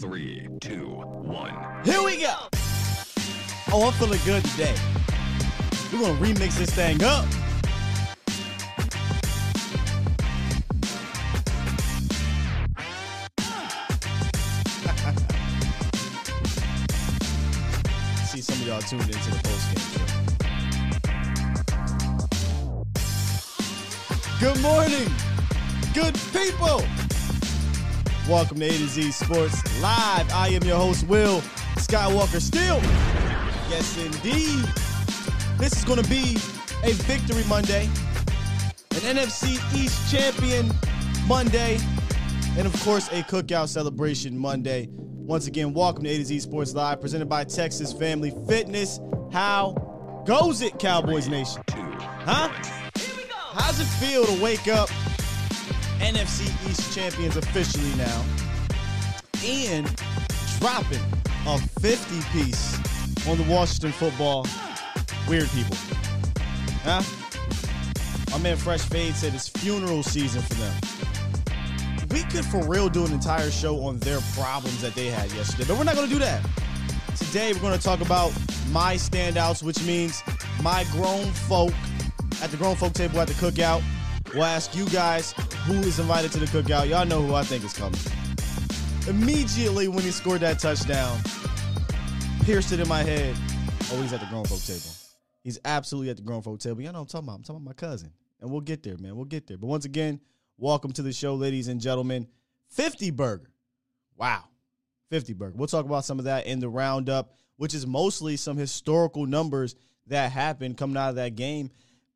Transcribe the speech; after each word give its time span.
Three, 0.00 0.46
two, 0.60 0.86
one. 0.86 1.82
Here 1.84 2.00
we 2.04 2.20
go. 2.20 2.32
Oh, 3.72 3.88
I'm 3.88 3.92
feeling 3.94 4.20
good 4.24 4.44
today. 4.44 4.76
We're 5.92 6.02
gonna 6.02 6.14
remix 6.20 6.56
this 6.56 6.70
thing 6.70 7.02
up. 7.02 7.24
See 18.28 18.40
some 18.40 18.54
of 18.54 18.66
y'all 18.68 18.80
tuned 18.82 19.02
into 19.02 19.30
the 19.32 19.40
post 19.42 19.74
game. 19.74 19.82
Good 24.38 24.62
morning, 24.62 25.12
good 25.92 26.14
people. 26.32 26.84
Welcome 28.28 28.58
to 28.58 28.66
A 28.66 28.68
to 28.68 28.88
Z 28.88 29.10
Sports 29.12 29.80
Live. 29.80 30.30
I 30.34 30.48
am 30.48 30.62
your 30.62 30.76
host, 30.76 31.06
Will 31.08 31.40
Skywalker 31.76 32.42
Still. 32.42 32.78
Yes, 33.70 33.96
indeed. 33.96 34.66
This 35.56 35.72
is 35.72 35.82
going 35.84 36.02
to 36.02 36.10
be 36.10 36.36
a 36.84 36.92
victory 36.92 37.42
Monday, 37.48 37.86
an 38.90 39.16
NFC 39.16 39.54
East 39.74 40.12
champion 40.12 40.70
Monday, 41.26 41.78
and 42.58 42.66
of 42.66 42.78
course, 42.82 43.08
a 43.08 43.22
cookout 43.22 43.68
celebration 43.68 44.36
Monday. 44.36 44.90
Once 44.90 45.46
again, 45.46 45.72
welcome 45.72 46.04
to 46.04 46.10
A 46.10 46.18
to 46.18 46.24
Z 46.26 46.40
Sports 46.40 46.74
Live, 46.74 47.00
presented 47.00 47.30
by 47.30 47.44
Texas 47.44 47.94
Family 47.94 48.34
Fitness. 48.46 49.00
How 49.32 49.72
goes 50.26 50.60
it, 50.60 50.78
Cowboys 50.78 51.28
Nation? 51.28 51.62
Huh? 51.70 52.50
How's 53.54 53.80
it 53.80 53.86
feel 53.86 54.26
to 54.26 54.42
wake 54.42 54.68
up 54.68 54.90
NFC 56.00 56.46
East 56.68 56.94
champions 56.94 57.36
officially 57.36 57.94
now 57.96 58.24
and 59.44 59.86
dropping 60.58 61.00
a 61.46 61.58
50 61.80 62.20
piece 62.32 62.78
on 63.28 63.36
the 63.38 63.44
Washington 63.44 63.92
football 63.92 64.46
weird 65.28 65.48
people? 65.50 65.76
Huh? 66.82 67.02
My 68.30 68.38
man 68.38 68.56
Fresh 68.56 68.82
Fade 68.82 69.14
said 69.14 69.34
it's 69.34 69.48
funeral 69.48 70.02
season 70.02 70.42
for 70.42 70.54
them. 70.54 70.74
We 72.10 72.22
could 72.24 72.44
for 72.44 72.62
real 72.64 72.88
do 72.88 73.04
an 73.04 73.12
entire 73.12 73.50
show 73.50 73.82
on 73.84 73.98
their 73.98 74.20
problems 74.34 74.80
that 74.82 74.94
they 74.94 75.06
had 75.06 75.30
yesterday, 75.32 75.64
but 75.68 75.76
we're 75.76 75.84
not 75.84 75.94
going 75.94 76.08
to 76.08 76.12
do 76.12 76.20
that. 76.20 76.44
Today, 77.16 77.52
we're 77.52 77.60
going 77.60 77.76
to 77.76 77.84
talk 77.84 78.00
about 78.00 78.32
my 78.70 78.94
standouts, 78.94 79.62
which 79.62 79.82
means 79.82 80.22
my 80.62 80.84
grown 80.92 81.26
folk 81.32 81.72
at 82.42 82.50
the 82.50 82.56
grown 82.56 82.76
folk 82.76 82.92
table 82.94 83.20
at 83.20 83.28
the 83.28 83.34
cookout. 83.34 83.82
We'll 84.32 84.44
ask 84.44 84.74
you 84.74 84.86
guys 84.86 85.34
who 85.68 85.74
is 85.80 85.98
invited 85.98 86.32
to 86.32 86.38
the 86.38 86.46
cookout. 86.46 86.88
Y'all 86.88 87.04
know 87.04 87.20
who 87.20 87.34
I 87.34 87.42
think 87.42 87.62
is 87.62 87.74
coming. 87.74 88.00
Immediately 89.06 89.88
when 89.88 90.02
he 90.02 90.10
scored 90.10 90.40
that 90.40 90.58
touchdown, 90.58 91.18
pierced 92.42 92.72
it 92.72 92.80
in 92.80 92.88
my 92.88 93.02
head. 93.02 93.36
Oh, 93.92 94.00
he's 94.00 94.14
at 94.14 94.20
the 94.20 94.26
grown 94.30 94.46
folk 94.46 94.62
table. 94.62 94.80
He's 95.44 95.58
absolutely 95.66 96.08
at 96.08 96.16
the 96.16 96.22
grown 96.22 96.40
folk 96.40 96.58
table. 96.58 96.80
Y'all 96.80 96.94
know 96.94 97.00
what 97.00 97.02
I'm 97.02 97.08
talking 97.08 97.28
about. 97.28 97.36
I'm 97.36 97.42
talking 97.42 97.56
about 97.56 97.68
my 97.68 97.74
cousin. 97.74 98.12
And 98.40 98.50
we'll 98.50 98.62
get 98.62 98.82
there, 98.82 98.96
man. 98.96 99.14
We'll 99.14 99.26
get 99.26 99.46
there. 99.46 99.58
But 99.58 99.66
once 99.66 99.84
again, 99.84 100.20
welcome 100.56 100.92
to 100.92 101.02
the 101.02 101.12
show, 101.12 101.34
ladies 101.34 101.68
and 101.68 101.82
gentlemen. 101.82 102.28
50 102.70 103.10
burger. 103.10 103.50
Wow. 104.16 104.44
50 105.10 105.34
burger. 105.34 105.54
We'll 105.54 105.68
talk 105.68 105.84
about 105.84 106.06
some 106.06 106.18
of 106.18 106.24
that 106.24 106.46
in 106.46 106.60
the 106.60 106.70
roundup, 106.70 107.34
which 107.56 107.74
is 107.74 107.86
mostly 107.86 108.38
some 108.38 108.56
historical 108.56 109.26
numbers 109.26 109.74
that 110.06 110.32
happened 110.32 110.78
coming 110.78 110.96
out 110.96 111.10
of 111.10 111.16
that 111.16 111.34
game. 111.34 111.70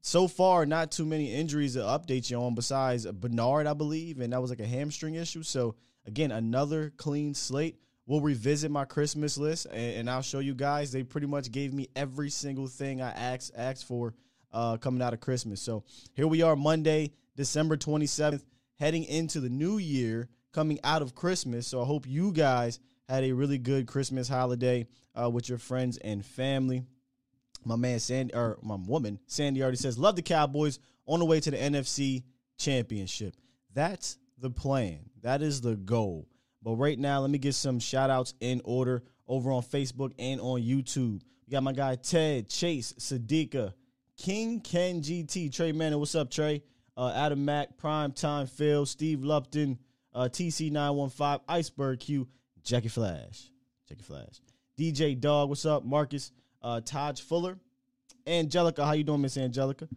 So 0.04 0.26
far, 0.26 0.66
not 0.66 0.90
too 0.90 1.06
many 1.06 1.32
injuries 1.32 1.74
to 1.74 1.80
update 1.80 2.28
you 2.28 2.36
on 2.36 2.56
besides 2.56 3.06
Bernard, 3.06 3.68
I 3.68 3.72
believe, 3.72 4.18
and 4.18 4.32
that 4.32 4.42
was 4.42 4.50
like 4.50 4.58
a 4.58 4.66
hamstring 4.66 5.14
issue. 5.14 5.44
So, 5.44 5.76
again, 6.06 6.32
another 6.32 6.92
clean 6.96 7.34
slate. 7.34 7.78
We'll 8.04 8.20
revisit 8.20 8.72
my 8.72 8.84
Christmas 8.84 9.38
list 9.38 9.66
and, 9.66 9.94
and 9.94 10.10
I'll 10.10 10.20
show 10.22 10.40
you 10.40 10.54
guys. 10.54 10.90
They 10.90 11.04
pretty 11.04 11.28
much 11.28 11.52
gave 11.52 11.72
me 11.72 11.88
every 11.94 12.30
single 12.30 12.66
thing 12.66 13.00
I 13.00 13.10
asked 13.10 13.52
asked 13.56 13.86
for 13.86 14.12
uh, 14.52 14.76
coming 14.78 15.02
out 15.02 15.14
of 15.14 15.20
Christmas. 15.20 15.62
So 15.62 15.84
here 16.14 16.26
we 16.26 16.42
are, 16.42 16.56
Monday, 16.56 17.12
December 17.36 17.76
27th, 17.76 18.42
heading 18.80 19.04
into 19.04 19.38
the 19.38 19.48
new 19.48 19.78
year, 19.78 20.28
coming 20.50 20.80
out 20.82 21.02
of 21.02 21.14
Christmas. 21.14 21.68
So 21.68 21.80
I 21.80 21.84
hope 21.84 22.08
you 22.08 22.32
guys 22.32 22.80
had 23.08 23.22
a 23.22 23.32
really 23.32 23.58
good 23.58 23.86
Christmas 23.86 24.28
holiday 24.28 24.88
uh, 25.14 25.30
with 25.30 25.48
your 25.48 25.58
friends 25.58 25.96
and 25.98 26.26
family. 26.26 26.82
My 27.64 27.76
man 27.76 28.00
Sandy 28.00 28.34
or 28.34 28.58
my 28.62 28.76
woman 28.76 29.18
Sandy 29.26 29.62
already 29.62 29.76
says, 29.76 29.98
"Love 29.98 30.16
the 30.16 30.22
Cowboys 30.22 30.78
on 31.06 31.18
the 31.18 31.24
way 31.24 31.40
to 31.40 31.50
the 31.50 31.56
NFC 31.56 32.24
Championship." 32.58 33.36
That's 33.72 34.18
the 34.38 34.50
plan. 34.50 34.98
That 35.22 35.42
is 35.42 35.60
the 35.60 35.76
goal. 35.76 36.28
But 36.62 36.76
right 36.76 36.98
now, 36.98 37.20
let 37.20 37.30
me 37.30 37.38
get 37.38 37.54
some 37.54 37.78
shout 37.78 38.10
outs 38.10 38.34
in 38.40 38.60
order 38.64 39.02
over 39.26 39.50
on 39.50 39.62
Facebook 39.62 40.12
and 40.18 40.40
on 40.40 40.60
YouTube. 40.60 41.22
We 41.46 41.50
got 41.50 41.62
my 41.62 41.72
guy 41.72 41.96
Ted, 41.96 42.48
Chase, 42.48 42.92
Sadiqa, 42.98 43.72
King 44.16 44.60
Ken 44.60 45.00
GT, 45.00 45.52
Trey 45.52 45.72
Manning. 45.72 45.98
What's 45.98 46.14
up, 46.14 46.30
Trey? 46.30 46.62
Uh, 46.96 47.12
Adam 47.14 47.44
Mack, 47.44 47.78
Prime 47.78 48.12
Time 48.12 48.46
Phil, 48.46 48.84
Steve 48.86 49.24
Lupton, 49.24 49.78
uh, 50.14 50.28
TC915, 50.30 51.40
Iceberg 51.48 52.00
Q, 52.00 52.28
Jackie 52.62 52.88
Flash. 52.88 53.50
Jackie 53.88 54.02
Flash. 54.02 54.40
DJ 54.78 55.18
Dog, 55.18 55.48
what's 55.48 55.64
up? 55.66 55.84
Marcus, 55.84 56.32
uh, 56.62 56.80
Taj 56.80 57.20
Fuller, 57.20 57.58
Angelica. 58.26 58.84
How 58.84 58.92
you 58.92 59.04
doing, 59.04 59.20
Miss 59.20 59.36
Angelica? 59.36 59.88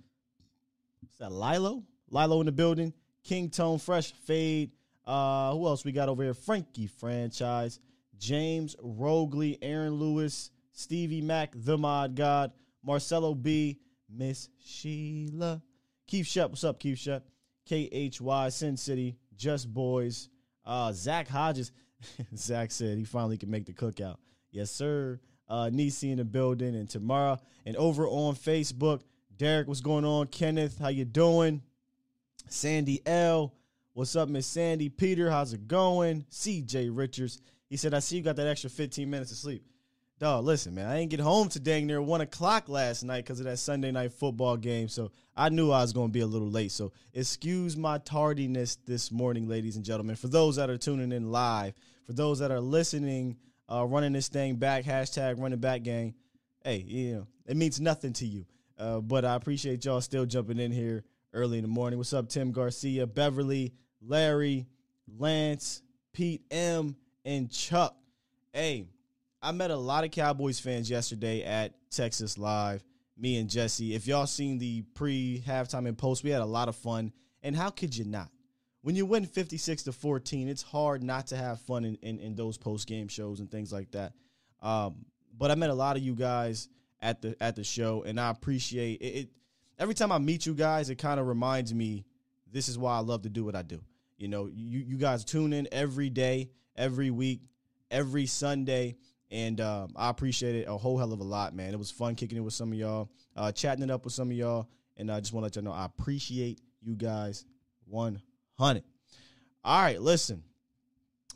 Is 1.11 1.19
that 1.19 1.31
Lilo? 1.31 1.83
Lilo 2.09 2.39
in 2.39 2.45
the 2.45 2.51
building. 2.51 2.93
King 3.23 3.49
Tone 3.49 3.79
Fresh 3.79 4.13
Fade. 4.25 4.71
Uh, 5.05 5.53
who 5.53 5.67
else 5.67 5.85
we 5.85 5.91
got 5.91 6.09
over 6.09 6.23
here? 6.23 6.33
Frankie 6.33 6.87
Franchise, 6.87 7.79
James 8.17 8.75
Rogley, 8.81 9.57
Aaron 9.61 9.93
Lewis, 9.93 10.49
Stevie 10.71 11.21
Mack, 11.21 11.53
The 11.55 11.77
Mod 11.77 12.15
God, 12.15 12.51
Marcelo 12.83 13.35
B, 13.35 13.77
Miss 14.09 14.49
Sheila, 14.63 15.61
Keith 16.07 16.25
Shep. 16.25 16.49
What's 16.49 16.63
up, 16.63 16.79
Keith 16.79 16.97
Shep? 16.97 17.23
KHY, 17.67 18.49
Sin 18.49 18.77
City, 18.77 19.17
Just 19.35 19.71
Boys, 19.71 20.29
uh, 20.65 20.91
Zach 20.91 21.27
Hodges. 21.27 21.71
Zach 22.35 22.71
said 22.71 22.97
he 22.97 23.05
finally 23.05 23.37
can 23.37 23.49
make 23.49 23.65
the 23.65 23.73
cookout. 23.73 24.17
Yes, 24.51 24.71
sir. 24.71 25.19
Uh, 25.47 25.69
Nisi 25.71 26.11
in 26.11 26.17
the 26.17 26.25
building, 26.25 26.75
and 26.75 26.89
Tamara, 26.89 27.39
and 27.65 27.75
over 27.75 28.07
on 28.07 28.35
Facebook, 28.35 29.01
Derek, 29.37 29.67
what's 29.67 29.81
going 29.81 30.05
on? 30.05 30.27
Kenneth, 30.27 30.79
how 30.79 30.87
you 30.87 31.05
doing? 31.05 31.61
Sandy 32.47 33.01
L. 33.05 33.53
What's 33.93 34.15
up, 34.15 34.27
Miss 34.29 34.47
Sandy? 34.47 34.89
Peter, 34.89 35.29
how's 35.29 35.53
it 35.53 35.67
going? 35.67 36.25
CJ 36.31 36.89
Richards. 36.91 37.41
He 37.69 37.77
said, 37.77 37.93
I 37.93 37.99
see 37.99 38.17
you 38.17 38.23
got 38.23 38.35
that 38.37 38.47
extra 38.47 38.69
15 38.69 39.09
minutes 39.09 39.31
of 39.31 39.37
sleep. 39.37 39.63
Dog, 40.17 40.45
listen, 40.45 40.73
man, 40.73 40.87
I 40.87 40.99
ain't 40.99 41.11
get 41.11 41.19
home 41.19 41.49
to 41.49 41.59
dang 41.59 41.87
near 41.87 42.01
1 42.01 42.21
o'clock 42.21 42.69
last 42.69 43.03
night 43.03 43.25
because 43.25 43.39
of 43.39 43.45
that 43.47 43.59
Sunday 43.59 43.91
night 43.91 44.13
football 44.13 44.55
game. 44.55 44.87
So 44.87 45.11
I 45.35 45.49
knew 45.49 45.71
I 45.71 45.81
was 45.81 45.91
going 45.91 46.07
to 46.07 46.13
be 46.13 46.21
a 46.21 46.25
little 46.25 46.49
late. 46.49 46.71
So 46.71 46.93
excuse 47.13 47.75
my 47.75 47.97
tardiness 47.97 48.77
this 48.85 49.11
morning, 49.11 49.49
ladies 49.49 49.75
and 49.75 49.83
gentlemen. 49.83 50.15
For 50.15 50.29
those 50.29 50.55
that 50.55 50.69
are 50.69 50.77
tuning 50.77 51.11
in 51.11 51.31
live, 51.31 51.73
for 52.05 52.13
those 52.13 52.39
that 52.39 52.49
are 52.49 52.61
listening, 52.61 53.35
uh, 53.71 53.85
running 53.85 54.13
this 54.13 54.27
thing 54.27 54.55
back, 54.55 54.85
hashtag 54.85 55.39
running 55.39 55.59
back 55.59 55.83
gang, 55.83 56.13
hey, 56.63 56.77
you 56.77 57.15
know, 57.15 57.27
it 57.45 57.57
means 57.57 57.79
nothing 57.79 58.13
to 58.13 58.25
you. 58.25 58.45
Uh, 58.77 58.99
but 58.99 59.23
I 59.25 59.35
appreciate 59.35 59.85
y'all 59.85 60.01
still 60.01 60.25
jumping 60.25 60.59
in 60.59 60.71
here 60.71 61.03
early 61.33 61.57
in 61.57 61.63
the 61.63 61.69
morning. 61.69 61.97
What's 61.97 62.13
up, 62.13 62.29
Tim 62.29 62.51
Garcia, 62.51 63.07
Beverly, 63.07 63.73
Larry, 64.01 64.67
Lance, 65.17 65.81
Pete 66.13 66.43
M, 66.51 66.95
and 67.23 67.51
Chuck. 67.51 67.95
Hey, 68.53 68.85
I 69.41 69.51
met 69.51 69.71
a 69.71 69.75
lot 69.75 70.03
of 70.03 70.11
Cowboys 70.11 70.59
fans 70.59 70.89
yesterday 70.89 71.43
at 71.43 71.73
Texas 71.91 72.37
Live. 72.37 72.83
Me 73.17 73.37
and 73.37 73.49
Jesse. 73.49 73.95
If 73.95 74.07
y'all 74.07 74.27
seen 74.27 74.57
the 74.57 74.81
pre 74.93 75.41
halftime 75.47 75.87
and 75.87 75.97
post, 75.97 76.23
we 76.23 76.31
had 76.31 76.41
a 76.41 76.45
lot 76.45 76.67
of 76.67 76.75
fun. 76.75 77.13
And 77.43 77.55
how 77.55 77.69
could 77.69 77.95
you 77.95 78.03
not? 78.03 78.29
When 78.85 78.95
you 78.95 79.07
win 79.07 79.25
56 79.25 79.81
to 79.85 79.91
14, 79.91 80.47
it's 80.47 80.61
hard 80.61 81.01
not 81.01 81.25
to 81.27 81.35
have 81.35 81.59
fun 81.61 81.85
in, 81.85 81.95
in, 82.03 82.19
in 82.19 82.35
those 82.35 82.55
post 82.55 82.87
game 82.87 83.07
shows 83.07 83.39
and 83.39 83.49
things 83.49 83.73
like 83.73 83.89
that. 83.93 84.13
Um, 84.61 85.07
but 85.35 85.49
I 85.49 85.55
met 85.55 85.71
a 85.71 85.73
lot 85.73 85.97
of 85.97 86.03
you 86.03 86.13
guys 86.13 86.69
at 87.01 87.19
the 87.19 87.35
at 87.41 87.55
the 87.55 87.63
show, 87.63 88.03
and 88.03 88.19
I 88.19 88.29
appreciate 88.29 89.01
it. 89.01 89.05
it 89.05 89.29
every 89.79 89.95
time 89.95 90.11
I 90.11 90.19
meet 90.19 90.45
you 90.45 90.53
guys, 90.53 90.91
it 90.91 90.99
kind 90.99 91.19
of 91.19 91.25
reminds 91.25 91.73
me 91.73 92.05
this 92.51 92.69
is 92.69 92.77
why 92.77 92.95
I 92.95 92.99
love 92.99 93.23
to 93.23 93.29
do 93.29 93.43
what 93.43 93.55
I 93.55 93.63
do. 93.63 93.81
You 94.19 94.27
know, 94.27 94.51
you 94.53 94.81
you 94.81 94.97
guys 94.97 95.25
tune 95.25 95.51
in 95.51 95.67
every 95.71 96.11
day, 96.11 96.51
every 96.75 97.09
week, 97.09 97.41
every 97.89 98.27
Sunday, 98.27 98.97
and 99.31 99.59
um, 99.61 99.93
I 99.95 100.11
appreciate 100.11 100.57
it 100.57 100.67
a 100.67 100.77
whole 100.77 100.99
hell 100.99 101.11
of 101.11 101.21
a 101.21 101.23
lot, 101.23 101.55
man. 101.55 101.73
It 101.73 101.79
was 101.79 101.89
fun 101.89 102.13
kicking 102.13 102.37
it 102.37 102.41
with 102.41 102.53
some 102.53 102.71
of 102.71 102.77
y'all, 102.77 103.09
uh, 103.35 103.51
chatting 103.51 103.83
it 103.83 103.89
up 103.89 104.05
with 104.05 104.13
some 104.13 104.29
of 104.29 104.37
y'all, 104.37 104.69
and 104.95 105.11
I 105.11 105.21
just 105.21 105.33
want 105.33 105.41
to 105.41 105.45
let 105.45 105.55
y'all 105.55 105.65
know 105.65 105.75
I 105.75 105.85
appreciate 105.85 106.61
you 106.83 106.95
guys 106.95 107.45
100. 108.57 108.83
All 109.63 109.81
right, 109.81 110.01
listen. 110.01 110.43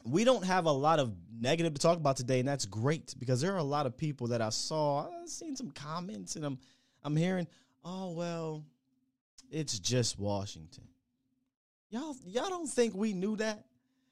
We 0.05 0.23
don't 0.23 0.45
have 0.45 0.65
a 0.65 0.71
lot 0.71 0.99
of 0.99 1.13
negative 1.39 1.73
to 1.73 1.79
talk 1.79 1.97
about 1.97 2.17
today, 2.17 2.39
and 2.39 2.47
that's 2.47 2.65
great 2.65 3.13
because 3.19 3.41
there 3.41 3.53
are 3.53 3.57
a 3.57 3.63
lot 3.63 3.85
of 3.85 3.97
people 3.97 4.27
that 4.27 4.41
I 4.41 4.49
saw. 4.49 5.07
I've 5.09 5.27
seen 5.27 5.55
some 5.55 5.71
comments, 5.71 6.35
and 6.35 6.45
I'm 6.45 6.57
I'm 7.03 7.15
hearing, 7.15 7.47
oh 7.83 8.11
well, 8.11 8.63
it's 9.51 9.77
just 9.77 10.17
Washington. 10.17 10.85
Y'all 11.89 12.15
y'all 12.25 12.49
don't 12.49 12.69
think 12.69 12.95
we 12.95 13.13
knew 13.13 13.35
that? 13.37 13.65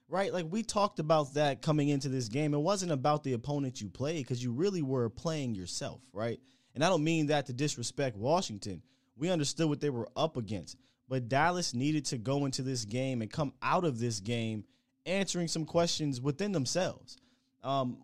right? 0.09 0.33
Like 0.33 0.45
we 0.49 0.63
talked 0.63 0.99
about 0.99 1.33
that 1.33 1.61
coming 1.61 1.89
into 1.89 2.09
this 2.09 2.29
game. 2.29 2.53
It 2.53 2.59
wasn't 2.59 2.91
about 2.91 3.23
the 3.23 3.33
opponent 3.33 3.81
you 3.81 3.89
played 3.89 4.23
because 4.23 4.43
you 4.43 4.51
really 4.51 4.81
were 4.81 5.09
playing 5.09 5.55
yourself, 5.55 6.01
right? 6.13 6.39
And 6.75 6.83
I 6.83 6.89
don't 6.89 7.03
mean 7.03 7.27
that 7.27 7.47
to 7.47 7.53
disrespect 7.53 8.15
Washington. 8.17 8.81
We 9.15 9.29
understood 9.29 9.67
what 9.67 9.81
they 9.81 9.89
were 9.89 10.07
up 10.15 10.37
against. 10.37 10.77
But 11.09 11.29
Dallas 11.29 11.73
needed 11.73 12.05
to 12.05 12.17
go 12.17 12.45
into 12.45 12.61
this 12.61 12.85
game 12.85 13.21
and 13.21 13.31
come 13.31 13.53
out 13.61 13.85
of 13.85 13.99
this 13.99 14.19
game 14.19 14.65
answering 15.05 15.47
some 15.47 15.65
questions 15.65 16.19
within 16.19 16.51
themselves. 16.51 17.17
Um, 17.63 17.97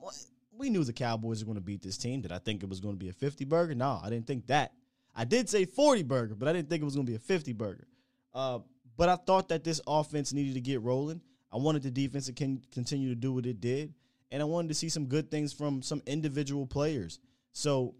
we 0.57 0.69
knew 0.69 0.83
the 0.83 0.93
Cowboys 0.93 1.41
were 1.41 1.45
going 1.45 1.57
to 1.57 1.61
beat 1.61 1.81
this 1.81 1.97
team. 1.97 2.21
Did 2.21 2.31
I 2.31 2.37
think 2.37 2.63
it 2.63 2.69
was 2.69 2.79
going 2.79 2.95
to 2.95 2.99
be 2.99 3.09
a 3.09 3.13
50 3.13 3.45
burger? 3.45 3.75
No, 3.75 3.99
I 4.01 4.09
didn't 4.09 4.27
think 4.27 4.47
that. 4.47 4.73
I 5.15 5.25
did 5.25 5.49
say 5.49 5.65
40 5.65 6.03
burger, 6.03 6.35
but 6.35 6.47
I 6.47 6.53
didn't 6.53 6.69
think 6.69 6.81
it 6.81 6.85
was 6.85 6.95
going 6.95 7.05
to 7.05 7.11
be 7.11 7.17
a 7.17 7.19
50 7.19 7.53
burger. 7.53 7.87
Uh, 8.33 8.59
but 8.97 9.09
I 9.09 9.15
thought 9.15 9.49
that 9.49 9.63
this 9.63 9.81
offense 9.85 10.33
needed 10.33 10.53
to 10.55 10.61
get 10.61 10.81
rolling. 10.81 11.21
I 11.51 11.57
wanted 11.57 11.83
the 11.83 11.91
defense 11.91 12.25
to 12.27 12.33
can 12.33 12.63
continue 12.71 13.09
to 13.09 13.15
do 13.15 13.31
what 13.33 13.45
it 13.45 13.61
did, 13.61 13.93
and 14.31 14.41
I 14.41 14.45
wanted 14.45 14.69
to 14.69 14.73
see 14.73 14.89
some 14.89 15.05
good 15.05 15.29
things 15.29 15.53
from 15.53 15.81
some 15.83 16.01
individual 16.07 16.65
players. 16.65 17.19
So 17.51 17.93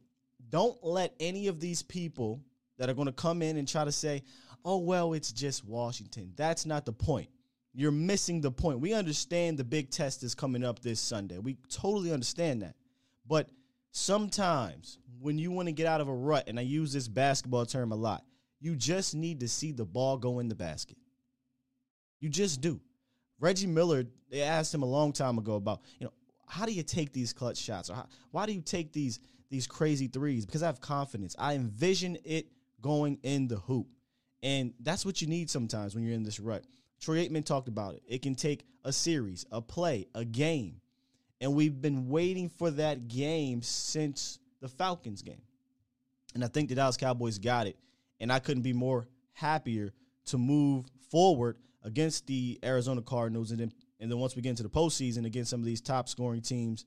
don't 0.50 0.84
let 0.84 1.14
any 1.20 1.48
of 1.48 1.60
these 1.60 1.84
people 1.84 2.42
that 2.78 2.90
are 2.90 2.94
going 2.94 3.06
to 3.08 3.14
come 3.14 3.42
in 3.42 3.58
and 3.58 3.68
try 3.68 3.86
to 3.86 3.92
say, 3.92 4.24
oh, 4.66 4.78
well, 4.78 5.14
it's 5.14 5.32
just 5.32 5.66
Washington. 5.66 6.34
That's 6.36 6.66
not 6.66 6.86
the 6.86 6.94
point. 6.94 7.30
You're 7.74 7.92
missing 7.92 8.42
the 8.42 8.52
point. 8.52 8.80
We 8.80 8.94
understand 8.94 9.58
the 9.58 9.64
big 9.64 9.90
test 9.90 10.24
is 10.24 10.36
coming 10.36 10.64
up 10.64 10.80
this 10.80 11.00
Sunday. 11.00 11.40
We 11.40 11.58
totally 11.70 12.12
understand 12.12 12.62
that. 12.62 12.76
But 13.28 13.50
sometimes 13.92 15.00
when 15.20 15.38
you 15.38 15.52
want 15.52 15.68
to 15.68 15.72
get 15.72 15.88
out 15.88 16.02
of 16.02 16.08
a 16.08 16.14
rut, 16.14 16.46
and 16.48 16.60
I 16.60 16.64
use 16.64 16.94
this 16.94 17.08
basketball 17.08 17.66
term 17.66 17.92
a 17.92 17.96
lot, 17.96 18.24
you 18.60 18.76
just 18.76 19.16
need 19.16 19.40
to 19.40 19.48
see 19.48 19.72
the 19.72 19.86
ball 19.86 20.18
go 20.18 20.40
in 20.40 20.50
the 20.50 20.56
basket. 20.56 20.98
You 22.20 22.30
just 22.30 22.62
do. 22.62 22.80
Reggie 23.40 23.68
Miller, 23.68 24.06
they 24.30 24.42
asked 24.42 24.74
him 24.74 24.84
a 24.84 24.88
long 24.88 25.12
time 25.12 25.38
ago 25.38 25.56
about, 25.56 25.82
you 26.00 26.06
know, 26.06 26.14
how 26.48 26.66
do 26.66 26.72
you 26.72 26.84
take 26.84 27.12
these 27.12 27.34
clutch 27.34 27.58
shots? 27.58 27.90
Or 27.90 27.96
how, 27.96 28.08
why 28.32 28.46
do 28.46 28.54
you 28.54 28.62
take 28.62 28.94
these 28.94 29.20
these 29.50 29.68
crazy 29.68 30.08
threes? 30.08 30.46
Because 30.46 30.64
I 30.64 30.68
have 30.68 30.80
confidence. 30.80 31.36
I 31.38 31.56
envision 31.56 32.18
it 32.24 32.48
going 32.82 33.20
in 33.24 33.48
the 33.48 33.58
hoop. 33.58 33.88
And 34.44 34.74
that's 34.82 35.06
what 35.06 35.22
you 35.22 35.28
need 35.28 35.50
sometimes 35.50 35.96
when 35.96 36.04
you're 36.04 36.14
in 36.14 36.24
this 36.24 36.40
rut. 36.40 36.66
Troy 37.00 37.26
Aikman 37.26 37.46
talked 37.46 37.70
about 37.70 37.96
it. 37.96 38.04
It 38.06 38.22
can 38.22 38.36
take 38.36 38.66
a 38.84 38.92
series, 38.92 39.46
a 39.52 39.62
play, 39.62 40.08
a 40.14 40.26
game. 40.26 40.82
And 41.42 41.56
we've 41.56 41.82
been 41.82 42.10
waiting 42.10 42.50
for 42.50 42.70
that 42.72 43.08
game 43.08 43.62
since 43.62 44.40
the 44.62 44.68
Falcons 44.68 45.22
game. 45.22 45.42
And 46.36 46.44
I 46.44 46.48
think 46.48 46.70
the 46.70 46.76
Dallas 46.76 46.98
Cowboys 46.98 47.40
got 47.40 47.68
it. 47.68 47.78
And 48.20 48.32
I 48.32 48.40
couldn't 48.40 48.64
be 48.64 48.74
more 48.74 49.08
happier 49.32 49.94
to 50.26 50.38
move 50.38 50.86
forward 51.10 51.58
against 51.84 52.28
the 52.28 52.60
Arizona 52.64 53.02
Cardinals. 53.02 53.52
And 53.52 53.60
then, 53.60 53.74
and 54.00 54.12
then 54.12 54.20
once 54.20 54.36
we 54.36 54.42
get 54.42 54.52
into 54.52 54.64
the 54.64 54.70
postseason 54.70 55.26
against 55.26 55.50
some 55.50 55.60
of 55.60 55.66
these 55.66 55.82
top 55.82 56.10
scoring 56.10 56.42
teams, 56.42 56.86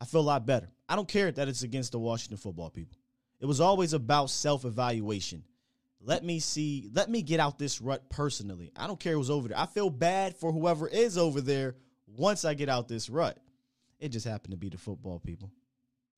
I 0.00 0.04
feel 0.06 0.20
a 0.20 0.22
lot 0.22 0.46
better. 0.46 0.70
I 0.88 0.96
don't 0.96 1.08
care 1.08 1.30
that 1.30 1.48
it's 1.48 1.62
against 1.62 1.92
the 1.92 1.98
Washington 1.98 2.38
football 2.38 2.70
people. 2.70 2.98
It 3.40 3.46
was 3.46 3.60
always 3.60 3.92
about 3.92 4.30
self 4.30 4.64
evaluation. 4.64 5.44
Let 6.06 6.22
me 6.22 6.38
see, 6.38 6.88
let 6.92 7.10
me 7.10 7.20
get 7.20 7.40
out 7.40 7.58
this 7.58 7.80
rut 7.80 8.08
personally. 8.08 8.70
I 8.76 8.86
don't 8.86 9.00
care 9.00 9.14
who's 9.14 9.28
over 9.28 9.48
there. 9.48 9.58
I 9.58 9.66
feel 9.66 9.90
bad 9.90 10.36
for 10.36 10.52
whoever 10.52 10.86
is 10.86 11.18
over 11.18 11.40
there 11.40 11.74
once 12.06 12.44
I 12.44 12.54
get 12.54 12.68
out 12.68 12.86
this 12.86 13.10
rut. 13.10 13.38
It 13.98 14.10
just 14.10 14.24
happened 14.24 14.52
to 14.52 14.56
be 14.56 14.68
the 14.68 14.78
football 14.78 15.18
people. 15.18 15.50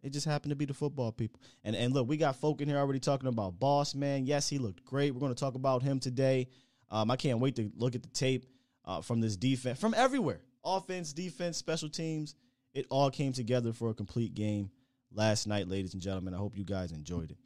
It 0.02 0.10
just 0.10 0.26
happened 0.26 0.50
to 0.50 0.56
be 0.56 0.66
the 0.66 0.74
football 0.74 1.10
people. 1.10 1.40
And 1.64 1.74
and 1.74 1.94
look, 1.94 2.06
we 2.06 2.18
got 2.18 2.36
folk 2.36 2.60
in 2.60 2.68
here 2.68 2.76
already 2.76 3.00
talking 3.00 3.28
about 3.28 3.58
Boss 3.58 3.94
Man. 3.94 4.26
Yes, 4.26 4.46
he 4.46 4.58
looked 4.58 4.84
great. 4.84 5.14
We're 5.14 5.20
going 5.20 5.34
to 5.34 5.40
talk 5.40 5.54
about 5.54 5.82
him 5.82 6.00
today. 6.00 6.48
Um, 6.90 7.10
I 7.10 7.16
can't 7.16 7.40
wait 7.40 7.56
to 7.56 7.70
look 7.74 7.94
at 7.94 8.02
the 8.02 8.10
tape 8.10 8.44
uh, 8.84 9.00
from 9.00 9.22
this 9.22 9.36
defense, 9.36 9.80
from 9.80 9.94
everywhere 9.94 10.42
offense, 10.64 11.14
defense, 11.14 11.56
special 11.56 11.88
teams. 11.88 12.34
It 12.74 12.84
all 12.90 13.10
came 13.10 13.32
together 13.32 13.72
for 13.72 13.88
a 13.88 13.94
complete 13.94 14.34
game 14.34 14.70
last 15.10 15.46
night, 15.46 15.66
ladies 15.66 15.94
and 15.94 16.02
gentlemen. 16.02 16.34
I 16.34 16.36
hope 16.36 16.58
you 16.58 16.64
guys 16.64 16.92
enjoyed 16.92 17.30
it. 17.30 17.38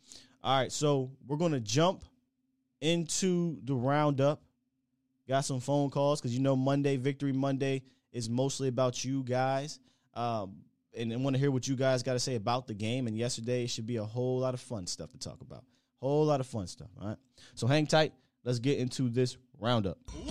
All 0.42 0.58
right, 0.58 0.72
so 0.72 1.12
we're 1.28 1.36
going 1.36 1.52
to 1.52 1.60
jump 1.60 2.04
into 2.82 3.56
the 3.64 3.74
roundup. 3.74 4.42
Got 5.28 5.44
some 5.46 5.60
phone 5.60 5.88
calls 5.88 6.20
because 6.20 6.34
you 6.34 6.42
know 6.42 6.56
Monday, 6.56 6.96
Victory 6.96 7.32
Monday, 7.32 7.82
is 8.12 8.28
mostly 8.28 8.68
about 8.68 9.02
you 9.04 9.22
guys. 9.22 9.78
Um, 10.12 10.56
and 10.94 11.10
I 11.12 11.16
want 11.16 11.34
to 11.34 11.40
hear 11.40 11.50
what 11.50 11.66
you 11.66 11.76
guys 11.76 12.02
got 12.02 12.12
to 12.14 12.18
say 12.18 12.34
about 12.34 12.66
the 12.66 12.74
game. 12.74 13.06
And 13.06 13.16
yesterday 13.16 13.64
it 13.64 13.70
should 13.70 13.86
be 13.86 13.96
a 13.96 14.04
whole 14.04 14.40
lot 14.40 14.52
of 14.52 14.60
fun 14.60 14.86
stuff 14.86 15.10
to 15.12 15.18
talk 15.18 15.40
about. 15.40 15.64
Whole 16.00 16.26
lot 16.26 16.40
of 16.40 16.46
fun 16.46 16.66
stuff. 16.66 16.88
All 17.00 17.08
right. 17.08 17.16
So 17.54 17.66
hang 17.66 17.86
tight. 17.86 18.12
Let's 18.44 18.58
get 18.58 18.78
into 18.78 19.08
this 19.08 19.38
roundup. 19.58 19.98
It's 20.04 20.26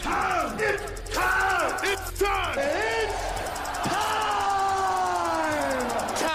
time! 0.00 0.58
It's 0.58 1.12
time! 1.12 1.78
It's 1.84 2.18
time! 2.18 2.58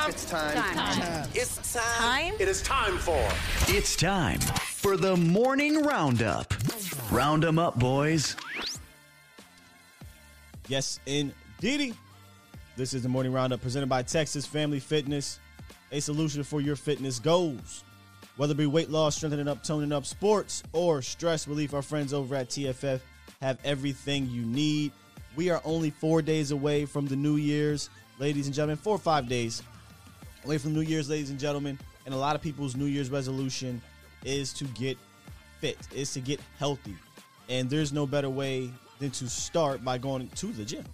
It's 0.07 0.25
time. 0.29 0.53
Time. 0.53 0.87
It's 0.87 0.99
time. 0.99 1.06
Time? 1.73 2.33
It 2.39 2.47
is 2.47 2.61
time 2.61 2.97
for 2.97 3.27
It's 3.67 3.97
time 3.97 4.39
for 4.39 4.95
the 4.95 5.17
morning 5.17 5.83
roundup. 5.83 6.53
Round 7.11 7.43
'em 7.43 7.59
up, 7.59 7.77
boys. 7.77 8.37
Yes, 10.69 11.01
indeed. 11.05 11.93
This 12.77 12.93
is 12.93 13.03
the 13.03 13.09
morning 13.09 13.33
roundup 13.33 13.61
presented 13.61 13.89
by 13.89 14.01
Texas 14.03 14.45
Family 14.45 14.79
Fitness, 14.79 15.39
a 15.91 15.99
solution 15.99 16.41
for 16.43 16.61
your 16.61 16.77
fitness 16.77 17.19
goals. 17.19 17.83
Whether 18.37 18.53
it 18.53 18.57
be 18.57 18.65
weight 18.65 18.89
loss, 18.89 19.17
strengthening 19.17 19.49
up, 19.49 19.61
toning 19.61 19.91
up 19.91 20.05
sports, 20.05 20.63
or 20.71 21.01
stress 21.01 21.49
relief, 21.49 21.73
our 21.73 21.81
friends 21.81 22.13
over 22.13 22.35
at 22.35 22.49
TFF 22.49 23.01
have 23.41 23.57
everything 23.65 24.29
you 24.29 24.43
need. 24.43 24.93
We 25.35 25.49
are 25.49 25.61
only 25.65 25.89
four 25.89 26.21
days 26.21 26.51
away 26.51 26.85
from 26.85 27.07
the 27.07 27.15
New 27.17 27.35
Year's, 27.35 27.89
ladies 28.19 28.45
and 28.45 28.55
gentlemen. 28.55 28.77
Four 28.77 28.95
or 28.95 28.99
five 28.99 29.27
days 29.27 29.63
away 30.47 30.57
from 30.57 30.73
New 30.73 30.81
Year's, 30.81 31.09
ladies 31.09 31.29
and 31.29 31.37
gentlemen. 31.37 31.77
And 32.05 32.15
a 32.15 32.17
lot 32.17 32.35
of 32.35 32.41
people's 32.41 32.77
New 32.77 32.85
Year's 32.85 33.09
resolution 33.09 33.81
is 34.23 34.53
to 34.53 34.63
get 34.63 34.97
fit, 35.59 35.77
is 35.93 36.13
to 36.13 36.21
get 36.21 36.39
healthy. 36.57 36.95
And 37.49 37.69
there's 37.69 37.91
no 37.91 38.07
better 38.07 38.29
way 38.29 38.71
than 38.99 39.11
to 39.11 39.29
start 39.29 39.83
by 39.83 39.97
going 39.97 40.29
to 40.29 40.47
the 40.47 40.63
gym. 40.63 40.85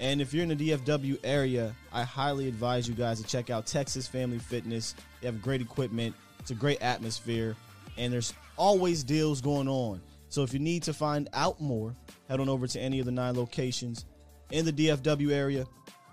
And 0.00 0.22
if 0.22 0.32
you're 0.32 0.44
in 0.44 0.56
the 0.56 0.70
DFW 0.70 1.18
area, 1.24 1.74
I 1.92 2.04
highly 2.04 2.48
advise 2.48 2.88
you 2.88 2.94
guys 2.94 3.20
to 3.20 3.26
check 3.26 3.50
out 3.50 3.66
Texas 3.66 4.06
Family 4.06 4.38
Fitness. 4.38 4.94
They 5.20 5.26
have 5.26 5.42
great 5.42 5.60
equipment, 5.60 6.14
it's 6.38 6.50
a 6.50 6.54
great 6.54 6.80
atmosphere, 6.80 7.54
and 7.98 8.10
there's 8.10 8.32
always 8.56 9.04
deals 9.04 9.42
going 9.42 9.68
on. 9.68 10.00
So 10.30 10.42
if 10.42 10.54
you 10.54 10.58
need 10.58 10.82
to 10.84 10.94
find 10.94 11.28
out 11.34 11.60
more, 11.60 11.94
head 12.28 12.40
on 12.40 12.48
over 12.48 12.66
to 12.66 12.80
any 12.80 12.98
of 13.00 13.04
the 13.06 13.12
nine 13.12 13.36
locations 13.36 14.06
in 14.50 14.64
the 14.64 14.72
DFW 14.72 15.32
area 15.32 15.66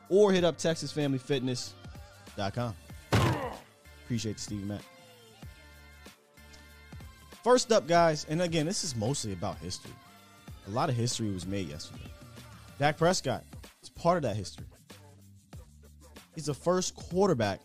or 0.09 0.33
hit 0.33 0.43
up 0.43 0.57
TexasFamilyFitness.com. 2.37 2.75
Appreciate 4.05 4.35
the 4.35 4.41
Stevie 4.41 4.65
Matt. 4.65 4.81
First 7.43 7.71
up, 7.71 7.87
guys, 7.87 8.25
and 8.29 8.41
again, 8.41 8.65
this 8.65 8.83
is 8.83 8.95
mostly 8.95 9.33
about 9.33 9.57
history. 9.57 9.91
A 10.67 10.71
lot 10.71 10.89
of 10.89 10.95
history 10.95 11.29
was 11.31 11.45
made 11.45 11.67
yesterday. 11.67 12.09
Dak 12.79 12.97
Prescott 12.97 13.43
is 13.81 13.89
part 13.89 14.17
of 14.17 14.23
that 14.23 14.35
history. 14.35 14.65
He's 16.35 16.45
the 16.45 16.53
first 16.53 16.95
quarterback 16.95 17.59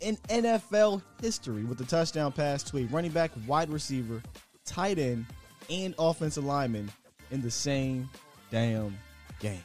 in 0.00 0.16
NFL 0.28 1.02
history 1.20 1.64
with 1.64 1.80
a 1.80 1.84
touchdown 1.84 2.30
pass 2.30 2.62
to 2.64 2.78
a 2.78 2.84
running 2.84 3.10
back, 3.10 3.30
wide 3.46 3.70
receiver, 3.70 4.22
tight 4.66 4.98
end, 4.98 5.24
and 5.70 5.94
offensive 5.98 6.44
lineman 6.44 6.90
in 7.30 7.40
the 7.40 7.50
same 7.50 8.08
damn 8.50 8.96
game. 9.40 9.62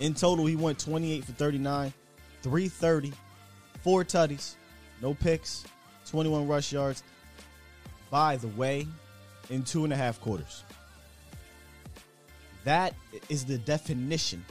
In 0.00 0.14
total, 0.14 0.46
he 0.46 0.56
went 0.56 0.78
28 0.78 1.24
for 1.24 1.32
39, 1.32 1.92
330, 2.42 3.12
four 3.82 4.04
tutties, 4.04 4.54
no 5.00 5.14
picks, 5.14 5.64
21 6.10 6.48
rush 6.48 6.72
yards. 6.72 7.02
By 8.10 8.36
the 8.36 8.48
way, 8.48 8.86
in 9.50 9.62
two 9.62 9.84
and 9.84 9.92
a 9.92 9.96
half 9.96 10.20
quarters. 10.20 10.62
That 12.64 12.94
is 13.28 13.44
the 13.44 13.58
definition 13.58 14.44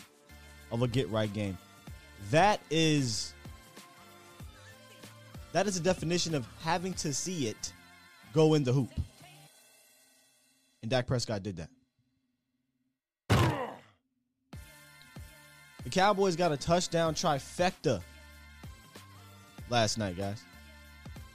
of 0.71 0.81
a 0.81 0.87
get 0.87 1.09
right 1.09 1.31
game. 1.31 1.57
That 2.31 2.59
is 2.69 3.33
that 5.51 5.67
is 5.67 5.77
a 5.77 5.81
definition 5.81 6.33
of 6.35 6.47
having 6.63 6.93
to 6.95 7.13
see 7.13 7.47
it 7.47 7.73
go 8.33 8.53
in 8.55 8.63
the 8.63 8.73
hoop. 8.73 8.89
And 10.81 10.89
Dak 10.89 11.07
Prescott 11.07 11.43
did 11.43 11.57
that. 11.57 11.69
The 15.83 15.89
Cowboys 15.89 16.35
got 16.35 16.51
a 16.51 16.57
touchdown 16.57 17.13
trifecta 17.13 18.01
last 19.69 19.97
night, 19.97 20.17
guys. 20.17 20.43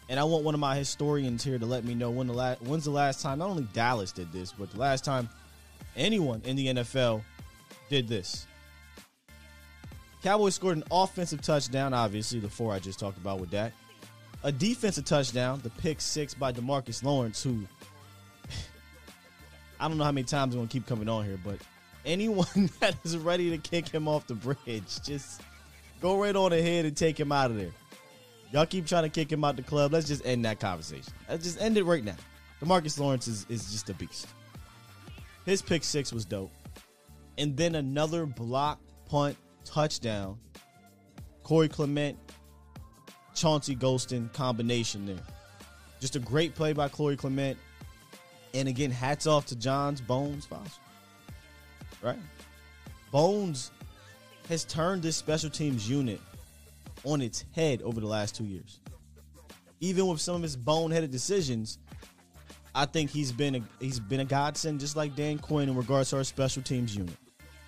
And 0.09 0.19
I 0.19 0.25
want 0.25 0.45
one 0.45 0.55
of 0.55 0.61
my 0.61 0.75
historians 0.75 1.45
here 1.45 1.59
to 1.59 1.67
let 1.67 1.85
me 1.85 1.95
know 1.95 2.11
when 2.11 2.27
the 2.27 2.33
last 2.33 2.63
when's 2.63 2.85
the 2.85 2.91
last 2.91 3.21
time 3.21 3.39
not 3.39 3.51
only 3.51 3.69
Dallas 3.75 4.11
did 4.11 4.33
this, 4.33 4.53
but 4.53 4.71
the 4.71 4.79
last 4.79 5.05
time 5.05 5.29
anyone 5.97 6.41
in 6.45 6.57
the 6.57 6.67
NFL 6.69 7.23
did 7.91 8.09
this. 8.09 8.47
Cowboys 10.23 10.55
scored 10.55 10.79
an 10.79 10.85
offensive 10.91 11.43
touchdown, 11.43 11.93
obviously 11.93 12.41
the 12.41 12.49
four 12.49 12.73
I 12.73 12.79
just 12.79 12.99
talked 12.99 13.19
about 13.19 13.39
with 13.39 13.51
Dak. 13.51 13.73
a 14.43 14.51
defensive 14.51 15.05
touchdown, 15.05 15.61
the 15.63 15.71
pick 15.71 16.01
six 16.01 16.33
by 16.33 16.53
Demarcus 16.53 17.05
Lawrence, 17.05 17.43
who 17.43 17.65
I 19.81 19.89
don't 19.89 19.99
know 19.99 20.05
how 20.05 20.13
many 20.13 20.25
times 20.25 20.55
I'm 20.55 20.61
gonna 20.61 20.69
keep 20.71 20.87
coming 20.87 21.09
on 21.09 21.27
here, 21.27 21.39
but 21.45 21.59
anyone 22.09 22.71
that 22.81 22.97
is 23.05 23.17
ready 23.17 23.51
to 23.51 23.59
kick 23.59 23.89
him 23.89 24.09
off 24.09 24.27
the 24.27 24.35
bridge, 24.35 25.03
just 25.05 25.43
go 26.01 26.21
right 26.21 26.35
on 26.35 26.53
ahead 26.53 26.85
and 26.85 26.97
take 26.97 27.21
him 27.21 27.31
out 27.31 27.51
of 27.51 27.57
there. 27.57 27.71
Y'all 28.51 28.67
keep 28.67 28.87
trying 28.87 29.03
to 29.03 29.11
kick 29.11 29.31
him 29.31 29.45
out 29.45 29.57
the 29.57 29.63
club. 29.63 29.93
Let's 29.93 30.09
just 30.09 30.25
end 30.25 30.45
that 30.47 30.59
conversation. 30.59 31.13
Let's 31.29 31.45
just 31.45 31.61
end 31.61 31.77
it 31.77 31.85
right 31.85 32.03
now. 32.03 32.17
Demarcus 32.63 32.99
Lawrence 32.99 33.29
is, 33.29 33.47
is 33.51 33.71
just 33.71 33.91
a 33.91 33.95
beast. 33.95 34.27
His 35.45 35.61
pick 35.61 35.85
six 35.85 36.13
was 36.13 36.25
dope. 36.25 36.51
And 37.37 37.57
then 37.57 37.75
another 37.75 38.27
block 38.27 38.81
punt 39.07 39.37
touchdown. 39.65 40.39
Corey 41.43 41.69
Clement, 41.69 42.19
Chauncey 43.35 43.77
Golston 43.77 44.33
combination 44.33 45.07
there. 45.07 45.17
Just 46.01 46.17
a 46.17 46.19
great 46.19 46.55
play 46.55 46.73
by 46.73 46.89
Corey 46.89 47.17
Clement. 47.17 47.59
And 48.55 48.67
again, 48.67 48.91
hats 48.91 49.27
off 49.27 49.47
to 49.47 49.57
John's 49.57 50.01
Bones 50.01 50.47
Fassel. 50.47 50.79
Right? 52.03 52.19
Bones 53.11 53.71
has 54.49 54.65
turned 54.65 55.03
this 55.03 55.17
special 55.17 55.51
teams 55.51 55.89
unit 55.89 56.21
on 57.05 57.21
its 57.21 57.45
head 57.55 57.83
over 57.83 58.01
the 58.01 58.07
last 58.07 58.35
two 58.35 58.45
years. 58.45 58.81
Even 59.81 60.07
with 60.07 60.21
some 60.21 60.37
of 60.37 60.43
his 60.43 60.57
boneheaded 60.57 61.11
decisions, 61.11 61.79
I 62.75 62.85
think 62.87 63.11
he's 63.11 63.33
been 63.33 63.57
a, 63.57 63.63
he's 63.81 64.01
been 64.01 64.21
a 64.21 64.25
godsend, 64.25 64.81
just 64.81 64.97
like 64.97 65.15
Dan 65.17 65.39
Quinn 65.39 65.69
in 65.69 65.77
regards 65.77 66.11
to 66.11 66.17
our 66.17 66.25
special 66.25 66.63
teams 66.63 66.95
unit. 66.97 67.15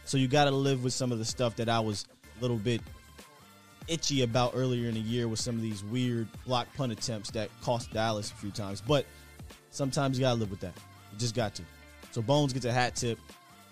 So 0.05 0.19
you 0.19 0.29
got 0.29 0.45
to 0.45 0.51
live 0.51 0.83
with 0.83 0.93
some 0.93 1.13
of 1.13 1.19
the 1.19 1.25
stuff 1.25 1.57
that 1.57 1.69
I 1.69 1.81
was 1.81 2.07
a 2.39 2.43
little 2.43 2.57
bit 2.57 2.81
itchy 3.89 4.23
about 4.23 4.53
earlier 4.55 4.89
in 4.89 4.95
the 4.95 5.01
year 5.01 5.29
with 5.29 5.41
some 5.41 5.57
of 5.57 5.63
these 5.63 5.85
weird 5.85 6.29
block 6.47 6.69
punt 6.77 6.93
attempts 6.93 7.31
that 7.33 7.51
cost 7.61 7.93
Dallas 7.93 8.31
a 8.31 8.35
few 8.35 8.51
times. 8.51 8.81
But 8.81 9.07
sometimes 9.71 10.19
you 10.19 10.25
got 10.25 10.35
to 10.35 10.41
live 10.41 10.51
with 10.51 10.61
that. 10.61 10.75
You 11.13 11.19
just 11.19 11.35
got 11.35 11.55
to. 11.57 11.63
So 12.13 12.23
Bones 12.23 12.53
gets 12.53 12.65
a 12.65 12.73
hat 12.73 12.97
tip. 12.97 13.19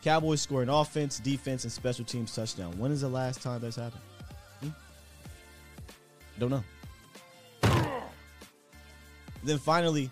Cowboys 0.08 0.40
scoring 0.40 0.70
offense, 0.70 1.20
defense, 1.20 1.64
and 1.64 1.72
special 1.72 2.02
teams 2.02 2.34
touchdown. 2.34 2.72
When 2.78 2.90
is 2.90 3.02
the 3.02 3.10
last 3.10 3.42
time 3.42 3.60
that's 3.60 3.76
happened? 3.76 4.00
Hmm? 4.62 4.68
Don't 6.38 6.48
know. 6.48 6.64
Then 9.44 9.58
finally, 9.58 10.08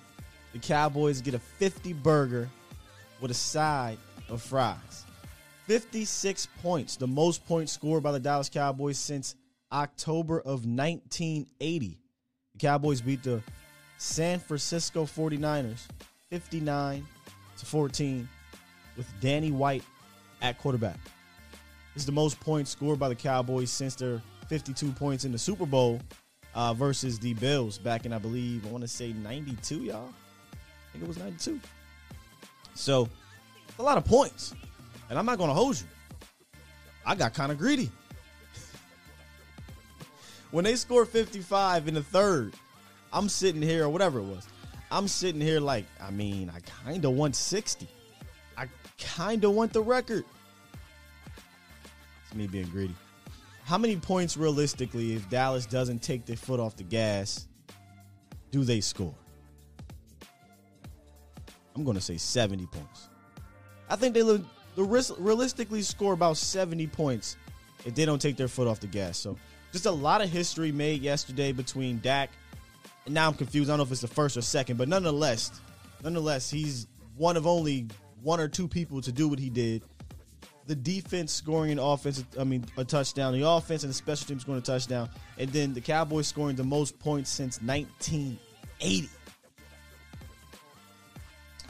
the 0.52 0.58
Cowboys 0.58 1.22
get 1.22 1.32
a 1.32 1.38
50 1.38 1.94
burger 1.94 2.50
with 3.22 3.30
a 3.30 3.34
side 3.34 3.96
of 4.28 4.42
fries. 4.42 5.06
56 5.66 6.46
points, 6.60 6.96
the 6.96 7.06
most 7.06 7.46
points 7.46 7.72
scored 7.72 8.02
by 8.02 8.12
the 8.12 8.20
Dallas 8.20 8.50
Cowboys 8.50 8.98
since 8.98 9.34
October 9.72 10.40
of 10.40 10.66
1980. 10.66 11.98
The 12.52 12.58
Cowboys 12.58 13.00
beat 13.00 13.22
the 13.22 13.42
San 13.96 14.40
Francisco 14.40 15.06
49ers 15.06 15.86
59 16.28 17.06
to 17.56 17.64
14 17.64 18.28
with 18.96 19.06
Danny 19.20 19.50
White 19.50 19.82
at 20.42 20.58
quarterback. 20.58 20.98
This 21.94 22.02
is 22.02 22.06
the 22.06 22.12
most 22.12 22.38
points 22.40 22.70
scored 22.70 22.98
by 22.98 23.08
the 23.08 23.14
Cowboys 23.14 23.70
since 23.70 23.94
their 23.94 24.20
52 24.48 24.92
points 24.92 25.24
in 25.24 25.32
the 25.32 25.38
Super 25.38 25.66
Bowl 25.66 26.00
uh, 26.54 26.74
versus 26.74 27.18
the 27.18 27.34
Bills 27.34 27.78
back 27.78 28.06
in, 28.06 28.12
I 28.12 28.18
believe, 28.18 28.66
I 28.66 28.70
want 28.70 28.82
to 28.82 28.88
say 28.88 29.12
92, 29.12 29.84
y'all. 29.84 30.08
I 30.52 30.92
think 30.92 31.04
it 31.04 31.08
was 31.08 31.18
92. 31.18 31.60
So, 32.74 33.08
a 33.78 33.82
lot 33.82 33.98
of 33.98 34.04
points. 34.04 34.54
And 35.08 35.18
I'm 35.18 35.26
not 35.26 35.38
going 35.38 35.48
to 35.48 35.54
hold 35.54 35.78
you. 35.78 35.86
I 37.04 37.14
got 37.14 37.34
kind 37.34 37.52
of 37.52 37.58
greedy. 37.58 37.90
when 40.50 40.64
they 40.64 40.76
scored 40.76 41.08
55 41.08 41.88
in 41.88 41.94
the 41.94 42.02
third, 42.02 42.54
I'm 43.12 43.28
sitting 43.28 43.62
here, 43.62 43.84
or 43.84 43.88
whatever 43.88 44.18
it 44.18 44.24
was, 44.24 44.46
I'm 44.90 45.08
sitting 45.08 45.40
here 45.40 45.60
like, 45.60 45.84
I 46.00 46.10
mean, 46.10 46.50
I 46.54 46.60
kind 46.60 47.04
of 47.04 47.12
want 47.12 47.36
60. 47.36 47.88
Kind 48.98 49.44
of 49.44 49.52
want 49.52 49.72
the 49.72 49.82
record. 49.82 50.24
It's 52.24 52.34
me 52.34 52.46
being 52.46 52.68
greedy. 52.68 52.94
How 53.64 53.78
many 53.78 53.96
points 53.96 54.36
realistically, 54.36 55.14
if 55.14 55.28
Dallas 55.28 55.66
doesn't 55.66 56.02
take 56.02 56.24
their 56.24 56.36
foot 56.36 56.60
off 56.60 56.76
the 56.76 56.84
gas, 56.84 57.48
do 58.50 58.64
they 58.64 58.80
score? 58.80 59.14
I'm 61.74 61.84
going 61.84 61.96
to 61.96 62.00
say 62.00 62.16
70 62.16 62.66
points. 62.66 63.08
I 63.88 63.96
think 63.96 64.14
they 64.14 64.22
look 64.22 64.42
the 64.76 64.84
risk, 64.84 65.14
realistically 65.18 65.82
score 65.82 66.12
about 66.12 66.36
70 66.36 66.86
points 66.86 67.36
if 67.84 67.94
they 67.94 68.04
don't 68.04 68.20
take 68.20 68.36
their 68.36 68.48
foot 68.48 68.68
off 68.68 68.80
the 68.80 68.86
gas. 68.86 69.18
So 69.18 69.36
just 69.72 69.86
a 69.86 69.90
lot 69.90 70.22
of 70.22 70.30
history 70.30 70.72
made 70.72 71.02
yesterday 71.02 71.52
between 71.52 72.00
Dak 72.00 72.30
and 73.06 73.14
now 73.14 73.28
I'm 73.28 73.34
confused. 73.34 73.70
I 73.70 73.72
don't 73.72 73.78
know 73.78 73.84
if 73.84 73.92
it's 73.92 74.00
the 74.00 74.08
first 74.08 74.36
or 74.36 74.42
second, 74.42 74.76
but 74.76 74.88
nonetheless, 74.88 75.52
nonetheless, 76.02 76.50
he's 76.50 76.88
one 77.16 77.36
of 77.36 77.46
only 77.46 77.86
one 78.22 78.40
or 78.40 78.48
two 78.48 78.68
people 78.68 79.00
to 79.02 79.12
do 79.12 79.28
what 79.28 79.38
he 79.38 79.50
did. 79.50 79.82
The 80.66 80.74
defense 80.74 81.32
scoring 81.32 81.70
an 81.70 81.78
offense, 81.78 82.24
I 82.38 82.44
mean, 82.44 82.64
a 82.76 82.84
touchdown. 82.84 83.38
The 83.38 83.48
offense 83.48 83.84
and 83.84 83.90
the 83.90 83.94
special 83.94 84.26
teams 84.26 84.42
scoring 84.42 84.60
a 84.60 84.64
touchdown. 84.64 85.08
And 85.38 85.48
then 85.50 85.74
the 85.74 85.80
Cowboys 85.80 86.26
scoring 86.26 86.56
the 86.56 86.64
most 86.64 86.98
points 86.98 87.30
since 87.30 87.62
1980. 87.62 89.08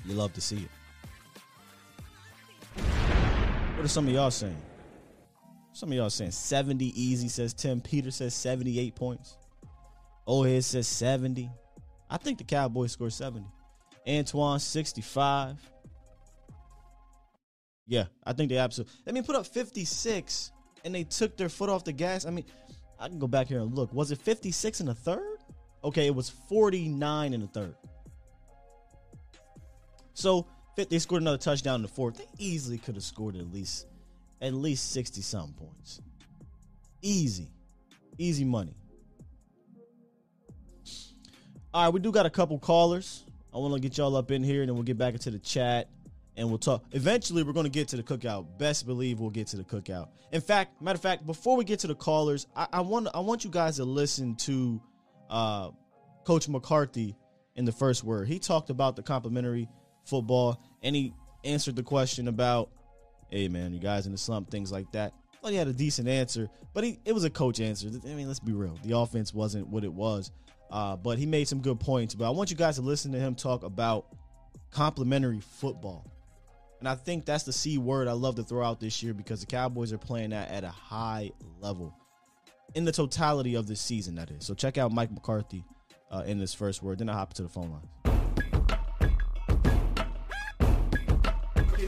You 0.07 0.15
love 0.15 0.33
to 0.35 0.41
see 0.41 0.57
it. 0.57 0.71
What 3.76 3.85
are 3.85 3.88
some 3.88 4.09
of 4.09 4.15
y'all 4.15 4.31
saying? 4.31 4.57
Some 5.73 5.91
of 5.91 5.99
y'all 5.99 6.09
saying 6.09 6.31
70 6.31 6.99
easy, 6.99 7.29
says 7.29 7.53
Tim. 7.53 7.83
Peter 7.83 8.11
says 8.11 8.35
78 8.35 8.95
points. 8.95 9.37
Ohead 10.26 10.65
says 10.65 10.88
70. 10.88 11.50
I 12.09 12.17
think 12.17 12.38
the 12.38 12.45
Cowboys 12.45 12.93
score 12.93 13.11
70. 13.11 13.47
Antoine 14.09 14.59
65. 14.59 15.59
Yeah, 17.87 18.05
I 18.25 18.33
think 18.33 18.50
they 18.50 18.59
absolutely. 18.59 18.95
I 19.07 19.12
mean, 19.12 19.23
put 19.23 19.37
up 19.37 19.47
56 19.47 20.52
and 20.85 20.95
they 20.95 21.05
took 21.05 21.37
their 21.37 21.49
foot 21.49 21.71
off 21.71 21.85
the 21.85 21.93
gas. 21.93 22.26
I 22.26 22.31
mean, 22.31 22.45
I 22.99 23.09
can 23.09 23.19
go 23.19 23.28
back 23.28 23.47
here 23.47 23.61
and 23.61 23.75
look. 23.75 23.93
Was 23.93 24.11
it 24.11 24.19
56 24.19 24.81
in 24.81 24.87
the 24.87 24.95
third? 24.95 25.38
Okay, 25.85 26.07
it 26.07 26.14
was 26.14 26.31
49 26.49 27.33
in 27.33 27.40
the 27.40 27.47
third. 27.47 27.75
So 30.14 30.47
they 30.76 30.99
scored 30.99 31.23
another 31.23 31.38
touchdown 31.38 31.76
in 31.76 31.83
the 31.83 31.88
fourth. 31.88 32.19
They 32.19 32.26
easily 32.38 32.78
could 32.78 32.95
have 32.95 33.05
scored 33.05 33.37
at 33.37 33.52
least 33.52 33.87
at 34.40 34.52
least 34.52 34.93
60 34.93 35.23
something 35.23 35.55
points. 35.55 36.00
Easy. 37.02 37.49
Easy 38.19 38.45
money. 38.45 38.75
All 41.73 41.85
right, 41.85 41.93
we 41.93 42.00
do 42.00 42.11
got 42.11 42.26
a 42.26 42.31
couple 42.31 42.59
callers. 42.59 43.25
I 43.55 43.59
want 43.59 43.75
to 43.75 43.81
get 43.81 43.97
y'all 43.97 44.16
up 44.16 44.31
in 44.31 44.43
here 44.43 44.62
and 44.62 44.69
then 44.69 44.75
we'll 44.75 44.85
get 44.85 44.99
back 44.99 45.14
into 45.14 45.31
the 45.31 45.38
chat 45.38 45.88
and 46.37 46.49
we'll 46.49 46.59
talk. 46.59 46.85
Eventually, 46.93 47.43
we're 47.43 47.52
going 47.52 47.64
to 47.64 47.71
get 47.71 47.88
to 47.88 47.97
the 47.97 48.02
cookout. 48.02 48.59
Best 48.59 48.87
believe 48.87 49.21
we'll 49.21 49.31
get 49.31 49.47
to 49.49 49.57
the 49.57 49.64
cookout. 49.64 50.09
In 50.33 50.40
fact, 50.40 50.81
matter 50.83 50.97
of 50.97 51.02
fact, 51.02 51.26
before 51.26 51.57
we 51.57 51.64
get 51.64 51.81
to 51.81 51.87
the 51.87 51.95
callers, 51.95 52.47
I, 52.55 52.66
I 52.75 52.81
want 52.81 53.09
I 53.14 53.21
want 53.21 53.45
you 53.45 53.50
guys 53.50 53.76
to 53.76 53.85
listen 53.85 54.37
to 54.37 54.81
uh, 55.31 55.71
Coach 56.25 56.49
McCarthy 56.49 57.16
in 57.55 57.64
the 57.64 57.73
first 57.73 58.05
word. 58.05 58.28
He 58.28 58.38
talked 58.38 58.71
about 58.71 58.97
the 58.97 59.02
complementary 59.02 59.69
football 60.05 60.62
and 60.83 60.95
he 60.95 61.14
answered 61.45 61.76
the 61.76 61.83
question 61.83 62.28
about, 62.28 62.71
"Hey 63.31 63.49
man, 63.49 63.73
you 63.73 63.81
guys 63.81 64.07
in 64.07 64.12
the 64.12 64.19
slump?" 64.19 64.50
Things 64.50 64.71
like 64.71 64.90
that. 64.93 65.14
Well, 65.43 65.52
he 65.52 65.59
had 65.59 65.69
a 65.69 65.73
decent 65.73 66.09
answer, 66.09 66.50
but 66.75 66.85
he 66.85 66.99
it 67.05 67.12
was 67.12 67.25
a 67.25 67.31
coach 67.31 67.61
answer. 67.61 67.88
I 68.05 68.14
mean, 68.14 68.26
let's 68.26 68.40
be 68.40 68.52
real. 68.52 68.76
The 68.85 68.97
offense 68.97 69.33
wasn't 69.33 69.69
what 69.69 69.85
it 69.85 69.93
was, 69.93 70.33
uh, 70.71 70.97
but 70.97 71.19
he 71.19 71.26
made 71.26 71.49
some 71.49 71.61
good 71.61 71.81
points. 71.81 72.14
But 72.14 72.26
I 72.26 72.31
want 72.31 72.50
you 72.50 72.57
guys 72.57 72.76
to 72.76 72.83
listen 72.83 73.12
to 73.12 73.19
him 73.19 73.35
talk 73.35 73.62
about 73.62 74.07
complementary 74.71 75.40
football. 75.40 76.11
And 76.80 76.88
I 76.88 76.95
think 76.95 77.25
that's 77.25 77.45
the 77.45 77.52
C 77.52 77.78
word 77.78 78.09
I 78.09 78.12
love 78.12 78.37
to 78.37 78.42
throw 78.42 78.64
out 78.64 78.80
this 78.80 79.02
year 79.02 79.14
because 79.14 79.40
the 79.40 79.47
Cowboys 79.47 79.92
are 79.92 79.99
playing 79.99 80.30
that 80.30 80.50
at 80.50 80.64
a 80.64 80.68
high 80.68 81.33
level 81.61 81.95
in 82.75 82.85
the 82.85 82.92
totality 82.92 83.54
of 83.54 83.66
this 83.66 83.80
season, 83.80 84.16
that 84.16 84.30
is. 84.30 84.45
So 84.45 84.54
check 84.54 84.76
out 84.76 84.92
Mike 84.92 85.11
McCarthy 85.11 85.64
uh, 86.11 86.25
in 86.26 86.38
this 86.38 86.52
first 86.52 86.83
word. 86.83 86.99
Then 86.99 87.09
I 87.09 87.14
hop 87.14 87.33
to 87.35 87.42
the 87.42 87.49
phone 87.49 87.71
line. 87.71 88.25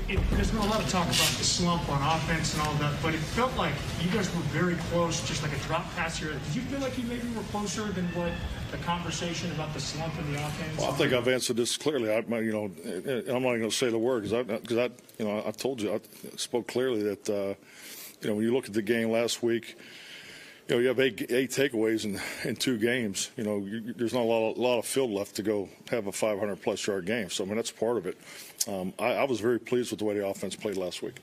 It, 0.09 0.19
there's 0.31 0.51
been 0.51 0.63
a 0.63 0.67
lot 0.67 0.83
of 0.83 0.89
talk 0.89 1.05
about 1.05 1.13
the 1.13 1.45
slump 1.45 1.87
on 1.91 2.01
offense 2.17 2.55
and 2.55 2.63
all 2.63 2.73
that, 2.77 2.95
but 3.03 3.13
it 3.13 3.19
felt 3.19 3.55
like 3.59 3.75
you 4.01 4.11
guys 4.11 4.35
were 4.35 4.41
very 4.45 4.75
close, 4.91 5.21
just 5.29 5.43
like 5.43 5.53
a 5.53 5.59
drop 5.67 5.85
pass 5.97 6.17
here. 6.17 6.33
Did 6.33 6.55
you 6.55 6.63
feel 6.63 6.81
like 6.81 6.97
you 6.97 7.05
maybe 7.05 7.29
were 7.37 7.43
closer 7.51 7.85
than 7.93 8.07
what 8.15 8.33
the 8.71 8.79
conversation 8.79 9.53
about 9.53 9.75
the 9.75 9.81
slump 9.81 10.19
in 10.19 10.33
the 10.33 10.39
offense? 10.39 10.79
Well, 10.79 10.93
I 10.93 10.95
think 10.95 11.13
I've 11.13 11.29
answered 11.29 11.57
this 11.57 11.77
clearly. 11.77 12.11
I, 12.11 12.21
you 12.41 12.53
know, 12.53 12.65
I'm 12.65 13.43
not 13.43 13.51
even 13.51 13.61
going 13.61 13.61
to 13.63 13.71
say 13.71 13.91
the 13.91 13.99
word 13.99 14.23
because 14.23 14.49
I, 14.49 14.85
I, 14.85 14.91
you 15.19 15.27
know, 15.27 15.43
I've 15.47 15.59
told 15.59 15.83
you, 15.83 15.93
I 15.93 16.01
spoke 16.37 16.69
clearly 16.69 17.03
that, 17.03 17.29
uh, 17.29 17.55
you 18.23 18.31
know, 18.31 18.35
when 18.37 18.45
you 18.45 18.55
look 18.55 18.65
at 18.65 18.73
the 18.73 18.81
game 18.81 19.11
last 19.11 19.43
week, 19.43 19.77
you 20.69 20.75
know, 20.75 20.81
you 20.81 20.89
have 20.89 21.01
eight, 21.01 21.31
eight 21.31 21.51
takeaways 21.51 22.05
in, 22.05 22.21
in 22.49 22.55
two 22.55 22.77
games. 22.77 23.31
You 23.37 23.45
know, 23.45 23.59
you, 23.59 23.95
there's 23.95 24.13
not 24.13 24.21
a 24.21 24.25
lot, 24.25 24.51
of, 24.51 24.59
lot 24.59 24.79
of 24.79 24.85
field 24.85 25.11
left 25.11 25.37
to 25.37 25.43
go 25.43 25.69
have 25.91 26.07
a 26.07 26.13
500 26.13 26.61
plus 26.61 26.87
yard 26.87 27.07
game. 27.07 27.31
So, 27.31 27.45
I 27.45 27.47
mean, 27.47 27.57
that's 27.57 27.71
part 27.71 27.97
of 27.97 28.07
it. 28.07 28.19
Um, 28.67 28.93
I, 28.99 29.15
I, 29.15 29.25
was 29.25 29.41
very 29.41 29.59
pleased 29.59 29.91
with 29.91 30.01
the 30.01 30.05
way 30.05 30.19
the 30.19 30.27
offense 30.27 30.55
played 30.55 30.77
last 30.77 31.03
week. 31.03 31.21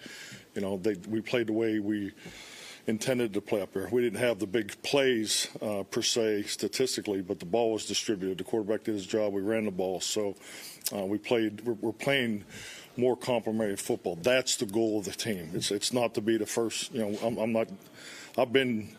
You 0.55 0.61
know, 0.61 0.77
they, 0.77 0.95
we 1.07 1.21
played 1.21 1.47
the 1.47 1.53
way 1.53 1.79
we, 1.79 2.11
intended 2.87 3.33
to 3.33 3.41
play 3.41 3.61
up 3.61 3.73
there. 3.73 3.87
We 3.91 4.01
didn't 4.01 4.19
have 4.19 4.39
the 4.39 4.47
big 4.47 4.81
plays 4.83 5.47
uh, 5.61 5.83
per 5.83 6.01
se 6.01 6.43
statistically, 6.43 7.21
but 7.21 7.39
the 7.39 7.45
ball 7.45 7.73
was 7.73 7.85
distributed. 7.85 8.37
The 8.37 8.43
quarterback 8.43 8.83
did 8.83 8.93
his 8.93 9.07
job. 9.07 9.33
We 9.33 9.41
ran 9.41 9.65
the 9.65 9.71
ball, 9.71 10.01
so 10.01 10.35
uh, 10.95 11.05
we 11.05 11.17
played. 11.17 11.61
We're, 11.61 11.73
we're, 11.73 11.91
playing 11.93 12.45
more 12.97 13.17
complementary 13.17 13.77
football. 13.77 14.17
That's 14.17 14.57
the 14.57 14.65
goal 14.65 14.99
of 14.99 15.05
the 15.05 15.11
team. 15.11 15.51
It's 15.53 15.71
it's 15.71 15.93
not 15.93 16.13
to 16.15 16.21
be 16.21 16.37
the 16.37 16.45
first. 16.45 16.93
You 16.93 17.05
know, 17.05 17.17
I'm, 17.23 17.37
I'm 17.37 17.53
not. 17.53 17.69
I've 18.37 18.53
been 18.53 18.95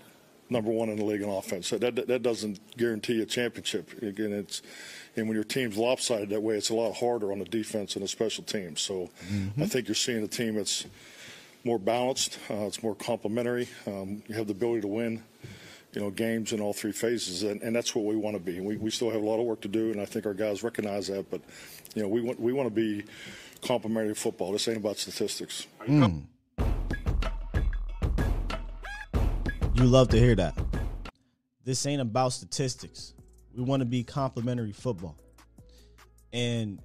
number 0.49 0.71
one 0.71 0.89
in 0.89 0.97
the 0.97 1.05
league 1.05 1.23
in 1.23 1.29
offense. 1.29 1.71
That, 1.71 1.81
that, 1.81 2.07
that 2.07 2.23
doesn't 2.23 2.77
guarantee 2.77 3.21
a 3.23 3.27
championship. 3.27 4.03
Again, 4.03 4.33
it's 4.33 4.63
and 5.17 5.27
when 5.29 5.35
your 5.35 5.45
team's 5.45 5.79
lopsided 5.79 6.29
that 6.31 6.43
way, 6.43 6.57
it's 6.57 6.69
a 6.69 6.75
lot 6.75 6.95
harder 6.95 7.33
on 7.33 7.39
the 7.39 7.47
defense 7.47 7.97
and 7.97 8.05
the 8.05 8.09
special 8.09 8.45
teams. 8.45 8.83
So 8.83 9.11
mm-hmm. 9.27 9.63
I 9.63 9.67
think 9.67 9.89
you're 9.89 9.95
seeing 9.95 10.23
a 10.23 10.29
team 10.29 10.57
that's 10.57 10.85
more 11.65 11.79
balanced. 11.79 12.39
Uh, 12.51 12.67
it's 12.67 12.83
more 12.83 12.95
complementary. 12.95 13.69
Um, 13.87 14.23
you 14.29 14.35
have 14.35 14.47
the 14.47 14.53
ability 14.53 14.83
to 14.83 14.89
win, 14.89 15.23
you 15.95 16.03
know, 16.03 16.11
games 16.11 16.53
in 16.53 16.61
all 16.61 16.75
three 16.75 16.93
phases, 16.93 17.43
and, 17.43 17.63
and 17.63 17.75
that's 17.75 17.95
what 17.95 18.05
we 18.05 18.15
want 18.15 18.37
to 18.37 18.43
be. 18.43 18.61
We, 18.61 18.77
we 18.77 18.91
still 18.91 19.11
have 19.11 19.23
a 19.23 19.25
lot 19.25 19.41
of 19.41 19.47
work 19.47 19.63
to 19.63 19.69
do, 19.69 19.91
and 19.91 20.01
I 20.01 20.05
think 20.05 20.27
our 20.27 20.35
guys 20.35 20.63
recognize 20.63 21.09
that. 21.09 21.31
But 21.31 21.41
you 21.95 22.03
know, 22.03 22.09
we 22.09 22.21
want 22.21 22.39
we 22.39 22.53
want 22.53 22.69
to 22.69 22.75
be 22.75 23.05
complementary 23.63 24.15
football. 24.15 24.53
This 24.53 24.69
ain't 24.69 24.77
about 24.77 24.99
statistics. 24.99 25.67
Mm. 25.89 26.25
You 29.77 29.85
love 29.85 30.09
to 30.09 30.19
hear 30.19 30.35
that. 30.37 30.57
This 31.63 31.85
ain't 31.85 32.01
about 32.01 32.33
statistics. 32.33 33.13
We 33.55 33.63
want 33.63 33.81
to 33.81 33.85
be 33.85 34.05
complementary 34.05 34.73
football. 34.73 35.19
And 36.33 36.81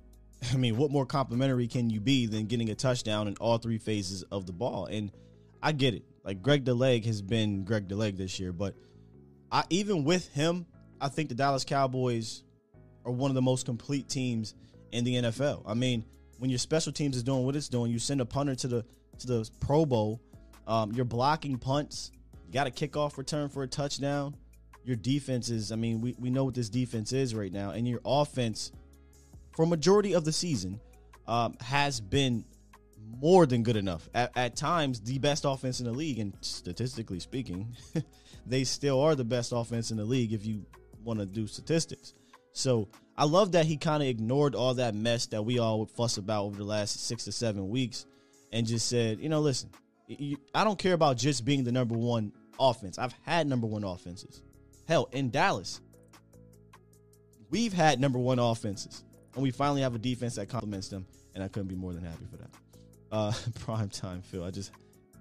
I 0.51 0.57
mean, 0.57 0.75
what 0.75 0.91
more 0.91 1.05
complementary 1.05 1.69
can 1.69 1.89
you 1.89 2.01
be 2.01 2.25
than 2.25 2.48
getting 2.48 2.69
a 2.69 2.75
touchdown 2.75 3.29
in 3.29 3.38
all 3.38 3.57
three 3.60 3.77
phases 3.77 4.24
of 4.24 4.45
the 4.45 4.51
ball? 4.51 4.88
And 4.88 5.10
I 5.63 5.71
get 5.71 5.93
it. 5.93 6.03
Like 6.25 6.41
Greg 6.41 6.65
the 6.65 6.74
Leg 6.74 7.05
has 7.05 7.21
been 7.21 7.63
Greg 7.63 7.88
the 7.88 7.95
Leg 7.95 8.17
this 8.17 8.41
year, 8.41 8.51
but 8.51 8.75
I 9.53 9.63
even 9.69 10.03
with 10.03 10.27
him, 10.33 10.65
I 11.00 11.07
think 11.07 11.29
the 11.29 11.36
Dallas 11.36 11.63
Cowboys 11.63 12.43
are 13.05 13.12
one 13.13 13.31
of 13.31 13.36
the 13.36 13.41
most 13.41 13.65
complete 13.65 14.10
teams 14.10 14.53
in 14.91 15.05
the 15.05 15.15
NFL. 15.15 15.63
I 15.65 15.75
mean, 15.75 16.03
when 16.39 16.50
your 16.50 16.60
special 16.60 16.91
teams 16.91 17.15
is 17.15 17.24
doing 17.24 17.45
what 17.45 17.55
it's 17.55 17.69
doing, 17.69 17.89
you 17.89 18.00
send 18.00 18.19
a 18.19 18.25
punter 18.25 18.53
to 18.55 18.67
the 18.67 18.86
to 19.19 19.27
the 19.27 19.50
Pro 19.62 19.86
Bowl. 19.86 20.21
Um, 20.67 20.91
you're 20.91 21.05
blocking 21.05 21.57
punts. 21.57 22.12
You 22.51 22.55
got 22.55 22.67
a 22.67 22.70
kickoff 22.70 23.17
return 23.17 23.48
for 23.48 23.63
a 23.63 23.67
touchdown. 23.67 24.36
Your 24.84 24.98
defense 24.98 25.50
is, 25.50 25.72
I 25.72 25.77
mean, 25.77 26.01
we, 26.01 26.17
we 26.20 26.29
know 26.29 26.43
what 26.43 26.53
this 26.53 26.67
defense 26.67 27.13
is 27.13 27.34
right 27.34 27.50
now. 27.51 27.70
And 27.70 27.88
your 27.88 28.01
offense, 28.03 28.74
for 29.55 29.65
majority 29.65 30.15
of 30.15 30.25
the 30.25 30.34
season, 30.34 30.81
um, 31.29 31.55
has 31.62 32.01
been 32.01 32.43
more 33.22 33.46
than 33.46 33.63
good 33.63 33.77
enough. 33.77 34.10
At, 34.13 34.34
at 34.36 34.58
times, 34.58 35.00
the 35.00 35.17
best 35.17 35.46
offense 35.46 35.79
in 35.79 35.86
the 35.86 35.93
league. 35.93 36.20
And 36.20 36.34
statistically 36.41 37.22
speaking, 37.22 37.74
they 38.46 38.65
still 38.65 39.00
are 39.00 39.15
the 39.15 39.24
best 39.24 39.53
offense 39.55 39.91
in 39.91 39.96
the 39.96 40.03
league 40.03 40.34
if 40.34 40.46
you 40.46 40.65
want 41.05 41.22
to 41.22 41.25
do 41.25 41.48
statistics. 41.48 42.15
So 42.51 42.89
I 43.17 43.24
love 43.24 43.53
that 43.53 43.65
he 43.65 43.77
kind 43.77 44.03
of 44.03 44.10
ignored 44.10 44.55
all 44.55 44.74
that 44.74 44.93
mess 44.93 45.27
that 45.27 45.41
we 45.41 45.60
all 45.60 45.79
would 45.79 45.89
fuss 45.89 46.17
about 46.17 46.43
over 46.43 46.58
the 46.58 46.65
last 46.65 47.05
six 47.05 47.24
to 47.24 47.31
seven 47.31 47.70
weeks 47.70 48.05
and 48.51 48.67
just 48.67 48.89
said, 48.89 49.22
you 49.22 49.29
know, 49.29 49.39
listen, 49.39 49.70
I 50.53 50.65
don't 50.65 50.77
care 50.77 50.93
about 50.93 51.15
just 51.15 51.46
being 51.46 51.63
the 51.63 51.72
number 51.72 51.96
one 51.96 52.34
offense. 52.70 52.98
I've 52.98 53.15
had 53.24 53.48
number 53.48 53.68
one 53.68 53.84
offenses. 53.84 54.41
Hell, 54.88 55.10
in 55.12 55.30
Dallas, 55.30 55.82
we've 57.50 57.74
had 57.74 58.00
number 58.00 58.20
one 58.20 58.39
offenses, 58.39 59.03
and 59.34 59.44
we 59.44 59.51
finally 59.51 59.82
have 59.82 59.96
a 59.96 60.00
defense 60.00 60.36
that 60.36 60.48
complements 60.50 60.89
them, 60.89 61.06
and 61.34 61.44
I 61.44 61.48
couldn't 61.48 61.70
be 61.70 61.75
more 61.75 61.94
than 61.94 62.03
happy 62.03 62.25
for 62.30 62.38
that. 62.38 62.50
Uh, 63.12 63.34
prime 63.60 63.89
time, 63.89 64.22
Phil. 64.22 64.44
I 64.44 64.51
just 64.51 64.72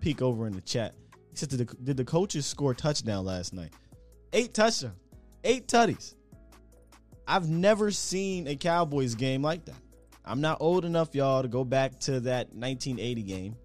peek 0.00 0.22
over 0.22 0.46
in 0.46 0.52
the 0.52 0.60
chat. 0.60 0.94
He 1.30 1.36
said, 1.36 1.48
did 1.48 1.58
the, 1.60 1.76
did 1.82 1.96
the 1.96 2.04
coaches 2.04 2.46
score 2.46 2.74
touchdown 2.74 3.24
last 3.24 3.52
night? 3.52 3.72
Eight 4.32 4.54
touchdowns, 4.54 4.94
eight 5.44 5.66
tutties. 5.66 6.14
I've 7.26 7.48
never 7.48 7.90
seen 7.90 8.48
a 8.48 8.56
Cowboys 8.56 9.14
game 9.14 9.42
like 9.42 9.64
that. 9.66 9.76
I'm 10.24 10.40
not 10.40 10.58
old 10.60 10.84
enough, 10.84 11.14
y'all, 11.14 11.42
to 11.42 11.48
go 11.48 11.64
back 11.64 11.98
to 12.00 12.20
that 12.20 12.52
1980 12.52 13.22
game 13.22 13.56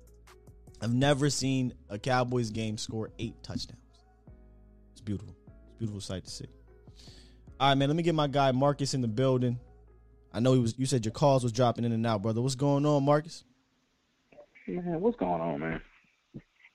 I've 0.82 0.94
never 0.94 1.30
seen 1.30 1.74
a 1.90 1.98
Cowboys 1.98 2.50
game 2.50 2.78
score 2.78 3.12
eight 3.20 3.36
touchdowns. 3.44 3.80
It's 4.92 5.02
beautiful. 5.02 5.36
It's 5.48 5.76
a 5.76 5.78
beautiful 5.78 6.02
sight 6.02 6.26
to 6.26 6.32
see. 6.32 6.46
All 7.60 7.70
right, 7.70 7.76
man. 7.76 7.90
Let 7.90 7.96
me 7.96 8.04
get 8.04 8.16
my 8.16 8.28
guy 8.28 8.52
Marcus 8.52 8.94
in 8.94 9.02
the 9.02 9.08
building. 9.08 9.60
I 10.34 10.40
know 10.40 10.54
he 10.54 10.60
was. 10.60 10.78
You 10.78 10.86
said 10.86 11.06
your 11.06 11.14
calls 11.14 11.44
was 11.44 11.54
dropping 11.54 11.86
in 11.86 11.92
and 11.92 12.06
out, 12.06 12.22
brother. 12.22 12.42
What's 12.42 12.56
going 12.56 12.86
on, 12.86 13.04
Marcus? 13.04 13.46
Man, 14.68 15.00
what's 15.00 15.16
going 15.18 15.42
on, 15.42 15.60
man? 15.60 15.82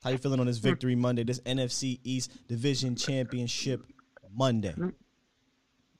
How 0.03 0.11
you 0.11 0.19
feeling 0.19 0.41
on 0.41 0.47
this 0.47 0.59
victory 0.59 0.95
Monday? 0.95 1.25
This 1.25 1.41
NFC 1.41 2.01
East 2.05 2.47
Division 2.49 2.97
Championship 2.97 3.83
Monday. 4.35 4.75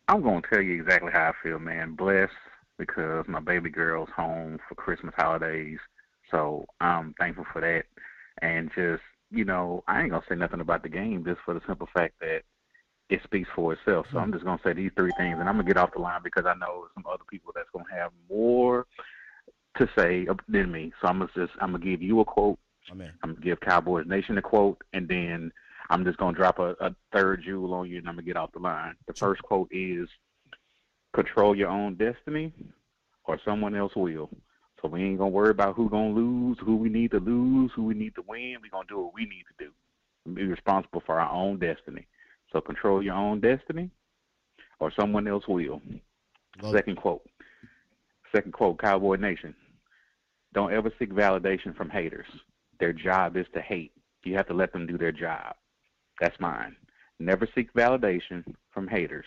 I'm 0.09 0.23
gonna 0.23 0.41
tell 0.51 0.63
you 0.63 0.81
exactly 0.81 1.13
how 1.13 1.29
I 1.29 1.33
feel, 1.43 1.59
man. 1.59 1.95
Blessed 1.95 2.33
because 2.79 3.27
my 3.29 3.41
baby 3.41 3.69
girl's 3.69 4.09
home 4.17 4.59
for 4.67 4.75
Christmas 4.75 5.15
holidays. 5.17 5.79
So 6.31 6.67
I'm 6.81 7.15
thankful 7.19 7.47
for 7.53 7.61
that. 7.61 7.85
And 8.43 8.71
just, 8.75 9.03
you 9.31 9.45
know, 9.45 9.85
I 9.87 10.01
ain't 10.01 10.11
going 10.11 10.23
to 10.23 10.29
say 10.29 10.37
nothing 10.37 10.61
about 10.61 10.83
the 10.83 10.89
game 10.89 11.25
just 11.25 11.41
for 11.45 11.55
the 11.55 11.61
simple 11.67 11.89
fact 11.95 12.15
that 12.21 12.43
it 13.09 13.21
speaks 13.25 13.49
for 13.55 13.73
itself. 13.73 14.07
So 14.11 14.19
I'm 14.19 14.25
mm-hmm. 14.25 14.35
just 14.35 14.45
going 14.45 14.59
to 14.59 14.65
say 14.65 14.73
these 14.73 14.93
three 14.97 15.13
things, 15.19 15.37
and 15.39 15.49
I'm 15.49 15.57
going 15.57 15.67
to 15.67 15.75
get 15.75 15.81
off 15.81 15.93
the 15.93 16.01
line 16.01 16.21
because 16.23 16.47
I 16.47 16.55
know 16.55 16.87
some 16.95 17.05
other 17.07 17.25
people 17.29 17.53
that's 17.55 17.71
going 17.73 17.85
to 17.87 17.95
have 17.95 18.13
more 18.29 18.87
to 19.77 19.89
say 19.99 20.27
than 20.49 20.73
me. 20.73 20.93
So 21.01 21.09
I'm 21.09 21.19
going 21.19 21.31
to 21.35 21.47
just, 21.47 21.53
I'm 21.61 21.71
going 21.71 21.83
to 21.83 21.91
give 21.91 22.03
you 22.03 22.21
a 22.21 22.25
quote. 22.25 22.59
Amen. 22.91 23.13
I'm 23.23 23.31
going 23.31 23.43
to 23.43 23.49
give 23.49 23.61
Cowboys 23.61 24.07
Nation 24.07 24.39
a 24.39 24.43
quote, 24.43 24.83
and 24.93 25.09
then 25.09 25.53
I'm 25.91 26.05
just 26.05 26.19
going 26.19 26.35
to 26.35 26.41
drop 26.41 26.59
a, 26.59 26.77
a 26.81 26.95
third 27.13 27.43
jewel 27.45 27.75
on 27.75 27.89
you, 27.91 27.99
and 27.99 28.09
I'm 28.09 28.15
going 28.15 28.25
to 28.25 28.31
get 28.31 28.37
off 28.37 28.53
the 28.53 28.61
line. 28.61 28.95
The 29.07 29.15
first 29.15 29.43
quote 29.43 29.69
is, 29.73 30.09
control 31.13 31.57
your 31.57 31.69
own 31.69 31.97
destiny 31.97 32.53
or 33.25 33.41
someone 33.45 33.75
else 33.75 33.93
will. 33.97 34.31
So 34.81 34.89
we 34.89 35.03
ain't 35.03 35.19
gonna 35.19 35.31
worry 35.31 35.51
about 35.51 35.77
who 35.77 35.91
gonna 35.91 36.15
lose, 36.15 36.59
who 36.65 36.77
we 36.77 36.89
need 36.89 37.11
to 37.11 37.21
lose, 37.21 37.71
who 37.75 37.85
we 37.85 37.95
need 37.95 38.15
to 38.15 38.23
win. 38.27 38.57
We 38.63 38.71
gonna 38.71 38.89
do 38.89 38.99
what 39.01 39.15
we 39.15 39.27
need 39.27 39.45
to 39.59 39.67
do. 39.67 40.35
Be 40.35 40.45
responsible 40.45 41.03
for 41.05 41.21
our 41.21 41.31
own 41.31 41.59
destiny. 41.59 42.07
So 42.53 42.61
control 42.61 43.03
your 43.03 43.15
own 43.15 43.41
destiny, 43.41 43.91
or 44.79 44.93
someone 44.99 45.29
else 45.29 45.47
will. 45.47 45.81
Love 46.63 46.75
Second 46.75 46.99
it. 46.99 47.01
quote. 47.01 47.23
Second 48.35 48.53
quote. 48.53 48.79
Cowboy 48.79 49.17
Nation. 49.17 49.55
Don't 50.53 50.73
ever 50.73 50.93
seek 50.99 51.13
validation 51.13 51.77
from 51.77 51.91
haters. 51.91 52.27
Their 52.81 52.93
job 52.93 53.37
is 53.37 53.47
to 53.55 53.61
hate. 53.61 53.93
You 54.25 54.35
have 54.37 54.49
to 54.49 54.55
let 54.55 54.73
them 54.73 54.87
do 54.87 54.99
their 54.99 55.13
job. 55.13 55.55
That's 56.21 56.39
mine. 56.41 56.77
Never 57.19 57.47
seek 57.55 57.73
validation 57.75 58.45
from 58.71 58.89
haters. 58.89 59.27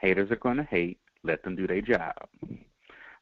Haters 0.00 0.30
are 0.30 0.36
going 0.36 0.56
to 0.58 0.64
hate. 0.64 0.98
Let 1.24 1.42
them 1.42 1.56
do 1.56 1.66
their 1.66 1.80
job. 1.80 2.14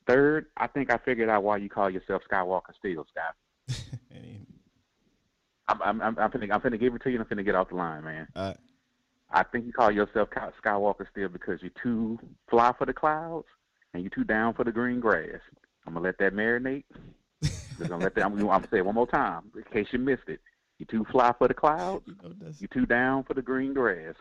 Third, 0.07 0.47
I 0.57 0.67
think 0.67 0.93
I 0.93 0.99
figured 0.99 1.29
out 1.29 1.43
why 1.43 1.57
you 1.57 1.69
call 1.69 1.91
yourself 1.91 2.23
Skywalker 2.31 2.75
Steel, 2.79 3.07
Scott. 3.11 3.35
I'm, 5.69 5.83
I'm, 5.83 6.01
I'm, 6.01 6.19
I'm 6.19 6.31
finna, 6.31 6.53
I'm 6.53 6.61
finna 6.61 6.79
give 6.79 6.95
it 6.95 7.03
to 7.03 7.11
you, 7.11 7.19
and 7.19 7.27
I'm 7.29 7.37
finna 7.37 7.45
get 7.45 7.57
off 7.57 7.71
the 7.71 7.75
line, 7.75 8.05
man. 8.05 8.29
Uh, 8.37 8.55
I 9.31 9.43
think 9.43 9.67
you 9.67 9.73
call 9.73 9.91
yourself 9.91 10.29
Skywalker 10.31 11.11
Steel 11.11 11.29
because 11.29 11.61
you're 11.61 11.73
too 11.83 12.19
fly 12.49 12.73
for 12.79 12.87
the 12.87 12.93
clouds 12.93 13.47
and 13.93 14.03
you're 14.03 14.11
too 14.11 14.25
down 14.25 14.55
for 14.55 14.65
the 14.65 14.73
green 14.73 15.01
grass. 15.01 15.41
I'm 15.87 15.95
gonna 15.95 16.05
let 16.05 16.19
that 16.19 16.35
marinate. 16.35 16.85
Just 17.43 17.89
gonna 17.89 18.05
let 18.05 18.15
that. 18.15 18.25
I'm, 18.25 18.35
I'm 18.35 18.47
gonna 18.47 18.69
say 18.71 18.79
it 18.79 18.87
one 18.87 18.95
more 18.95 19.07
time 19.07 19.43
in 19.57 19.63
case 19.65 19.89
you 19.93 19.99
missed 19.99 20.29
it. 20.29 20.41
You're 20.79 20.87
too 20.87 21.07
fly 21.11 21.33
for 21.39 21.49
the 21.49 21.55
clouds. 21.55 22.05
You're 22.59 22.69
too 22.69 22.87
down 22.87 23.25
for 23.25 23.35
the 23.35 23.43
green 23.43 23.75
grass. 23.75 24.15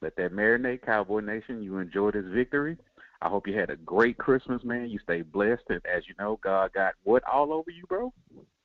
Let 0.00 0.16
that 0.16 0.32
marinate, 0.32 0.82
Cowboy 0.82 1.20
Nation. 1.20 1.62
You 1.62 1.78
enjoy 1.78 2.12
this 2.12 2.26
victory. 2.26 2.76
I 3.22 3.28
hope 3.28 3.46
you 3.46 3.58
had 3.58 3.70
a 3.70 3.76
great 3.76 4.16
Christmas, 4.16 4.64
man. 4.64 4.88
You 4.88 4.98
stay 4.98 5.22
blessed, 5.22 5.64
and 5.68 5.80
as 5.84 6.08
you 6.08 6.14
know, 6.18 6.38
God 6.42 6.72
got 6.72 6.94
what 7.02 7.22
all 7.30 7.52
over 7.52 7.70
you, 7.70 7.84
bro? 7.86 8.12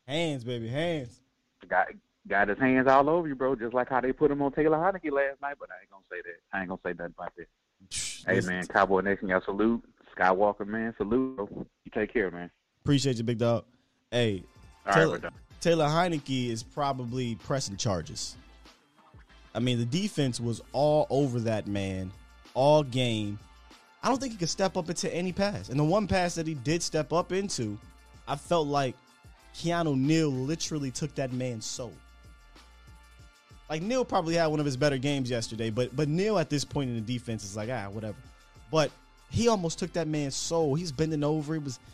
Hands, 0.07 0.43
baby, 0.43 0.69
hands. 0.69 1.19
Got 1.67 1.87
got 2.27 2.47
his 2.47 2.57
hands 2.57 2.87
all 2.87 3.09
over 3.09 3.27
you, 3.27 3.35
bro. 3.35 3.55
Just 3.55 3.73
like 3.73 3.89
how 3.89 3.99
they 3.99 4.13
put 4.13 4.31
him 4.31 4.41
on 4.41 4.53
Taylor 4.53 4.77
Heinicke 4.77 5.11
last 5.11 5.41
night. 5.41 5.55
But 5.59 5.69
I 5.71 5.81
ain't 5.81 5.91
gonna 5.91 6.03
say 6.09 6.21
that. 6.23 6.57
I 6.57 6.61
ain't 6.61 6.69
gonna 6.69 6.81
say 6.85 6.93
nothing 6.97 7.13
about 7.17 7.33
that. 7.35 7.47
hey, 8.27 8.41
man, 8.47 8.65
Cowboy 8.67 9.01
Nation, 9.01 9.27
y'all 9.27 9.41
salute. 9.43 9.83
Skywalker, 10.17 10.65
man, 10.65 10.93
salute. 10.97 11.35
Bro. 11.35 11.49
You 11.83 11.91
take 11.93 12.13
care, 12.13 12.31
man. 12.31 12.49
Appreciate 12.83 13.17
you, 13.17 13.23
big 13.23 13.39
dog. 13.39 13.65
Hey, 14.11 14.43
Taylor, 14.93 15.17
right, 15.17 15.33
Taylor 15.59 15.87
Heinicke 15.87 16.49
is 16.49 16.63
probably 16.63 17.35
pressing 17.35 17.75
charges. 17.75 18.37
I 19.53 19.59
mean, 19.59 19.79
the 19.79 19.85
defense 19.85 20.39
was 20.39 20.61
all 20.71 21.07
over 21.09 21.39
that 21.41 21.67
man 21.67 22.11
all 22.53 22.83
game. 22.83 23.37
I 24.05 24.09
don't 24.09 24.19
think 24.19 24.33
he 24.33 24.37
could 24.37 24.51
step 24.51 24.77
up 24.77 24.87
into 24.87 25.11
any 25.11 25.31
pass. 25.31 25.69
And 25.69 25.79
the 25.79 25.83
one 25.83 26.07
pass 26.07 26.35
that 26.35 26.45
he 26.45 26.53
did 26.53 26.83
step 26.83 27.11
up 27.11 27.31
into, 27.31 27.75
I 28.27 28.35
felt 28.35 28.67
like 28.67 28.95
Keanu 29.55 29.97
Neal 29.97 30.29
literally 30.29 30.91
took 30.91 31.15
that 31.15 31.33
man's 31.33 31.65
soul. 31.65 31.91
Like 33.67 33.81
Neal 33.81 34.05
probably 34.05 34.35
had 34.35 34.45
one 34.45 34.59
of 34.59 34.65
his 34.65 34.77
better 34.77 34.99
games 34.99 35.27
yesterday, 35.27 35.71
but 35.71 35.95
but 35.95 36.07
Neal 36.07 36.37
at 36.37 36.51
this 36.51 36.63
point 36.63 36.91
in 36.91 36.95
the 36.95 37.01
defense 37.01 37.43
is 37.43 37.55
like 37.55 37.69
ah 37.71 37.89
whatever. 37.89 38.17
But 38.71 38.91
he 39.31 39.47
almost 39.47 39.79
took 39.79 39.91
that 39.93 40.07
man's 40.07 40.35
soul. 40.35 40.75
He's 40.75 40.91
bending 40.91 41.23
over. 41.23 41.55
It 41.55 41.63
was. 41.63 41.79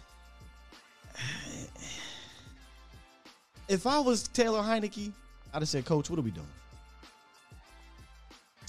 If 3.70 3.88
I 3.88 4.00
was 4.00 4.28
Taylor 4.28 4.60
Heinicke, 4.60 5.14
I'd 5.54 5.62
have 5.62 5.70
said, 5.70 5.86
Coach, 5.86 6.10
what 6.10 6.20
are 6.20 6.24
we 6.24 6.32
doing? 6.32 6.46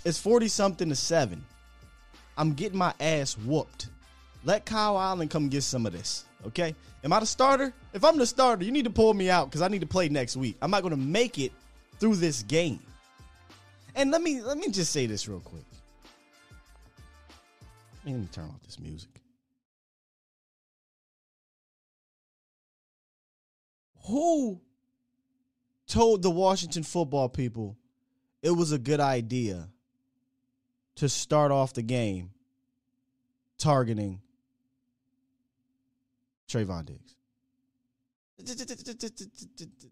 It's 0.05 0.17
40 0.17 0.47
something 0.47 0.89
to 0.89 0.95
7. 0.95 1.45
I'm 2.37 2.55
getting 2.55 2.79
my 2.79 2.95
ass 3.01 3.37
whooped. 3.37 3.89
Let 4.45 4.65
Kyle 4.65 4.99
Allen 4.99 5.29
come 5.29 5.49
get 5.49 5.63
some 5.63 5.87
of 5.87 5.93
this. 5.93 6.25
Okay? 6.47 6.75
Am 7.05 7.13
I 7.13 7.21
the 7.21 7.27
starter? 7.27 7.73
If 7.93 8.05
I'm 8.05 8.19
the 8.19 8.27
starter, 8.27 8.65
you 8.65 8.73
need 8.73 8.85
to 8.85 8.91
pull 8.91 9.15
me 9.15 9.31
out 9.31 9.49
because 9.49 9.63
I 9.63 9.69
need 9.69 9.81
to 9.81 9.87
play 9.87 10.09
next 10.09 10.37
week. 10.37 10.57
I'm 10.63 10.71
not 10.71 10.83
gonna 10.83 10.97
make 10.97 11.39
it 11.39 11.53
through 11.99 12.17
this 12.17 12.43
game. 12.43 12.81
And 13.95 14.11
let 14.11 14.23
me 14.23 14.41
let 14.41 14.57
me 14.57 14.71
just 14.71 14.93
say 14.93 15.07
this 15.07 15.29
real 15.29 15.41
quick. 15.41 15.65
Let 18.05 18.17
me 18.17 18.29
turn 18.33 18.47
off 18.47 18.63
this 18.65 18.79
music. 18.79 19.11
Who 24.07 24.61
told 25.87 26.23
the 26.23 26.31
Washington 26.31 26.83
football 26.83 27.29
people 27.29 27.77
it 28.43 28.51
was 28.51 28.73
a 28.73 28.79
good 28.79 28.99
idea 28.99 29.69
to 30.97 31.09
start 31.09 31.51
off 31.51 31.73
the 31.73 31.83
game 31.83 32.31
targeting 33.59 34.21
Trevon 36.49 36.85
Diggs? 36.85 37.17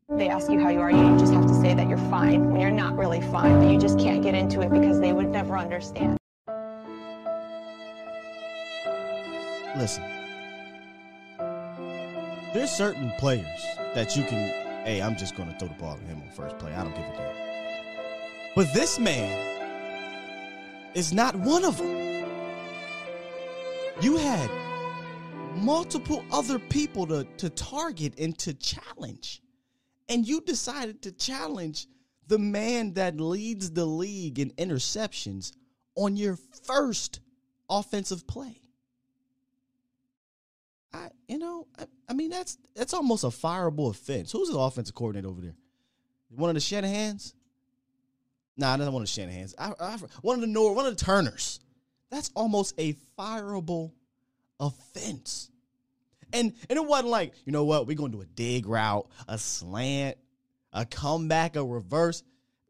They 0.09 0.29
ask 0.29 0.51
you 0.51 0.61
how 0.61 0.71
you 0.71 0.81
are, 0.81 0.91
you 0.91 1.19
just 1.19 1.33
have 1.33 1.47
to 1.47 1.55
say 1.55 1.73
that 1.75 1.89
you're 1.89 1.99
fine 2.11 2.51
when 2.51 2.61
you're 2.61 2.71
not 2.71 2.97
really 2.97 3.21
fine, 3.21 3.61
but 3.61 3.71
you 3.73 3.79
just 3.79 3.99
can't 3.99 4.23
get 4.23 4.35
into 4.35 4.61
it 4.61 4.71
because 4.71 5.01
they 5.01 5.13
would 5.13 5.29
never 5.29 5.57
understand. 5.57 6.19
Listen, 9.77 10.03
there's 12.53 12.71
certain 12.71 13.13
players 13.19 13.65
that 13.95 14.17
you 14.17 14.25
can, 14.25 14.49
hey, 14.85 15.01
I'm 15.01 15.17
just 15.17 15.37
going 15.37 15.49
to 15.53 15.57
throw 15.59 15.69
the 15.69 15.75
ball 15.75 15.97
to 15.97 16.03
him 16.03 16.21
on 16.21 16.29
first 16.31 16.59
play. 16.59 16.73
I 16.75 16.83
don't 16.83 16.95
give 16.95 17.05
a 17.05 17.17
damn. 17.17 17.37
But 18.57 18.75
this 18.75 18.99
man 18.99 19.60
is 20.95 21.13
not 21.13 21.37
one 21.37 21.65
of 21.65 21.79
them. 21.79 22.27
You 24.01 24.17
had 24.17 24.51
multiple 25.57 26.25
other 26.33 26.59
people 26.59 27.07
to, 27.07 27.25
to 27.37 27.51
target 27.51 28.19
and 28.19 28.37
to 28.39 28.55
challenge. 28.55 29.43
And 30.09 30.27
you 30.27 30.41
decided 30.41 31.03
to 31.03 31.13
challenge 31.13 31.87
the 32.27 32.39
man 32.39 32.95
that 32.95 33.21
leads 33.21 33.71
the 33.71 33.85
league 33.85 34.39
in 34.39 34.51
interceptions 34.53 35.53
on 35.97 36.17
your 36.17 36.39
first 36.65 37.21
offensive 37.69 38.27
play. 38.27 38.57
I, 40.93 41.11
you 41.29 41.39
know, 41.39 41.67
I, 41.79 41.85
I 42.09 42.13
mean 42.15 42.31
that's 42.31 42.59
that's 42.75 42.95
almost 42.95 43.23
a 43.23 43.29
fireable 43.29 43.91
offense. 43.91 44.33
Who's 44.33 44.51
the 44.51 44.59
offensive 44.59 44.95
coordinator 44.95 45.29
over 45.29 45.41
there? 45.41 45.57
One 46.31 46.51
of 46.51 46.55
the 46.55 46.61
Shanahans? 46.61 47.35
Nah, 48.61 48.77
not 48.77 48.93
one 48.93 49.01
of 49.01 49.09
the 49.09 49.21
Shanahans. 49.21 49.55
I, 49.59 49.73
I, 49.81 49.97
one 50.21 50.35
of 50.35 50.43
the 50.43 50.47
Nor, 50.47 50.75
one 50.75 50.85
of 50.85 50.95
the 50.95 51.03
Turners. 51.03 51.61
That's 52.11 52.31
almost 52.35 52.75
a 52.77 52.95
fireable 53.19 53.93
offense. 54.61 55.51
And 56.35 56.53
and 56.69 56.77
it 56.77 56.85
wasn't 56.85 57.09
like, 57.09 57.33
you 57.47 57.53
know 57.53 57.65
what, 57.65 57.87
we're 57.87 57.97
gonna 57.97 58.13
do 58.13 58.21
a 58.21 58.27
dig 58.27 58.67
route, 58.67 59.09
a 59.27 59.39
slant, 59.39 60.19
a 60.75 60.85
comeback, 60.85 61.57
a 61.57 61.65
reverse. 61.65 62.23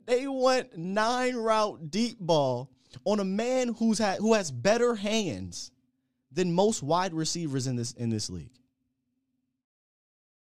They 0.07 0.29
went 0.29 0.79
nine 0.79 1.35
route 1.35 1.91
deep 1.91 2.19
ball 2.21 2.71
on 3.05 3.19
a 3.19 3.25
man 3.25 3.75
who's 3.75 3.99
had 3.99 4.21
who 4.21 4.35
has 4.35 4.53
better 4.53 4.95
hands 4.95 5.73
than 6.31 6.53
most 6.53 6.85
wide 6.85 7.13
receivers 7.13 7.67
in 7.67 7.75
this 7.75 7.93
in 7.93 8.11
this 8.11 8.31
league. 8.31 8.53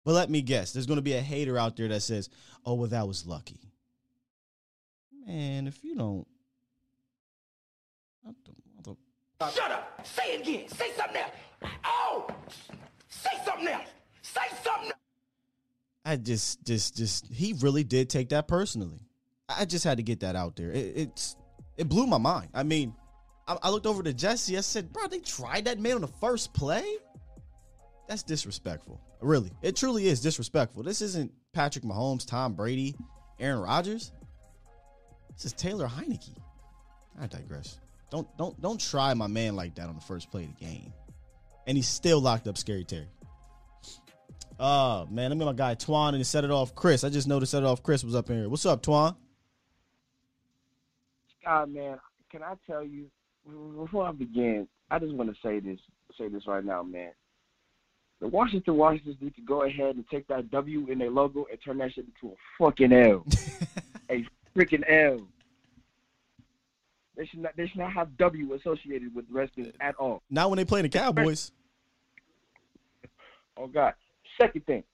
But 0.04 0.12
let 0.12 0.30
me 0.30 0.42
guess, 0.42 0.72
there's 0.72 0.86
gonna 0.86 1.02
be 1.02 1.14
a 1.14 1.20
hater 1.20 1.58
out 1.58 1.76
there 1.76 1.88
that 1.88 2.02
says, 2.02 2.28
Oh, 2.64 2.74
well, 2.74 2.88
that 2.88 3.08
was 3.08 3.26
lucky. 3.26 3.69
Man, 5.30 5.68
if 5.68 5.84
you 5.84 5.94
don't 5.94 6.26
I 8.26 8.32
don't- 8.44 8.56
I 8.78 8.82
don't- 8.82 9.54
Shut 9.54 9.70
up. 9.70 10.04
Say 10.04 10.34
it 10.34 10.40
again. 10.40 10.68
Say 10.68 10.92
something 10.96 11.22
else. 11.22 11.30
Oh! 11.84 12.26
Say 13.08 13.30
something 13.44 13.68
else. 13.68 13.86
Say 14.22 14.40
something. 14.64 14.90
I 16.04 16.16
just, 16.16 16.64
just, 16.64 16.96
just, 16.96 17.26
he 17.28 17.52
really 17.60 17.84
did 17.84 18.10
take 18.10 18.30
that 18.30 18.48
personally. 18.48 19.06
I 19.48 19.66
just 19.66 19.84
had 19.84 19.98
to 19.98 20.02
get 20.02 20.20
that 20.20 20.34
out 20.34 20.56
there. 20.56 20.72
It, 20.72 20.92
it's, 20.96 21.36
it 21.76 21.88
blew 21.88 22.06
my 22.08 22.18
mind. 22.18 22.48
I 22.52 22.64
mean, 22.64 22.92
I, 23.46 23.56
I 23.62 23.70
looked 23.70 23.86
over 23.86 24.02
to 24.02 24.12
Jesse. 24.12 24.58
I 24.58 24.62
said, 24.62 24.92
"Bro, 24.92 25.08
they 25.08 25.20
tried 25.20 25.66
that 25.66 25.78
man 25.78 25.94
on 25.94 26.00
the 26.00 26.08
first 26.08 26.52
play. 26.52 26.84
That's 28.08 28.22
disrespectful. 28.24 29.00
Really, 29.20 29.52
it 29.62 29.76
truly 29.76 30.06
is 30.08 30.20
disrespectful. 30.20 30.82
This 30.82 31.00
isn't 31.00 31.32
Patrick 31.52 31.84
Mahomes, 31.84 32.26
Tom 32.26 32.54
Brady, 32.54 32.96
Aaron 33.38 33.60
Rodgers. 33.60 34.12
This 35.40 35.46
is 35.46 35.53
Taylor 35.55 35.88
Heinicke. 35.88 36.37
I 37.18 37.26
digress. 37.26 37.79
Don't, 38.11 38.29
don't, 38.37 38.61
don't 38.61 38.79
try 38.79 39.14
my 39.14 39.26
man 39.26 39.57
like 39.57 39.74
that 39.76 39.88
on 39.88 39.94
the 39.94 40.03
first 40.03 40.31
play 40.31 40.44
of 40.44 40.50
the 40.59 40.66
game. 40.66 40.92
And 41.66 41.79
he's 41.79 41.88
still 41.88 42.20
locked 42.20 42.46
up, 42.46 42.59
Scary 42.59 42.85
Terry. 42.85 43.09
Oh 44.59 45.07
man, 45.11 45.31
let 45.31 45.38
me 45.38 45.44
my 45.46 45.55
guy 45.55 45.76
Twan 45.76 46.14
and 46.14 46.26
set 46.26 46.44
it 46.44 46.50
off. 46.50 46.74
Chris, 46.74 47.05
I 47.05 47.09
just 47.09 47.26
noticed 47.26 47.53
set 47.53 47.62
it 47.62 47.66
off. 47.66 47.83
Chris 47.83 48.05
was 48.05 48.14
up 48.14 48.29
in 48.29 48.37
here. 48.37 48.48
What's 48.50 48.66
up, 48.66 48.83
Twan? 48.83 49.16
God, 51.42 51.72
man, 51.72 51.98
can 52.31 52.42
I 52.42 52.53
tell 52.66 52.85
you 52.85 53.07
before 53.79 54.07
I 54.07 54.12
begin? 54.12 54.68
I 54.90 54.98
just 54.98 55.14
want 55.14 55.31
to 55.31 55.37
say 55.42 55.59
this, 55.59 55.79
say 56.18 56.29
this 56.29 56.46
right 56.46 56.62
now, 56.62 56.83
man. 56.83 57.12
The 58.20 58.29
Washington 58.29 58.76
Washingtons 58.76 59.16
need 59.22 59.35
to 59.37 59.40
go 59.40 59.62
ahead 59.62 59.96
and 59.96 60.05
take 60.11 60.26
that 60.26 60.50
W 60.50 60.87
in 60.90 60.98
their 60.98 61.11
logo 61.11 61.46
and 61.50 61.59
turn 61.64 61.79
that 61.79 61.94
shit 61.94 62.05
into 62.05 62.35
a 62.35 62.37
fucking 62.59 62.92
L, 62.92 63.24
a 64.11 64.26
freaking 64.56 64.82
L. 64.88 65.26
They 67.16 67.26
should 67.26 67.40
not. 67.40 67.56
They 67.56 67.66
should 67.66 67.78
not 67.78 67.92
have 67.92 68.16
W 68.16 68.54
associated 68.54 69.14
with 69.14 69.26
Redskins 69.30 69.74
at 69.80 69.94
all. 69.96 70.22
Not 70.30 70.48
when 70.50 70.56
they 70.56 70.64
play 70.64 70.82
the 70.82 70.88
Cowboys. 70.88 71.52
Oh 73.56 73.66
God. 73.66 73.94
Second 74.40 74.64
thing, 74.64 74.84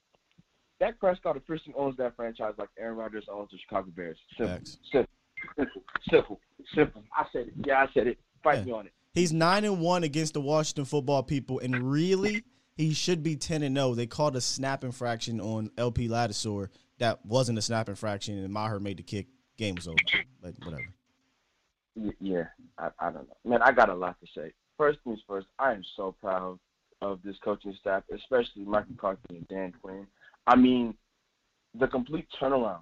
Dak 0.79 0.99
Prescott 0.99 1.37
officially 1.37 1.73
owns 1.77 1.95
that 1.97 2.15
franchise 2.17 2.53
like 2.57 2.69
Aaron 2.77 2.97
Rodgers 2.97 3.25
owns 3.31 3.49
the 3.51 3.57
Chicago 3.57 3.89
Bears. 3.95 4.17
Simple, 4.37 4.59
simple, 4.91 5.09
simple, 5.55 5.83
simple, 6.09 6.39
simple. 6.75 7.03
I 7.15 7.25
said 7.31 7.47
it. 7.47 7.53
Yeah, 7.65 7.79
I 7.83 7.87
said 7.93 8.07
it. 8.07 8.19
Fight 8.43 8.59
Yeah. 8.59 8.63
me 8.65 8.71
on 8.73 8.85
it. 8.87 8.93
He's 9.13 9.31
nine 9.31 9.63
and 9.63 9.79
one 9.79 10.03
against 10.03 10.33
the 10.33 10.41
Washington 10.41 10.83
football 10.85 11.23
people, 11.23 11.59
and 11.59 11.89
really, 11.89 12.43
he 12.75 12.93
should 12.93 13.23
be 13.23 13.37
ten 13.37 13.63
and 13.63 13.75
zero. 13.77 13.95
They 13.95 14.05
called 14.07 14.35
a 14.35 14.41
snap 14.41 14.83
infraction 14.83 15.39
on 15.39 15.71
LP 15.77 16.09
Ladouceur 16.09 16.69
that 16.99 17.25
wasn't 17.25 17.57
a 17.57 17.61
snap 17.61 17.87
infraction, 17.87 18.37
and 18.37 18.53
Maher 18.53 18.79
made 18.81 18.97
the 18.97 19.03
kick. 19.03 19.27
Game 19.57 19.75
was 19.75 19.87
over. 19.87 19.97
But 20.41 20.53
whatever. 20.63 20.93
Yeah, 22.19 22.43
I, 22.77 22.89
I 22.99 23.11
don't 23.11 23.27
know. 23.27 23.37
Man, 23.43 23.61
I 23.61 23.71
got 23.71 23.89
a 23.89 23.95
lot 23.95 24.17
to 24.21 24.27
say. 24.35 24.53
First 24.77 24.99
things 25.03 25.19
first, 25.27 25.47
I 25.57 25.73
am 25.73 25.83
so 25.95 26.15
proud 26.21 26.59
of 27.01 27.19
this 27.23 27.35
coaching 27.43 27.75
staff, 27.79 28.03
especially 28.13 28.63
Mike 28.65 28.89
McCarthy 28.89 29.21
and 29.29 29.47
Dan 29.47 29.73
Quinn. 29.81 30.05
I 30.45 30.55
mean, 30.55 30.93
the 31.79 31.87
complete 31.87 32.27
turnaround. 32.39 32.81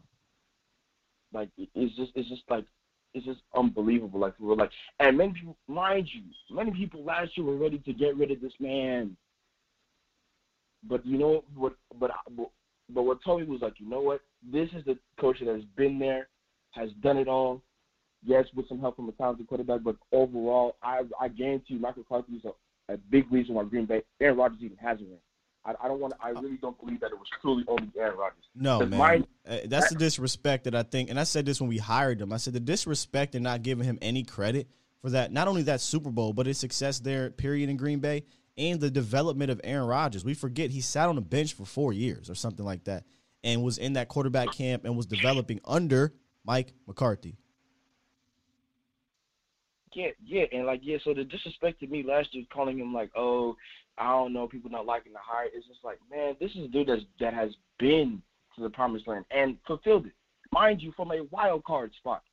Like 1.33 1.49
it's 1.57 1.95
just 1.95 2.11
it's 2.15 2.29
just 2.29 2.43
like 2.49 2.65
it's 3.13 3.25
just 3.25 3.41
unbelievable. 3.55 4.19
Like 4.19 4.33
we 4.39 4.47
were 4.47 4.55
like 4.55 4.71
and 4.99 5.17
many 5.17 5.33
people 5.33 5.57
mind 5.67 6.07
you, 6.13 6.21
many 6.55 6.71
people 6.71 7.03
last 7.03 7.37
year 7.37 7.45
were 7.45 7.57
ready 7.57 7.79
to 7.79 7.93
get 7.93 8.15
rid 8.15 8.31
of 8.31 8.41
this 8.41 8.53
man. 8.59 9.17
But 10.87 11.05
you 11.05 11.17
know 11.17 11.43
what 11.55 11.73
but 11.99 12.11
but, 12.31 12.49
but 12.89 13.03
what 13.03 13.23
Tony 13.23 13.45
was 13.45 13.61
like, 13.61 13.79
you 13.79 13.89
know 13.89 14.01
what? 14.01 14.21
This 14.49 14.69
is 14.75 14.85
the 14.85 14.97
coach 15.19 15.39
that 15.39 15.53
has 15.53 15.65
been 15.75 15.99
there, 15.99 16.27
has 16.75 16.89
done 17.01 17.17
it 17.17 17.27
all, 17.27 17.61
yes, 18.23 18.45
with 18.55 18.67
some 18.67 18.79
help 18.79 18.95
from 18.95 19.09
a 19.09 19.11
talented 19.13 19.47
quarterback, 19.47 19.81
but 19.83 19.95
overall, 20.11 20.75
I 20.83 21.01
I 21.19 21.27
guarantee 21.29 21.75
you, 21.75 21.79
Michael 21.79 22.03
McCarthy 22.09 22.33
is 22.33 22.43
a, 22.45 22.93
a 22.93 22.97
big 22.97 23.31
reason 23.31 23.55
why 23.55 23.63
Green 23.63 23.85
Bay, 23.85 24.03
Aaron 24.21 24.37
Rodgers 24.37 24.59
even 24.61 24.77
has 24.77 24.99
a 24.99 25.03
ring. 25.03 25.19
I, 25.65 25.73
I 25.83 25.87
don't 25.87 25.99
want. 25.99 26.13
I 26.21 26.29
really 26.29 26.57
don't 26.57 26.79
believe 26.79 26.99
that 26.99 27.11
it 27.11 27.17
was 27.17 27.27
truly 27.41 27.63
only 27.67 27.89
Aaron 27.97 28.17
Rodgers. 28.17 28.43
No, 28.55 28.79
man. 28.85 28.99
mine- 28.99 29.27
Uh, 29.47 29.57
That's 29.65 29.89
the 29.89 29.95
disrespect 29.95 30.65
that 30.65 30.75
I 30.75 30.83
think, 30.83 31.09
and 31.09 31.19
I 31.19 31.23
said 31.23 31.45
this 31.45 31.59
when 31.59 31.69
we 31.69 31.77
hired 31.77 32.21
him. 32.21 32.31
I 32.33 32.37
said 32.37 32.53
the 32.53 32.59
disrespect 32.59 33.35
and 33.35 33.43
not 33.43 33.63
giving 33.63 33.85
him 33.85 33.97
any 34.01 34.23
credit 34.23 34.67
for 35.01 35.09
that. 35.11 35.31
Not 35.31 35.47
only 35.47 35.63
that 35.63 35.81
Super 35.81 36.11
Bowl, 36.11 36.33
but 36.33 36.45
his 36.45 36.57
success 36.57 36.99
there, 36.99 37.31
period, 37.31 37.69
in 37.69 37.77
Green 37.77 37.99
Bay, 37.99 38.23
and 38.57 38.79
the 38.79 38.91
development 38.91 39.49
of 39.51 39.59
Aaron 39.63 39.87
Rodgers. 39.87 40.23
We 40.23 40.33
forget 40.35 40.69
he 40.71 40.81
sat 40.81 41.09
on 41.09 41.15
the 41.15 41.21
bench 41.21 41.53
for 41.53 41.65
four 41.65 41.93
years 41.93 42.29
or 42.29 42.35
something 42.35 42.65
like 42.65 42.83
that, 42.85 43.03
and 43.43 43.63
was 43.63 43.77
in 43.79 43.93
that 43.93 44.07
quarterback 44.07 44.51
camp 44.53 44.85
and 44.85 44.95
was 44.95 45.05
developing 45.07 45.59
under 45.65 46.13
Mike 46.45 46.73
McCarthy. 46.87 47.37
Yeah, 49.93 50.09
yeah, 50.25 50.43
and 50.51 50.65
like 50.65 50.81
yeah, 50.83 50.97
so 51.03 51.13
the 51.13 51.23
disrespect 51.23 51.79
to 51.79 51.87
me 51.87 52.03
last 52.03 52.33
year, 52.35 52.43
calling 52.51 52.77
him 52.77 52.93
like, 52.93 53.11
oh, 53.15 53.55
I 53.97 54.11
don't 54.11 54.33
know, 54.33 54.45
people 54.47 54.69
not 54.69 54.85
liking 54.85 55.13
the 55.13 55.19
hire. 55.21 55.47
It's 55.53 55.67
just 55.67 55.79
like, 55.85 55.99
man, 56.11 56.35
this 56.39 56.51
is 56.51 56.65
a 56.65 56.67
dude 56.67 56.87
that's, 56.87 57.01
that 57.21 57.33
has 57.33 57.51
been 57.79 58.21
to 58.55 58.63
the 58.63 58.69
promised 58.69 59.07
land 59.07 59.23
and 59.31 59.57
fulfilled 59.65 60.07
it, 60.07 60.11
mind 60.51 60.81
you, 60.81 60.91
from 60.97 61.11
a 61.11 61.23
wild 61.31 61.63
card 61.63 61.91
spot. 61.97 62.23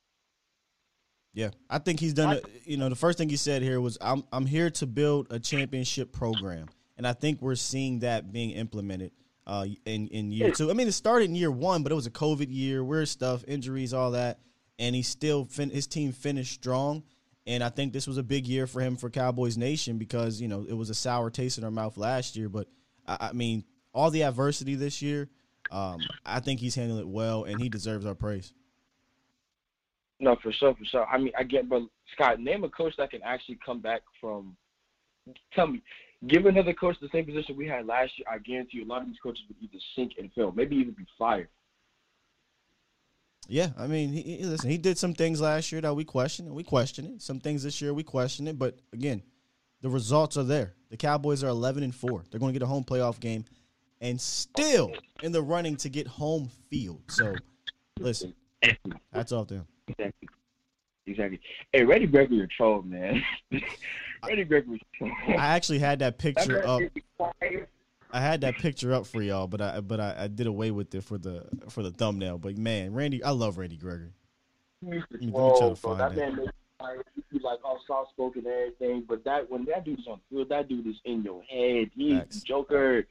Yeah, 1.33 1.49
I 1.69 1.79
think 1.79 1.99
he's 1.99 2.13
done. 2.13 2.37
it. 2.37 2.45
You 2.65 2.77
know, 2.77 2.89
the 2.89 2.95
first 2.95 3.17
thing 3.17 3.29
he 3.29 3.37
said 3.37 3.61
here 3.61 3.81
was, 3.81 3.97
"I'm 4.01 4.23
I'm 4.31 4.45
here 4.45 4.69
to 4.71 4.85
build 4.85 5.27
a 5.31 5.39
championship 5.39 6.11
program," 6.11 6.67
and 6.97 7.07
I 7.07 7.13
think 7.13 7.41
we're 7.41 7.55
seeing 7.55 7.99
that 7.99 8.31
being 8.31 8.51
implemented. 8.51 9.11
Uh, 9.45 9.65
in 9.85 10.07
in 10.07 10.31
year 10.31 10.51
two. 10.51 10.69
I 10.69 10.73
mean, 10.73 10.87
it 10.87 10.93
started 10.93 11.25
in 11.25 11.35
year 11.35 11.51
one, 11.51 11.83
but 11.83 11.91
it 11.91 11.95
was 11.95 12.07
a 12.07 12.11
COVID 12.11 12.47
year, 12.49 12.83
weird 12.83 13.07
stuff, 13.07 13.43
injuries, 13.47 13.93
all 13.93 14.11
that, 14.11 14.39
and 14.79 14.95
he 14.95 15.01
still 15.01 15.45
fin- 15.45 15.69
his 15.69 15.87
team 15.87 16.11
finished 16.11 16.53
strong. 16.53 17.03
And 17.45 17.61
I 17.61 17.69
think 17.69 17.91
this 17.91 18.07
was 18.07 18.17
a 18.17 18.23
big 18.23 18.47
year 18.47 18.67
for 18.67 18.79
him 18.79 18.95
for 18.95 19.09
Cowboys 19.09 19.57
Nation 19.57 19.97
because 19.97 20.39
you 20.39 20.47
know 20.47 20.65
it 20.67 20.73
was 20.73 20.89
a 20.89 20.95
sour 20.95 21.29
taste 21.29 21.57
in 21.57 21.63
our 21.63 21.71
mouth 21.71 21.97
last 21.97 22.35
year, 22.35 22.49
but 22.49 22.67
I, 23.07 23.29
I 23.29 23.33
mean 23.33 23.65
all 23.93 24.09
the 24.09 24.23
adversity 24.23 24.75
this 24.75 25.01
year, 25.01 25.29
um, 25.71 25.99
I 26.25 26.39
think 26.39 26.59
he's 26.59 26.75
handled 26.75 26.99
it 26.99 27.07
well, 27.07 27.43
and 27.43 27.61
he 27.61 27.69
deserves 27.69 28.05
our 28.05 28.15
praise. 28.15 28.53
No, 30.19 30.35
for 30.41 30.51
sure, 30.53 30.73
for 30.73 30.85
sure. 30.85 31.05
I 31.05 31.17
mean, 31.17 31.33
I 31.37 31.43
get, 31.43 31.67
but 31.67 31.81
Scott, 32.13 32.39
name 32.39 32.63
a 32.63 32.69
coach 32.69 32.93
that 32.97 33.11
can 33.11 33.21
actually 33.23 33.59
come 33.65 33.79
back 33.79 34.01
from. 34.21 34.55
Tell 35.53 35.67
me, 35.67 35.81
give 36.27 36.45
another 36.45 36.73
coach 36.73 36.95
the 37.01 37.09
same 37.11 37.25
position 37.25 37.57
we 37.57 37.67
had 37.67 37.85
last 37.85 38.17
year. 38.17 38.25
I 38.31 38.37
guarantee 38.39 38.77
you, 38.77 38.85
a 38.85 38.87
lot 38.87 39.01
of 39.01 39.07
these 39.07 39.19
coaches 39.21 39.43
would 39.47 39.57
either 39.61 39.81
sink 39.95 40.13
and 40.17 40.31
fail, 40.33 40.51
maybe 40.55 40.75
even 40.75 40.93
be 40.93 41.05
fired. 41.17 41.49
Yeah, 43.47 43.69
I 43.77 43.87
mean, 43.87 44.13
he, 44.13 44.21
he, 44.21 44.43
listen, 44.45 44.69
he 44.69 44.77
did 44.77 44.97
some 44.97 45.13
things 45.13 45.41
last 45.41 45.71
year 45.71 45.81
that 45.81 45.93
we 45.93 46.05
questioned, 46.05 46.47
and 46.47 46.55
we 46.55 46.63
question 46.63 47.05
it. 47.05 47.21
Some 47.21 47.39
things 47.39 47.63
this 47.63 47.81
year 47.81 47.93
we 47.93 48.03
question 48.03 48.47
it, 48.47 48.57
but 48.57 48.79
again, 48.93 49.21
the 49.81 49.89
results 49.89 50.37
are 50.37 50.43
there. 50.43 50.75
The 50.89 50.97
Cowboys 50.97 51.43
are 51.43 51.49
11 51.49 51.83
and 51.83 51.93
four. 51.93 52.23
They're 52.31 52.39
going 52.39 52.53
to 52.53 52.59
get 52.59 52.63
a 52.63 52.69
home 52.69 52.85
playoff 52.85 53.19
game, 53.19 53.43
and 53.99 54.19
still 54.19 54.93
in 55.21 55.33
the 55.33 55.41
running 55.41 55.75
to 55.77 55.89
get 55.89 56.07
home 56.07 56.49
field. 56.69 57.01
So, 57.09 57.35
listen, 57.99 58.33
that's 59.11 59.33
off 59.33 59.47
to 59.47 59.55
him. 59.55 60.13
Exactly. 61.05 61.39
Hey, 61.71 61.83
Randy 61.83 62.07
Gregory 62.07 62.41
a 62.41 62.47
troll, 62.47 62.81
man. 62.83 63.21
Randy 64.27 64.43
Gregory. 64.45 64.81
I 65.01 65.35
actually 65.35 65.79
had 65.79 65.99
that 65.99 66.17
picture 66.17 66.65
up. 66.65 66.81
I 68.11 68.21
had 68.21 68.41
that 68.41 68.55
picture 68.55 68.93
up 68.93 69.07
for 69.07 69.21
y'all, 69.21 69.47
but 69.47 69.59
I 69.59 69.81
but 69.81 69.99
I, 69.99 70.15
I 70.19 70.27
did 70.27 70.47
away 70.47 70.71
with 70.71 70.93
it 70.95 71.03
for 71.03 71.17
the 71.17 71.45
for 71.69 71.83
the 71.83 71.91
thumbnail. 71.91 72.37
But 72.37 72.57
man, 72.57 72.93
Randy, 72.93 73.23
I 73.23 73.31
love 73.31 73.57
Randy 73.57 73.75
Gregory. 73.75 74.13
He's 74.81 75.01
Let 75.09 75.21
me 75.21 75.31
try 75.31 75.69
to 75.69 75.81
bro. 75.81 75.95
That 75.95 76.11
it. 76.11 76.17
man 76.17 76.35
makes 76.35 77.27
you 77.31 77.39
like 77.43 77.59
all 77.63 77.79
soft 77.87 78.11
spoken 78.11 78.45
and 78.45 78.53
everything, 78.53 79.03
but 79.07 79.23
that 79.23 79.49
when 79.49 79.65
that 79.65 79.83
dude's 79.83 80.07
on 80.07 80.19
field, 80.29 80.49
that 80.49 80.69
dude 80.69 80.87
is 80.87 80.95
in 81.05 81.23
your 81.23 81.41
head. 81.43 81.89
He's 81.95 82.41
the 82.41 82.41
Joker. 82.45 83.07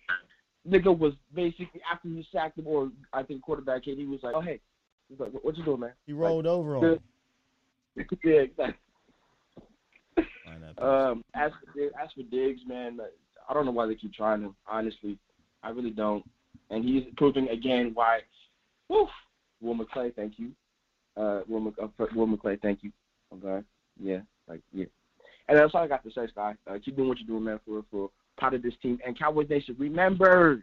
Nigga 0.68 0.96
was 0.96 1.14
basically 1.34 1.80
after 1.90 2.08
you 2.08 2.22
sacked 2.30 2.58
him, 2.58 2.66
or 2.68 2.90
I 3.12 3.24
think 3.24 3.42
quarterback 3.42 3.84
hit. 3.84 3.98
He 3.98 4.06
was 4.06 4.20
like, 4.22 4.34
"Oh 4.36 4.40
hey," 4.40 4.60
he's 5.08 5.18
like, 5.18 5.32
"What, 5.32 5.44
what 5.44 5.56
you 5.56 5.64
doing, 5.64 5.80
man?" 5.80 5.92
He 6.06 6.12
rolled 6.12 6.46
over 6.46 6.76
on. 6.76 7.00
yeah, 8.24 8.32
exactly. 8.32 8.74
Um, 10.78 11.24
as 11.34 11.52
for 11.52 11.78
Diggs, 11.78 11.92
as 12.02 12.10
for 12.14 12.22
Diggs, 12.22 12.60
man, 12.66 12.98
I 13.48 13.54
don't 13.54 13.64
know 13.66 13.72
why 13.72 13.86
they 13.86 13.94
keep 13.94 14.12
trying 14.12 14.42
him. 14.42 14.54
Honestly, 14.66 15.18
I 15.62 15.70
really 15.70 15.90
don't. 15.90 16.24
And 16.70 16.84
he's 16.84 17.04
proving 17.16 17.48
again 17.48 17.92
why. 17.94 18.20
Woof, 18.88 19.08
Will 19.60 19.74
McClay, 19.74 20.14
thank 20.14 20.38
you. 20.38 20.50
Uh, 21.16 21.40
Will, 21.48 21.60
Mc, 21.60 21.74
uh, 21.82 21.88
Will 22.14 22.26
McClay, 22.26 22.60
thank 22.60 22.82
you. 22.82 22.90
Okay, 23.34 23.64
yeah, 23.98 24.20
like 24.48 24.60
yeah. 24.72 24.86
And 25.48 25.58
that's 25.58 25.74
all 25.74 25.82
I 25.82 25.88
got 25.88 26.04
to 26.04 26.10
say, 26.10 26.26
Sky. 26.28 26.54
Uh, 26.66 26.78
keep 26.84 26.96
doing 26.96 27.08
what 27.08 27.18
you're 27.18 27.26
doing, 27.26 27.44
man, 27.44 27.60
for 27.66 27.84
for 27.90 28.10
part 28.38 28.54
of 28.54 28.62
this 28.62 28.74
team 28.82 28.98
and 29.06 29.18
Cowboys 29.18 29.48
Nation. 29.48 29.76
Remember, 29.78 30.62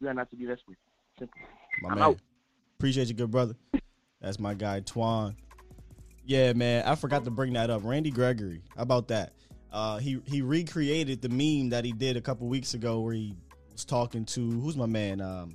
we 0.00 0.08
are 0.08 0.14
not 0.14 0.30
to 0.30 0.36
be 0.36 0.46
desperate. 0.46 0.78
Simple. 1.18 1.40
My 1.82 1.90
I'm 1.90 1.98
man. 1.98 2.04
out. 2.08 2.18
Appreciate 2.78 3.08
you, 3.08 3.14
good 3.14 3.30
brother. 3.30 3.54
That's 4.20 4.38
my 4.38 4.54
guy, 4.54 4.80
Twan. 4.80 5.34
Yeah, 6.24 6.52
man. 6.52 6.84
I 6.86 6.94
forgot 6.94 7.24
to 7.24 7.30
bring 7.30 7.54
that 7.54 7.70
up. 7.70 7.82
Randy 7.84 8.10
Gregory. 8.10 8.62
How 8.76 8.82
about 8.82 9.08
that? 9.08 9.32
Uh, 9.72 9.98
he 9.98 10.20
he 10.26 10.42
recreated 10.42 11.22
the 11.22 11.28
meme 11.28 11.70
that 11.70 11.84
he 11.84 11.92
did 11.92 12.16
a 12.16 12.20
couple 12.20 12.48
weeks 12.48 12.74
ago 12.74 13.00
where 13.00 13.14
he 13.14 13.36
was 13.72 13.84
talking 13.84 14.24
to 14.26 14.50
who's 14.60 14.76
my 14.76 14.86
man? 14.86 15.20
Um, 15.20 15.54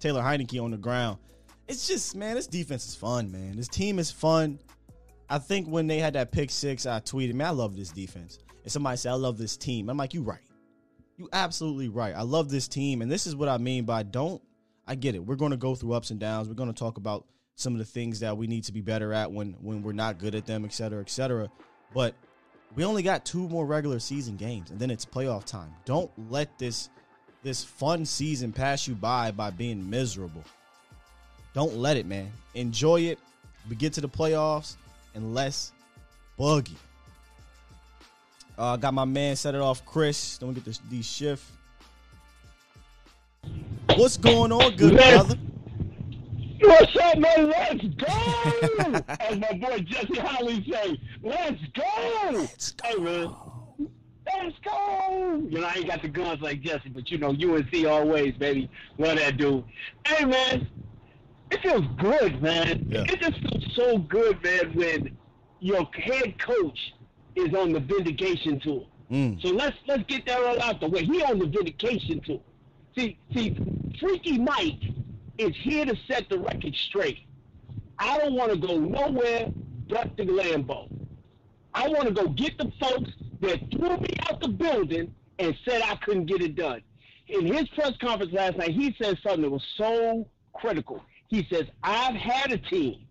Taylor 0.00 0.22
Heinicke 0.22 0.62
on 0.62 0.70
the 0.70 0.76
ground. 0.76 1.18
It's 1.66 1.86
just, 1.86 2.16
man, 2.16 2.36
this 2.36 2.46
defense 2.46 2.86
is 2.86 2.94
fun, 2.94 3.30
man. 3.30 3.56
This 3.56 3.68
team 3.68 3.98
is 3.98 4.10
fun. 4.10 4.58
I 5.28 5.38
think 5.38 5.66
when 5.66 5.86
they 5.86 5.98
had 5.98 6.14
that 6.14 6.32
pick 6.32 6.50
six, 6.50 6.86
I 6.86 7.00
tweeted, 7.00 7.34
man, 7.34 7.48
I 7.48 7.50
love 7.50 7.76
this 7.76 7.90
defense. 7.90 8.38
And 8.62 8.72
somebody 8.72 8.96
said, 8.96 9.12
I 9.12 9.16
love 9.16 9.36
this 9.36 9.56
team. 9.56 9.90
I'm 9.90 9.96
like, 9.98 10.14
you 10.14 10.22
right. 10.22 10.40
You 11.18 11.28
absolutely 11.32 11.88
right. 11.88 12.14
I 12.14 12.22
love 12.22 12.48
this 12.48 12.68
team. 12.68 13.02
And 13.02 13.10
this 13.10 13.26
is 13.26 13.36
what 13.36 13.48
I 13.48 13.58
mean 13.58 13.84
by 13.84 14.02
don't 14.02 14.40
I 14.86 14.94
get 14.94 15.14
it. 15.14 15.18
We're 15.18 15.36
going 15.36 15.50
to 15.50 15.58
go 15.58 15.74
through 15.74 15.92
ups 15.92 16.10
and 16.10 16.18
downs. 16.18 16.48
We're 16.48 16.54
going 16.54 16.72
to 16.72 16.78
talk 16.78 16.96
about 16.96 17.26
some 17.58 17.72
of 17.72 17.80
the 17.80 17.84
things 17.84 18.20
that 18.20 18.36
we 18.36 18.46
need 18.46 18.62
to 18.62 18.72
be 18.72 18.80
better 18.80 19.12
at 19.12 19.30
when 19.32 19.56
when 19.60 19.82
we're 19.82 19.92
not 19.92 20.18
good 20.18 20.36
at 20.36 20.46
them, 20.46 20.64
et 20.64 20.72
cetera, 20.72 21.00
et 21.00 21.10
cetera. 21.10 21.50
But 21.92 22.14
we 22.76 22.84
only 22.84 23.02
got 23.02 23.24
two 23.24 23.48
more 23.48 23.66
regular 23.66 23.98
season 23.98 24.36
games, 24.36 24.70
and 24.70 24.78
then 24.78 24.90
it's 24.90 25.04
playoff 25.04 25.44
time. 25.44 25.74
Don't 25.84 26.10
let 26.30 26.56
this 26.56 26.88
this 27.42 27.64
fun 27.64 28.04
season 28.04 28.52
pass 28.52 28.86
you 28.86 28.94
by 28.94 29.32
by 29.32 29.50
being 29.50 29.90
miserable. 29.90 30.44
Don't 31.52 31.74
let 31.74 31.96
it, 31.96 32.06
man. 32.06 32.30
Enjoy 32.54 33.00
it. 33.00 33.18
We 33.68 33.74
get 33.74 33.92
to 33.94 34.00
the 34.00 34.08
playoffs, 34.08 34.76
and 35.14 35.34
let's 35.34 35.72
buggy. 36.36 36.76
Uh, 38.56 38.76
got 38.76 38.94
my 38.94 39.04
man 39.04 39.34
set 39.34 39.56
it 39.56 39.60
off, 39.60 39.84
Chris. 39.84 40.38
Don't 40.38 40.54
get 40.54 40.64
this, 40.64 40.80
these 40.90 41.06
shift. 41.06 41.44
What's 43.96 44.16
going 44.16 44.52
on, 44.52 44.76
good 44.76 44.94
brother? 44.94 45.36
What's 46.60 46.96
up, 46.96 47.18
man? 47.18 47.48
Let's 47.50 47.84
go! 47.84 49.02
As 49.20 49.38
my 49.38 49.52
boy 49.52 49.78
Jesse 49.80 50.18
Holley 50.18 50.64
say, 50.70 51.00
let's 51.22 51.60
go! 51.74 52.30
Let's 52.32 52.74
Hey, 52.82 52.96
man. 52.96 53.34
Let's 54.26 54.56
go! 54.64 55.42
You 55.48 55.60
know, 55.60 55.66
I 55.66 55.74
ain't 55.76 55.86
got 55.86 56.02
the 56.02 56.08
guns 56.08 56.40
like 56.40 56.60
Jesse, 56.60 56.88
but 56.88 57.10
you 57.10 57.18
know, 57.18 57.28
UNC 57.28 57.86
always, 57.86 58.34
baby. 58.34 58.68
Love 58.98 59.18
that 59.18 59.36
dude. 59.36 59.64
Hey, 60.06 60.24
man, 60.24 60.68
it 61.50 61.60
feels 61.62 61.84
good, 61.98 62.42
man. 62.42 62.86
Yeah. 62.88 63.02
It 63.02 63.20
just 63.20 63.38
feels 63.40 63.74
so 63.76 63.98
good, 63.98 64.42
man, 64.42 64.74
when 64.74 65.16
your 65.60 65.88
head 65.94 66.38
coach 66.40 66.94
is 67.36 67.54
on 67.54 67.72
the 67.72 67.80
vindication 67.80 68.58
tour. 68.60 68.86
Mm. 69.10 69.40
So 69.40 69.48
let's 69.48 69.76
let's 69.86 70.02
get 70.04 70.26
that 70.26 70.42
all 70.42 70.60
out 70.60 70.80
the 70.80 70.88
way. 70.88 71.04
He 71.04 71.22
on 71.22 71.38
the 71.38 71.46
vindication 71.46 72.20
tour. 72.20 72.40
See, 72.96 73.18
see, 73.32 73.56
Freaky 74.00 74.38
Mike 74.38 74.82
is 75.38 75.54
here 75.56 75.84
to 75.84 75.96
set 76.06 76.28
the 76.28 76.38
record 76.38 76.74
straight. 76.74 77.20
I 77.98 78.18
don't 78.18 78.34
want 78.34 78.52
to 78.52 78.58
go 78.58 78.78
nowhere 78.78 79.50
but 79.88 80.16
the 80.16 80.24
Lambo. 80.24 80.88
I 81.74 81.88
want 81.88 82.08
to 82.08 82.12
go 82.12 82.28
get 82.28 82.58
the 82.58 82.70
folks 82.80 83.10
that 83.40 83.60
threw 83.70 83.96
me 83.96 84.10
out 84.28 84.40
the 84.40 84.48
building 84.48 85.14
and 85.38 85.56
said 85.64 85.80
I 85.82 85.94
couldn't 85.96 86.26
get 86.26 86.42
it 86.42 86.56
done. 86.56 86.82
In 87.28 87.46
his 87.46 87.68
press 87.68 87.92
conference 88.00 88.32
last 88.32 88.56
night, 88.56 88.70
he 88.70 88.94
said 89.00 89.18
something 89.22 89.42
that 89.42 89.50
was 89.50 89.64
so 89.76 90.26
critical. 90.54 91.02
He 91.28 91.46
says, 91.50 91.64
I've 91.82 92.14
had 92.16 92.52
a 92.52 92.58
team 92.58 93.06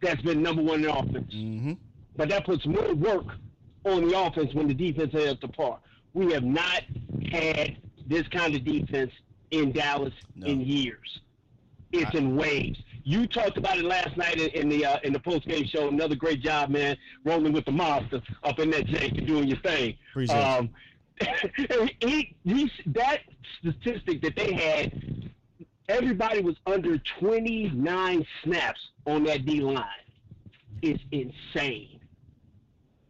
that's 0.00 0.22
been 0.22 0.42
number 0.42 0.62
one 0.62 0.84
in 0.84 0.90
offense, 0.90 1.34
Mm-hmm. 1.34 1.72
but 2.16 2.28
that 2.28 2.44
puts 2.46 2.66
more 2.66 2.94
work 2.94 3.26
on 3.84 4.06
the 4.08 4.18
offense 4.18 4.52
when 4.54 4.68
the 4.68 4.74
defense 4.74 5.12
is 5.14 5.32
up 5.32 5.40
to 5.40 5.48
par. 5.48 5.78
We 6.12 6.32
have 6.32 6.44
not 6.44 6.82
had 7.30 7.78
this 8.06 8.26
kind 8.28 8.54
of 8.54 8.64
defense 8.64 9.12
in 9.50 9.72
Dallas 9.72 10.12
No. 10.36 10.46
in 10.46 10.60
years. 10.60 11.20
It's 11.92 12.14
in 12.14 12.36
waves. 12.36 12.78
You 13.02 13.26
talked 13.26 13.56
about 13.56 13.78
it 13.78 13.84
last 13.84 14.16
night 14.16 14.38
in, 14.40 14.48
in 14.50 14.68
the 14.68 14.84
uh, 14.86 14.98
in 15.02 15.12
the 15.12 15.18
post 15.18 15.46
game 15.46 15.64
show. 15.66 15.88
Another 15.88 16.14
great 16.14 16.40
job, 16.42 16.70
man, 16.70 16.96
rolling 17.24 17.52
with 17.52 17.64
the 17.64 17.72
monster 17.72 18.20
up 18.44 18.58
in 18.60 18.70
that 18.70 18.86
Jake 18.86 19.16
and 19.18 19.26
doing 19.26 19.48
your 19.48 19.58
thing. 19.58 19.96
Appreciate 20.10 20.36
it. 20.36 20.42
um, 20.44 20.70
he, 22.00 22.34
he, 22.44 22.70
that 22.86 23.20
statistic 23.58 24.22
that 24.22 24.36
they 24.36 24.52
had, 24.54 25.30
everybody 25.88 26.40
was 26.40 26.56
under 26.66 26.96
29 27.18 28.26
snaps 28.44 28.80
on 29.06 29.24
that 29.24 29.44
D 29.44 29.60
line. 29.60 29.84
Is 30.82 30.98
insane. 31.12 32.00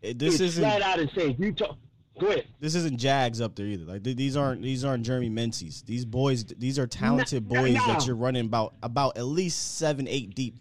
It- 0.03 0.19
This 0.19 0.41
isn't 0.41 0.65
flat 0.65 0.83
out 0.83 0.99
insane. 0.99 1.37
You 1.39 1.53
talk. 1.53 1.77
Go 2.21 2.27
ahead. 2.29 2.47
this 2.61 2.75
isn't 2.75 2.99
Jags 2.99 3.41
up 3.41 3.57
there 3.57 3.67
either. 3.67 3.85
Like 3.85 4.05
th- 4.05 4.17
these 4.17 4.37
aren't 4.37 4.63
these 4.63 4.85
aren't 4.85 5.05
Jeremy 5.05 5.31
Menzies. 5.31 5.83
These 5.87 6.05
boys, 6.05 6.45
these 6.45 6.79
are 6.79 6.87
talented 6.87 7.51
No, 7.51 7.63
boys 7.63 7.75
no. 7.75 7.87
that 7.87 8.07
you're 8.07 8.17
running 8.17 8.45
about 8.45 8.75
about 8.83 9.17
at 9.17 9.25
least 9.25 9.79
seven, 9.79 10.07
eight 10.07 10.35
deep, 10.35 10.57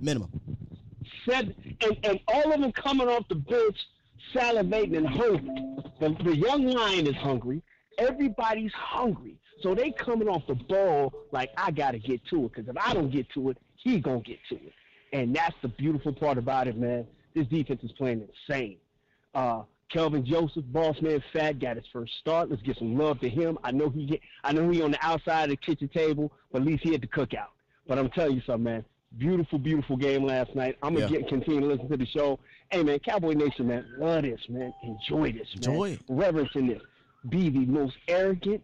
minimum. 0.00 0.30
Seven, 1.28 1.54
and, 1.82 1.98
and 2.04 2.20
all 2.28 2.52
of 2.52 2.60
them 2.60 2.72
coming 2.72 3.08
off 3.08 3.28
the 3.28 3.34
bench, 3.34 3.76
salivating 4.34 4.96
and 4.96 5.08
hungry. 5.08 5.76
The, 6.00 6.16
the 6.24 6.36
young 6.36 6.66
lion 6.66 7.06
is 7.06 7.16
hungry. 7.16 7.62
Everybody's 7.98 8.72
hungry. 8.72 9.36
So 9.62 9.74
they 9.74 9.90
coming 9.90 10.28
off 10.28 10.46
the 10.46 10.54
ball 10.54 11.12
like 11.32 11.50
I 11.56 11.70
gotta 11.70 11.98
get 11.98 12.24
to 12.26 12.46
it. 12.46 12.52
Because 12.54 12.68
if 12.68 12.76
I 12.78 12.94
don't 12.94 13.10
get 13.10 13.28
to 13.30 13.50
it, 13.50 13.58
he 13.76 13.98
gonna 14.00 14.20
get 14.20 14.38
to 14.48 14.54
it. 14.54 14.72
And 15.12 15.34
that's 15.34 15.56
the 15.60 15.68
beautiful 15.68 16.12
part 16.12 16.38
about 16.38 16.68
it, 16.68 16.76
man. 16.78 17.06
This 17.34 17.46
defense 17.48 17.82
is 17.82 17.92
playing 17.92 18.26
insane. 18.48 18.78
Uh, 19.34 19.62
Kelvin 19.90 20.24
Joseph, 20.24 20.64
boss 20.68 21.00
man, 21.02 21.22
fat, 21.32 21.58
got 21.58 21.76
his 21.76 21.84
first 21.92 22.12
start. 22.20 22.48
Let's 22.48 22.62
get 22.62 22.78
some 22.78 22.96
love 22.96 23.20
to 23.20 23.28
him. 23.28 23.58
I 23.64 23.72
know 23.72 23.90
he 23.90 24.06
get, 24.06 24.20
I 24.44 24.52
know 24.52 24.68
he 24.70 24.82
on 24.82 24.92
the 24.92 24.98
outside 25.04 25.44
of 25.44 25.50
the 25.50 25.56
kitchen 25.56 25.88
table, 25.88 26.32
but 26.52 26.62
at 26.62 26.66
least 26.66 26.82
he 26.84 26.92
had 26.92 27.00
the 27.02 27.06
cookout. 27.08 27.48
But 27.86 27.98
I'm 27.98 28.08
telling 28.10 28.36
you 28.36 28.42
something, 28.46 28.62
man. 28.64 28.84
Beautiful, 29.18 29.58
beautiful 29.58 29.96
game 29.96 30.24
last 30.24 30.54
night. 30.54 30.76
I'm 30.82 30.94
gonna 30.94 31.06
Yeah. 31.10 31.18
get 31.18 31.28
continue 31.28 31.60
to 31.60 31.66
listen 31.66 31.88
to 31.88 31.96
the 31.96 32.06
show. 32.06 32.38
Hey, 32.70 32.84
man, 32.84 33.00
Cowboy 33.00 33.32
Nation, 33.32 33.66
man, 33.66 33.84
love 33.98 34.22
this, 34.22 34.40
man. 34.48 34.72
Enjoy 34.84 35.32
this, 35.32 35.48
man. 35.56 35.74
Enjoy. 35.74 35.98
Reverence 36.08 36.50
in 36.54 36.68
this. 36.68 36.80
Be 37.28 37.50
the 37.50 37.66
most 37.66 37.96
arrogant, 38.06 38.62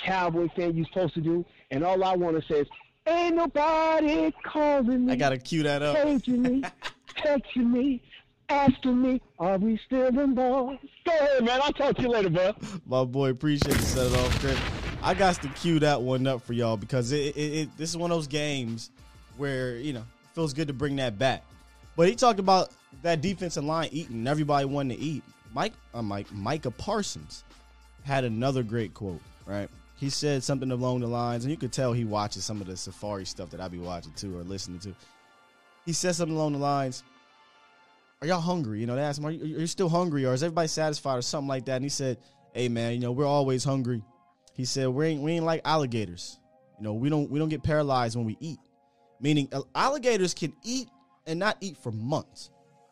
cowboy 0.00 0.48
fan 0.56 0.76
you're 0.76 0.86
supposed 0.86 1.14
to 1.14 1.20
do. 1.20 1.44
And 1.70 1.84
all 1.84 2.02
I 2.02 2.16
want 2.16 2.36
to 2.40 2.52
say 2.52 2.60
is, 2.62 2.68
ain't 3.06 3.36
nobody 3.36 4.32
calling 4.42 5.06
me. 5.06 5.12
I 5.12 5.16
gotta 5.16 5.38
cue 5.38 5.62
that 5.62 5.82
up. 5.82 5.96
Paging 6.02 6.42
me, 6.42 6.62
texting 7.16 7.70
me, 7.70 8.02
asking 8.48 9.02
me, 9.02 9.20
are 9.38 9.58
we 9.58 9.80
still 9.86 10.06
in 10.06 10.34
ball? 10.34 10.76
Go 11.04 11.12
ahead, 11.12 11.44
man. 11.44 11.60
I'll 11.62 11.72
talk 11.72 11.96
to 11.96 12.02
you 12.02 12.08
later, 12.08 12.30
bro. 12.30 12.54
My 12.86 13.04
boy, 13.04 13.30
appreciate 13.30 13.74
you 13.74 13.82
set 13.82 14.06
it 14.06 14.18
off, 14.18 14.40
Chris. 14.40 14.58
I 15.02 15.14
got 15.14 15.34
to 15.42 15.48
cue 15.48 15.78
that 15.80 16.00
one 16.00 16.26
up 16.26 16.42
for 16.42 16.54
y'all 16.54 16.76
because 16.76 17.12
it, 17.12 17.36
it, 17.36 17.38
it 17.38 17.76
this 17.76 17.90
is 17.90 17.96
one 17.96 18.10
of 18.10 18.16
those 18.16 18.26
games 18.26 18.90
where 19.36 19.76
you 19.76 19.92
know 19.92 20.04
feels 20.32 20.54
good 20.54 20.68
to 20.68 20.72
bring 20.72 20.96
that 20.96 21.18
back. 21.18 21.44
But 21.96 22.08
he 22.08 22.14
talked 22.14 22.40
about 22.40 22.70
that 23.02 23.20
defensive 23.20 23.64
line 23.64 23.90
eating, 23.92 24.26
everybody 24.26 24.64
wanting 24.64 24.96
to 24.96 25.02
eat. 25.04 25.22
Mike, 25.52 25.74
uh, 25.92 26.02
Mike, 26.02 26.32
Micah 26.32 26.70
Parsons 26.70 27.44
had 28.02 28.24
another 28.24 28.62
great 28.62 28.94
quote. 28.94 29.20
Right, 29.46 29.68
he 29.98 30.08
said 30.08 30.42
something 30.42 30.70
along 30.70 31.00
the 31.00 31.06
lines, 31.06 31.44
and 31.44 31.50
you 31.50 31.58
could 31.58 31.72
tell 31.72 31.92
he 31.92 32.04
watches 32.04 32.44
some 32.44 32.62
of 32.62 32.66
the 32.66 32.76
Safari 32.76 33.26
stuff 33.26 33.50
that 33.50 33.60
I 33.60 33.68
be 33.68 33.78
watching 33.78 34.12
too 34.12 34.38
or 34.38 34.42
listening 34.42 34.78
to. 34.80 34.94
He 35.84 35.92
said 35.92 36.14
something 36.14 36.34
along 36.34 36.52
the 36.52 36.58
lines. 36.58 37.04
Are 38.24 38.26
y'all 38.26 38.40
hungry? 38.40 38.80
You 38.80 38.86
know, 38.86 38.96
they 38.96 39.02
asked 39.02 39.18
him, 39.18 39.26
are 39.26 39.30
you, 39.30 39.56
are 39.56 39.60
you 39.60 39.66
still 39.66 39.90
hungry 39.90 40.24
or 40.24 40.32
is 40.32 40.42
everybody 40.42 40.66
satisfied 40.66 41.18
or 41.18 41.20
something 41.20 41.46
like 41.46 41.66
that? 41.66 41.76
And 41.76 41.84
he 41.84 41.90
said, 41.90 42.16
Hey 42.54 42.70
man, 42.70 42.94
you 42.94 43.00
know, 43.00 43.12
we're 43.12 43.26
always 43.26 43.62
hungry. 43.62 44.02
He 44.54 44.64
said, 44.64 44.88
We 44.88 45.08
ain't 45.08 45.22
we 45.22 45.32
ain't 45.32 45.44
like 45.44 45.60
alligators. 45.66 46.38
You 46.78 46.84
know, 46.84 46.94
we 46.94 47.10
don't 47.10 47.30
we 47.30 47.38
don't 47.38 47.50
get 47.50 47.62
paralyzed 47.62 48.16
when 48.16 48.24
we 48.24 48.38
eat. 48.40 48.60
Meaning 49.20 49.50
uh, 49.52 49.60
alligators 49.74 50.32
can 50.32 50.54
eat 50.62 50.88
and 51.26 51.38
not 51.38 51.58
eat 51.60 51.76
for 51.76 51.92
months. 51.92 52.48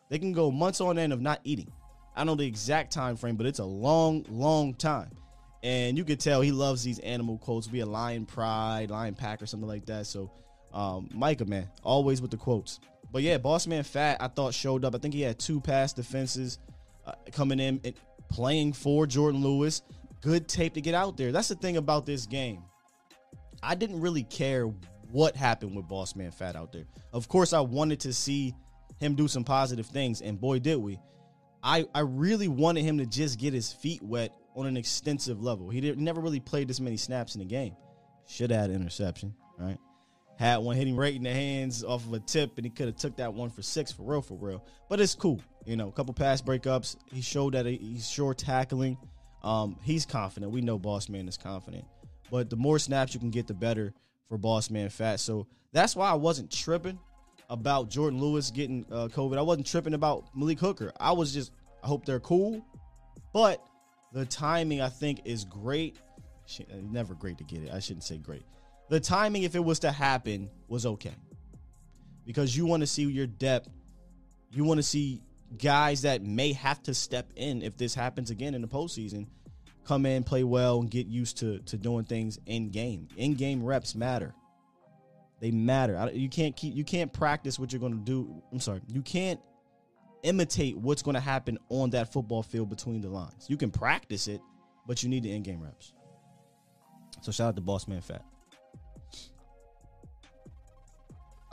They 0.09 0.19
can 0.19 0.33
go 0.33 0.51
months 0.51 0.81
on 0.81 0.99
end 0.99 1.11
of 1.11 1.19
not 1.19 1.39
eating. 1.43 1.71
I 2.15 2.19
don't 2.19 2.27
know 2.27 2.35
the 2.35 2.45
exact 2.45 2.93
time 2.93 3.15
frame, 3.15 3.35
but 3.35 3.47
it's 3.47 3.57
a 3.57 3.65
long, 3.65 4.27
long 4.29 4.75
time. 4.75 5.09
And 5.63 5.97
you 5.97 6.05
could 6.05 6.19
tell 6.19 6.41
he 6.41 6.51
loves 6.51 6.83
these 6.83 6.99
animal 6.99 7.39
quotes, 7.39 7.65
be 7.65 7.79
a 7.79 7.87
lion 7.87 8.27
pride, 8.27 8.91
lion 8.91 9.15
pack, 9.15 9.41
or 9.41 9.47
something 9.47 9.67
like 9.67 9.87
that. 9.87 10.05
So, 10.05 10.31
um, 10.73 11.09
Micah, 11.11 11.45
man, 11.45 11.69
always 11.81 12.21
with 12.21 12.29
the 12.29 12.37
quotes. 12.37 12.79
But 13.13 13.21
yeah, 13.21 13.37
Boss 13.37 13.67
Man 13.67 13.83
Fat, 13.83 14.17
I 14.19 14.27
thought 14.27 14.55
showed 14.55 14.83
up. 14.83 14.95
I 14.95 14.97
think 14.97 15.13
he 15.13 15.21
had 15.21 15.37
two 15.37 15.61
pass 15.61 15.93
defenses 15.93 16.57
uh, 17.05 17.13
coming 17.31 17.59
in 17.59 17.79
and 17.83 17.93
playing 18.27 18.73
for 18.73 19.05
Jourdan 19.05 19.41
Lewis. 19.41 19.83
Good 20.21 20.47
tape 20.47 20.73
to 20.73 20.81
get 20.81 20.95
out 20.95 21.15
there. 21.15 21.31
That's 21.31 21.47
the 21.47 21.55
thing 21.55 21.77
about 21.77 22.07
this 22.07 22.25
game. 22.25 22.63
I 23.61 23.75
didn't 23.75 24.01
really 24.01 24.23
care 24.23 24.65
what 25.11 25.35
happened 25.35 25.75
with 25.75 25.87
Boss 25.87 26.15
Man 26.15 26.31
Fat 26.31 26.55
out 26.55 26.73
there. 26.73 26.85
Of 27.13 27.29
course, 27.29 27.53
I 27.53 27.59
wanted 27.59 27.99
to 28.01 28.13
see 28.13 28.55
him 28.99 29.13
do 29.13 29.27
some 29.27 29.43
positive 29.43 29.85
things, 29.85 30.21
and 30.21 30.41
boy, 30.41 30.57
did 30.57 30.77
we. 30.77 30.99
I, 31.61 31.85
I 31.93 31.99
really 31.99 32.47
wanted 32.47 32.83
him 32.83 32.97
to 32.97 33.05
just 33.05 33.39
get 33.39 33.53
his 33.53 33.71
feet 33.71 34.01
wet 34.01 34.33
on 34.55 34.65
an 34.65 34.75
extensive 34.75 35.41
level. 35.41 35.69
He 35.69 35.81
did, 35.81 35.99
never 35.99 36.19
really 36.19 36.39
played 36.39 36.67
this 36.67 36.79
many 36.79 36.97
snaps 36.97 37.35
in 37.35 37.39
the 37.39 37.45
game. 37.45 37.75
Should 38.27 38.49
have 38.49 38.61
had 38.61 38.69
an 38.71 38.77
interception, 38.77 39.35
right? 39.59 39.77
Had 40.43 40.57
one 40.57 40.75
hitting 40.75 40.97
right 40.97 41.15
in 41.15 41.23
the 41.23 41.31
hands 41.31 41.85
off 41.85 42.05
of 42.05 42.11
a 42.11 42.19
tip, 42.19 42.57
and 42.57 42.65
he 42.65 42.69
could 42.69 42.87
have 42.87 42.97
took 42.97 43.15
that 43.15 43.33
one 43.33 43.49
for 43.49 43.61
six 43.61 43.93
for 43.93 44.03
real, 44.03 44.21
for 44.21 44.33
real. 44.33 44.65
But 44.89 44.99
it's 44.99 45.15
cool, 45.15 45.39
you 45.65 45.77
know. 45.77 45.87
A 45.87 45.91
couple 45.93 46.13
pass 46.13 46.41
breakups. 46.41 46.97
He 47.13 47.21
showed 47.21 47.53
that 47.53 47.65
he's 47.65 48.09
sure 48.09 48.33
tackling. 48.33 48.97
Um, 49.41 49.79
he's 49.83 50.05
confident. 50.05 50.51
We 50.51 50.59
know 50.59 50.77
Boss 50.77 51.07
Man 51.07 51.29
is 51.29 51.37
confident. 51.37 51.85
But 52.29 52.49
the 52.49 52.57
more 52.57 52.77
snaps 52.77 53.13
you 53.13 53.21
can 53.21 53.29
get, 53.29 53.47
the 53.47 53.53
better 53.53 53.93
for 54.27 54.37
Boss 54.37 54.69
Man 54.69 54.89
Fat. 54.89 55.21
So 55.21 55.47
that's 55.71 55.95
why 55.95 56.09
I 56.09 56.15
wasn't 56.15 56.51
tripping 56.51 56.99
about 57.49 57.89
Jourdan 57.89 58.19
Lewis 58.19 58.51
getting 58.51 58.85
uh, 58.91 59.07
COVID. 59.07 59.37
I 59.37 59.43
wasn't 59.43 59.67
tripping 59.67 59.93
about 59.93 60.25
Malik 60.35 60.59
Hooker. 60.59 60.91
I 60.99 61.13
was 61.13 61.33
just, 61.33 61.53
I 61.81 61.87
hope 61.87 62.05
they're 62.05 62.19
cool. 62.19 62.65
But 63.31 63.65
the 64.11 64.25
timing, 64.25 64.81
I 64.81 64.89
think, 64.89 65.21
is 65.23 65.45
great. 65.45 65.95
Never 66.91 67.15
great 67.15 67.37
to 67.37 67.45
get 67.45 67.63
it. 67.63 67.71
I 67.71 67.79
shouldn't 67.79 68.03
say 68.03 68.17
great 68.17 68.43
the 68.89 68.99
timing, 68.99 69.43
if 69.43 69.55
it 69.55 69.63
was 69.63 69.79
to 69.79 69.91
happen, 69.91 70.49
was 70.67 70.85
okay. 70.85 71.15
Because 72.25 72.55
you 72.55 72.65
want 72.65 72.81
to 72.81 72.87
see 72.87 73.03
your 73.03 73.27
depth. 73.27 73.69
You 74.51 74.63
want 74.63 74.77
to 74.77 74.83
see 74.83 75.21
guys 75.57 76.03
that 76.03 76.21
may 76.21 76.53
have 76.53 76.81
to 76.83 76.93
step 76.93 77.31
in 77.35 77.61
if 77.61 77.77
this 77.77 77.93
happens 77.93 78.29
again 78.29 78.53
in 78.55 78.61
the 78.61 78.67
postseason, 78.67 79.27
come 79.85 80.05
in, 80.05 80.23
play 80.23 80.43
well, 80.43 80.79
and 80.79 80.89
get 80.89 81.07
used 81.07 81.37
to, 81.39 81.59
to 81.59 81.77
doing 81.77 82.05
things 82.05 82.39
in 82.45 82.69
game. 82.69 83.07
In 83.17 83.33
game 83.33 83.63
reps 83.63 83.95
matter. 83.95 84.33
They 85.39 85.51
matter. 85.51 86.09
You 86.13 86.29
can't 86.29 86.55
keep 86.55 86.73
you 86.73 86.85
can't 86.85 87.11
practice 87.11 87.59
what 87.59 87.73
you're 87.73 87.81
going 87.81 87.93
to 87.93 87.99
do. 87.99 88.41
I'm 88.51 88.61
sorry. 88.61 88.81
You 88.87 89.01
can't 89.01 89.41
imitate 90.21 90.77
what's 90.77 91.01
going 91.01 91.15
to 91.15 91.19
happen 91.19 91.57
on 91.67 91.89
that 91.89 92.13
football 92.13 92.43
field 92.43 92.69
between 92.69 93.01
the 93.01 93.09
lines. 93.09 93.47
You 93.49 93.57
can 93.57 93.69
practice 93.69 94.29
it, 94.29 94.39
but 94.87 95.03
you 95.03 95.09
need 95.09 95.23
the 95.23 95.35
in-game 95.35 95.61
reps. 95.61 95.93
So 97.21 97.31
shout 97.33 97.49
out 97.49 97.55
to 97.55 97.61
Boss 97.61 97.87
Man 97.89 97.99
Fat. 97.99 98.23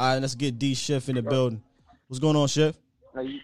All 0.01 0.15
right, 0.15 0.19
let's 0.19 0.35
get 0.35 0.59
D 0.59 0.75
Schiff 0.75 1.11
in 1.11 1.17
the 1.17 1.23
building. 1.23 1.63
What's 2.09 2.21
going 2.21 2.35
on, 2.35 2.49
Schiff? 2.49 2.75
Hey, 3.15 3.25
you, 3.25 3.41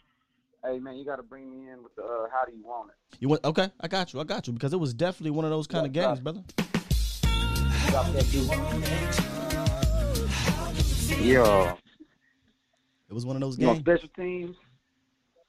hey 0.65 0.79
man, 0.79 0.97
you 0.97 1.05
got 1.05 1.17
to 1.17 1.23
bring 1.23 1.51
me 1.51 1.71
in 1.71 1.83
with 1.83 1.95
the 1.97 2.03
uh, 2.03 2.29
how 2.33 2.47
do 2.47 2.57
you 2.57 2.65
want 2.65 2.89
it? 2.89 3.19
You 3.21 3.29
want? 3.29 3.45
Okay, 3.45 3.69
I 3.79 3.89
got 3.89 4.15
you. 4.15 4.21
I 4.21 4.25
got 4.25 4.47
you 4.47 4.55
because 4.55 4.73
it 4.73 4.79
was 4.79 4.95
definitely 4.95 5.33
one 5.33 5.45
of 5.45 5.51
those 5.51 5.67
kind 5.67 5.95
yeah, 5.95 6.13
of 6.13 6.19
games, 6.19 6.21
brother. 6.21 6.43
Yeah. 11.23 11.75
It 13.11 13.13
was 13.13 13.27
one 13.27 13.37
of 13.37 13.43
those 13.43 13.59
you 13.59 13.67
games. 13.67 13.83
You 13.87 13.93
want 13.93 14.01
special 14.01 14.09
teams? 14.17 14.57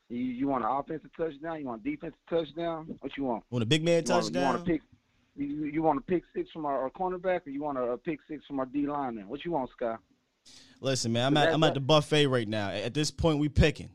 You, 0.09 0.17
you 0.17 0.47
want 0.49 0.65
an 0.65 0.71
offensive 0.71 1.11
touchdown? 1.15 1.59
You 1.61 1.67
want 1.67 1.85
a 1.85 1.89
defensive 1.89 2.19
touchdown? 2.29 2.97
What 2.99 3.15
you 3.15 3.23
want? 3.23 3.45
Want 3.49 3.63
a 3.63 3.65
big 3.65 3.81
man 3.81 4.01
you 4.01 4.07
touchdown? 4.07 4.43
Want, 4.43 4.67
you 4.67 4.67
want 4.67 4.67
a 4.67 4.71
pick? 4.73 4.81
You, 5.37 5.65
you 5.67 5.81
want 5.83 5.99
a 5.99 6.01
pick 6.01 6.23
six 6.35 6.51
from 6.51 6.65
our, 6.65 6.83
our 6.83 6.89
cornerback, 6.89 7.47
or 7.47 7.51
you 7.51 7.63
want 7.63 7.77
a, 7.77 7.83
a 7.83 7.97
pick 7.97 8.19
six 8.27 8.45
from 8.45 8.59
our 8.59 8.65
D 8.65 8.85
lineman? 8.85 9.29
What 9.29 9.45
you 9.45 9.51
want, 9.51 9.69
Scott? 9.71 10.01
Listen, 10.81 11.11
man, 11.13 11.27
I'm 11.27 11.37
at 11.37 11.53
I'm 11.53 11.63
at 11.63 11.73
the 11.73 11.79
buffet 11.79 12.27
right 12.27 12.47
now. 12.47 12.69
At 12.69 12.93
this 12.93 13.11
point, 13.11 13.39
we 13.39 13.49
picking. 13.49 13.89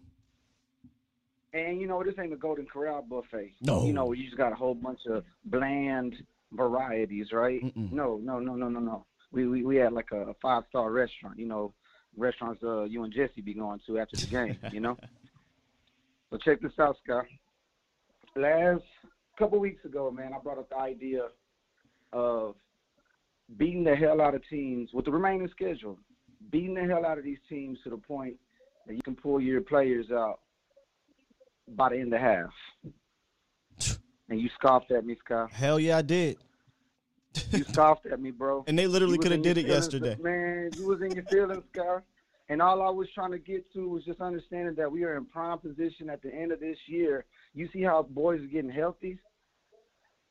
And 1.55 1.81
you 1.81 1.87
know, 1.87 2.03
this 2.03 2.15
ain't 2.19 2.33
a 2.33 2.37
Golden 2.37 2.67
Corral 2.67 3.03
buffet. 3.03 3.55
No. 3.61 3.85
You 3.85 3.93
know, 3.93 4.13
you 4.13 4.25
just 4.25 4.37
got 4.37 4.53
a 4.53 4.55
whole 4.55 4.75
bunch 4.75 5.01
of 5.09 5.25
bland 5.45 6.15
varieties, 6.53 7.29
right? 7.33 7.63
Mm-mm. 7.63 7.93
No, 7.93 8.19
no, 8.23 8.39
no, 8.39 8.55
no, 8.55 8.69
no, 8.69 8.81
no. 8.81 9.07
We 9.31 9.47
we 9.47 9.63
we 9.63 9.77
had 9.77 9.93
like 9.93 10.11
a, 10.13 10.35
five 10.41 10.65
star 10.71 10.91
restaurant. 10.91 11.39
You 11.39 11.47
know, 11.47 11.75
restaurants 12.17 12.63
uh 12.63 12.85
you 12.85 13.05
and 13.05 13.13
Jesse 13.13 13.43
be 13.43 13.55
going 13.55 13.81
to 13.87 13.99
after 13.99 14.17
the 14.17 14.27
game. 14.27 14.59
you 14.73 14.81
know. 14.81 14.97
So 16.31 16.39
check 16.39 16.63
this 16.63 16.73
out, 16.81 16.97
Scott. 17.05 17.27
Last 18.37 18.85
couple 19.39 19.59
weeks 19.59 19.85
ago, 19.85 20.11
man, 20.11 20.33
I 20.33 20.39
brought 20.39 20.57
up 20.57 20.71
the 20.71 20.79
idea 20.79 21.25
of 22.15 22.55
beating 23.59 23.85
the 23.85 23.95
hell 23.95 24.23
out 24.23 24.35
of 24.35 24.41
teams 24.49 24.89
with 24.95 25.05
the 25.05 25.11
remaining 25.11 25.51
schedule 25.51 25.99
beating 26.51 26.75
the 26.75 26.83
hell 26.83 27.05
out 27.05 27.19
of 27.19 27.25
these 27.25 27.39
teams 27.49 27.79
to 27.85 27.91
the 27.91 27.97
point 27.97 28.37
that 28.87 28.95
you 28.95 29.03
can 29.03 29.15
pull 29.15 29.41
your 29.41 29.61
players 29.61 30.11
out 30.11 30.41
by 31.69 31.91
the 31.91 31.99
end 31.99 32.13
of 32.13 32.21
half. 32.21 32.51
And 34.29 34.41
you 34.41 34.49
scoffed 34.55 34.91
at 34.91 35.05
me, 35.05 35.17
Scott. 35.25 35.53
Hell 35.53 35.79
yeah, 35.79 35.99
I 35.99 36.03
did. 36.03 36.39
You 37.51 37.65
scoffed 37.69 38.07
at 38.07 38.21
me, 38.21 38.31
bro. 38.31 38.65
and 38.67 38.79
they 38.79 38.87
literally 38.87 39.19
could 39.19 39.33
have 39.33 39.43
did 39.43 39.59
it 39.59 39.65
feelings, 39.65 39.85
yesterday. 39.85 40.17
Man, 40.21 40.71
you 40.77 40.87
was 40.87 41.03
in 41.03 41.11
your 41.13 41.25
feelings, 41.25 41.65
Scott. 41.73 42.03
And 42.49 42.61
all 42.61 42.83
I 42.83 42.91
was 42.91 43.09
trying 43.15 43.31
to 43.31 43.39
get 43.39 43.73
to 43.73 43.89
was 43.89 44.05
just 44.05 44.21
understanding 44.21 44.75
that 44.75 44.91
we 44.91 45.05
are 45.05 45.17
in 45.17 45.25
prime 45.25 45.59
position 45.59 46.11
at 46.11 46.23
the 46.23 46.35
end 46.35 46.53
of 46.53 46.61
this 46.61 46.77
year. 46.87 47.25
You 47.55 47.69
see 47.73 47.83
how 47.83 48.03
boys 48.03 48.41
are 48.41 48.47
getting 48.47 48.71
healthy. 48.71 49.19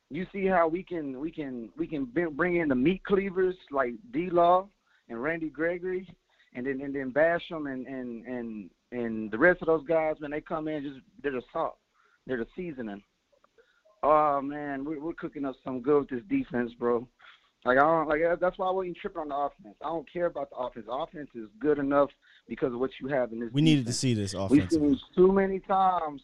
You 0.10 0.28
see 0.34 0.46
how 0.46 0.68
we 0.68 0.84
can 0.84 1.20
we 1.20 1.32
can 1.32 1.70
we 1.78 1.88
can 1.88 2.06
bring 2.06 2.58
in 2.58 2.68
the 2.68 2.76
meat 2.76 3.04
cleavers 3.06 3.56
like 3.72 3.94
D 4.12 4.30
Law 4.30 4.68
and 5.12 5.22
Randy 5.22 5.50
Gregory, 5.50 6.08
and 6.56 6.66
then 6.66 6.82
and 6.82 6.96
then 6.96 7.12
Basham 7.12 7.72
and 7.72 7.86
and 7.86 8.26
and 8.26 8.70
and 8.92 9.32
the 9.32 9.38
rest 9.38 9.62
of 9.62 9.68
those 9.68 9.86
guys 9.86 10.16
when 10.20 10.32
they 10.32 10.42
come 10.42 10.68
in, 10.68 10.84
just 10.84 11.00
they're 11.22 11.34
the 11.34 11.44
salt, 11.54 11.78
they're 12.26 12.38
the 12.38 12.48
seasoning. 12.56 13.04
Oh 14.02 14.42
man, 14.42 14.84
we're 14.84 15.00
we're 15.00 15.14
cooking 15.14 15.46
up 15.46 15.56
some 15.64 15.82
good 15.82 16.00
with 16.00 16.10
this 16.10 16.24
defense, 16.30 16.72
bro. 16.80 17.08
Like 17.66 17.78
I 17.78 17.82
don't 17.82 18.08
like 18.08 18.22
that's 18.40 18.58
why 18.58 18.68
I 18.68 18.72
wasn't 18.72 18.98
tripping 18.98 19.22
on 19.22 19.30
the 19.30 19.36
offense. 19.36 19.76
I 19.84 19.90
don't 19.90 20.12
care 20.12 20.26
about 20.26 20.50
the 20.50 20.56
offense. 20.56 20.86
The 20.88 20.94
offense 20.94 21.30
is 21.36 21.48
good 21.60 21.78
enough 21.78 22.10
because 22.48 22.74
of 22.74 22.80
what 22.80 22.92
you 23.00 23.08
have 23.10 23.32
in 23.32 23.40
this. 23.40 23.50
We 23.52 23.62
defense. 23.62 23.66
needed 23.66 23.86
to 23.88 23.94
see 23.94 24.14
this 24.14 24.34
offense. 24.34 24.50
We've 24.50 24.72
seen 24.72 25.00
too 25.16 25.32
many 25.32 25.60
times. 25.60 26.22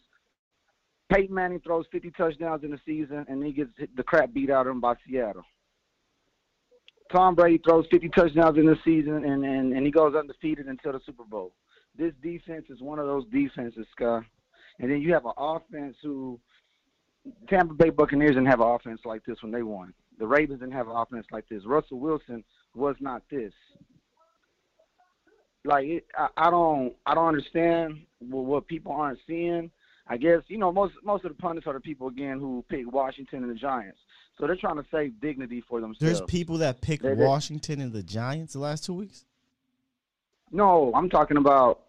Peyton 1.10 1.34
Manning 1.34 1.60
throws 1.60 1.86
50 1.90 2.10
touchdowns 2.10 2.64
in 2.64 2.70
the 2.70 2.80
season, 2.84 3.24
and 3.28 3.42
he 3.42 3.52
gets 3.52 3.70
the 3.96 4.02
crap 4.02 4.34
beat 4.34 4.50
out 4.50 4.66
of 4.66 4.72
him 4.72 4.80
by 4.80 4.94
Seattle. 5.06 5.42
Tom 7.12 7.34
Brady 7.34 7.58
throws 7.58 7.86
50 7.90 8.08
touchdowns 8.10 8.58
in 8.58 8.66
the 8.66 8.76
season, 8.84 9.24
and, 9.24 9.44
and, 9.44 9.72
and 9.72 9.86
he 9.86 9.90
goes 9.90 10.14
undefeated 10.14 10.66
until 10.66 10.92
the 10.92 11.00
Super 11.06 11.24
Bowl. 11.24 11.52
This 11.96 12.12
defense 12.22 12.66
is 12.68 12.80
one 12.80 12.98
of 12.98 13.06
those 13.06 13.24
defenses, 13.32 13.86
Scott. 13.92 14.24
And 14.78 14.90
then 14.90 15.00
you 15.00 15.12
have 15.12 15.24
an 15.24 15.32
offense 15.36 15.96
who 16.02 16.38
Tampa 17.48 17.74
Bay 17.74 17.90
Buccaneers 17.90 18.30
didn't 18.30 18.46
have 18.46 18.60
an 18.60 18.68
offense 18.68 19.00
like 19.04 19.24
this 19.24 19.42
when 19.42 19.52
they 19.52 19.62
won. 19.62 19.92
The 20.18 20.26
Ravens 20.26 20.60
didn't 20.60 20.74
have 20.74 20.88
an 20.88 20.96
offense 20.96 21.26
like 21.32 21.48
this. 21.48 21.64
Russell 21.66 21.98
Wilson 21.98 22.44
was 22.74 22.96
not 23.00 23.22
this. 23.30 23.52
Like 25.64 25.86
it, 25.86 26.06
I, 26.16 26.28
I 26.36 26.50
don't, 26.50 26.94
I 27.06 27.14
don't 27.14 27.28
understand 27.28 28.00
what, 28.20 28.44
what 28.44 28.66
people 28.66 28.92
aren't 28.92 29.18
seeing. 29.26 29.70
I 30.08 30.16
guess 30.16 30.40
you 30.48 30.58
know 30.58 30.72
most 30.72 30.94
most 31.04 31.24
of 31.24 31.36
the 31.36 31.42
pundits 31.42 31.66
are 31.66 31.74
the 31.74 31.80
people 31.80 32.08
again 32.08 32.38
who 32.38 32.64
pick 32.68 32.90
Washington 32.90 33.42
and 33.42 33.50
the 33.50 33.54
Giants. 33.54 33.98
So 34.38 34.46
they're 34.46 34.56
trying 34.56 34.76
to 34.76 34.84
save 34.90 35.20
dignity 35.20 35.62
for 35.68 35.80
themselves. 35.80 35.98
There's 35.98 36.20
people 36.30 36.58
that 36.58 36.80
picked 36.80 37.02
They- 37.02 37.14
they- 37.14 37.24
Washington 37.24 37.80
and 37.80 37.92
the 37.92 38.02
Giants 38.02 38.52
the 38.52 38.60
last 38.60 38.84
two 38.84 38.94
weeks. 38.94 39.24
No, 40.50 40.92
I'm 40.94 41.10
talking 41.10 41.36
about 41.36 41.80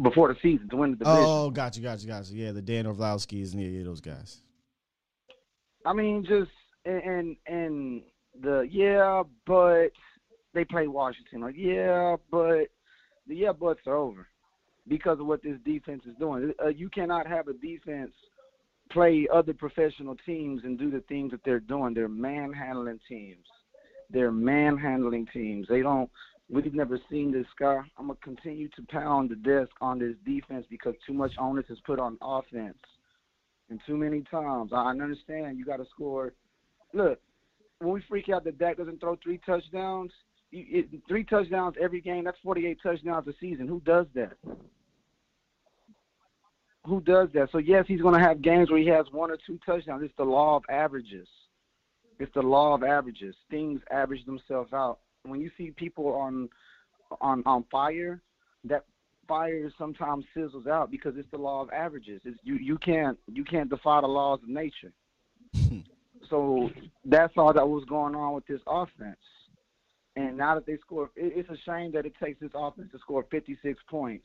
before 0.00 0.32
the 0.32 0.38
season 0.40 0.68
to 0.70 0.76
win 0.76 0.92
the 0.92 0.96
division. 0.98 1.22
Oh, 1.24 1.50
gotcha, 1.50 1.80
gotcha, 1.80 2.06
gotcha. 2.06 2.32
Yeah, 2.32 2.52
the 2.52 2.62
Dan 2.62 2.86
Orlovsky's 2.86 3.52
and 3.52 3.62
yeah, 3.62 3.82
those 3.82 4.00
guys. 4.00 4.40
I 5.84 5.92
mean, 5.92 6.24
just 6.24 6.50
and 6.84 7.02
and, 7.02 7.36
and 7.46 8.02
the 8.40 8.60
yeah, 8.70 9.22
but 9.46 9.88
they 10.54 10.64
play 10.64 10.86
Washington. 10.86 11.40
Like 11.40 11.56
yeah, 11.56 12.16
but 12.30 12.68
the 13.26 13.34
yeah 13.36 13.52
buts 13.52 13.80
are 13.86 13.96
over 13.96 14.28
because 14.88 15.18
of 15.20 15.26
what 15.26 15.42
this 15.42 15.58
defense 15.64 16.02
is 16.06 16.14
doing. 16.18 16.52
Uh, 16.64 16.68
you 16.68 16.88
cannot 16.88 17.26
have 17.26 17.48
a 17.48 17.52
defense 17.54 18.12
play 18.90 19.26
other 19.32 19.52
professional 19.52 20.16
teams 20.26 20.62
and 20.64 20.78
do 20.78 20.90
the 20.90 21.00
things 21.08 21.30
that 21.32 21.40
they're 21.44 21.60
doing. 21.60 21.94
They're 21.94 22.08
manhandling 22.08 23.00
teams. 23.08 23.46
They're 24.10 24.32
manhandling 24.32 25.26
teams. 25.32 25.66
They 25.68 25.82
don't. 25.82 26.10
We've 26.48 26.72
never 26.72 27.00
seen 27.10 27.32
this 27.32 27.46
guy. 27.58 27.80
I'm 27.98 28.06
gonna 28.06 28.18
continue 28.22 28.68
to 28.68 28.82
pound 28.88 29.30
the 29.30 29.36
desk 29.36 29.72
on 29.80 29.98
this 29.98 30.14
defense 30.24 30.64
because 30.70 30.94
too 31.04 31.12
much 31.12 31.32
onus 31.38 31.64
is 31.68 31.78
put 31.84 31.98
on 31.98 32.16
offense, 32.22 32.78
and 33.68 33.80
too 33.86 33.96
many 33.96 34.22
times. 34.30 34.70
I 34.72 34.90
understand 34.90 35.58
you 35.58 35.64
got 35.64 35.78
to 35.78 35.86
score. 35.92 36.34
Look, 36.92 37.18
when 37.80 37.92
we 37.92 38.02
freak 38.08 38.28
out 38.28 38.44
that 38.44 38.58
Dak 38.58 38.76
doesn't 38.76 39.00
throw 39.00 39.16
three 39.22 39.40
touchdowns, 39.44 40.12
it, 40.52 40.88
three 41.08 41.24
touchdowns 41.24 41.74
every 41.80 42.00
game. 42.00 42.24
That's 42.24 42.38
48 42.44 42.78
touchdowns 42.82 43.26
a 43.26 43.32
season. 43.40 43.66
Who 43.66 43.80
does 43.80 44.06
that? 44.14 44.34
Who 46.86 47.00
does 47.00 47.28
that? 47.34 47.48
So 47.52 47.58
yes, 47.58 47.84
he's 47.88 48.00
going 48.00 48.14
to 48.14 48.20
have 48.20 48.42
games 48.42 48.70
where 48.70 48.80
he 48.80 48.86
has 48.88 49.06
one 49.10 49.30
or 49.30 49.38
two 49.46 49.58
touchdowns. 49.64 50.02
It's 50.04 50.16
the 50.16 50.24
law 50.24 50.56
of 50.56 50.64
averages. 50.68 51.28
It's 52.18 52.32
the 52.34 52.42
law 52.42 52.74
of 52.74 52.82
averages. 52.82 53.34
Things 53.50 53.80
average 53.90 54.24
themselves 54.24 54.72
out. 54.72 55.00
When 55.22 55.40
you 55.40 55.50
see 55.58 55.72
people 55.72 56.14
on 56.14 56.48
on 57.20 57.42
on 57.44 57.64
fire, 57.70 58.22
that 58.64 58.84
fire 59.28 59.70
sometimes 59.76 60.24
sizzles 60.36 60.66
out 60.66 60.90
because 60.90 61.14
it's 61.16 61.30
the 61.30 61.38
law 61.38 61.62
of 61.62 61.70
averages. 61.70 62.20
It's, 62.24 62.38
you 62.42 62.54
you 62.54 62.78
can't 62.78 63.18
you 63.26 63.44
can't 63.44 63.68
defy 63.68 64.00
the 64.00 64.06
laws 64.06 64.40
of 64.42 64.48
nature. 64.48 64.92
so 66.30 66.70
that's 67.04 67.34
all 67.36 67.52
that 67.52 67.68
was 67.68 67.84
going 67.84 68.14
on 68.14 68.34
with 68.34 68.46
this 68.46 68.60
offense. 68.66 69.16
And 70.16 70.36
now 70.36 70.54
that 70.54 70.66
they 70.66 70.78
score, 70.78 71.10
it, 71.14 71.32
it's 71.36 71.50
a 71.50 71.58
shame 71.66 71.92
that 71.92 72.06
it 72.06 72.14
takes 72.22 72.40
this 72.40 72.52
offense 72.54 72.88
to 72.92 72.98
score 72.98 73.26
56 73.30 73.78
points. 73.88 74.24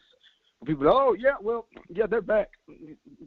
People, 0.65 0.87
oh 0.89 1.15
yeah, 1.17 1.31
well, 1.41 1.65
yeah, 1.89 2.05
they're 2.05 2.21
back. 2.21 2.49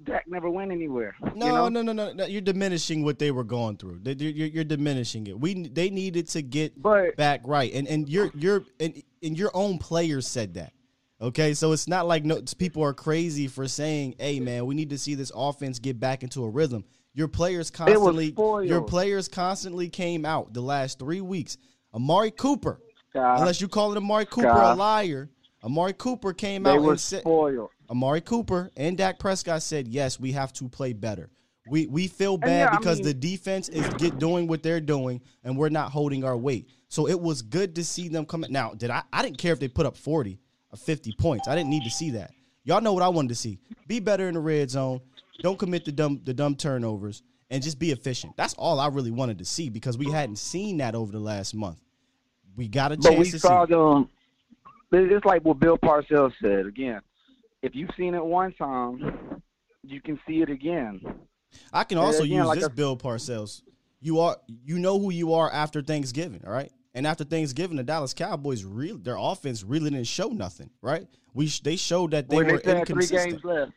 Dak 0.05 0.25
never 0.29 0.49
went 0.49 0.71
anywhere. 0.71 1.17
No, 1.35 1.47
you 1.47 1.53
know? 1.53 1.69
no, 1.69 1.83
no, 1.83 1.93
no, 1.93 2.13
no. 2.13 2.27
You're 2.27 2.41
diminishing 2.41 3.03
what 3.03 3.19
they 3.19 3.33
were 3.33 3.43
going 3.43 3.77
through. 3.77 4.01
They- 4.03 4.13
You're, 4.13 4.47
you're 4.47 4.65
diminishing 4.65 5.27
it. 5.27 5.39
We 5.39 5.67
they 5.69 5.91
needed 5.91 6.29
to 6.29 6.43
get 6.43 6.81
But- 6.81 7.17
back 7.17 7.41
right, 7.45 7.73
and 7.75 7.89
and 7.89 8.09
your 8.09 8.31
your 8.37 8.63
and, 8.79 9.03
and 9.23 9.37
your 9.37 9.51
own 9.53 9.79
players 9.79 10.29
said 10.29 10.55
that. 10.55 10.73
Okay, 11.21 11.55
so 11.55 11.73
it's 11.73 11.89
not 11.89 12.07
like 12.07 12.25
no 12.25 12.41
people 12.59 12.85
are 12.85 12.95
crazy 12.95 13.49
for 13.49 13.67
saying, 13.67 14.15
"Hey, 14.19 14.39
man, 14.39 14.67
we 14.67 14.75
need 14.77 14.91
to 14.91 14.99
see 14.99 15.15
this 15.17 15.33
offense 15.35 15.81
get 15.81 15.99
back 15.99 16.23
into 16.23 16.45
a 16.45 16.49
rhythm." 16.49 16.85
Your 17.15 17.29
players 17.29 17.71
constantly, 17.71 18.35
your 18.67 18.83
players 18.83 19.27
constantly 19.29 19.89
came 19.89 20.25
out 20.25 20.53
the 20.53 20.61
last 20.61 20.99
three 21.01 21.21
weeks. 21.21 21.57
Amari 21.93 22.31
Cooper, 22.33 22.81
unless 23.15 23.61
you 23.61 23.69
calling 23.69 23.97
Amari 23.97 24.27
Cooper 24.27 24.49
a 24.49 24.75
liar, 24.75 25.31
Amari 25.65 25.95
Cooper 25.95 26.33
came 26.33 26.63
they 26.65 26.71
out 26.71 26.83
were 26.83 26.93
and 26.93 27.01
said, 27.01 27.21
spoiled. 27.21 27.71
Amari 27.91 28.21
Cooper 28.21 28.71
and 28.77 28.97
Dak 28.99 29.19
Prescott 29.19 29.63
said, 29.63 29.89
"Yes, 29.89 30.21
we 30.21 30.33
have 30.33 30.53
to 30.55 30.69
play 30.69 30.93
better. 30.93 31.31
We 31.71 31.87
we 31.87 32.09
feel 32.09 32.37
bad 32.37 32.71
yeah, 32.71 32.75
I 32.75 32.79
because 32.79 32.99
mean- 32.99 33.07
the 33.07 33.15
defense 33.15 33.69
is 33.71 33.89
get 33.95 34.19
doing 34.19 34.47
what 34.47 34.63
they're 34.63 34.81
doing, 34.81 35.23
and 35.43 35.57
we're 35.57 35.71
not 35.71 35.91
holding 35.91 36.23
our 36.25 36.37
weight. 36.37 36.69
So 36.89 37.09
it 37.09 37.19
was 37.19 37.41
good 37.43 37.75
to 37.77 37.85
see 37.85 38.09
them 38.09 38.27
come. 38.27 38.45
Now, 38.51 38.75
did 38.75 38.91
I? 38.91 39.03
I 39.13 39.23
didn't 39.23 39.39
care 39.39 39.53
if 39.53 39.61
they 39.61 39.69
put 39.69 39.87
up 39.87 39.97
forty 39.97 40.39
or 40.71 40.77
fifty 40.77 41.13
points. 41.19 41.49
I 41.49 41.55
didn't 41.55 41.71
need 41.71 41.85
to 41.85 41.91
see 41.91 42.11
that. 42.11 42.33
Y'all 42.65 42.83
know 42.83 42.93
what 42.93 43.03
I 43.03 43.09
wanted 43.09 43.29
to 43.31 43.35
see: 43.35 43.59
be 43.87 44.01
better 44.01 44.29
in 44.29 44.35
the 44.35 44.41
red 44.41 44.71
zone. 44.71 45.01
Don't 45.41 45.59
commit 45.59 45.85
the 45.87 45.93
dumb 45.93 46.21
the 46.25 46.35
dumb 46.35 46.57
turnovers, 46.57 47.23
and 47.51 47.63
just 47.63 47.79
be 47.79 47.91
efficient. 47.91 48.37
That's 48.37 48.53
all 48.55 48.79
I 48.79 48.89
really 48.89 49.11
wanted 49.11 49.39
to 49.39 49.45
see 49.47 49.71
because 49.71 49.97
we 49.97 50.11
hadn't 50.11 50.37
seen 50.37 50.77
that 50.79 50.95
over 50.95 51.11
the 51.11 51.19
last 51.21 51.55
month. 51.55 51.81
We 52.57 52.69
got 52.69 52.93
a 52.93 52.97
But 52.97 53.09
chance 53.15 53.19
we 53.19 53.31
to 53.33 53.39
saw 53.39 53.65
see. 53.67 53.73
them. 53.73 54.11
But 54.91 55.01
It's 55.01 55.25
like 55.25 55.43
what 55.45 55.59
Bill 55.59 55.79
Parcells 55.79 56.33
said 56.41 56.67
again. 56.67 57.01
If 57.63 57.75
you've 57.75 57.91
seen 57.97 58.15
it 58.15 58.25
one 58.25 58.53
time, 58.55 59.43
you 59.83 60.01
can 60.01 60.19
see 60.27 60.43
it 60.43 60.51
again. 60.51 61.01
I 61.73 61.85
can 61.85 61.99
also 61.99 62.25
again, 62.25 62.39
use 62.39 62.47
like 62.49 62.59
this 62.61 62.69
I- 62.69 62.73
Bill 62.73 62.97
Parcells. 62.97 63.63
You 64.01 64.21
are 64.21 64.37
you 64.47 64.79
know 64.79 64.99
who 64.99 65.11
you 65.11 65.33
are 65.33 65.51
after 65.51 65.81
Thanksgiving, 65.81 66.43
all 66.47 66.53
right? 66.53 66.71
And 66.95 67.07
after 67.07 67.25
Thanksgiving, 67.25 67.77
the 67.79 67.83
Dallas 67.83 68.13
Cowboys 68.13 68.63
really 68.65 68.99
their 68.99 69.17
offense 69.19 69.63
really 69.63 69.89
didn't 69.91 70.07
show 70.07 70.29
nothing, 70.29 70.71
right? 70.83 71.07
We 71.33 71.47
they 71.63 71.77
showed 71.77 72.11
that 72.11 72.29
they 72.29 72.37
when 72.37 72.47
were 72.49 72.59
they 72.59 72.75
had 72.75 72.87
three 72.87 73.05
inconsistent, 73.05 73.31
games 73.43 73.45
left, 73.45 73.73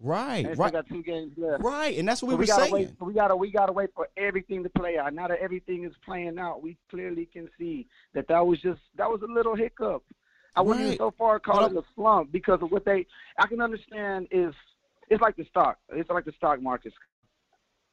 right? 0.00 0.44
still 0.44 0.56
Right, 0.56 0.72
got 0.72 0.86
two 0.88 1.02
games 1.02 1.32
left. 1.38 1.62
right, 1.64 1.96
and 1.96 2.06
that's 2.06 2.22
what 2.22 2.30
So 2.30 2.36
we 2.36 2.40
were 2.42 2.46
saying. 2.46 2.72
wait. 2.72 2.90
We 3.00 3.14
gotta 3.14 3.34
we 3.36 3.50
gotta 3.50 3.72
wait 3.72 3.90
for 3.94 4.08
everything 4.18 4.62
to 4.64 4.68
play 4.68 4.98
out. 4.98 5.14
Now 5.14 5.28
that 5.28 5.38
everything 5.40 5.84
is 5.84 5.92
playing 6.04 6.38
out, 6.38 6.62
we 6.62 6.76
clearly 6.90 7.26
can 7.32 7.48
see 7.58 7.86
that 8.12 8.28
that 8.28 8.46
was 8.46 8.60
just 8.60 8.80
that 8.96 9.08
was 9.10 9.22
a 9.22 9.32
little 9.32 9.54
hiccup. 9.56 10.02
I 10.56 10.62
wouldn't 10.62 10.84
Right. 10.84 10.94
even 10.94 10.98
so 10.98 11.10
far 11.16 11.38
call 11.40 11.62
But 11.62 11.72
it 11.72 11.78
a 11.78 11.84
slump 11.94 12.32
because 12.32 12.60
of 12.62 12.70
what 12.70 12.84
they. 12.84 13.06
I 13.38 13.46
can 13.46 13.60
understand 13.60 14.28
is 14.30 14.54
it's 15.10 15.20
like 15.20 15.36
the 15.36 15.44
stock. 15.46 15.78
It's 15.90 16.08
like 16.10 16.24
the 16.24 16.32
stock 16.32 16.62
market. 16.62 16.92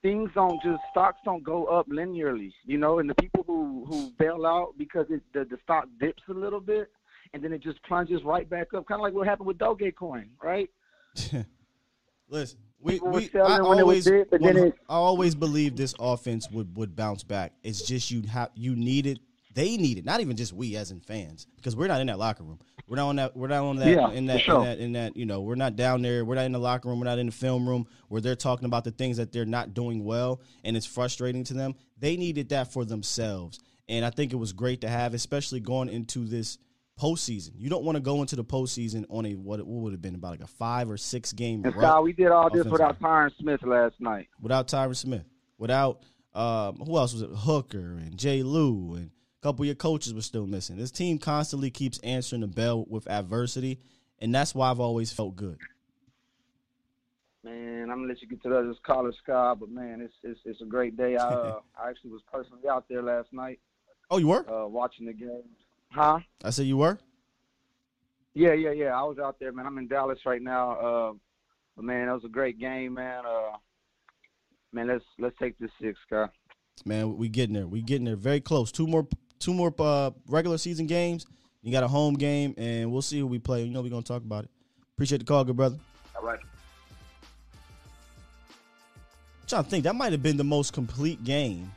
Things 0.01 0.32
don't 0.34 0.62
just 0.64 0.82
stocks 0.91 1.20
don't 1.24 1.43
go 1.43 1.66
up 1.66 1.88
linearly, 1.89 2.51
you 2.66 2.78
know. 2.78 2.99
And 2.99 3.09
the 3.09 3.16
people 3.16 3.43
who 3.45 3.86
who 3.88 4.12
bail 4.18 4.45
out 4.45 4.74
because 4.78 5.05
it, 5.09 5.22
the 5.34 5.45
the 5.45 5.57
stock 5.64 5.88
dips 5.99 6.24
a 6.30 6.34
little 6.34 6.59
bit 6.59 6.89
and 7.34 7.43
then 7.43 7.53
it 7.53 7.62
just 7.62 7.82
plunges 7.84 8.24
right 8.24 8.49
back 8.49 8.74
up, 8.74 8.88
kind 8.88 8.99
of 8.99 9.03
like 9.03 9.14
what 9.14 9.28
happened 9.28 9.47
with 9.47 9.57
Dogecoin, 9.57 10.28
right? 10.41 10.70
Listen, 12.30 12.59
we, 12.80 12.99
we 12.99 13.30
I 13.36 13.57
it 13.57 13.66
when 13.66 13.80
it 13.80 13.86
was 13.86 14.07
always 14.07 14.28
then 14.32 14.74
I 14.89 14.95
always 14.95 15.36
believed 15.36 15.78
this 15.78 15.93
offense 15.99 16.49
would 16.49 16.76
would 16.78 16.95
bounce 16.95 17.24
back. 17.24 17.53
It's 17.64 17.82
just 17.82 18.09
you 18.12 18.24
have 18.24 18.49
you 18.55 18.76
needed 18.76 19.20
they 19.54 19.78
needed 19.78 20.06
not 20.06 20.22
even 20.22 20.38
just 20.38 20.54
we 20.54 20.76
as 20.76 20.91
in 20.91 20.99
fans 20.99 21.47
because 21.58 21.76
we're 21.76 21.88
not 21.88 22.02
in 22.02 22.08
that 22.08 22.20
locker 22.20 22.43
room. 22.43 22.60
We're 22.88 22.97
not 22.97 23.08
on 23.08 23.16
that. 23.18 23.38
We're 23.38 23.47
not 23.47 23.64
on 23.64 23.78
that. 23.78 23.88
Yeah, 23.88 24.12
in 24.12 24.26
that, 24.26 24.41
sure. 24.41 24.58
in 24.58 24.64
that. 24.64 24.80
In 24.80 24.91
that. 24.93 25.18
You 25.18 25.26
know, 25.26 25.41
we're 25.41 25.56
not 25.56 25.76
down 25.76 26.02
there. 26.02 26.26
We're 26.26 26.36
not 26.36 26.45
in 26.45 26.52
the 26.52 26.60
locker 26.60 26.89
room. 26.89 26.99
We're 26.99 27.06
not 27.06 27.20
in 27.20 27.28
the 27.28 27.32
film 27.32 27.68
room 27.68 27.88
where 28.10 28.22
they're 28.22 28.36
talking 28.36 28.66
about 28.66 28.84
the 28.84 28.91
things 28.91 29.18
that 29.18 29.32
they're 29.32 29.45
not 29.45 29.74
doing 29.74 30.04
well, 30.04 30.41
and 30.64 30.76
it's 30.76 30.86
frustrating 30.86 31.43
to 31.45 31.54
them. 31.54 31.76
They 31.97 32.18
needed 32.18 32.49
that 32.49 32.74
for 32.74 32.84
themselves, 32.84 33.60
and 33.88 34.04
I 34.04 34.10
think 34.10 34.34
it 34.34 34.38
was 34.38 34.52
great 34.54 34.82
to 34.82 34.89
have, 34.89 35.14
especially 35.14 35.60
going 35.60 35.89
into 35.89 36.26
this 36.26 36.58
postseason. 36.99 37.52
You 37.56 37.70
don't 37.70 37.84
want 37.84 37.95
to 37.95 38.02
go 38.02 38.22
into 38.22 38.36
the 38.36 38.43
postseason 38.43 39.06
on 39.10 39.26
a 39.26 39.36
what, 39.36 39.60
what 39.66 39.84
would 39.84 39.93
have 39.93 40.02
been 40.02 40.16
about 40.16 40.32
like 40.32 40.41
a 40.41 40.47
five 40.47 40.89
or 40.89 40.97
six 40.97 41.34
game 41.34 41.64
And 41.64 41.74
Scott, 41.74 42.04
we 42.04 42.14
did 42.14 42.28
all 42.28 42.49
this 42.49 42.66
without 42.66 42.99
Tyron 42.99 43.32
Smith 43.39 43.64
last 43.64 43.95
night. 43.99 44.28
without 44.39 44.68
Tyron 44.68 44.95
Smith, 44.95 45.26
without 45.58 46.04
um, 46.34 46.76
who 46.78 46.97
else 46.97 47.14
was 47.14 47.22
it? 47.24 47.30
Hooker 47.34 47.97
and 47.99 48.18
Jay 48.18 48.43
Lou 48.43 48.95
and 48.95 49.12
couple 49.42 49.64
of 49.64 49.68
your 49.68 49.76
coaches 49.76 50.14
were 50.14 50.22
still 50.22 50.46
missing. 50.46 50.78
This 50.78 50.92
team 50.92 51.18
constantly 51.18 51.70
keeps 51.72 52.00
answering 52.00 52.42
the 52.42 52.48
bell 52.48 52.86
with 52.88 53.10
adversity, 53.10 53.80
and 54.20 54.34
that's 54.34 54.54
why 54.54 54.70
I've 54.70 54.80
always 54.80 55.12
felt 55.12 55.36
good. 55.36 55.58
Man, 57.44 57.89
I'm 57.89 57.98
gonna 57.98 58.08
let 58.08 58.22
you 58.22 58.28
get 58.28 58.44
to 58.44 58.50
the 58.50 58.58
other 58.60 58.76
caller, 58.86 59.12
Scott, 59.24 59.60
but 59.60 59.70
man, 59.70 60.00
it's 60.02 60.14
it's 60.24 60.39
it's 60.46 60.62
a 60.62 60.66
great 60.66 60.96
day. 60.96 61.18
I 61.18 61.28
uh, 61.28 61.60
I 61.82 61.89
actually 61.89 62.12
was 62.12 62.22
personally 62.32 62.70
out 62.70 62.86
there 62.88 63.02
last 63.02 63.30
night, 63.34 63.60
Oh, 64.12 64.18
you 64.18 64.28
were? 64.28 64.48
uh, 64.48 64.68
watching 64.68 65.08
the 65.08 65.14
game. 65.14 65.42
Huh? 65.89 66.20
I 66.44 66.52
said 66.52 66.68
you 66.68 66.78
were. 66.78 67.00
Yeah, 68.34 68.54
yeah, 68.54 68.72
yeah. 68.72 68.98
I 68.98 69.04
was 69.04 69.18
out 69.18 69.39
there, 69.39 69.52
man. 69.52 69.66
I'm 69.66 69.78
in 69.80 69.88
Dallas 69.88 70.20
right 70.26 70.42
now. 70.42 70.72
Uh, 70.74 71.14
but 71.76 71.84
man, 71.84 72.06
that 72.08 72.14
was 72.14 72.24
a 72.26 72.30
great 72.30 72.60
game, 72.60 72.94
man. 72.94 73.24
Uh, 73.26 73.58
man, 74.72 74.88
let's 74.88 75.04
let's 75.18 75.36
take 75.39 75.58
this 75.58 75.72
six, 75.82 75.98
Scott. 76.06 76.32
Man, 76.86 77.18
we 77.18 77.28
getting 77.28 77.56
there. 77.56 77.68
We 77.68 77.82
getting 77.82 78.06
there. 78.06 78.16
Very 78.16 78.39
close. 78.39 78.72
Two 78.72 78.88
more, 78.88 79.08
two 79.42 79.54
more 79.54 79.74
uh, 79.80 80.12
regular 80.28 80.58
season 80.58 80.88
games. 80.88 81.26
You 81.62 81.72
got 81.72 81.84
a 81.84 81.88
home 81.88 82.14
game, 82.16 82.56
and 82.58 82.92
we'll 82.92 83.02
see 83.02 83.20
who 83.20 83.28
we 83.28 83.39
play. 83.39 83.64
You 83.64 83.72
know 83.72 83.82
we're 83.82 83.89
gonna 83.89 84.02
talk 84.02 84.24
about 84.24 84.46
it. 84.46 84.50
Appreciate 84.96 85.20
the 85.20 85.26
call, 85.26 85.44
good 85.44 85.58
brother. 85.58 85.78
All 86.16 86.24
right. 86.24 86.39
trying 89.52 89.64
to 89.66 89.70
think 89.70 89.84
that 89.84 89.96
might 89.96 90.14
have 90.14 90.24
been 90.24 90.38
the 90.38 90.44
most 90.46 90.72
complete 90.72 91.22
game 91.26 91.70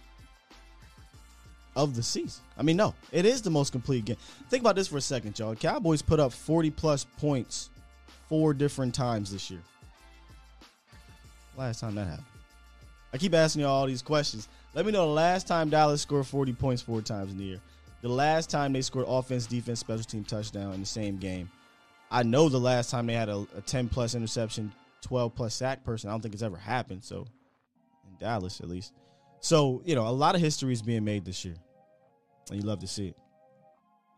of 1.75 1.97
the 1.97 2.03
season. 2.03 2.43
I 2.57 2.62
mean, 2.62 2.77
no, 2.77 2.95
it 3.11 3.25
is 3.25 3.43
the 3.43 3.51
most 3.51 3.73
complete 3.73 4.05
game. 4.05 4.17
Think 4.49 4.62
about 4.62 4.77
this 4.77 4.87
for 4.87 4.97
a 4.97 5.01
second, 5.01 5.37
y'all. 5.39 5.57
Cowboys 5.57 6.01
put 6.01 6.21
up 6.21 6.33
40 6.33 6.71
plus 6.71 7.05
points 7.19 7.71
four 8.29 8.55
different 8.55 8.95
times 8.95 9.33
this 9.33 9.51
year. 9.51 9.61
Last 11.57 11.81
time 11.81 11.97
that 11.97 12.07
happened. 12.07 12.27
I 13.12 13.19
keep 13.19 13.35
asking 13.35 13.62
y'all 13.62 13.73
all 13.73 13.87
these 13.87 14.03
questions. 14.03 14.49
Let 14.75 14.87
me 14.87 14.93
know 14.93 15.07
the 15.07 15.12
last 15.12 15.47
time 15.47 15.70
Dallas 15.70 16.03
scored 16.03 16.27
40 16.27 16.53
points 16.55 16.83
four 16.83 17.01
times 17.01 17.31
in 17.31 17.39
the 17.39 17.45
year. 17.45 17.61
The 18.03 18.09
last 18.09 18.51
time 18.51 18.72
they 18.72 18.83
scored 18.83 19.07
offense, 19.09 19.47
defense, 19.47 19.79
special 19.79 20.05
team 20.05 20.25
touchdown 20.25 20.75
in 20.75 20.81
the 20.81 20.87
same 20.87 21.16
game. 21.16 21.49
I 22.11 22.25
know 22.25 22.49
the 22.49 22.59
last 22.59 22.91
time 22.91 23.07
they 23.07 23.14
had 23.14 23.29
a, 23.29 23.47
a 23.57 23.61
10 23.61 23.89
plus 23.89 24.14
interception, 24.16 24.72
12 25.03 25.35
plus 25.35 25.55
sack 25.55 25.85
person. 25.85 26.11
I 26.11 26.12
don't 26.12 26.20
think 26.20 26.35
it's 26.35 26.43
ever 26.43 26.57
happened. 26.57 27.05
So 27.05 27.27
in 28.09 28.18
Dallas 28.18 28.61
at 28.61 28.68
least. 28.68 28.93
So 29.41 29.81
you 29.85 29.95
know, 29.95 30.09
a 30.09 30.11
lot 30.11 30.35
of 30.35 30.41
history 30.41 30.72
is 30.72 30.83
being 30.83 31.05
made 31.05 31.25
this 31.25 31.45
year, 31.45 31.55
and 32.51 32.61
you 32.61 32.66
love 32.66 32.81
to 32.81 32.89
see 32.89 33.09
it. 33.09 33.16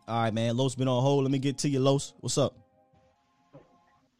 All 0.08 0.22
right, 0.22 0.32
man. 0.32 0.56
Los 0.56 0.74
been 0.74 0.88
on 0.88 1.02
hold. 1.02 1.24
Let 1.24 1.32
me 1.32 1.38
get 1.38 1.58
to 1.58 1.68
you, 1.68 1.80
Los. 1.80 2.14
What's 2.20 2.38
up? 2.38 2.56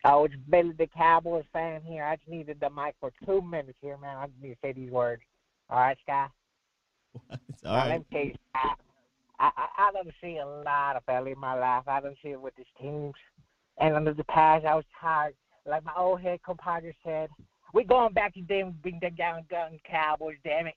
Oh, 0.05 0.24
it's 0.24 0.34
Billy 0.49 0.72
the 0.76 0.87
Cowboys 0.89 1.45
fan 1.53 1.80
here. 1.82 2.05
I 2.05 2.16
just 2.16 2.28
needed 2.28 2.59
the 2.61 2.70
mic 2.70 2.95
for 3.01 3.12
two 3.24 3.41
minutes 3.41 3.78
here, 3.80 3.97
man. 3.97 4.16
I 4.16 4.26
just 4.26 4.41
need 4.41 4.51
to 4.51 4.57
say 4.62 4.72
these 4.72 4.91
words. 4.91 5.22
All 5.69 5.81
right, 5.81 5.99
Sky. 6.03 6.27
All 7.31 7.39
Now, 7.64 7.77
right. 7.77 7.89
Let 7.89 7.99
me 7.99 8.07
tell 8.12 8.25
you, 8.25 8.35
I, 8.55 8.75
I, 9.39 9.51
I, 9.57 9.89
I 9.89 9.93
done 9.93 10.12
see 10.23 10.39
a 10.39 10.47
lot 10.47 10.97
of 10.97 11.05
failure 11.05 11.33
in 11.33 11.39
my 11.41 11.55
life. 11.55 11.85
I 11.87 12.01
done 12.01 12.14
see 12.23 12.31
it 12.31 12.41
with 12.41 12.55
these 12.57 12.67
teams. 12.81 13.14
And 13.79 13.95
under 13.95 14.14
the 14.14 14.25
past, 14.25 14.64
I 14.64 14.75
was 14.75 14.85
tired. 15.01 15.35
Like 15.67 15.85
my 15.85 15.93
old 15.97 16.21
head 16.21 16.41
compadre 16.45 16.95
said, 17.05 17.29
we 17.75 17.85
going 17.85 18.12
back 18.12 18.35
to 18.35 18.43
them 18.43 18.77
being 18.83 19.01
the 19.03 19.11
gun 19.11 19.45
gun 19.51 19.79
Cowboys, 19.89 20.37
damn 20.45 20.69
it. 20.69 20.75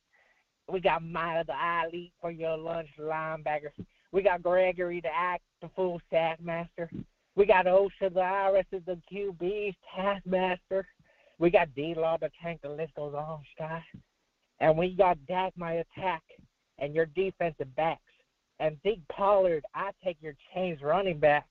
We 0.67 0.79
got 0.79 1.03
Maya 1.03 1.43
the 1.45 1.53
elite 1.87 2.11
for 2.19 2.31
your 2.31 2.57
lunch 2.57 2.89
linebacker. 2.99 3.71
We 4.11 4.21
got 4.23 4.43
Gregory 4.43 5.01
the 5.01 5.09
act 5.15 5.43
the 5.61 5.69
full 5.75 6.01
staff 6.07 6.39
master. 6.41 6.89
We 7.35 7.45
got 7.45 7.65
OSHA 7.65 8.13
the 8.13 8.19
IRS 8.19 8.65
is 8.71 8.81
the 8.85 8.99
QB's 9.11 9.75
taskmaster. 9.95 10.87
We 11.37 11.49
got 11.49 11.73
D 11.73 11.93
Law 11.95 12.17
the 12.17 12.29
tank. 12.41 12.61
The 12.61 12.69
list 12.69 12.95
goes 12.95 13.13
on, 13.13 13.41
Sky. 13.55 13.83
And 14.59 14.77
we 14.77 14.93
got 14.93 15.17
Dak 15.27 15.53
my 15.55 15.73
attack 15.73 16.21
and 16.77 16.93
your 16.93 17.05
defensive 17.07 17.73
backs. 17.75 18.01
And 18.59 18.77
Zeke 18.83 19.01
Pollard, 19.09 19.63
I 19.73 19.91
take 20.03 20.17
your 20.21 20.35
chains 20.53 20.81
running 20.81 21.17
backs. 21.19 21.47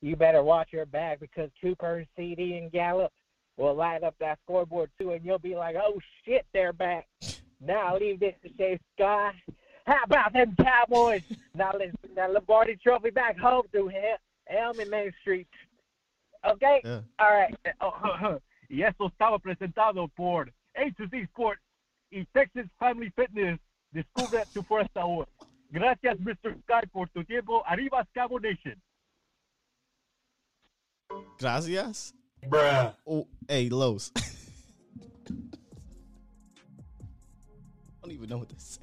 You 0.00 0.16
better 0.16 0.42
watch 0.42 0.68
your 0.72 0.86
back 0.86 1.20
because 1.20 1.50
Cooper 1.60 1.96
and 1.96 2.06
CeeDee 2.18 2.58
and 2.58 2.70
Gallup 2.72 3.12
will 3.56 3.74
light 3.74 4.02
up 4.02 4.14
that 4.20 4.38
scoreboard 4.44 4.90
too, 4.98 5.12
and 5.12 5.24
you'll 5.24 5.38
be 5.38 5.54
like, 5.56 5.76
"Oh 5.76 5.98
shit, 6.24 6.46
they're 6.52 6.72
back." 6.74 7.06
Now 7.60 7.96
leave 7.96 8.20
this 8.20 8.34
to 8.42 8.50
say 8.58 8.78
Sky. 8.94 9.32
How 9.86 10.02
about 10.04 10.32
them 10.34 10.54
Cowboys? 10.62 11.22
now 11.54 11.72
let's 11.78 11.94
bring 12.02 12.14
that 12.14 12.32
Lombardi 12.32 12.76
Trophy 12.76 13.10
back 13.10 13.38
home 13.38 13.62
through 13.70 13.90
Elm 14.50 14.78
and 14.80 14.90
Main 14.90 15.12
Street. 15.22 15.48
Okay, 16.44 16.80
Yeah. 16.84 17.00
all 17.18 17.30
right. 17.30 17.54
y 18.70 18.82
esto 18.82 19.08
estaba 19.08 19.38
presentado 19.38 20.08
por 20.14 20.50
HC 20.74 21.24
Sports 21.32 21.60
y 22.16 22.26
Texas 22.32 22.66
Family 22.78 23.10
Fitness. 23.14 23.60
Descubre 23.92 24.44
tu 24.52 24.62
fuerza 24.62 25.04
hoy. 25.04 25.26
Gracias, 25.70 26.18
Mr. 26.20 26.56
Sky, 26.62 26.86
por 26.92 27.08
tu 27.08 27.22
tiempo. 27.24 27.62
Arriba, 27.66 28.06
Cabo 28.14 28.38
Nation. 28.38 28.80
Gracias. 31.38 32.14
Bruh. 32.48 32.94
Oh, 33.06 33.26
hey, 33.48 33.68
Los. 33.68 34.12
I 34.16 34.20
don't 38.02 38.12
even 38.12 38.28
know 38.28 38.38
what 38.38 38.48
to 38.48 38.56
say. 38.58 38.82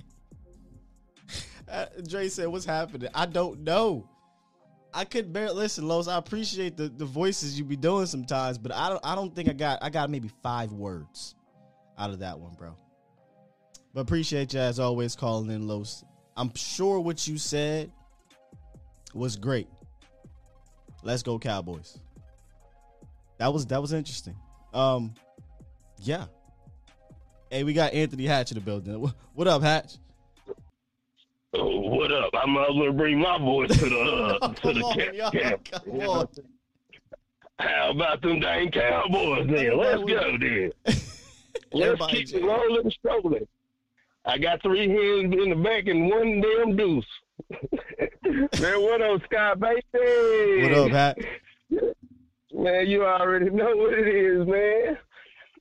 Uh, 1.67 1.86
Dre 2.07 2.27
said, 2.27 2.47
"What's 2.47 2.65
happening?" 2.65 3.09
I 3.15 3.25
don't 3.25 3.61
know. 3.61 4.07
I 4.93 5.05
could 5.05 5.34
bear 5.34 5.51
listen, 5.51 5.88
Los. 5.88 6.07
I 6.07 6.17
appreciate 6.17 6.77
the, 6.77 6.89
the 6.89 7.05
voices 7.05 7.57
you 7.57 7.63
be 7.63 7.77
doing 7.77 8.05
sometimes, 8.05 8.57
but 8.57 8.73
I 8.73 8.89
don't. 8.89 9.01
I 9.03 9.15
don't 9.15 9.34
think 9.34 9.49
I 9.49 9.53
got. 9.53 9.79
I 9.81 9.89
got 9.89 10.09
maybe 10.09 10.29
five 10.43 10.71
words 10.71 11.36
out 11.97 12.11
of 12.11 12.19
that 12.19 12.39
one, 12.39 12.53
bro. 12.53 12.75
But 13.94 14.02
appreciate 14.02 14.54
you 14.54 14.60
as 14.60 14.80
always 14.80 15.16
calling 15.16 15.52
in, 15.52 15.68
Los. 15.68 16.04
I'm 16.36 16.54
sure 16.56 17.00
what 17.00 17.28
you 17.28 17.38
said 17.38 17.91
was 19.14 19.36
great. 19.36 19.68
Let's 21.04 21.22
go, 21.22 21.38
Cowboys. 21.38 22.00
That 23.38 23.54
was 23.54 23.68
that 23.68 23.82
was 23.82 23.94
interesting. 23.94 24.36
Um, 24.74 25.14
yeah. 26.00 26.26
Hey, 27.52 27.64
we 27.64 27.74
got 27.74 27.94
Anthony 27.94 28.26
Hatch 28.26 28.52
in 28.52 28.56
the 28.56 28.62
building. 28.62 29.12
What 29.36 29.48
up, 29.48 29.62
Hatch? 29.62 29.98
Oh, 31.54 31.82
what 31.82 32.12
up? 32.12 32.32
I 32.34 32.48
might 32.48 32.70
as 32.70 32.76
well 32.76 32.94
bring 32.94 33.20
my 33.20 33.38
voice 33.38 33.78
to 33.78 33.89
the 33.89 34.00
uh, 34.00 34.48
to 34.54 34.74
the 34.74 34.82
on, 34.82 34.98
camp. 34.98 35.34
camp. 35.34 35.86
Come 35.86 36.00
on. 36.00 36.28
How 37.60 37.91
about 37.91 38.22
them 38.24 38.39
dang 38.39 38.72
Cowboys 38.72 39.48
then? 39.48 39.78
Let's 39.78 40.04
go 40.04 40.38
then. 40.39 40.72
Let's 41.72 42.06
keep 42.08 42.34
it 42.34 42.44
rolling 42.44 42.82
and 42.84 42.91
strolling. 42.94 43.48
I 44.26 44.38
got 44.38 44.61
three 44.61 44.88
hens 44.88 45.34
in 45.34 45.49
the 45.49 45.55
back 45.55 45.88
and 45.88 46.09
one 46.09 46.41
damn 46.41 46.76
deuce. 46.78 47.05
Man, 48.61 48.82
what 48.82 49.01
up, 49.01 49.21
Sky 49.26 49.53
Baby? 49.55 50.63
What 50.63 50.74
up, 50.74 50.91
Hat? 50.91 51.17
Man, 52.53 52.88
you 52.88 53.03
already 53.05 53.49
know 53.49 53.76
what 53.76 53.93
it 53.93 54.07
is, 54.07 54.47
man. 54.47 54.97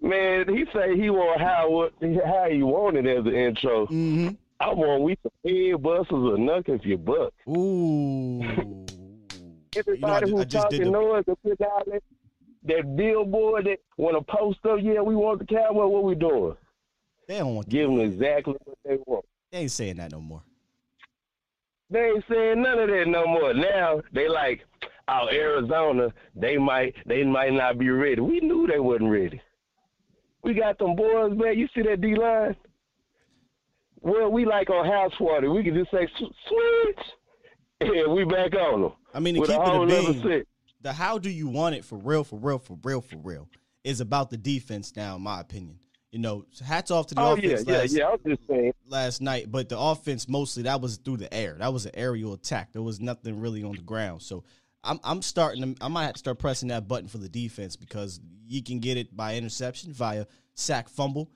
Man, 0.01 0.49
he 0.55 0.65
say 0.75 0.97
he 0.97 1.11
want 1.11 1.41
how 1.41 1.71
what 1.71 1.93
how 2.25 2.49
he 2.51 2.63
want 2.63 2.97
it 2.97 3.07
as 3.07 3.25
an 3.25 3.35
intro. 3.35 3.87
Mm-hmm. 3.87 4.29
I 4.61 4.73
want 4.75 5.03
we 5.03 5.17
some 5.23 5.33
head 5.45 5.83
busters 5.83 6.13
or 6.13 6.37
knuck 6.37 6.69
if 6.69 6.85
you 6.85 6.99
buck. 6.99 7.33
Ooh. 7.49 8.43
Everybody 9.75 10.27
ju- 10.27 10.37
I 10.37 10.39
who 10.39 10.45
just 10.45 10.65
talking 10.65 10.85
the- 10.85 10.91
noise 10.91 11.25
and 11.27 11.63
out 11.63 11.87
that, 11.87 12.03
that 12.65 12.97
billboard 12.97 13.65
that 13.67 13.79
want 13.97 14.17
to 14.17 14.33
post 14.33 14.59
up, 14.67 14.79
yeah, 14.83 15.01
we 15.01 15.17
want 15.17 15.39
the 15.39 15.47
cowboy. 15.47 15.87
What 15.87 16.05
we 16.05 16.15
doing? 16.15 16.57
They 17.33 17.39
don't 17.39 17.55
want. 17.55 17.69
Give 17.71 17.89
them 17.89 18.01
exactly 18.01 18.57
what 18.63 18.79
they 18.85 18.99
want. 19.07 19.25
They 19.51 19.59
ain't 19.61 19.71
saying 19.71 19.97
that 19.97 20.13
no 20.13 20.21
more. 20.21 20.43
They 21.89 22.01
ain't 22.01 22.25
saying 22.29 22.61
none 22.61 22.79
of 22.79 22.89
that 22.91 23.05
no 23.09 23.25
more. 23.27 23.55
Now 23.55 24.03
they 24.13 24.29
like, 24.29 24.61
oh, 25.09 25.29
Arizona, 25.33 26.13
they 26.37 26.59
might 26.59 26.95
they 27.07 27.25
might 27.25 27.55
not 27.55 27.79
be 27.79 27.89
ready. 27.89 28.21
We 28.21 28.41
knew 28.41 28.67
they 28.67 28.81
wasn't 28.81 29.11
ready. 29.11 29.41
We 30.43 30.53
got 30.53 30.79
them 30.79 30.95
boys, 30.95 31.33
man. 31.35 31.59
You 31.59 31.69
see 31.75 31.81
that 31.81 32.03
D 32.03 32.17
line? 32.17 32.55
Well, 34.03 34.31
we 34.31 34.45
like 34.45 34.69
on 34.69 34.85
house 34.85 35.13
party. 35.17 35.49
We 35.49 35.65
can 35.65 35.73
just 35.73 35.91
say 35.91 36.07
"Sw- 36.19 36.37
switch, 36.49 37.07
and 37.81 38.13
we 38.13 38.25
back 38.27 38.55
on 38.55 38.83
them. 38.83 38.93
I 39.15 39.21
mean, 39.21 39.37
to 39.37 39.41
keep 39.41 39.59
it 39.59 39.59
a 39.59 39.87
beam, 39.87 40.45
the 40.83 40.93
how 40.93 41.17
do 41.17 41.31
you 41.31 41.49
want 41.49 41.77
it 41.77 41.85
for 41.87 41.97
real, 41.97 42.25
for 42.25 42.39
real, 42.39 42.59
for 42.59 42.77
real, 42.83 43.01
for 43.01 43.17
real 43.17 43.49
is 43.85 44.03
about 44.03 44.29
the 44.29 44.37
defense 44.37 44.95
now, 44.95 45.17
in 45.17 45.23
my 45.23 45.41
opinion. 45.41 45.79
You 46.13 46.19
know, 46.19 46.45
hats 46.65 46.91
off 46.91 47.07
to 47.07 47.15
the 47.15 47.23
Oh 47.23 47.33
offense 47.33 47.65
yeah, 47.67 47.75
last, 47.79 47.97
yeah. 47.97 48.09
I'm 48.09 48.19
just 48.27 48.47
saying. 48.47 48.75
last 48.87 49.23
night, 49.23 49.51
but 49.51 49.71
the 49.71 49.79
offense 49.79 50.29
mostly 50.29 50.65
that 50.65 50.81
was 50.83 50.99
through 50.99 51.17
the 51.17 51.33
air. 51.33 51.57
That 51.59 51.73
was 51.73 51.87
an 51.87 51.93
aerial 51.95 52.35
attack. 52.35 52.73
There 52.75 52.83
was 52.83 53.01
nothing 53.01 53.41
really 53.41 53.65
on 53.65 53.73
the 53.73 53.81
ground. 53.83 54.21
So 54.21 54.45
I'm 54.85 55.01
I'm 55.05 55.23
starting 55.23 55.75
to 55.75 55.83
I 55.85 55.89
might 55.89 56.05
have 56.05 56.13
to 56.13 56.19
start 56.19 56.39
pressing 56.39 56.69
that 56.69 56.87
button 56.87 57.09
for 57.09 57.17
the 57.17 57.31
defense 57.31 57.77
because 57.77 58.21
you 58.47 58.63
can 58.63 58.79
get 58.79 58.99
it 58.99 59.17
by 59.17 59.37
interception 59.37 59.95
via 59.95 60.27
sack 60.55 60.91
fumble. 60.91 61.31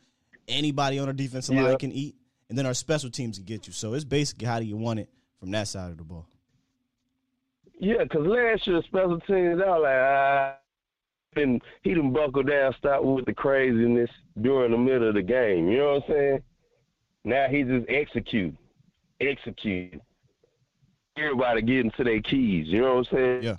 Anybody 0.47 0.99
on 0.99 1.09
our 1.09 1.15
defensive 1.15 1.55
Yeah. 1.55 1.69
line 1.69 1.79
can 1.79 1.91
eat, 1.93 2.15
and 2.51 2.59
then 2.59 2.67
our 2.67 2.75
special 2.75 3.09
teams 3.09 3.39
can 3.39 3.47
get 3.47 3.67
you. 3.67 3.73
So 3.73 3.95
it's 3.95 4.05
basically 4.05 4.47
how 4.47 4.61
do 4.61 4.67
you 4.67 4.77
want 4.77 5.01
it 5.01 5.09
from 5.41 5.53
that 5.53 5.69
side 5.69 5.91
of 5.91 5.97
the 5.97 6.05
ball. 6.05 6.27
Yeah, 7.81 8.03
because 8.03 8.27
last 8.27 8.67
year 8.67 8.83
special 8.83 9.21
teams, 9.21 9.61
I 9.63 9.69
was 9.71 9.83
like, 9.83 9.97
ah, 9.97 10.57
and 11.37 11.61
he 11.83 11.95
done 11.95 12.13
buckled 12.13 12.49
down, 12.49 12.75
stop 12.79 13.03
with 13.03 13.25
the 13.27 13.35
craziness 13.35 14.11
during 14.41 14.73
the 14.73 14.79
middle 14.79 15.09
of 15.09 15.15
the 15.15 15.23
game. 15.23 15.69
You 15.69 15.79
know 15.79 15.95
what 15.95 16.05
I'm 16.05 16.11
saying? 16.15 16.43
Now 17.25 17.47
he 17.49 17.63
just 17.63 17.87
execute, 17.89 18.55
execute. 19.21 20.01
Everybody 21.19 21.63
getting 21.63 21.91
to 21.93 22.05
their 22.05 22.21
keys. 22.21 22.67
You 22.69 22.83
know 22.83 22.97
what 22.97 23.09
I'm 23.13 23.17
saying? 23.17 23.43
Yeah. 23.43 23.57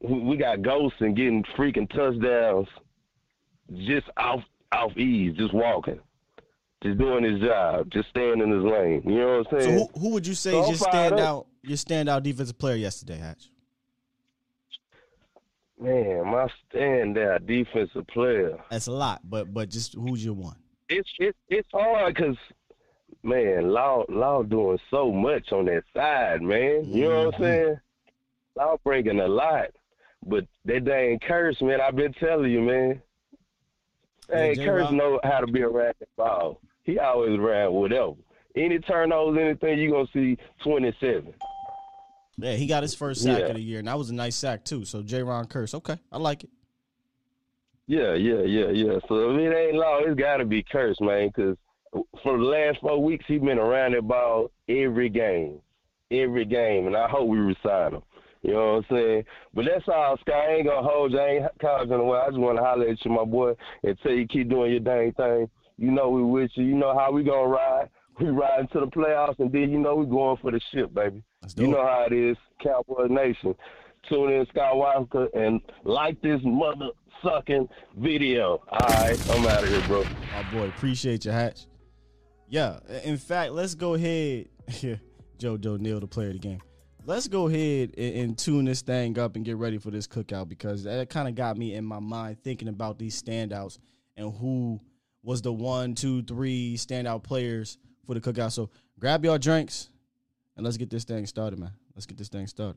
We, 0.00 0.18
we 0.20 0.36
got 0.36 0.62
ghosts 0.62 0.98
and 1.00 1.14
getting 1.16 1.44
freaking 1.56 1.88
touchdowns 1.90 2.68
just 3.86 4.06
off 4.16 4.40
off 4.72 4.96
ease, 4.96 5.36
just 5.36 5.54
walking, 5.54 6.00
just 6.82 6.98
doing 6.98 7.22
his 7.22 7.40
job, 7.40 7.88
just 7.92 8.08
staying 8.08 8.40
in 8.40 8.50
his 8.50 8.62
lane. 8.64 9.02
You 9.04 9.18
know 9.20 9.38
what 9.38 9.46
I'm 9.52 9.60
So 9.60 9.60
saying? 9.60 9.88
who, 9.94 10.00
who 10.00 10.08
would 10.10 10.26
you 10.26 10.34
say 10.34 10.50
So 10.50 10.70
is 10.72 10.82
I'm 10.82 10.88
up. 10.88 10.94
standout 10.94 11.46
your 11.62 11.76
standout 11.76 12.22
defensive 12.22 12.58
player 12.58 12.76
yesterday, 12.76 13.18
Hatch? 13.18 13.50
Man, 15.80 16.24
my 16.26 16.48
standout 16.72 17.46
defensive 17.46 18.06
player. 18.06 18.58
That's 18.70 18.86
a 18.86 18.92
lot, 18.92 19.20
but 19.24 19.52
but 19.52 19.68
just 19.68 19.94
who's 19.94 20.24
your 20.24 20.34
one? 20.34 20.56
It's 20.88 21.08
it's 21.18 21.38
it's 21.48 21.68
hard 21.72 22.14
because 22.14 22.36
man, 23.22 23.70
Law 23.70 24.04
Law 24.08 24.42
doing 24.44 24.78
so 24.90 25.10
much 25.10 25.50
on 25.52 25.64
that 25.66 25.82
side, 25.94 26.42
man. 26.42 26.84
You 26.86 27.08
know 27.08 27.24
what 27.26 27.34
I'm 27.34 27.40
Mhm. 27.40 27.44
saying? 27.44 27.80
Law 28.56 28.76
bringing 28.84 29.18
a 29.20 29.26
lot, 29.28 29.70
but 30.24 30.46
that 30.64 30.84
dang 30.84 31.18
Kearse, 31.18 31.60
man. 31.60 31.80
I've 31.80 31.96
been 31.96 32.12
telling 32.14 32.52
you, 32.52 32.60
man. 32.60 33.02
Hey, 34.30 34.54
Kearse 34.56 34.92
know 34.92 35.18
how 35.24 35.40
to 35.40 35.46
be 35.46 35.62
around 35.62 35.94
the 35.98 36.06
ball. 36.16 36.60
He 36.84 36.98
always 37.00 37.36
around 37.38 37.74
whatever. 37.74 38.14
Any 38.56 38.78
turnovers, 38.78 39.38
anything 39.40 39.78
you 39.80 39.90
gonna 39.90 40.06
see 40.12 40.38
twenty 40.62 40.94
seven. 41.00 41.34
Yeah, 42.36 42.54
he 42.54 42.66
got 42.66 42.82
his 42.82 42.94
first 42.94 43.22
sack 43.22 43.38
Yeah. 43.40 43.46
of 43.46 43.54
the 43.54 43.62
year, 43.62 43.78
and 43.78 43.88
that 43.88 43.96
was 43.98 44.10
a 44.10 44.14
nice 44.14 44.34
sack 44.36 44.64
too. 44.64 44.84
So 44.84 45.02
Jayron 45.02 45.48
Kearse, 45.48 45.74
okay, 45.74 45.98
I 46.10 46.18
like 46.18 46.44
it. 46.44 46.50
Yeah, 47.86 48.14
yeah, 48.14 48.40
yeah, 48.42 48.70
yeah. 48.70 48.98
So 49.08 49.30
if 49.34 49.40
it 49.40 49.54
ain't 49.54 49.76
law, 49.76 49.98
it's 50.00 50.18
got 50.18 50.38
to 50.38 50.44
be 50.44 50.62
cursed, 50.62 51.00
man. 51.00 51.28
Because 51.28 51.56
for 52.22 52.38
the 52.38 52.44
last 52.44 52.78
four 52.80 53.02
weeks, 53.02 53.24
he 53.28 53.38
been 53.38 53.58
around 53.58 53.92
that 53.94 54.08
ball 54.08 54.50
every 54.68 55.08
game, 55.10 55.60
every 56.10 56.46
game, 56.46 56.86
and 56.86 56.96
I 56.96 57.08
hope 57.08 57.28
we 57.28 57.38
resign 57.38 57.94
him. 57.94 58.02
You 58.42 58.52
know 58.52 58.72
what 58.74 58.84
I'm 58.90 58.96
saying? 58.96 59.24
But 59.54 59.64
that's 59.66 59.88
all, 59.88 60.16
Sky. 60.18 60.32
I 60.32 60.52
ain't 60.56 60.66
gonna 60.66 60.86
hold 60.86 61.12
you. 61.12 61.18
I 61.18 61.28
ain't 61.28 61.58
college 61.60 61.90
in 61.90 61.96
the 61.98 62.04
while. 62.04 62.22
I 62.22 62.28
just 62.28 62.38
want 62.38 62.58
to 62.58 62.64
holler 62.64 62.88
at 62.88 63.02
you, 63.04 63.10
my 63.10 63.24
boy, 63.24 63.52
and 63.82 63.98
tell 64.02 64.12
you 64.12 64.26
keep 64.26 64.48
doing 64.50 64.70
your 64.70 64.80
dang 64.80 65.12
thing. 65.12 65.48
You 65.78 65.90
know 65.90 66.08
we 66.10 66.22
with 66.22 66.50
you. 66.54 66.64
You 66.64 66.74
know 66.74 66.96
how 66.98 67.10
we 67.12 67.22
gonna 67.22 67.48
ride. 67.48 67.88
We 68.20 68.26
ride 68.28 68.60
into 68.60 68.80
the 68.80 68.86
playoffs, 68.86 69.38
and 69.40 69.50
then 69.50 69.70
you 69.70 69.78
know 69.78 69.96
we 69.96 70.06
going 70.06 70.36
for 70.40 70.50
the 70.52 70.60
ship, 70.72 70.94
baby. 70.94 71.22
You 71.56 71.68
know 71.68 71.86
how 71.86 72.06
it 72.10 72.12
is, 72.12 72.36
Cowboy 72.62 73.06
Nation. 73.08 73.54
Tune 74.08 74.32
in, 74.32 74.46
Skywalker, 74.46 75.28
and 75.34 75.60
like 75.84 76.20
this 76.20 76.40
mother 76.44 76.90
sucking 77.22 77.68
video. 77.96 78.62
All 78.68 78.88
right, 78.88 79.30
I'm 79.30 79.46
out 79.46 79.62
of 79.62 79.68
here, 79.68 79.82
bro. 79.86 80.04
My 80.32 80.42
boy, 80.52 80.68
appreciate 80.68 81.24
your 81.24 81.34
hatch. 81.34 81.66
Yeah, 82.48 82.78
in 83.02 83.16
fact, 83.16 83.52
let's 83.52 83.74
go 83.74 83.94
ahead. 83.94 84.48
Here, 84.68 85.00
Joe 85.38 85.56
Joe 85.56 85.76
Neal, 85.76 86.00
the 86.00 86.06
player 86.06 86.28
of 86.28 86.34
the 86.34 86.38
game. 86.38 86.60
Let's 87.06 87.28
go 87.28 87.48
ahead 87.48 87.94
and, 87.98 88.16
and 88.16 88.38
tune 88.38 88.64
this 88.64 88.82
thing 88.82 89.18
up 89.18 89.36
and 89.36 89.44
get 89.44 89.56
ready 89.56 89.78
for 89.78 89.90
this 89.90 90.06
cookout 90.06 90.48
because 90.48 90.84
that 90.84 91.10
kind 91.10 91.28
of 91.28 91.34
got 91.34 91.56
me 91.58 91.74
in 91.74 91.84
my 91.84 91.98
mind 91.98 92.42
thinking 92.42 92.68
about 92.68 92.98
these 92.98 93.20
standouts 93.22 93.78
and 94.16 94.32
who 94.34 94.80
was 95.22 95.42
the 95.42 95.52
one, 95.52 95.94
two, 95.94 96.22
three 96.22 96.76
standout 96.76 97.22
players 97.22 97.78
for 98.06 98.14
the 98.14 98.20
cookout. 98.20 98.52
So 98.52 98.70
grab 98.98 99.24
your 99.24 99.38
drinks 99.38 99.90
and 100.56 100.64
let's 100.64 100.76
get 100.76 100.90
this 100.90 101.04
thing 101.04 101.26
started, 101.26 101.58
man. 101.58 101.72
Let's 101.94 102.06
get 102.06 102.18
this 102.18 102.28
thing 102.28 102.46
started. 102.46 102.76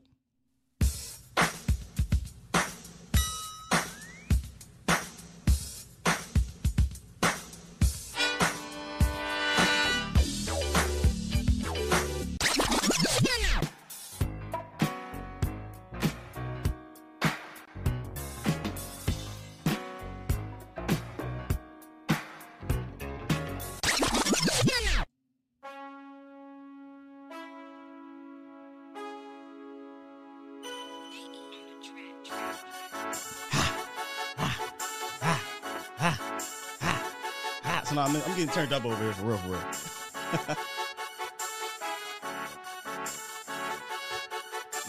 Getting 38.48 38.68
turned 38.68 38.72
up 38.72 38.84
over 38.84 39.02
here 39.02 39.12
for 39.12 39.26
real, 39.26 39.38
for 39.38 39.48
real. 39.48 40.56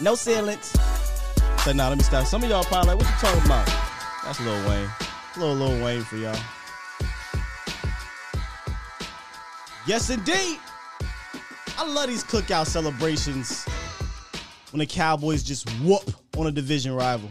no 0.00 0.14
silence. 0.14 0.76
So 1.64 1.72
now 1.72 1.88
let 1.88 1.98
me 1.98 2.04
stop. 2.04 2.26
Some 2.26 2.42
of 2.42 2.50
y'all 2.50 2.64
probably 2.64 2.94
like, 2.94 2.98
what 2.98 3.08
you 3.08 3.14
talking 3.18 3.44
about? 3.44 3.66
That's 4.24 4.40
Lil 4.40 4.68
Wayne. 4.68 4.88
A 5.36 5.38
little 5.38 5.54
Lil 5.54 5.84
Wayne 5.84 6.02
for 6.02 6.16
y'all. 6.16 6.36
Yes, 9.86 10.10
indeed. 10.10 10.58
I 11.78 11.86
love 11.86 12.08
these 12.08 12.24
cookout 12.24 12.66
celebrations 12.66 13.64
when 14.70 14.80
the 14.80 14.86
Cowboys 14.86 15.42
just 15.42 15.68
whoop 15.80 16.10
on 16.36 16.46
a 16.46 16.50
division 16.50 16.94
rival. 16.94 17.30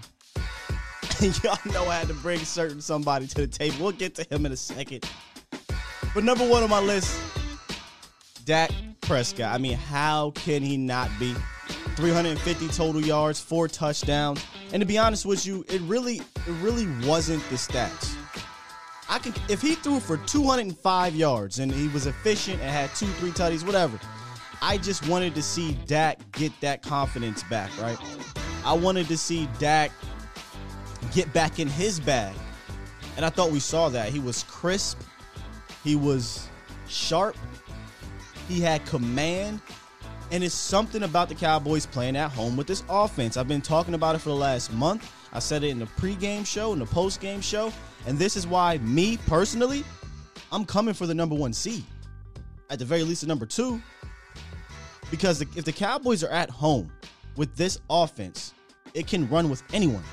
Y'all 1.43 1.57
know 1.71 1.85
I 1.85 1.97
had 1.97 2.07
to 2.07 2.13
bring 2.15 2.39
certain 2.39 2.81
somebody 2.81 3.27
to 3.27 3.35
the 3.35 3.47
table. 3.47 3.75
We'll 3.81 3.91
get 3.91 4.15
to 4.15 4.23
him 4.23 4.45
in 4.45 4.51
a 4.51 4.57
second. 4.57 5.05
But 6.13 6.23
number 6.23 6.47
one 6.47 6.63
on 6.63 6.69
my 6.69 6.79
list, 6.79 7.19
Dak 8.45 8.71
Prescott. 9.01 9.53
I 9.53 9.57
mean, 9.57 9.77
how 9.77 10.31
can 10.31 10.61
he 10.63 10.77
not 10.77 11.09
be? 11.19 11.35
350 11.95 12.67
total 12.69 13.01
yards, 13.01 13.39
four 13.39 13.67
touchdowns. 13.67 14.43
And 14.71 14.81
to 14.81 14.85
be 14.85 14.97
honest 14.97 15.25
with 15.25 15.45
you, 15.45 15.65
it 15.69 15.81
really, 15.81 16.17
it 16.17 16.53
really 16.61 16.87
wasn't 17.05 17.43
the 17.49 17.55
stats. 17.55 18.15
I 19.09 19.17
can 19.17 19.33
if 19.49 19.61
he 19.61 19.75
threw 19.75 19.99
for 19.99 20.17
205 20.17 21.15
yards 21.15 21.59
and 21.59 21.73
he 21.73 21.87
was 21.87 22.05
efficient 22.05 22.61
and 22.61 22.69
had 22.69 22.93
two, 22.95 23.07
three 23.13 23.31
tutties, 23.31 23.65
whatever. 23.65 23.99
I 24.61 24.77
just 24.77 25.07
wanted 25.07 25.35
to 25.35 25.41
see 25.41 25.77
Dak 25.87 26.19
get 26.33 26.51
that 26.61 26.81
confidence 26.83 27.43
back, 27.43 27.71
right? 27.81 27.97
I 28.63 28.73
wanted 28.73 29.07
to 29.07 29.17
see 29.17 29.49
Dak 29.57 29.91
get 31.13 31.31
back 31.33 31.59
in 31.59 31.67
his 31.67 31.99
bag. 31.99 32.35
And 33.15 33.25
I 33.25 33.29
thought 33.29 33.51
we 33.51 33.59
saw 33.59 33.89
that. 33.89 34.09
He 34.09 34.19
was 34.19 34.43
crisp. 34.43 34.99
He 35.83 35.95
was 35.95 36.47
sharp. 36.87 37.35
He 38.47 38.59
had 38.59 38.85
command. 38.85 39.61
And 40.31 40.43
it's 40.43 40.53
something 40.53 41.03
about 41.03 41.27
the 41.27 41.35
Cowboys 41.35 41.85
playing 41.85 42.15
at 42.15 42.31
home 42.31 42.55
with 42.55 42.67
this 42.67 42.83
offense. 42.87 43.35
I've 43.35 43.47
been 43.47 43.61
talking 43.61 43.95
about 43.95 44.15
it 44.15 44.19
for 44.19 44.29
the 44.29 44.35
last 44.35 44.71
month. 44.71 45.11
I 45.33 45.39
said 45.39 45.63
it 45.63 45.69
in 45.69 45.79
the 45.79 45.85
pregame 45.85 46.45
show, 46.45 46.73
in 46.73 46.79
the 46.79 46.85
postgame 46.85 47.41
show. 47.41 47.73
And 48.05 48.17
this 48.17 48.37
is 48.37 48.45
why, 48.45 48.77
me 48.79 49.17
personally, 49.25 49.83
I'm 50.51 50.65
coming 50.65 50.93
for 50.93 51.07
the 51.07 51.15
number 51.15 51.35
one 51.35 51.53
seed. 51.53 51.83
At 52.69 52.77
the 52.77 52.85
very 52.85 53.03
least, 53.03 53.21
the 53.21 53.27
number 53.27 53.47
two. 53.47 53.81
Because 55.09 55.41
if 55.41 55.65
the 55.65 55.71
Cowboys 55.71 56.23
are 56.23 56.29
at 56.29 56.49
home 56.51 56.91
with 57.35 57.55
this 57.55 57.79
offense, 57.89 58.53
it 58.93 59.07
can 59.07 59.27
run 59.29 59.49
with 59.49 59.63
anyone. 59.73 60.03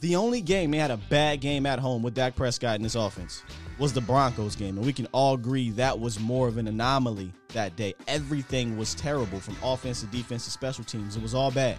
The 0.00 0.16
only 0.16 0.42
game 0.42 0.70
they 0.70 0.78
had 0.78 0.90
a 0.90 0.98
bad 0.98 1.40
game 1.40 1.64
at 1.64 1.78
home 1.78 2.02
with 2.02 2.14
Dak 2.14 2.36
Prescott 2.36 2.76
in 2.76 2.82
this 2.82 2.94
offense 2.94 3.42
was 3.78 3.92
the 3.92 4.00
Broncos 4.00 4.56
game. 4.56 4.76
And 4.76 4.86
we 4.86 4.92
can 4.92 5.06
all 5.12 5.34
agree 5.34 5.70
that 5.70 5.98
was 5.98 6.18
more 6.18 6.48
of 6.48 6.56
an 6.56 6.68
anomaly 6.68 7.32
that 7.48 7.76
day. 7.76 7.94
Everything 8.08 8.76
was 8.76 8.94
terrible 8.94 9.40
from 9.40 9.56
offense 9.62 10.00
to 10.00 10.06
defense 10.06 10.44
to 10.44 10.50
special 10.50 10.84
teams. 10.84 11.16
It 11.16 11.22
was 11.22 11.34
all 11.34 11.50
bad. 11.50 11.76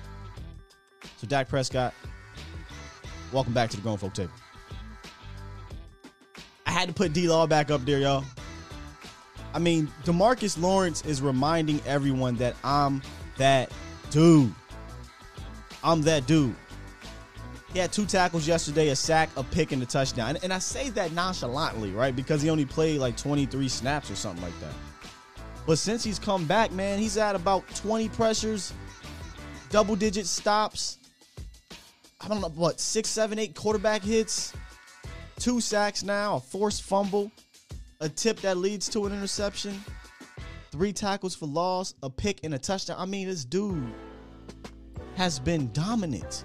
So, 1.17 1.27
Dak 1.27 1.47
Prescott, 1.47 1.93
welcome 3.31 3.53
back 3.53 3.69
to 3.71 3.77
the 3.77 3.81
Grown 3.81 3.97
Folk 3.97 4.13
Table. 4.13 4.31
I 6.65 6.71
had 6.71 6.87
to 6.89 6.93
put 6.93 7.13
D 7.13 7.27
Law 7.27 7.47
back 7.47 7.71
up 7.71 7.85
there, 7.85 7.99
y'all. 7.99 8.23
I 9.53 9.59
mean, 9.59 9.91
Demarcus 10.03 10.61
Lawrence 10.61 11.03
is 11.05 11.21
reminding 11.21 11.81
everyone 11.85 12.35
that 12.35 12.55
I'm 12.63 13.01
that 13.37 13.71
dude. 14.11 14.53
I'm 15.83 16.01
that 16.03 16.27
dude. 16.27 16.55
He 17.77 17.81
had 17.81 17.93
two 17.93 18.07
tackles 18.07 18.47
yesterday, 18.47 18.87
a 18.87 18.95
sack, 18.95 19.29
a 19.37 19.43
pick, 19.43 19.71
and 19.71 19.83
a 19.83 19.85
touchdown. 19.85 20.29
And, 20.29 20.43
and, 20.45 20.51
I 20.51 20.57
say 20.57 20.89
that 20.89 21.11
nonchalantly, 21.11 21.91
right? 21.91 22.15
Because 22.15 22.41
he 22.41 22.49
only 22.49 22.65
played 22.65 22.99
like 22.99 23.15
23 23.15 23.69
snaps 23.69 24.09
or 24.09 24.15
something 24.15 24.43
like 24.43 24.59
that. 24.61 24.73
But 25.67 25.77
since 25.77 26.03
he's 26.03 26.17
come 26.17 26.45
back, 26.45 26.71
man, 26.71 26.97
he's 26.97 27.17
at 27.17 27.35
about 27.35 27.63
20 27.75 28.09
pressures, 28.09 28.73
double 29.69 29.95
digit 29.95 30.25
stops. 30.25 30.97
I 32.19 32.27
don't 32.27 32.41
know, 32.41 32.49
what, 32.49 32.79
six, 32.79 33.09
seven, 33.09 33.37
eight 33.37 33.53
quarterback 33.53 34.01
hits, 34.01 34.53
two 35.37 35.61
sacks 35.61 36.01
now, 36.01 36.37
a 36.37 36.39
forced 36.39 36.81
fumble, 36.81 37.31
a 38.01 38.09
tip 38.09 38.39
that 38.39 38.57
leads 38.57 38.89
to 38.89 39.05
an 39.05 39.13
interception, 39.13 39.79
three 40.71 40.93
tackles 40.93 41.35
for 41.35 41.45
loss, 41.45 41.93
a 42.01 42.09
pick, 42.09 42.39
and 42.43 42.55
a 42.55 42.57
touchdown. 42.57 42.95
I 42.97 43.05
mean, 43.05 43.27
this 43.27 43.45
dude 43.45 43.93
has 45.15 45.37
been 45.37 45.71
dominant. 45.73 46.43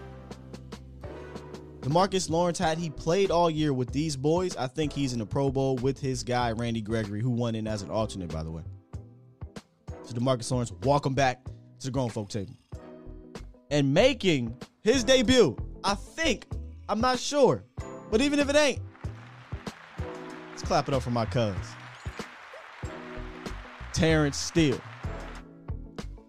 Demarcus 1.83 2.31
Lawrence, 2.31 2.61
had 2.61 2.79
he 2.79 2.91
played 2.91 3.33
all 3.33 3.51
year 3.51 3.73
with 3.73 3.91
these 3.91 4.17
boys, 4.17 4.57
I 4.57 4.69
think 4.69 4.93
he's 4.93 5.13
in 5.13 5.19
the 5.19 5.27
Pro 5.27 5.51
Bowl 5.51 5.75
with 5.79 6.01
his 6.01 6.23
guy, 6.23 6.53
Randy 6.53 6.81
Gregory, 6.81 7.21
who 7.21 7.31
won 7.31 7.57
in 7.57 7.67
as 7.67 7.83
an 7.83 7.91
alternate, 7.91 8.33
by 8.33 8.45
the 8.45 8.53
way. 8.53 8.63
So 10.05 10.15
Demarcus 10.15 10.49
Lawrence, 10.53 10.73
welcome 10.85 11.13
back 11.13 11.45
to 11.81 11.87
the 11.87 11.91
Grown 11.91 12.09
Folk 12.09 12.29
Table. 12.29 12.55
And 13.73 13.93
making 13.93 14.57
his 14.85 15.03
debut, 15.03 15.57
I 15.83 15.97
think, 15.97 16.47
I'm 16.89 17.01
not 17.01 17.19
sure, 17.19 17.65
but 18.13 18.21
even 18.21 18.39
if 18.39 18.49
it 18.49 18.55
ain't, 18.55 18.81
let's 20.51 20.63
clap 20.63 20.87
it 20.87 20.95
up 20.95 21.03
for 21.03 21.11
my 21.11 21.27
cuz. 21.27 21.57
Terence 23.93 24.37
Steele. 24.37 24.81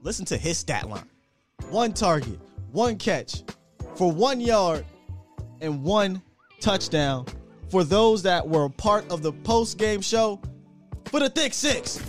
Listen 0.01 0.25
to 0.25 0.37
his 0.37 0.57
stat 0.57 0.89
line. 0.89 1.07
One 1.69 1.93
target, 1.93 2.39
one 2.71 2.97
catch 2.97 3.43
for 3.95 4.11
one 4.11 4.41
yard 4.41 4.83
and 5.63 5.81
one 5.81 6.21
touchdown 6.59 7.25
for 7.69 7.83
those 7.83 8.21
that 8.23 8.47
were 8.47 8.69
part 8.69 9.09
of 9.11 9.23
the 9.23 9.31
post 9.31 9.79
game 9.79 10.01
show 10.01 10.39
for 11.05 11.19
the 11.19 11.29
Thick 11.29 11.53
Six. 11.53 12.01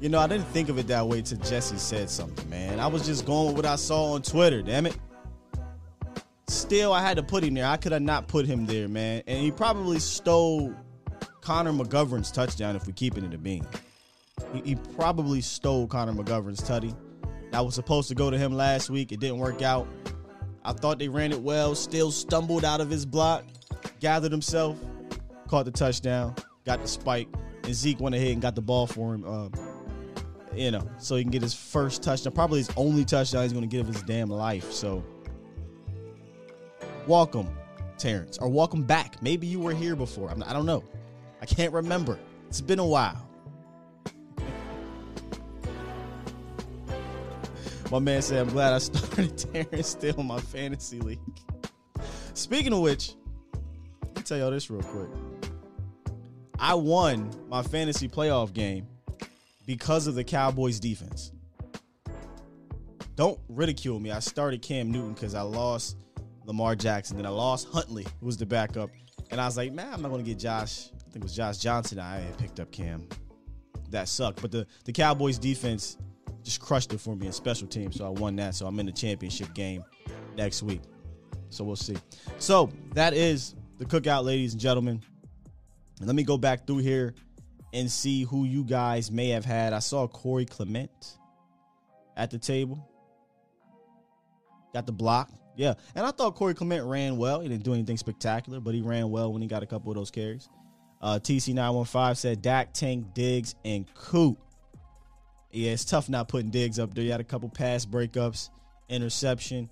You 0.00 0.08
know, 0.08 0.18
I 0.18 0.26
didn't 0.26 0.46
think 0.48 0.70
of 0.70 0.78
it 0.78 0.86
that 0.88 1.06
way 1.06 1.20
till 1.22 1.38
Jesse 1.38 1.76
said 1.76 2.08
something, 2.08 2.48
man. 2.48 2.80
I 2.80 2.86
was 2.86 3.04
just 3.04 3.26
going 3.26 3.48
with 3.48 3.56
what 3.56 3.66
I 3.66 3.76
saw 3.76 4.14
on 4.14 4.22
Twitter, 4.22 4.62
damn 4.62 4.86
it. 4.86 4.96
Still, 6.48 6.92
I 6.92 7.02
had 7.02 7.18
to 7.18 7.22
put 7.22 7.44
him 7.44 7.54
there. 7.54 7.66
I 7.66 7.76
could 7.76 7.92
have 7.92 8.02
not 8.02 8.26
put 8.26 8.46
him 8.46 8.64
there, 8.66 8.88
man. 8.88 9.22
And 9.26 9.40
he 9.40 9.50
probably 9.50 9.98
stole 9.98 10.74
Connor 11.42 11.72
McGovern's 11.72 12.32
touchdown 12.32 12.76
if 12.76 12.86
we 12.86 12.94
keep 12.94 13.18
it 13.18 13.24
in 13.24 13.30
the 13.30 13.38
bean. 13.38 13.66
He, 14.54 14.60
he 14.60 14.74
probably 14.74 15.42
stole 15.42 15.86
Connor 15.86 16.14
McGovern's 16.14 16.62
tutty. 16.62 16.94
That 17.50 17.64
was 17.64 17.74
supposed 17.74 18.08
to 18.08 18.14
go 18.14 18.30
to 18.30 18.38
him 18.38 18.52
last 18.52 18.90
week. 18.90 19.12
It 19.12 19.20
didn't 19.20 19.38
work 19.38 19.62
out. 19.62 19.88
I 20.64 20.72
thought 20.72 20.98
they 20.98 21.08
ran 21.08 21.32
it 21.32 21.40
well. 21.40 21.74
Still 21.74 22.10
stumbled 22.10 22.64
out 22.64 22.80
of 22.80 22.90
his 22.90 23.06
block, 23.06 23.44
gathered 23.98 24.30
himself, 24.30 24.78
caught 25.48 25.64
the 25.64 25.70
touchdown, 25.70 26.34
got 26.64 26.82
the 26.82 26.88
spike, 26.88 27.28
and 27.64 27.74
Zeke 27.74 28.00
went 28.00 28.14
ahead 28.14 28.32
and 28.32 28.42
got 28.42 28.54
the 28.54 28.62
ball 28.62 28.86
for 28.86 29.14
him. 29.14 29.24
Um, 29.24 29.52
you 30.54 30.70
know, 30.70 30.88
so 30.98 31.16
he 31.16 31.22
can 31.22 31.30
get 31.30 31.42
his 31.42 31.54
first 31.54 32.02
touchdown, 32.02 32.32
probably 32.32 32.58
his 32.58 32.70
only 32.76 33.04
touchdown 33.04 33.44
he's 33.44 33.52
going 33.52 33.68
to 33.68 33.76
give 33.76 33.86
his 33.86 34.02
damn 34.02 34.28
life. 34.28 34.70
So 34.72 35.04
welcome, 37.06 37.48
Terence, 37.98 38.38
or 38.38 38.48
welcome 38.48 38.82
back. 38.82 39.22
Maybe 39.22 39.46
you 39.46 39.60
were 39.60 39.74
here 39.74 39.96
before. 39.96 40.30
I'm, 40.30 40.42
I 40.42 40.52
don't 40.52 40.66
know. 40.66 40.84
I 41.40 41.46
can't 41.46 41.72
remember. 41.72 42.18
It's 42.48 42.60
been 42.60 42.80
a 42.80 42.86
while. 42.86 43.29
My 47.90 47.98
man 47.98 48.22
said, 48.22 48.38
I'm 48.38 48.48
glad 48.50 48.72
I 48.72 48.78
started 48.78 49.36
Terence 49.52 49.88
Steele 49.88 50.20
in 50.20 50.26
my 50.26 50.40
fantasy 50.40 51.00
league. 51.00 51.18
Speaking 52.34 52.72
of 52.72 52.80
which, 52.80 53.14
let 54.02 54.16
me 54.16 54.22
tell 54.22 54.38
y'all 54.38 54.50
this 54.52 54.70
real 54.70 54.82
quick. 54.82 55.08
I 56.58 56.74
won 56.74 57.30
my 57.48 57.62
fantasy 57.62 58.08
playoff 58.08 58.52
game 58.52 58.86
because 59.66 60.06
of 60.06 60.14
the 60.14 60.22
Cowboys 60.22 60.78
defense. 60.78 61.32
Don't 63.16 63.40
ridicule 63.48 63.98
me. 63.98 64.12
I 64.12 64.20
started 64.20 64.62
Cam 64.62 64.92
Newton 64.92 65.14
because 65.14 65.34
I 65.34 65.42
lost 65.42 65.96
Lamar 66.44 66.76
Jackson. 66.76 67.16
Then 67.16 67.26
I 67.26 67.30
lost 67.30 67.66
Huntley, 67.68 68.06
who 68.20 68.26
was 68.26 68.36
the 68.36 68.46
backup. 68.46 68.90
And 69.32 69.40
I 69.40 69.46
was 69.46 69.56
like, 69.56 69.72
man, 69.72 69.92
I'm 69.92 70.00
not 70.00 70.10
going 70.10 70.24
to 70.24 70.30
get 70.30 70.38
Josh. 70.38 70.90
I 70.94 71.10
think 71.10 71.16
it 71.16 71.22
was 71.24 71.34
Josh 71.34 71.58
Johnson. 71.58 71.98
I 71.98 72.20
had 72.20 72.38
picked 72.38 72.60
up 72.60 72.70
Cam. 72.70 73.08
That 73.90 74.08
sucked. 74.08 74.40
But 74.40 74.52
the, 74.52 74.66
the 74.84 74.92
Cowboys 74.92 75.38
defense 75.38 75.98
just 76.50 76.60
crushed 76.60 76.92
it 76.92 77.00
for 77.00 77.14
me 77.14 77.26
in 77.26 77.32
special 77.32 77.68
teams. 77.68 77.96
So 77.96 78.06
I 78.06 78.08
won 78.08 78.34
that. 78.36 78.56
So 78.56 78.66
I'm 78.66 78.78
in 78.80 78.86
the 78.86 78.92
championship 78.92 79.54
game 79.54 79.84
next 80.36 80.62
week. 80.62 80.80
So 81.48 81.62
we'll 81.62 81.76
see. 81.76 81.96
So 82.38 82.70
that 82.94 83.14
is 83.14 83.54
the 83.78 83.84
cookout, 83.84 84.24
ladies 84.24 84.52
and 84.52 84.60
gentlemen. 84.60 85.00
Let 86.00 86.16
me 86.16 86.24
go 86.24 86.36
back 86.36 86.66
through 86.66 86.78
here 86.78 87.14
and 87.72 87.90
see 87.90 88.24
who 88.24 88.44
you 88.44 88.64
guys 88.64 89.12
may 89.12 89.28
have 89.28 89.44
had. 89.44 89.72
I 89.72 89.78
saw 89.78 90.08
Corey 90.08 90.44
Clement 90.44 90.90
at 92.16 92.30
the 92.30 92.38
table. 92.38 92.84
Got 94.74 94.86
the 94.86 94.92
block. 94.92 95.30
Yeah. 95.56 95.74
And 95.94 96.04
I 96.04 96.10
thought 96.10 96.34
Corey 96.34 96.54
Clement 96.54 96.84
ran 96.84 97.16
well. 97.16 97.40
He 97.40 97.48
didn't 97.48 97.64
do 97.64 97.74
anything 97.74 97.96
spectacular, 97.96 98.58
but 98.58 98.74
he 98.74 98.80
ran 98.80 99.10
well 99.10 99.32
when 99.32 99.40
he 99.40 99.46
got 99.46 99.62
a 99.62 99.66
couple 99.66 99.92
of 99.92 99.96
those 99.96 100.10
carries. 100.10 100.48
Uh, 101.00 101.20
TC915 101.22 102.16
said 102.16 102.42
Dak, 102.42 102.72
Tank, 102.72 103.14
Diggs, 103.14 103.54
and 103.64 103.86
Coop. 103.94 104.38
Yeah, 105.52 105.72
it's 105.72 105.84
tough 105.84 106.08
not 106.08 106.28
putting 106.28 106.50
Diggs 106.50 106.78
up 106.78 106.94
there. 106.94 107.02
You 107.02 107.10
had 107.10 107.20
a 107.20 107.24
couple 107.24 107.48
pass 107.48 107.84
breakups, 107.84 108.50
interception. 108.88 109.68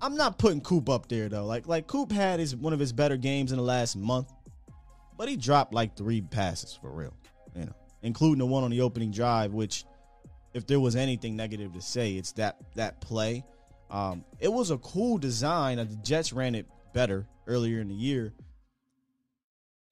I'm 0.00 0.16
not 0.16 0.38
putting 0.38 0.60
Coop 0.60 0.90
up 0.90 1.08
there 1.08 1.28
though. 1.28 1.46
Like 1.46 1.66
like 1.66 1.86
Coop 1.86 2.12
had 2.12 2.38
his 2.38 2.54
one 2.54 2.72
of 2.72 2.78
his 2.78 2.92
better 2.92 3.16
games 3.16 3.50
in 3.50 3.56
the 3.56 3.64
last 3.64 3.96
month, 3.96 4.30
but 5.16 5.28
he 5.28 5.36
dropped 5.36 5.72
like 5.72 5.96
three 5.96 6.20
passes 6.20 6.78
for 6.80 6.90
real, 6.90 7.14
you 7.54 7.64
know, 7.64 7.72
including 8.02 8.38
the 8.38 8.46
one 8.46 8.62
on 8.62 8.70
the 8.70 8.82
opening 8.82 9.10
drive. 9.10 9.54
Which, 9.54 9.84
if 10.52 10.66
there 10.66 10.80
was 10.80 10.96
anything 10.96 11.34
negative 11.34 11.72
to 11.72 11.80
say, 11.80 12.12
it's 12.12 12.32
that 12.32 12.58
that 12.74 13.00
play. 13.00 13.44
Um, 13.90 14.24
it 14.38 14.52
was 14.52 14.70
a 14.70 14.78
cool 14.78 15.16
design. 15.16 15.78
The 15.78 15.86
Jets 16.02 16.32
ran 16.32 16.54
it 16.54 16.66
better 16.92 17.26
earlier 17.46 17.80
in 17.80 17.88
the 17.88 17.94
year, 17.94 18.34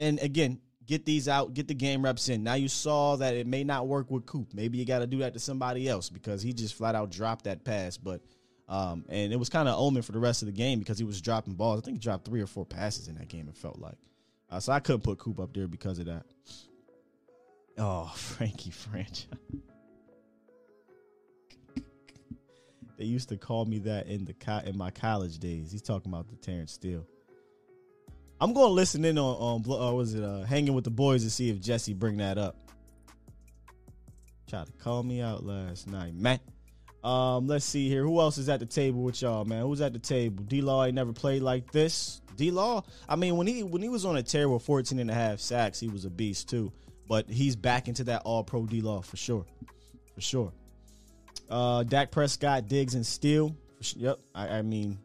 and 0.00 0.18
again, 0.18 0.60
get 0.86 1.04
these 1.04 1.28
out, 1.28 1.54
get 1.54 1.68
the 1.68 1.74
game 1.74 2.02
reps 2.02 2.28
in. 2.28 2.42
Now 2.42 2.54
you 2.54 2.68
saw 2.68 3.16
that 3.16 3.34
it 3.34 3.46
may 3.46 3.64
not 3.64 3.86
work 3.86 4.10
with 4.10 4.26
Coop. 4.26 4.52
Maybe 4.54 4.78
you 4.78 4.84
got 4.84 5.00
to 5.00 5.06
do 5.06 5.18
that 5.18 5.34
to 5.34 5.38
somebody 5.38 5.88
else 5.88 6.10
because 6.10 6.42
he 6.42 6.52
just 6.52 6.74
flat 6.74 6.94
out 6.94 7.10
dropped 7.10 7.44
that 7.44 7.64
pass. 7.64 7.96
But 7.96 8.20
um, 8.68 9.04
and 9.08 9.32
it 9.32 9.36
was 9.36 9.48
kind 9.48 9.68
of 9.68 9.78
omen 9.78 10.02
for 10.02 10.12
the 10.12 10.18
rest 10.18 10.42
of 10.42 10.46
the 10.46 10.52
game 10.52 10.78
because 10.78 10.98
he 10.98 11.04
was 11.04 11.20
dropping 11.20 11.54
balls. 11.54 11.80
I 11.80 11.84
think 11.84 11.96
he 11.96 12.00
dropped 12.00 12.24
three 12.24 12.40
or 12.40 12.46
four 12.46 12.64
passes 12.64 13.08
in 13.08 13.16
that 13.16 13.28
game. 13.28 13.48
It 13.48 13.56
felt 13.56 13.78
like, 13.78 13.96
uh, 14.50 14.60
so 14.60 14.72
I 14.72 14.80
couldn't 14.80 15.02
put 15.02 15.18
Coop 15.18 15.38
up 15.38 15.52
there 15.52 15.68
because 15.68 15.98
of 15.98 16.06
that. 16.06 16.24
Oh, 17.76 18.10
Frankie 18.16 18.70
Franchise. 18.70 19.26
they 22.96 23.04
used 23.04 23.28
to 23.28 23.36
call 23.36 23.64
me 23.64 23.80
that 23.80 24.06
in 24.06 24.24
the 24.24 24.32
co- 24.32 24.62
in 24.64 24.78
my 24.78 24.90
college 24.90 25.38
days. 25.38 25.72
He's 25.72 25.82
talking 25.82 26.10
about 26.10 26.28
the 26.28 26.36
Terence 26.36 26.72
Steele. 26.72 27.06
I'm 28.44 28.52
going 28.52 28.66
to 28.66 28.72
listen 28.74 29.06
in 29.06 29.16
on 29.16 29.64
on 29.64 29.72
uh, 29.72 29.94
was 29.94 30.12
it 30.12 30.22
uh, 30.22 30.42
hanging 30.42 30.74
with 30.74 30.84
the 30.84 30.90
boys 30.90 31.24
to 31.24 31.30
see 31.30 31.48
if 31.48 31.62
Jesse 31.62 31.94
bring 31.94 32.18
that 32.18 32.36
up. 32.36 32.54
Tried 34.46 34.66
to 34.66 34.72
call 34.72 35.02
me 35.02 35.22
out 35.22 35.46
last 35.46 35.88
night, 35.88 36.14
man. 36.14 36.38
Um, 37.02 37.46
let's 37.46 37.64
see 37.64 37.88
here. 37.88 38.02
Who 38.02 38.20
else 38.20 38.36
is 38.36 38.50
at 38.50 38.60
the 38.60 38.66
table 38.66 39.02
with 39.02 39.22
y'all, 39.22 39.46
man? 39.46 39.62
Who's 39.62 39.80
at 39.80 39.94
the 39.94 39.98
table? 39.98 40.44
D 40.44 40.60
Law 40.60 40.84
ain't 40.84 40.94
never 40.94 41.14
played 41.14 41.40
like 41.40 41.72
this. 41.72 42.20
D 42.36 42.50
Law, 42.50 42.84
I 43.08 43.16
mean, 43.16 43.38
when 43.38 43.46
he 43.46 43.62
when 43.62 43.80
he 43.80 43.88
was 43.88 44.04
on 44.04 44.18
a 44.18 44.22
tear 44.22 44.46
with 44.46 44.62
14 44.62 44.98
and 44.98 45.10
a 45.10 45.14
half 45.14 45.40
sacks, 45.40 45.80
he 45.80 45.88
was 45.88 46.04
a 46.04 46.10
beast 46.10 46.50
too. 46.50 46.70
But 47.08 47.30
he's 47.30 47.56
back 47.56 47.88
into 47.88 48.04
that 48.04 48.20
all 48.26 48.44
pro 48.44 48.66
D 48.66 48.82
Law 48.82 49.00
for 49.00 49.16
sure. 49.16 49.46
For 50.14 50.20
sure. 50.20 50.52
Uh 51.48 51.82
Dak 51.82 52.10
Prescott, 52.10 52.68
Diggs, 52.68 52.94
and 52.94 53.06
Steele. 53.06 53.56
Yep. 53.96 54.18
I, 54.34 54.58
I 54.58 54.62
mean, 54.62 54.98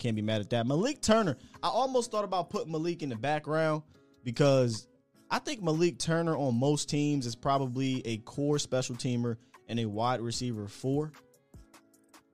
can't 0.00 0.16
be 0.16 0.22
mad 0.22 0.40
at 0.40 0.50
that. 0.50 0.66
Malik 0.66 1.00
Turner. 1.00 1.36
I 1.62 1.68
almost 1.68 2.10
thought 2.10 2.24
about 2.24 2.50
putting 2.50 2.72
Malik 2.72 3.02
in 3.02 3.08
the 3.08 3.16
background 3.16 3.82
because 4.24 4.88
I 5.30 5.38
think 5.38 5.62
Malik 5.62 5.98
Turner 5.98 6.36
on 6.36 6.58
most 6.58 6.88
teams 6.88 7.26
is 7.26 7.36
probably 7.36 8.04
a 8.04 8.16
core 8.18 8.58
special 8.58 8.96
teamer 8.96 9.36
and 9.68 9.78
a 9.78 9.84
wide 9.84 10.20
receiver 10.20 10.66
four. 10.66 11.12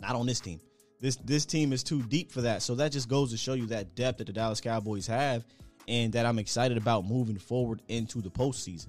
Not 0.01 0.15
on 0.15 0.27
this 0.27 0.41
team. 0.41 0.61
This 1.01 1.17
this 1.17 1.45
team 1.45 1.73
is 1.73 1.83
too 1.83 2.03
deep 2.03 2.33
for 2.33 2.41
that. 2.43 2.63
So 2.63 2.75
that 2.77 2.93
just 2.93 3.09
goes 3.09 3.31
to 3.33 3.37
show 3.37 3.53
you 3.53 3.67
that 3.67 3.95
depth 3.95 4.19
that 4.19 4.29
the 4.29 4.33
Dallas 4.33 4.61
Cowboys 4.61 5.07
have 5.07 5.45
and 5.89 6.13
that 6.15 6.25
I'm 6.25 6.39
excited 6.39 6.79
about 6.79 7.05
moving 7.05 7.39
forward 7.39 7.83
into 7.89 8.23
the 8.23 8.31
postseason. 8.31 8.89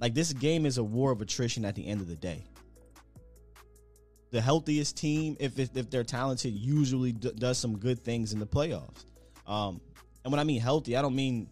Like 0.00 0.14
this 0.14 0.32
game 0.32 0.66
is 0.66 0.78
a 0.78 0.84
war 0.84 1.10
of 1.10 1.22
attrition 1.22 1.64
at 1.64 1.74
the 1.74 1.86
end 1.86 2.00
of 2.00 2.08
the 2.08 2.16
day. 2.16 2.44
The 4.32 4.40
healthiest 4.40 4.96
team, 4.96 5.36
if 5.38 5.58
if, 5.58 5.90
they're 5.90 6.04
talented, 6.04 6.54
usually 6.54 7.12
d- 7.12 7.32
does 7.36 7.58
some 7.58 7.78
good 7.78 8.02
things 8.02 8.32
in 8.32 8.40
the 8.40 8.46
playoffs. 8.46 9.04
Um, 9.46 9.80
and 10.24 10.32
when 10.32 10.40
I 10.40 10.44
mean 10.44 10.60
healthy, 10.60 10.96
I 10.96 11.02
don't 11.02 11.14
mean 11.14 11.48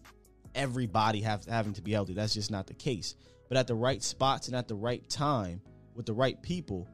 everybody 0.55 1.21
have 1.21 1.45
having 1.45 1.73
to 1.73 1.81
be 1.81 1.91
healthy. 1.91 2.13
That's 2.13 2.33
just 2.33 2.51
not 2.51 2.67
the 2.67 2.73
case. 2.73 3.15
But 3.47 3.57
at 3.57 3.67
the 3.67 3.75
right 3.75 4.01
spots 4.01 4.47
and 4.47 4.55
at 4.55 4.67
the 4.67 4.75
right 4.75 5.07
time 5.09 5.61
with 5.93 6.05
the 6.05 6.13
right 6.13 6.41
people, 6.41 6.87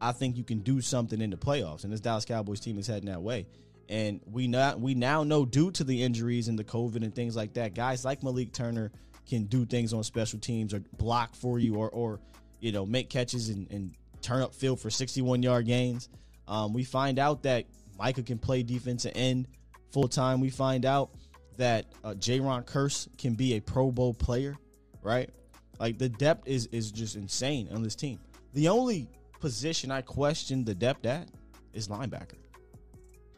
I 0.00 0.12
think 0.12 0.36
you 0.36 0.44
can 0.44 0.60
do 0.60 0.80
something 0.80 1.20
in 1.20 1.30
the 1.30 1.36
playoffs. 1.36 1.84
And 1.84 1.92
this 1.92 2.00
Dallas 2.00 2.24
Cowboys 2.24 2.60
team 2.60 2.78
is 2.78 2.86
heading 2.86 3.10
that 3.10 3.22
way. 3.22 3.46
And 3.88 4.20
we 4.24 4.46
not 4.48 4.80
we 4.80 4.94
now 4.94 5.24
know 5.24 5.44
due 5.44 5.70
to 5.72 5.84
the 5.84 6.02
injuries 6.02 6.48
and 6.48 6.58
the 6.58 6.64
COVID 6.64 7.04
and 7.04 7.14
things 7.14 7.36
like 7.36 7.54
that, 7.54 7.74
guys 7.74 8.04
like 8.04 8.22
Malik 8.22 8.52
Turner 8.52 8.92
can 9.28 9.44
do 9.44 9.66
things 9.66 9.92
on 9.92 10.02
special 10.02 10.38
teams 10.38 10.72
or 10.74 10.80
block 10.96 11.34
for 11.34 11.58
you 11.58 11.76
or 11.76 11.90
or 11.90 12.20
you 12.60 12.72
know 12.72 12.86
make 12.86 13.10
catches 13.10 13.48
and, 13.48 13.70
and 13.70 13.94
turn 14.20 14.42
up 14.42 14.54
field 14.54 14.80
for 14.80 14.90
61 14.90 15.42
yard 15.42 15.66
gains. 15.66 16.08
Um, 16.48 16.72
we 16.72 16.84
find 16.84 17.18
out 17.18 17.42
that 17.44 17.66
Micah 17.98 18.22
can 18.22 18.38
play 18.38 18.62
defensive 18.62 19.12
end 19.14 19.46
full 19.92 20.08
time. 20.08 20.40
We 20.40 20.50
find 20.50 20.84
out 20.84 21.10
that 21.56 21.86
uh, 22.04 22.14
Ron 22.40 22.64
Kearse 22.64 23.08
can 23.18 23.34
be 23.34 23.54
a 23.54 23.60
Pro 23.60 23.90
Bowl 23.90 24.14
player, 24.14 24.56
right? 25.02 25.30
Like 25.78 25.98
the 25.98 26.08
depth 26.08 26.46
is 26.46 26.66
is 26.66 26.90
just 26.90 27.16
insane 27.16 27.68
on 27.72 27.82
this 27.82 27.94
team. 27.94 28.18
The 28.54 28.68
only 28.68 29.08
position 29.40 29.90
I 29.90 30.02
question 30.02 30.64
the 30.64 30.74
depth 30.74 31.06
at 31.06 31.28
is 31.72 31.88
linebacker. 31.88 32.36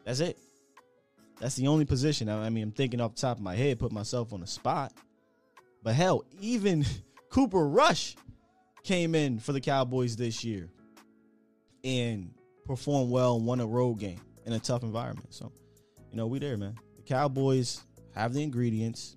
That's 0.05 0.19
it. 0.19 0.37
That's 1.39 1.55
the 1.55 1.67
only 1.67 1.85
position. 1.85 2.29
I 2.29 2.49
mean, 2.49 2.63
I'm 2.63 2.71
thinking 2.71 3.01
off 3.01 3.15
the 3.15 3.21
top 3.21 3.37
of 3.37 3.43
my 3.43 3.55
head, 3.55 3.79
put 3.79 3.91
myself 3.91 4.33
on 4.33 4.41
the 4.41 4.47
spot. 4.47 4.93
But 5.83 5.95
hell, 5.95 6.25
even 6.39 6.85
Cooper 7.29 7.67
Rush 7.67 8.15
came 8.83 9.15
in 9.15 9.39
for 9.39 9.53
the 9.53 9.61
Cowboys 9.61 10.15
this 10.15 10.43
year 10.43 10.69
and 11.83 12.31
performed 12.65 13.11
well 13.11 13.37
and 13.37 13.45
won 13.45 13.59
a 13.59 13.65
road 13.65 13.95
game 13.99 14.19
in 14.45 14.53
a 14.53 14.59
tough 14.59 14.83
environment. 14.83 15.33
So, 15.33 15.51
you 16.11 16.17
know, 16.17 16.27
we 16.27 16.39
there, 16.39 16.57
man. 16.57 16.75
The 16.95 17.01
Cowboys 17.03 17.81
have 18.15 18.33
the 18.33 18.43
ingredients. 18.43 19.15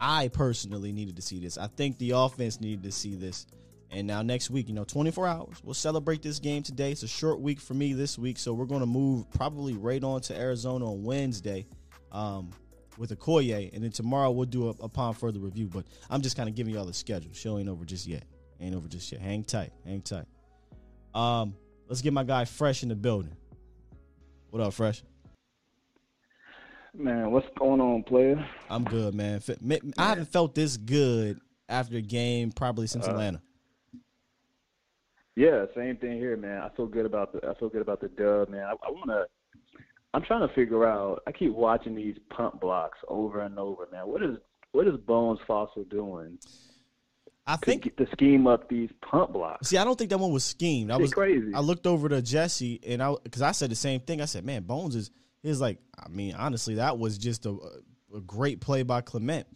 I 0.00 0.28
personally 0.28 0.92
needed 0.92 1.16
to 1.16 1.22
see 1.22 1.40
this. 1.40 1.58
I 1.58 1.66
think 1.66 1.98
the 1.98 2.12
offense 2.12 2.60
needed 2.60 2.84
to 2.84 2.92
see 2.92 3.16
this. 3.16 3.46
And 3.90 4.06
now 4.06 4.22
next 4.22 4.50
week, 4.50 4.68
you 4.68 4.74
know, 4.74 4.84
24 4.84 5.26
hours. 5.26 5.56
We'll 5.64 5.74
celebrate 5.74 6.22
this 6.22 6.38
game 6.38 6.62
today. 6.62 6.92
It's 6.92 7.02
a 7.02 7.08
short 7.08 7.40
week 7.40 7.58
for 7.58 7.74
me 7.74 7.94
this 7.94 8.18
week, 8.18 8.38
so 8.38 8.52
we're 8.52 8.66
going 8.66 8.80
to 8.80 8.86
move 8.86 9.30
probably 9.30 9.72
right 9.74 10.02
on 10.04 10.20
to 10.22 10.38
Arizona 10.38 10.90
on 10.90 11.02
Wednesday 11.02 11.66
um, 12.12 12.50
with 12.98 13.12
a 13.12 13.16
Okoye, 13.16 13.72
and 13.72 13.82
then 13.82 13.90
tomorrow 13.90 14.30
we'll 14.30 14.46
do 14.46 14.68
a 14.68 14.70
upon 14.82 15.14
further 15.14 15.38
review. 15.38 15.68
But 15.68 15.86
I'm 16.10 16.20
just 16.20 16.36
kind 16.36 16.48
of 16.48 16.54
giving 16.54 16.74
y'all 16.74 16.84
the 16.84 16.92
schedule. 16.92 17.32
Show 17.32 17.58
ain't 17.58 17.68
over 17.68 17.84
just 17.84 18.06
yet. 18.06 18.24
Ain't 18.60 18.74
over 18.74 18.88
just 18.88 19.10
yet. 19.12 19.20
Hang 19.20 19.44
tight. 19.44 19.72
Hang 19.86 20.02
tight. 20.02 20.26
Um, 21.14 21.54
let's 21.86 22.02
get 22.02 22.12
my 22.12 22.24
guy 22.24 22.44
Fresh 22.44 22.82
in 22.82 22.88
the 22.88 22.96
building. 22.96 23.36
What 24.50 24.62
up, 24.62 24.72
Fresh? 24.74 25.02
Man, 26.94 27.30
what's 27.30 27.46
going 27.58 27.80
on, 27.80 28.02
player? 28.02 28.44
I'm 28.68 28.82
good, 28.82 29.14
man. 29.14 29.40
I 29.96 30.08
haven't 30.08 30.32
felt 30.32 30.54
this 30.54 30.76
good 30.76 31.38
after 31.68 31.96
a 31.98 32.00
game 32.00 32.50
probably 32.50 32.86
since 32.86 33.06
Uh, 33.06 33.10
Atlanta. 33.12 33.40
Yeah, 35.36 35.66
same 35.76 35.96
thing 35.98 36.18
here, 36.18 36.36
man. 36.36 36.62
I 36.62 36.68
feel 36.74 36.86
good 36.86 37.06
about 37.06 37.32
the 37.32 37.48
I 37.48 37.54
feel 37.54 37.68
good 37.68 37.82
about 37.82 38.00
the 38.00 38.08
dub, 38.08 38.48
man. 38.48 38.64
I, 38.64 38.72
I 38.72 38.90
want 38.90 39.06
to. 39.10 39.26
I'm 40.14 40.22
trying 40.22 40.46
to 40.46 40.54
figure 40.54 40.86
out. 40.86 41.22
I 41.26 41.32
keep 41.32 41.52
watching 41.52 41.94
these 41.94 42.16
punt 42.30 42.60
blocks 42.60 42.98
over 43.08 43.40
and 43.42 43.58
over, 43.58 43.88
man. 43.92 44.06
What 44.06 44.22
is 44.22 44.36
what 44.72 44.86
is 44.86 44.96
Bones 44.96 45.38
Fassel 45.48 45.88
doing? 45.88 46.38
I 47.46 47.56
think 47.56 47.96
to, 47.96 48.06
scheme 48.12 48.46
up 48.46 48.68
these 48.68 48.90
punt 49.00 49.32
blocks. 49.32 49.68
See, 49.68 49.78
I 49.78 49.84
don't 49.84 49.96
think 49.96 50.10
that 50.10 50.18
one 50.18 50.32
was 50.32 50.44
schemed. 50.44 50.90
I 50.90 50.94
Shit 50.94 51.02
was 51.02 51.14
crazy. 51.14 51.52
I 51.54 51.60
looked 51.60 51.86
over 51.86 52.08
to 52.10 52.20
Jesse 52.20 52.80
and 52.86 53.02
I 53.02 53.14
because 53.22 53.42
I 53.42 53.52
said 53.52 53.70
the 53.70 53.76
same 53.76 54.00
thing. 54.00 54.20
I 54.20 54.26
said, 54.26 54.44
"Man, 54.44 54.62
Bones 54.64 54.94
is 54.94 55.10
He's 55.42 55.60
like, 55.60 55.78
I 55.98 56.08
mean, 56.08 56.34
honestly, 56.34 56.76
that 56.76 56.98
was 56.98 57.16
just 57.16 57.46
a, 57.46 57.56
a 58.14 58.20
great 58.20 58.60
play 58.60 58.82
by 58.82 59.00
Clement. 59.00 59.46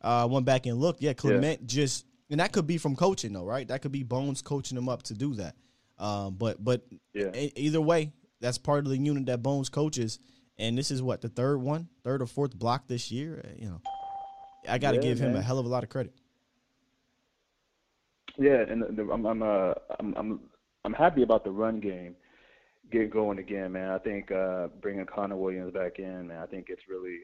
Uh, 0.00 0.28
went 0.30 0.46
back 0.46 0.66
and 0.66 0.78
looked. 0.78 1.02
Yeah, 1.02 1.14
Clement 1.14 1.66
just, 1.66 2.04
and 2.30 2.40
that 2.40 2.52
could 2.52 2.66
be 2.66 2.78
from 2.78 2.94
coaching 2.94 3.32
though, 3.32 3.44
right? 3.44 3.66
That 3.66 3.82
could 3.82 3.92
be 3.92 4.02
Bones 4.02 4.42
coaching 4.42 4.76
him 4.76 4.88
up 4.88 5.02
to 5.04 5.14
do 5.14 5.34
that. 5.34 5.54
Um, 5.98 6.34
but 6.34 6.62
but 6.62 6.84
Yeah. 7.12 7.30
either 7.34 7.80
way, 7.80 8.12
that's 8.44 8.58
part 8.58 8.84
of 8.84 8.90
the 8.90 8.98
unit 8.98 9.26
that 9.26 9.42
Bones 9.42 9.70
coaches. 9.70 10.18
And 10.58 10.76
this 10.78 10.90
is 10.90 11.02
what 11.02 11.20
the 11.22 11.28
third 11.28 11.58
one, 11.62 11.88
third 12.04 12.22
or 12.22 12.26
fourth 12.26 12.56
block 12.56 12.86
this 12.86 13.10
year. 13.10 13.42
Uh, 13.44 13.48
You 13.58 13.68
know, 13.70 13.80
I 14.68 14.78
got 14.78 14.92
to 14.92 14.96
Yeah, 14.98 15.02
give 15.02 15.18
him 15.18 15.32
man. 15.32 15.40
a 15.40 15.42
hell 15.42 15.58
of 15.58 15.66
a 15.66 15.68
lot 15.68 15.82
of 15.82 15.88
credit. 15.88 16.14
Yeah, 18.38 18.64
and 18.68 18.82
the, 18.82 19.04
the, 19.04 19.10
I'm 19.12 19.24
I'm, 19.26 19.42
uh, 19.42 19.72
I'm 19.98 20.14
I'm 20.16 20.40
I'm 20.84 20.92
happy 20.92 21.22
about 21.22 21.44
the 21.44 21.50
run 21.50 21.80
game 21.80 22.16
get 22.92 23.10
going 23.10 23.38
again, 23.38 23.72
man. 23.72 23.90
I 23.90 23.98
think 23.98 24.30
uh, 24.30 24.68
bringing 24.82 25.06
Connor 25.06 25.36
Williams 25.36 25.72
back 25.72 25.98
in, 25.98 26.28
man, 26.28 26.38
I 26.42 26.46
think 26.46 26.66
it's 26.68 26.82
really 26.88 27.20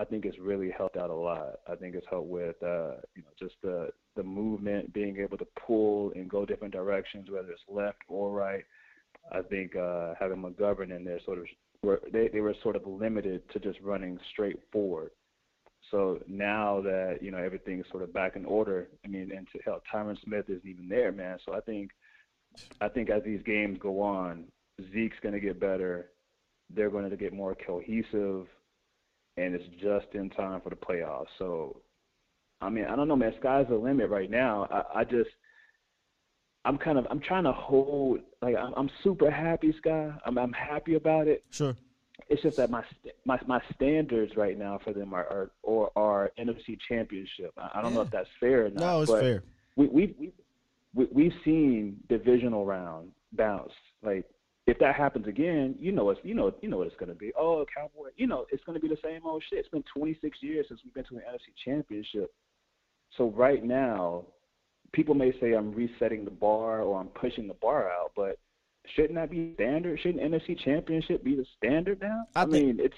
I 0.00 0.04
think 0.04 0.24
it's 0.24 0.38
really 0.38 0.70
helped 0.76 0.96
out 0.96 1.10
a 1.10 1.14
lot. 1.14 1.60
I 1.68 1.76
think 1.76 1.94
it's 1.94 2.06
helped 2.10 2.28
with 2.28 2.56
uh, 2.62 2.96
you 3.14 3.22
know 3.22 3.32
just 3.38 3.54
the 3.62 3.90
the 4.16 4.22
movement, 4.22 4.92
being 4.92 5.18
able 5.18 5.38
to 5.38 5.46
pull 5.66 6.12
and 6.14 6.28
go 6.28 6.44
different 6.44 6.74
directions, 6.74 7.30
whether 7.30 7.50
it's 7.50 7.62
left 7.68 7.98
or 8.08 8.32
right. 8.32 8.64
I 9.32 9.42
think 9.42 9.76
uh, 9.76 10.14
having 10.18 10.42
McGovern 10.42 10.94
in 10.94 11.04
there 11.04 11.20
sort 11.24 11.38
of 11.38 11.44
were 11.82 12.00
they 12.12 12.28
they 12.28 12.40
were 12.40 12.54
sort 12.62 12.76
of 12.76 12.86
limited 12.86 13.42
to 13.52 13.58
just 13.58 13.80
running 13.80 14.18
straight 14.32 14.60
forward. 14.72 15.10
So 15.90 16.18
now 16.26 16.80
that 16.82 17.18
you 17.20 17.30
know 17.30 17.38
everything's 17.38 17.86
sort 17.90 18.02
of 18.02 18.12
back 18.12 18.36
in 18.36 18.44
order, 18.44 18.88
I 19.04 19.08
mean, 19.08 19.30
and 19.36 19.46
to 19.52 19.58
hell, 19.64 19.82
Tyron 19.92 20.16
Smith 20.24 20.46
isn't 20.48 20.66
even 20.66 20.88
there, 20.88 21.12
man. 21.12 21.38
So 21.44 21.54
I 21.54 21.60
think, 21.60 21.90
I 22.80 22.88
think 22.88 23.10
as 23.10 23.22
these 23.22 23.42
games 23.44 23.78
go 23.80 24.00
on, 24.00 24.46
Zeke's 24.92 25.18
going 25.22 25.34
to 25.34 25.40
get 25.40 25.60
better. 25.60 26.10
They're 26.74 26.90
going 26.90 27.08
to 27.08 27.16
get 27.16 27.32
more 27.32 27.54
cohesive, 27.66 28.46
and 29.36 29.54
it's 29.54 29.68
just 29.80 30.06
in 30.14 30.30
time 30.30 30.60
for 30.62 30.70
the 30.70 30.76
playoffs. 30.76 31.26
So, 31.38 31.82
I 32.60 32.70
mean, 32.70 32.86
I 32.86 32.96
don't 32.96 33.06
know, 33.06 33.16
man. 33.16 33.34
Sky's 33.38 33.66
the 33.68 33.76
limit 33.76 34.08
right 34.08 34.30
now. 34.30 34.66
I, 34.70 35.00
I 35.00 35.04
just, 35.04 35.30
I'm 36.64 36.78
kind 36.78 36.98
of, 36.98 37.06
I'm 37.10 37.20
trying 37.20 37.44
to 37.44 37.52
hold. 37.52 38.20
Like, 38.40 38.56
I'm, 38.56 38.72
I'm 38.76 38.90
super 39.02 39.30
happy, 39.30 39.74
Sky. 39.78 40.12
I'm, 40.24 40.38
I'm 40.38 40.52
happy 40.52 40.94
about 40.94 41.28
it. 41.28 41.44
Sure. 41.50 41.76
It's 42.28 42.42
just 42.42 42.56
that 42.56 42.70
my 42.70 42.82
my 43.26 43.38
my 43.46 43.60
standards 43.74 44.34
right 44.36 44.58
now 44.58 44.78
for 44.82 44.94
them 44.94 45.12
are 45.12 45.24
are 45.24 45.50
or 45.62 45.90
are 45.94 46.32
NFC 46.38 46.78
Championship. 46.88 47.52
I, 47.58 47.70
I 47.74 47.82
don't 47.82 47.92
know 47.92 48.00
if 48.00 48.10
that's 48.10 48.28
fair 48.40 48.66
or 48.66 48.70
not. 48.70 48.80
No, 48.80 49.02
it's 49.02 49.10
but 49.10 49.20
fair. 49.20 49.42
We 49.76 49.88
we 49.88 50.14
we 50.18 50.32
we 50.94 51.08
we've 51.12 51.34
seen 51.44 51.98
divisional 52.08 52.64
round 52.64 53.10
bounce. 53.32 53.72
Like 54.02 54.24
if 54.66 54.78
that 54.78 54.94
happens 54.94 55.26
again, 55.26 55.74
you 55.78 55.92
know 55.92 56.08
it's 56.10 56.20
you 56.24 56.34
know 56.34 56.54
you 56.62 56.68
know 56.70 56.78
what 56.78 56.86
it's 56.86 56.96
going 56.96 57.10
to 57.10 57.14
be. 57.14 57.32
Oh, 57.38 57.66
Cowboy, 57.76 58.08
you 58.16 58.26
know 58.26 58.46
it's 58.50 58.64
going 58.64 58.80
to 58.80 58.80
be 58.80 58.88
the 58.88 59.00
same 59.04 59.20
old 59.26 59.42
shit. 59.50 59.58
It's 59.58 59.68
been 59.68 59.84
26 59.94 60.38
years 60.40 60.66
since 60.68 60.80
we've 60.82 60.94
been 60.94 61.04
to 61.04 61.16
an 61.16 61.22
NFC 61.30 61.52
Championship. 61.62 62.32
So 63.18 63.30
right 63.30 63.62
now, 63.62 64.24
people 64.94 65.14
may 65.14 65.32
say 65.40 65.52
I'm 65.52 65.72
resetting 65.74 66.24
the 66.24 66.30
bar 66.30 66.80
or 66.80 66.98
I'm 66.98 67.08
pushing 67.08 67.46
the 67.48 67.54
bar 67.54 67.90
out, 67.90 68.12
but 68.16 68.38
shouldn't 68.94 69.14
that 69.16 69.30
be 69.30 69.52
standard? 69.54 70.00
Shouldn't 70.00 70.22
NFC 70.22 70.58
Championship 70.64 71.22
be 71.22 71.34
the 71.34 71.44
standard 71.58 72.00
now? 72.00 72.26
I 72.34 72.44
think- 72.46 72.78
mean, 72.78 72.80
it's 72.80 72.96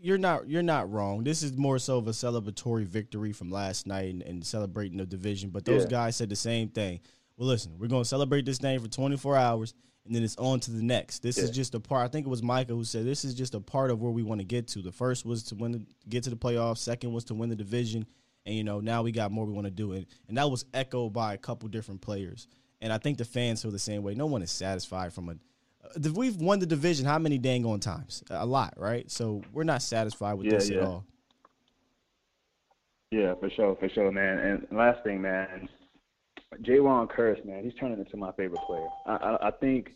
you're 0.00 0.18
not 0.18 0.48
you're 0.48 0.62
not 0.62 0.90
wrong. 0.90 1.24
This 1.24 1.42
is 1.42 1.56
more 1.56 1.78
so 1.78 1.98
of 1.98 2.06
a 2.08 2.10
celebratory 2.10 2.84
victory 2.84 3.32
from 3.32 3.50
last 3.50 3.86
night 3.86 4.10
and, 4.12 4.22
and 4.22 4.44
celebrating 4.44 4.98
the 4.98 5.06
division. 5.06 5.50
But 5.50 5.64
those 5.64 5.84
Yeah. 5.84 5.88
guys 5.90 6.16
said 6.16 6.28
the 6.28 6.36
same 6.36 6.68
thing. 6.68 7.00
Well, 7.36 7.48
listen, 7.48 7.78
we're 7.78 7.88
gonna 7.88 8.04
celebrate 8.04 8.44
this 8.44 8.58
thing 8.58 8.78
for 8.78 8.88
24 8.88 9.36
hours, 9.36 9.74
and 10.04 10.14
then 10.14 10.22
it's 10.22 10.36
on 10.36 10.60
to 10.60 10.70
the 10.70 10.82
next. 10.82 11.22
This 11.22 11.38
is 11.38 11.50
just 11.50 11.74
a 11.74 11.80
part. 11.80 12.04
I 12.04 12.08
think 12.08 12.26
it 12.26 12.30
was 12.30 12.42
Micah 12.42 12.74
who 12.74 12.84
said 12.84 13.04
this 13.04 13.24
is 13.24 13.34
just 13.34 13.54
a 13.54 13.60
part 13.60 13.90
of 13.90 14.00
where 14.00 14.12
we 14.12 14.22
want 14.22 14.40
to 14.40 14.46
get 14.46 14.68
to. 14.68 14.82
The 14.82 14.92
first 14.92 15.24
was 15.24 15.42
to 15.44 15.54
win, 15.54 15.72
the, 15.72 15.82
get 16.08 16.22
to 16.24 16.30
the 16.30 16.36
playoffs. 16.36 16.78
Second 16.78 17.12
was 17.12 17.24
to 17.24 17.34
win 17.34 17.48
the 17.48 17.56
division, 17.56 18.06
and 18.46 18.54
you 18.54 18.64
know 18.64 18.80
now 18.80 19.02
we 19.02 19.12
got 19.12 19.30
more 19.30 19.44
we 19.44 19.52
want 19.52 19.66
to 19.66 19.70
do. 19.70 19.92
it 19.92 20.06
and 20.28 20.38
that 20.38 20.50
was 20.50 20.64
echoed 20.72 21.12
by 21.12 21.34
a 21.34 21.38
couple 21.38 21.68
different 21.68 22.00
players. 22.00 22.48
And 22.80 22.92
I 22.92 22.98
think 22.98 23.18
the 23.18 23.24
fans 23.24 23.62
feel 23.62 23.70
the 23.70 23.78
same 23.78 24.02
way. 24.02 24.14
No 24.14 24.26
one 24.26 24.42
is 24.42 24.50
satisfied 24.50 25.12
from 25.12 25.28
a 25.28 25.32
uh, 25.32 26.10
we've 26.14 26.36
won 26.36 26.58
the 26.58 26.66
division 26.66 27.04
how 27.04 27.18
many 27.18 27.38
dang 27.38 27.64
on 27.66 27.80
times? 27.80 28.22
A 28.30 28.46
lot, 28.46 28.74
right? 28.76 29.10
So 29.10 29.42
we're 29.52 29.64
not 29.64 29.82
satisfied 29.82 30.34
with 30.34 30.46
Yeah, 30.46 30.54
this 30.54 30.70
at 30.70 30.82
all. 30.82 31.04
Yeah, 33.10 33.34
for 33.38 33.48
sure, 33.50 33.76
for 33.76 33.88
sure, 33.88 34.10
man. 34.10 34.38
And 34.38 34.66
last 34.76 35.02
thing, 35.04 35.22
man, 35.22 35.68
Jayron 36.62 37.10
Kearse, 37.10 37.44
man, 37.44 37.62
he's 37.64 37.74
turning 37.74 37.98
into 37.98 38.16
my 38.16 38.32
favorite 38.32 38.60
player. 38.66 38.86
I, 39.06 39.16
I, 39.16 39.48
I 39.48 39.50
think, 39.52 39.94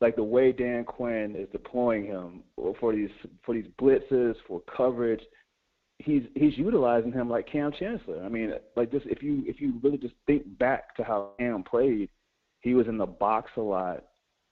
like 0.00 0.16
the 0.16 0.24
way 0.24 0.50
Dan 0.50 0.84
Quinn 0.84 1.36
is 1.36 1.48
deploying 1.52 2.06
him 2.06 2.42
for 2.80 2.92
these 2.92 3.10
for 3.44 3.54
these 3.54 3.68
blitzes, 3.80 4.34
for 4.48 4.60
coverage, 4.76 5.22
he's 5.98 6.22
he's 6.34 6.56
utilizing 6.58 7.12
him 7.12 7.28
like 7.30 7.46
Kam 7.50 7.72
Chancellor. 7.72 8.22
I 8.24 8.28
mean, 8.28 8.52
like 8.76 8.90
just 8.90 9.06
if 9.06 9.22
you 9.22 9.42
if 9.46 9.60
you 9.60 9.74
really 9.82 9.98
just 9.98 10.14
think 10.26 10.58
back 10.58 10.94
to 10.96 11.04
how 11.04 11.30
Kam 11.38 11.62
played, 11.62 12.08
he 12.60 12.74
was 12.74 12.86
in 12.88 12.98
the 12.98 13.06
box 13.06 13.50
a 13.56 13.60
lot. 13.60 14.04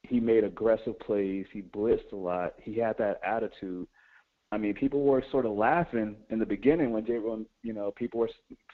He 0.02 0.18
made 0.20 0.44
aggressive 0.44 0.98
plays. 1.00 1.46
He 1.52 1.62
blitzed 1.62 2.12
a 2.12 2.16
lot. 2.16 2.54
He 2.60 2.74
had 2.78 2.98
that 2.98 3.20
attitude. 3.24 3.86
I 4.50 4.58
mean, 4.58 4.74
people 4.74 5.02
were 5.04 5.24
sort 5.30 5.46
of 5.46 5.52
laughing 5.52 6.16
in 6.28 6.38
the 6.38 6.44
beginning 6.44 6.90
when 6.90 7.06
J. 7.06 7.14
Ron, 7.14 7.46
you 7.62 7.72
know, 7.72 7.90
people 7.92 8.20
were 8.20 8.30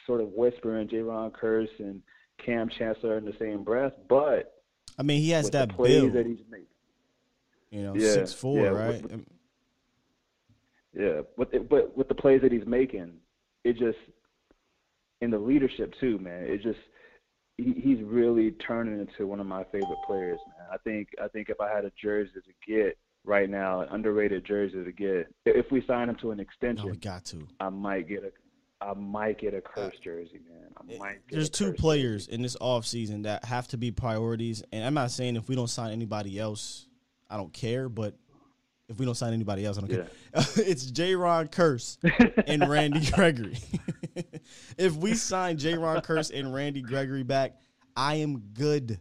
sort 0.06 0.20
of 0.20 0.28
whispering 0.30 0.88
Jayron 0.88 1.30
Kearse 1.30 1.68
and 1.78 2.02
Kam 2.44 2.68
Chancellor 2.68 3.16
in 3.18 3.24
the 3.24 3.34
same 3.38 3.62
breath. 3.62 3.92
But 4.08 4.54
I 4.98 5.02
mean, 5.04 5.20
he 5.20 5.30
has 5.30 5.50
that 5.50 5.76
build. 5.76 6.14
that 6.14 6.26
he's 6.26 6.38
making, 6.50 6.66
You 7.70 7.82
know, 7.82 7.94
Yeah, 7.94 8.12
six 8.12 8.32
four, 8.32 8.58
yeah, 8.64 8.68
right? 8.70 9.02
with- 9.02 9.26
yeah, 10.98 11.20
but 11.36 11.68
but 11.68 11.96
with 11.96 12.08
the 12.08 12.14
plays 12.14 12.42
that 12.42 12.52
he's 12.52 12.66
making, 12.66 13.12
it 13.64 13.78
just 13.78 13.98
in 15.20 15.30
the 15.30 15.38
leadership 15.38 15.94
too, 16.00 16.18
man. 16.18 16.42
It 16.42 16.62
just 16.62 16.78
he, 17.56 17.72
he's 17.80 18.02
really 18.02 18.52
turning 18.66 19.00
into 19.00 19.26
one 19.26 19.40
of 19.40 19.46
my 19.46 19.64
favorite 19.64 19.98
players, 20.06 20.38
man. 20.46 20.66
I 20.72 20.76
think 20.78 21.08
I 21.22 21.28
think 21.28 21.48
if 21.48 21.60
I 21.60 21.74
had 21.74 21.84
a 21.84 21.92
jersey 22.00 22.32
to 22.34 22.72
get 22.72 22.98
right 23.24 23.48
now, 23.48 23.80
an 23.80 23.88
underrated 23.90 24.44
jersey 24.44 24.82
to 24.84 24.92
get, 24.92 25.32
if 25.46 25.70
we 25.70 25.84
sign 25.86 26.08
him 26.08 26.16
to 26.20 26.32
an 26.32 26.40
extension, 26.40 26.86
no, 26.86 26.92
we 26.92 26.98
got 26.98 27.24
to. 27.26 27.46
I 27.60 27.68
might 27.68 28.08
get 28.08 28.24
a 28.24 28.32
I 28.80 28.94
might 28.94 29.40
get 29.40 29.54
a 29.54 29.58
uh, 29.58 29.60
Kearse 29.60 30.00
jersey, 30.02 30.40
man. 30.48 30.68
I 30.76 30.98
might. 30.98 31.28
Get 31.28 31.36
There's 31.36 31.48
a 31.48 31.52
two 31.52 31.70
Curse 31.70 31.80
players 31.80 32.28
in 32.28 32.42
this 32.42 32.56
offseason 32.56 33.24
that 33.24 33.44
have 33.44 33.68
to 33.68 33.76
be 33.76 33.90
priorities, 33.90 34.62
and 34.72 34.84
I'm 34.84 34.94
not 34.94 35.10
saying 35.10 35.36
if 35.36 35.48
we 35.48 35.54
don't 35.54 35.68
sign 35.68 35.92
anybody 35.92 36.38
else, 36.38 36.86
I 37.28 37.36
don't 37.36 37.52
care. 37.52 37.88
But 37.88 38.14
if 38.88 38.98
we 38.98 39.04
don't 39.04 39.14
sign 39.14 39.32
anybody 39.32 39.64
else, 39.64 39.76
I 39.76 39.80
don't 39.82 39.90
care. 39.90 40.06
it's 40.56 40.90
Jayron 40.90 41.50
Kearse 41.50 41.98
and 42.46 42.68
Randy 42.68 43.10
Gregory. 43.12 43.58
if 44.78 44.96
we 44.96 45.14
sign 45.14 45.58
Jayron 45.58 46.04
Kearse 46.04 46.30
and 46.32 46.52
Randy 46.54 46.82
Gregory 46.82 47.22
back, 47.22 47.56
I 47.96 48.16
am 48.16 48.38
good. 48.54 48.98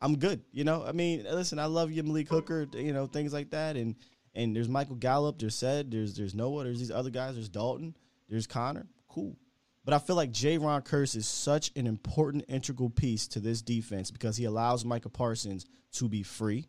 I'm 0.00 0.16
good. 0.18 0.42
You 0.52 0.64
know, 0.64 0.84
I 0.86 0.92
mean, 0.92 1.24
listen, 1.24 1.58
I 1.58 1.66
love 1.66 1.90
you, 1.90 2.02
Malik 2.04 2.28
Hooker. 2.28 2.66
You 2.72 2.92
know, 2.92 3.06
things 3.06 3.32
like 3.32 3.50
that, 3.50 3.76
and 3.76 3.96
and 4.34 4.54
there's 4.54 4.68
Michael 4.68 4.94
Gallup. 4.94 5.38
There's 5.38 5.56
said. 5.56 5.90
There's 5.90 6.14
there's 6.14 6.34
Noah. 6.34 6.64
There's 6.64 6.78
these 6.78 6.92
other 6.92 7.10
guys. 7.10 7.34
There's 7.34 7.48
Dalton. 7.48 7.96
There's 8.28 8.46
Connor. 8.46 8.86
Cool. 9.08 9.36
But 9.84 9.94
I 9.94 9.98
feel 9.98 10.16
like 10.16 10.32
Jayron 10.32 10.84
Kearse 10.84 11.16
is 11.16 11.26
such 11.26 11.72
an 11.74 11.86
important 11.86 12.44
integral 12.46 12.90
piece 12.90 13.26
to 13.28 13.40
this 13.40 13.62
defense 13.62 14.10
because 14.10 14.36
he 14.36 14.44
allows 14.44 14.84
Micah 14.84 15.08
Parsons 15.08 15.64
to 15.92 16.08
be 16.08 16.22
free, 16.22 16.68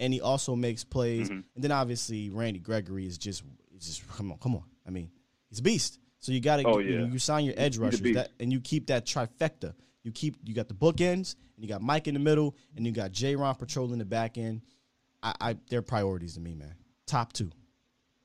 and 0.00 0.12
he 0.12 0.20
also 0.20 0.56
makes 0.56 0.82
plays. 0.82 1.28
Mhm. 1.30 1.44
And 1.54 1.64
then 1.64 1.70
obviously 1.70 2.30
Randy 2.30 2.58
Gregory 2.58 3.06
is 3.06 3.18
just 3.18 3.44
is 3.76 3.86
just 3.86 4.08
come 4.08 4.32
on, 4.32 4.38
come 4.38 4.56
on. 4.56 4.64
I 4.86 4.90
mean, 4.90 5.10
he's 5.48 5.60
a 5.60 5.62
beast. 5.62 6.00
So 6.18 6.32
you 6.32 6.40
got 6.40 6.56
to 6.56 6.64
Oh, 6.66 6.78
you, 6.78 6.98
know, 6.98 7.04
yeah. 7.04 7.12
you 7.12 7.18
sign 7.18 7.44
your 7.44 7.54
edge 7.56 7.78
rushers 7.78 8.00
that, 8.14 8.30
and 8.40 8.52
you 8.52 8.60
keep 8.60 8.88
that 8.88 9.06
trifecta. 9.06 9.74
You 10.02 10.10
keep 10.12 10.36
you 10.44 10.54
got 10.54 10.68
the 10.68 10.74
bookends, 10.74 11.36
and 11.56 11.64
you 11.64 11.68
got 11.68 11.80
Mike 11.82 12.08
in 12.08 12.14
the 12.14 12.20
middle, 12.20 12.56
and 12.76 12.84
you 12.84 12.92
got 12.92 13.12
Jayron 13.12 13.58
patrolling 13.58 13.98
the 13.98 14.04
back 14.04 14.36
end. 14.36 14.62
I, 15.22 15.34
I 15.40 15.56
they're 15.68 15.82
priorities 15.82 16.34
to 16.34 16.40
me, 16.40 16.54
man. 16.54 16.74
Top 17.06 17.32
two. 17.32 17.50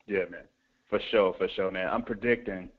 Yeah, 0.08 0.26
man. 0.30 0.44
For 0.90 1.00
sure, 1.12 1.34
for 1.38 1.48
sure, 1.50 1.72
man. 1.72 1.90
I'm 1.90 2.04
predicting 2.04 2.70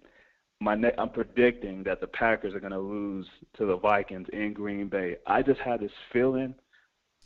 my 0.61 0.75
ne- 0.75 0.95
I'm 0.97 1.11
predicting 1.11 1.83
that 1.85 2.01
the 2.01 2.07
Packers 2.07 2.55
are 2.55 2.61
going 2.61 2.73
to 2.73 2.79
lose 2.79 3.27
to 3.59 3.67
the 3.67 3.77
Vikings 3.77 4.29
in 4.33 4.53
Green 4.55 4.89
Bay. 4.89 5.17
I 5.27 5.43
just 5.43 5.61
had 5.61 5.81
this 5.81 5.93
feeling 6.13 6.55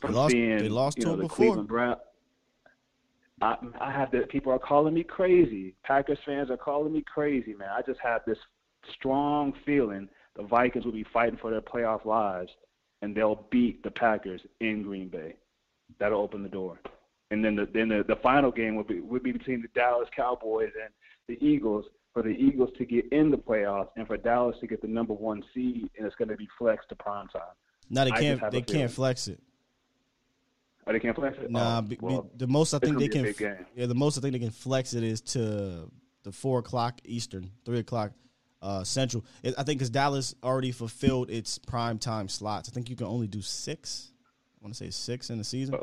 They 0.09 0.13
lost- 0.13 0.31
seeing 0.31 0.57
they 0.57 0.69
lost 0.69 0.97
you 0.97 1.03
to 1.03 1.07
know, 1.07 1.11
them 1.13 1.21
the 1.21 1.27
before. 1.27 1.45
Cleveland 1.45 1.67
Brown. 1.67 1.97
I, 3.41 3.57
I 3.79 3.91
have 3.91 4.11
that. 4.11 4.29
People 4.29 4.51
are 4.51 4.59
calling 4.59 4.93
me 4.93 5.03
crazy. 5.03 5.73
Packers 5.83 6.19
fans 6.25 6.51
are 6.51 6.57
calling 6.57 6.93
me 6.93 7.01
crazy, 7.01 7.55
man. 7.55 7.69
I 7.75 7.81
just 7.81 7.99
have 8.01 8.21
this 8.27 8.37
strong 8.93 9.53
feeling 9.65 10.07
the 10.35 10.43
Vikings 10.43 10.85
will 10.85 10.91
be 10.91 11.05
fighting 11.11 11.37
for 11.41 11.51
their 11.51 11.61
playoff 11.61 12.05
lives, 12.05 12.51
and 13.01 13.15
they'll 13.15 13.47
beat 13.49 13.83
the 13.83 13.91
Packers 13.91 14.41
in 14.59 14.83
Green 14.83 15.09
Bay. 15.09 15.35
That'll 15.99 16.21
open 16.21 16.43
the 16.43 16.49
door. 16.49 16.79
And 17.31 17.43
then 17.43 17.55
the 17.55 17.67
then 17.73 17.89
the, 17.89 18.03
the 18.07 18.17
final 18.17 18.51
game 18.51 18.75
would 18.75 18.87
be 18.87 18.99
would 18.99 19.23
be 19.23 19.31
between 19.31 19.61
the 19.61 19.69
Dallas 19.69 20.09
Cowboys 20.15 20.71
and 20.81 20.91
the 21.27 21.43
Eagles 21.45 21.85
for 22.13 22.21
the 22.21 22.29
Eagles 22.29 22.69
to 22.77 22.85
get 22.85 23.11
in 23.11 23.31
the 23.31 23.37
playoffs 23.37 23.87
and 23.95 24.05
for 24.05 24.17
Dallas 24.17 24.57
to 24.59 24.67
get 24.67 24.81
the 24.81 24.87
number 24.87 25.13
one 25.13 25.43
seed, 25.53 25.89
and 25.97 26.05
it's 26.05 26.15
going 26.15 26.27
to 26.27 26.35
be 26.35 26.47
flexed 26.57 26.89
to 26.89 26.95
prime 26.95 27.27
time. 27.29 27.41
Now 27.89 28.03
they 28.05 28.11
can't 28.11 28.51
they 28.51 28.61
can't 28.61 28.91
flex 28.91 29.27
it. 29.27 29.39
Oh, 30.87 30.93
they 30.93 30.99
can't 30.99 31.15
flex 31.15 31.37
it. 31.37 31.51
Nah, 31.51 31.79
oh, 31.79 31.81
be, 31.81 31.97
well, 32.01 32.29
the 32.35 32.47
most 32.47 32.73
I 32.73 32.79
think 32.79 32.97
they 32.97 33.07
can. 33.07 33.33
Yeah, 33.75 33.85
the 33.85 33.95
most 33.95 34.17
I 34.17 34.21
think 34.21 34.33
they 34.33 34.39
can 34.39 34.49
flex 34.49 34.93
it 34.93 35.03
is 35.03 35.21
to 35.21 35.91
the 36.23 36.31
four 36.31 36.59
o'clock 36.59 36.99
Eastern, 37.05 37.51
three 37.65 37.79
o'clock 37.79 38.13
uh, 38.61 38.83
Central. 38.83 39.23
It, 39.43 39.53
I 39.57 39.63
think 39.63 39.79
because 39.79 39.89
Dallas 39.89 40.35
already 40.43 40.71
fulfilled 40.71 41.29
its 41.29 41.57
prime 41.57 41.99
time 41.99 42.27
slots. 42.27 42.69
I 42.69 42.71
think 42.71 42.89
you 42.89 42.95
can 42.95 43.07
only 43.07 43.27
do 43.27 43.41
six. 43.41 44.11
I 44.59 44.63
want 44.63 44.73
to 44.73 44.83
say 44.83 44.89
six 44.89 45.29
in 45.29 45.37
the 45.37 45.43
season. 45.43 45.75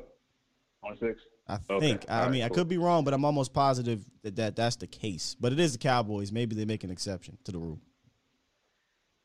On 0.83 0.97
six. 0.99 1.21
I 1.49 1.59
Okay, 1.71 1.81
think. 1.81 2.05
I 2.09 2.17
all 2.17 2.23
right, 2.25 2.31
mean, 2.31 2.43
I 2.43 2.49
cool. 2.49 2.57
could 2.57 2.69
be 2.69 2.79
wrong, 2.79 3.05
but 3.05 3.15
I'm 3.15 3.25
almost 3.25 3.53
positive 3.53 4.05
that, 4.23 4.37
that 4.37 4.57
that's 4.57 4.77
the 4.77 4.87
case. 4.87 5.35
But 5.41 5.53
it 5.53 5.61
is 5.61 5.73
the 5.73 5.79
Cowboys. 5.79 6.31
Maybe 6.31 6.55
they 6.55 6.65
make 6.65 6.85
an 6.85 6.91
exception 6.91 7.39
to 7.45 7.53
the 7.53 7.59
rule. 7.59 7.81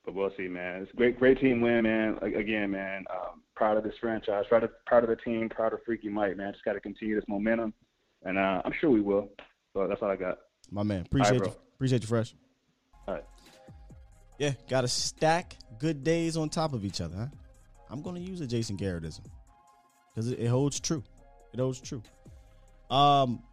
But 0.05 0.15
we'll 0.15 0.32
see, 0.36 0.47
man. 0.47 0.82
It's 0.82 0.91
a 0.91 0.95
great, 0.95 1.19
great 1.19 1.39
team 1.39 1.61
win, 1.61 1.84
man. 1.84 2.17
Again, 2.21 2.71
man. 2.71 3.05
Um, 3.09 3.41
proud 3.56 3.78
of 3.78 3.84
this 3.84 3.93
franchise. 3.99 4.45
Proud 4.49 4.64
of, 4.64 4.72
proud 4.86 5.04
of 5.04 5.10
the 5.10 5.16
team. 5.16 5.49
Proud 5.49 5.74
of 5.74 5.80
Freaky 5.86 6.10
Mike, 6.10 6.38
man. 6.38 6.51
Just 6.54 6.66
got 6.66 6.74
to 6.74 6.80
continue 6.80 7.16
this 7.16 7.26
momentum, 7.28 7.74
and 8.24 8.38
uh, 8.38 8.62
I'm 8.66 8.74
sure 8.80 8.89
we 8.89 9.01
will. 9.01 9.30
So 9.74 9.88
that's 9.88 10.01
all 10.01 10.10
I 10.10 10.16
got. 10.16 10.38
My 10.72 10.84
man, 10.84 11.01
appreciate 11.06 11.39
bro. 11.39 11.47
you. 11.47 11.56
Appreciate 11.76 12.01
you, 12.01 12.08
fresh. 12.08 12.34
All 13.08 13.16
right. 13.16 13.24
Yeah, 14.39 14.54
got 14.70 14.82
to 14.82 14.88
stack 14.88 15.56
good 15.80 16.04
days 16.04 16.38
on 16.38 16.49
top 16.49 16.74
of 16.74 16.86
each 16.86 17.01
other. 17.01 17.16
Huh? 17.16 17.28
I'm 17.89 18.01
going 18.01 18.16
to 18.16 18.22
use 18.22 18.41
a 18.41 18.47
Jason 18.47 18.78
Garrettism 18.78 19.22
because 20.14 20.32
it, 20.32 20.39
it 20.39 20.47
holds 20.47 20.80
true. 20.80 21.04
It 21.54 21.60
holds 21.60 21.80
true. 21.80 22.01
Um, 22.89 23.43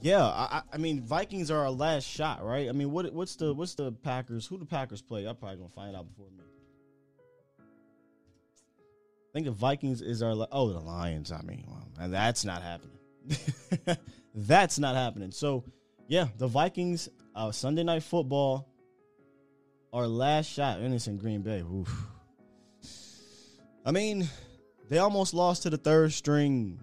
yeah, 0.00 0.24
I, 0.24 0.58
I- 0.58 0.62
I 0.74 0.76
mean 0.78 1.00
Vikings 1.00 1.50
are 1.50 1.58
our 1.58 1.70
last 1.70 2.06
shot, 2.06 2.44
right? 2.44 2.68
I 2.68 2.72
mean, 2.72 2.92
what 2.92 3.12
what's 3.12 3.36
the 3.36 3.52
what's 3.52 3.74
the 3.74 3.90
Packers? 3.90 4.46
Who 4.46 4.58
the 4.58 4.64
Packers 4.64 5.02
play? 5.02 5.26
I'm 5.26 5.36
probably 5.36 5.56
gonna 5.58 5.70
find 5.70 5.96
out 5.96 6.08
before 6.08 6.30
me. 6.30 6.44
I 9.28 9.30
think 9.32 9.46
the 9.46 9.52
Vikings 9.52 10.00
is 10.00 10.22
our 10.22 10.46
oh 10.52 10.72
the 10.72 10.80
Lions. 10.80 11.32
I 11.32 11.42
mean, 11.42 11.64
well, 11.68 11.86
and 12.00 12.12
that's 12.12 12.44
not 12.44 12.62
happening. 12.62 13.98
that's 14.34 14.78
not 14.78 14.94
happening. 14.94 15.32
So 15.32 15.64
yeah, 16.06 16.28
the 16.38 16.46
Vikings 16.46 17.08
uh, 17.34 17.52
Sunday 17.52 17.84
night 17.84 18.02
football. 18.02 18.68
Our 19.90 20.06
last 20.06 20.50
shot, 20.50 20.80
and 20.80 20.92
it's 20.92 21.06
in 21.06 21.16
Green 21.16 21.40
Bay. 21.40 21.60
Oof. 21.62 21.90
I 23.86 23.90
mean, 23.90 24.28
they 24.90 24.98
almost 24.98 25.32
lost 25.32 25.62
to 25.62 25.70
the 25.70 25.78
third 25.78 26.12
string 26.12 26.78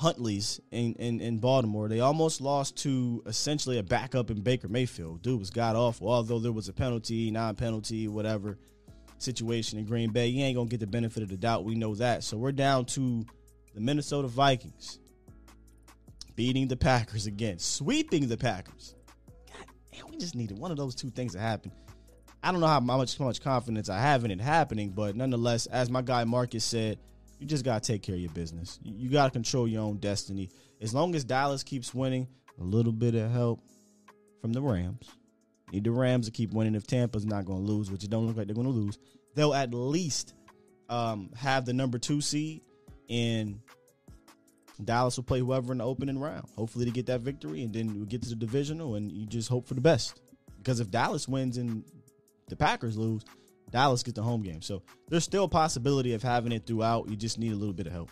Huntleys 0.00 0.60
in, 0.70 0.94
in, 0.94 1.20
in 1.20 1.38
Baltimore. 1.38 1.88
They 1.88 1.98
almost 1.98 2.40
lost 2.40 2.76
to 2.84 3.24
essentially 3.26 3.78
a 3.78 3.82
backup 3.82 4.30
in 4.30 4.42
Baker 4.42 4.68
Mayfield. 4.68 5.22
Dude 5.22 5.40
was 5.40 5.50
god 5.50 5.74
awful. 5.74 6.08
Although 6.08 6.38
there 6.38 6.52
was 6.52 6.68
a 6.68 6.72
penalty, 6.72 7.32
non 7.32 7.56
penalty, 7.56 8.06
whatever 8.06 8.56
situation 9.18 9.78
in 9.78 9.84
Green 9.84 10.10
Bay, 10.10 10.28
you 10.28 10.44
ain't 10.44 10.56
gonna 10.56 10.68
get 10.68 10.80
the 10.80 10.86
benefit 10.86 11.22
of 11.22 11.28
the 11.28 11.36
doubt. 11.36 11.64
We 11.64 11.74
know 11.74 11.94
that. 11.96 12.24
So 12.24 12.36
we're 12.36 12.52
down 12.52 12.86
to 12.86 13.24
the 13.74 13.80
Minnesota 13.80 14.28
Vikings 14.28 14.98
beating 16.34 16.68
the 16.68 16.76
Packers 16.76 17.26
again, 17.26 17.58
sweeping 17.58 18.28
the 18.28 18.36
Packers. 18.36 18.94
God 19.92 20.10
we 20.10 20.18
just 20.18 20.36
needed 20.36 20.58
one 20.58 20.70
of 20.70 20.76
those 20.76 20.94
two 20.94 21.10
things 21.10 21.32
to 21.32 21.40
happen. 21.40 21.72
I 22.42 22.52
don't 22.52 22.60
know 22.60 22.68
how, 22.68 22.80
how 22.80 22.96
much 22.96 23.18
how 23.18 23.24
much 23.24 23.40
confidence 23.40 23.88
I 23.88 23.98
have 23.98 24.24
in 24.24 24.30
it 24.30 24.40
happening, 24.40 24.90
but 24.90 25.16
nonetheless, 25.16 25.66
as 25.66 25.90
my 25.90 26.02
guy 26.02 26.22
Marcus 26.24 26.64
said, 26.64 26.98
you 27.40 27.46
just 27.46 27.64
gotta 27.64 27.80
take 27.80 28.02
care 28.02 28.14
of 28.14 28.20
your 28.20 28.30
business. 28.30 28.78
You, 28.82 28.94
you 28.96 29.10
gotta 29.10 29.30
control 29.30 29.66
your 29.66 29.82
own 29.82 29.96
destiny. 29.96 30.50
As 30.80 30.94
long 30.94 31.14
as 31.16 31.24
Dallas 31.24 31.64
keeps 31.64 31.92
winning, 31.92 32.28
a 32.60 32.62
little 32.62 32.92
bit 32.92 33.14
of 33.14 33.30
help 33.30 33.60
from 34.40 34.52
the 34.52 34.62
Rams. 34.62 35.08
Need 35.72 35.84
the 35.84 35.90
Rams 35.90 36.26
to 36.26 36.32
keep 36.32 36.52
winning. 36.52 36.74
If 36.74 36.86
Tampa's 36.86 37.26
not 37.26 37.44
gonna 37.44 37.60
lose, 37.60 37.90
which 37.90 38.04
it 38.04 38.10
don't 38.10 38.26
look 38.26 38.36
like 38.36 38.46
they're 38.46 38.56
gonna 38.56 38.70
lose, 38.70 38.98
they'll 39.34 39.54
at 39.54 39.74
least 39.74 40.34
um, 40.88 41.30
have 41.36 41.64
the 41.64 41.72
number 41.72 41.98
two 41.98 42.20
seed, 42.20 42.62
and 43.10 43.60
Dallas 44.82 45.16
will 45.16 45.24
play 45.24 45.40
whoever 45.40 45.72
in 45.72 45.78
the 45.78 45.84
opening 45.84 46.18
round. 46.18 46.46
Hopefully 46.56 46.84
to 46.84 46.90
get 46.90 47.06
that 47.06 47.20
victory, 47.20 47.62
and 47.62 47.72
then 47.72 48.00
we 48.00 48.06
get 48.06 48.22
to 48.22 48.28
the 48.30 48.36
divisional, 48.36 48.94
and 48.94 49.12
you 49.12 49.26
just 49.26 49.48
hope 49.48 49.66
for 49.66 49.74
the 49.74 49.80
best. 49.80 50.20
Because 50.56 50.80
if 50.80 50.90
Dallas 50.90 51.28
wins 51.28 51.56
and 51.56 51.84
the 52.48 52.56
Packers 52.56 52.96
lose, 52.96 53.22
Dallas 53.70 54.02
gets 54.02 54.16
the 54.16 54.22
home 54.22 54.42
game. 54.42 54.62
So 54.62 54.82
there's 55.08 55.24
still 55.24 55.44
a 55.44 55.48
possibility 55.48 56.14
of 56.14 56.22
having 56.22 56.52
it 56.52 56.66
throughout. 56.66 57.08
You 57.08 57.16
just 57.16 57.38
need 57.38 57.52
a 57.52 57.56
little 57.56 57.74
bit 57.74 57.86
of 57.86 57.92
help. 57.92 58.10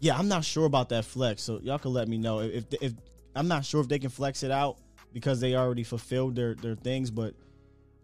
Yeah, 0.00 0.16
I'm 0.16 0.28
not 0.28 0.44
sure 0.44 0.64
about 0.64 0.90
that 0.90 1.04
flex, 1.04 1.42
so 1.42 1.60
y'all 1.60 1.78
can 1.78 1.92
let 1.92 2.08
me 2.08 2.18
know 2.18 2.40
if 2.40 2.64
if 2.80 2.92
I'm 3.38 3.46
not 3.46 3.64
sure 3.64 3.80
if 3.80 3.88
they 3.88 4.00
can 4.00 4.10
flex 4.10 4.42
it 4.42 4.50
out 4.50 4.78
because 5.12 5.40
they 5.40 5.54
already 5.54 5.84
fulfilled 5.84 6.34
their 6.34 6.54
their 6.54 6.74
things, 6.74 7.10
but 7.10 7.34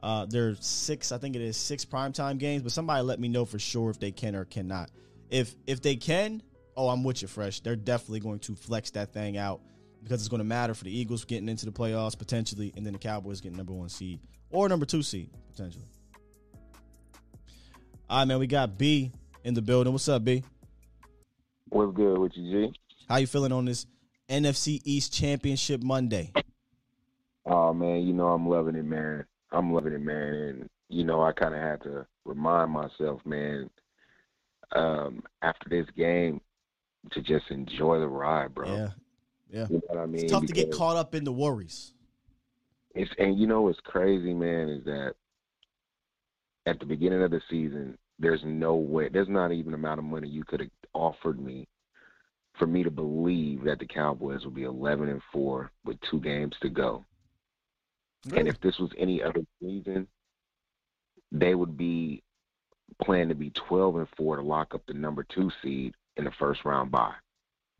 uh 0.02 0.26
there's 0.26 0.64
six, 0.64 1.10
I 1.10 1.18
think 1.18 1.34
it 1.34 1.42
is 1.42 1.56
six 1.56 1.84
primetime 1.84 2.38
games, 2.38 2.62
but 2.62 2.70
somebody 2.70 3.02
let 3.02 3.18
me 3.18 3.28
know 3.28 3.44
for 3.44 3.58
sure 3.58 3.90
if 3.90 3.98
they 3.98 4.12
can 4.12 4.36
or 4.36 4.44
cannot. 4.44 4.90
If 5.30 5.54
if 5.66 5.82
they 5.82 5.96
can, 5.96 6.40
oh, 6.76 6.88
I'm 6.88 7.02
with 7.02 7.22
you, 7.22 7.28
fresh. 7.28 7.60
They're 7.60 7.74
definitely 7.74 8.20
going 8.20 8.38
to 8.40 8.54
flex 8.54 8.92
that 8.92 9.12
thing 9.12 9.36
out 9.36 9.60
because 10.04 10.20
it's 10.20 10.28
going 10.28 10.38
to 10.38 10.44
matter 10.44 10.72
for 10.72 10.84
the 10.84 10.96
Eagles 10.96 11.24
getting 11.24 11.48
into 11.48 11.66
the 11.66 11.72
playoffs 11.72 12.16
potentially, 12.16 12.72
and 12.76 12.86
then 12.86 12.92
the 12.92 12.98
Cowboys 12.98 13.40
getting 13.40 13.56
number 13.56 13.72
one 13.72 13.88
seed 13.88 14.20
or 14.50 14.68
number 14.68 14.86
two 14.86 15.02
seed 15.02 15.30
potentially. 15.50 15.86
All 18.08 18.18
right, 18.18 18.28
man, 18.28 18.38
we 18.38 18.46
got 18.46 18.78
B 18.78 19.10
in 19.42 19.54
the 19.54 19.62
building. 19.62 19.92
What's 19.92 20.08
up, 20.08 20.22
B? 20.22 20.44
What's 21.70 21.92
good 21.96 22.18
with 22.18 22.32
you, 22.36 22.68
G? 22.68 22.78
How 23.08 23.16
you 23.16 23.26
feeling 23.26 23.50
on 23.50 23.64
this 23.64 23.86
NFC 24.34 24.80
East 24.84 25.12
Championship 25.12 25.82
Monday? 25.82 26.32
Oh 27.46 27.72
man, 27.72 28.02
you 28.06 28.12
know 28.12 28.28
I'm 28.28 28.48
loving 28.48 28.74
it, 28.74 28.84
man. 28.84 29.24
I'm 29.52 29.72
loving 29.72 29.92
it, 29.92 30.02
man. 30.02 30.34
And 30.34 30.70
you 30.88 31.04
know 31.04 31.22
I 31.22 31.32
kind 31.32 31.54
of 31.54 31.60
had 31.60 31.82
to 31.82 32.06
remind 32.24 32.72
myself, 32.72 33.20
man, 33.24 33.70
um, 34.72 35.22
after 35.42 35.68
this 35.68 35.86
game, 35.96 36.40
to 37.12 37.20
just 37.20 37.44
enjoy 37.50 38.00
the 38.00 38.08
ride, 38.08 38.54
bro. 38.54 38.74
Yeah, 38.74 38.88
yeah. 39.50 39.66
You 39.70 39.76
know 39.76 39.82
what 39.88 39.98
I 39.98 40.06
mean? 40.06 40.24
It's 40.24 40.32
tough 40.32 40.46
to 40.46 40.52
get 40.52 40.72
caught 40.72 40.96
up 40.96 41.14
in 41.14 41.24
the 41.24 41.32
worries. 41.32 41.92
It's 42.94 43.10
and 43.18 43.38
you 43.38 43.46
know 43.46 43.62
what's 43.62 43.80
crazy, 43.84 44.34
man, 44.34 44.68
is 44.68 44.84
that 44.84 45.14
at 46.66 46.80
the 46.80 46.86
beginning 46.86 47.22
of 47.22 47.30
the 47.30 47.40
season, 47.50 47.98
there's 48.18 48.42
no 48.44 48.74
way, 48.74 49.08
there's 49.12 49.28
not 49.28 49.52
even 49.52 49.74
amount 49.74 49.98
of 49.98 50.04
money 50.04 50.28
you 50.28 50.44
could 50.44 50.60
have 50.60 50.70
offered 50.92 51.40
me 51.40 51.68
for 52.58 52.66
me 52.66 52.82
to 52.84 52.90
believe 52.90 53.64
that 53.64 53.78
the 53.78 53.86
Cowboys 53.86 54.44
will 54.44 54.50
be 54.52 54.62
11 54.64 55.08
and 55.08 55.20
four 55.32 55.70
with 55.84 55.96
two 56.10 56.20
games 56.20 56.54
to 56.62 56.68
go. 56.68 57.04
And 58.34 58.48
if 58.48 58.58
this 58.60 58.78
was 58.78 58.90
any 58.96 59.22
other 59.22 59.42
season, 59.60 60.06
they 61.32 61.54
would 61.54 61.76
be 61.76 62.22
planning 63.02 63.28
to 63.30 63.34
be 63.34 63.50
12 63.50 63.96
and 63.96 64.08
four 64.16 64.36
to 64.36 64.42
lock 64.42 64.74
up 64.74 64.82
the 64.86 64.94
number 64.94 65.24
two 65.24 65.50
seed 65.62 65.94
in 66.16 66.24
the 66.24 66.30
first 66.38 66.64
round 66.64 66.90
bye. 66.90 67.12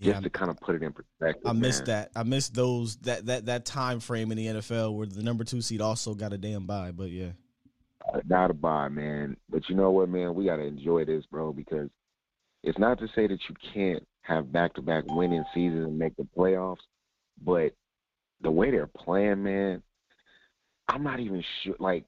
Yeah, 0.01 0.15
Just 0.15 0.25
to 0.25 0.31
kind 0.31 0.51
of 0.51 0.59
put 0.59 0.75
it 0.75 0.83
in 0.83 0.93
perspective. 0.93 1.43
I 1.47 1.53
missed 1.53 1.87
man. 1.87 2.09
that. 2.13 2.19
I 2.19 2.25
missed 2.25 2.53
those 2.53 2.97
that 2.99 3.27
that 3.27 3.47
that 3.47 3.65
time 3.65 4.01
frame 4.01 4.33
in 4.33 4.37
the 4.37 4.47
NFL 4.47 4.97
where 4.97 5.07
the 5.07 5.23
number 5.23 5.45
two 5.45 5.63
seed 5.63 5.81
also 5.81 6.15
got 6.15 6.33
a 6.33 6.39
damn 6.39 6.67
bye. 6.67 6.91
But 6.91 7.11
yeah, 7.11 7.31
Uh, 8.13 8.21
Not 8.29 8.51
a 8.51 8.55
bye, 8.55 8.89
man. 8.89 9.37
But 9.49 9.69
you 9.69 9.77
know 9.77 9.93
what, 9.93 10.09
man? 10.09 10.35
We 10.35 10.47
got 10.47 10.57
to 10.57 10.65
enjoy 10.65 11.05
this, 11.05 11.25
bro, 11.27 11.53
because 11.53 11.89
it's 12.65 12.79
not 12.79 12.99
to 12.99 13.07
say 13.15 13.27
that 13.27 13.39
you 13.49 13.55
can't 13.73 14.03
have 14.23 14.51
back 14.51 14.75
to 14.75 14.83
back 14.83 15.05
winning 15.09 15.45
seasons 15.53 15.85
and 15.85 15.99
make 15.99 16.17
the 16.17 16.27
playoffs, 16.37 16.79
but 17.45 17.73
the 18.41 18.51
way 18.51 18.71
they're 18.71 18.87
playing, 18.87 19.43
man, 19.43 19.83
I'm 20.89 21.03
not 21.03 21.21
even 21.21 21.45
sure. 21.63 21.77
Like, 21.79 22.05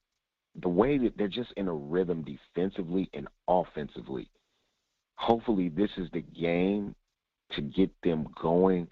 the 0.63 0.69
way 0.69 0.97
that 0.99 1.17
they're 1.19 1.29
just 1.29 1.53
in 1.59 1.69
a 1.69 1.73
rhythm 1.75 2.25
defensively 2.25 3.11
and 3.13 3.29
offensively. 3.47 4.31
Hopefully, 5.17 5.69
this 5.69 5.91
is 5.99 6.09
the 6.13 6.23
game 6.23 6.95
to 7.53 7.61
get 7.61 7.91
them 8.03 8.27
going. 8.41 8.89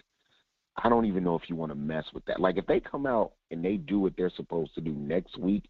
I 0.83 0.89
don't 0.89 1.05
even 1.05 1.23
know 1.23 1.35
if 1.35 1.49
you 1.49 1.55
want 1.55 1.71
to 1.71 1.75
mess 1.75 2.05
with 2.13 2.25
that. 2.25 2.39
Like, 2.39 2.57
if 2.57 2.67
they 2.67 2.79
come 2.79 3.07
out 3.07 3.33
and 3.49 3.65
they 3.65 3.77
do 3.77 3.99
what 3.99 4.13
they're 4.17 4.31
supposed 4.35 4.75
to 4.75 4.81
do 4.81 4.91
next 4.91 5.37
week, 5.37 5.63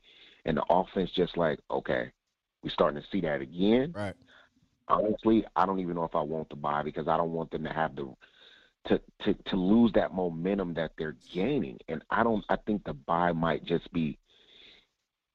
and 0.45 0.57
the 0.57 0.63
offense 0.69 1.09
just 1.15 1.37
like, 1.37 1.59
okay, 1.71 2.11
we're 2.63 2.69
starting 2.71 3.01
to 3.01 3.07
see 3.11 3.21
that 3.21 3.41
again. 3.41 3.93
Right. 3.95 4.15
Honestly, 4.87 5.45
I 5.55 5.65
don't 5.65 5.79
even 5.79 5.95
know 5.95 6.03
if 6.03 6.15
I 6.15 6.21
want 6.21 6.49
to 6.51 6.55
buy 6.55 6.83
because 6.83 7.07
I 7.07 7.17
don't 7.17 7.33
want 7.33 7.51
them 7.51 7.63
to 7.63 7.73
have 7.73 7.95
the 7.95 8.13
to 8.87 9.01
to 9.23 9.33
to 9.33 9.55
lose 9.55 9.91
that 9.93 10.13
momentum 10.13 10.73
that 10.75 10.91
they're 10.97 11.15
gaining. 11.33 11.79
And 11.87 12.03
I 12.09 12.23
don't. 12.23 12.45
I 12.49 12.55
think 12.55 12.83
the 12.83 12.93
bye 12.93 13.31
might 13.31 13.65
just 13.65 13.91
be. 13.91 14.17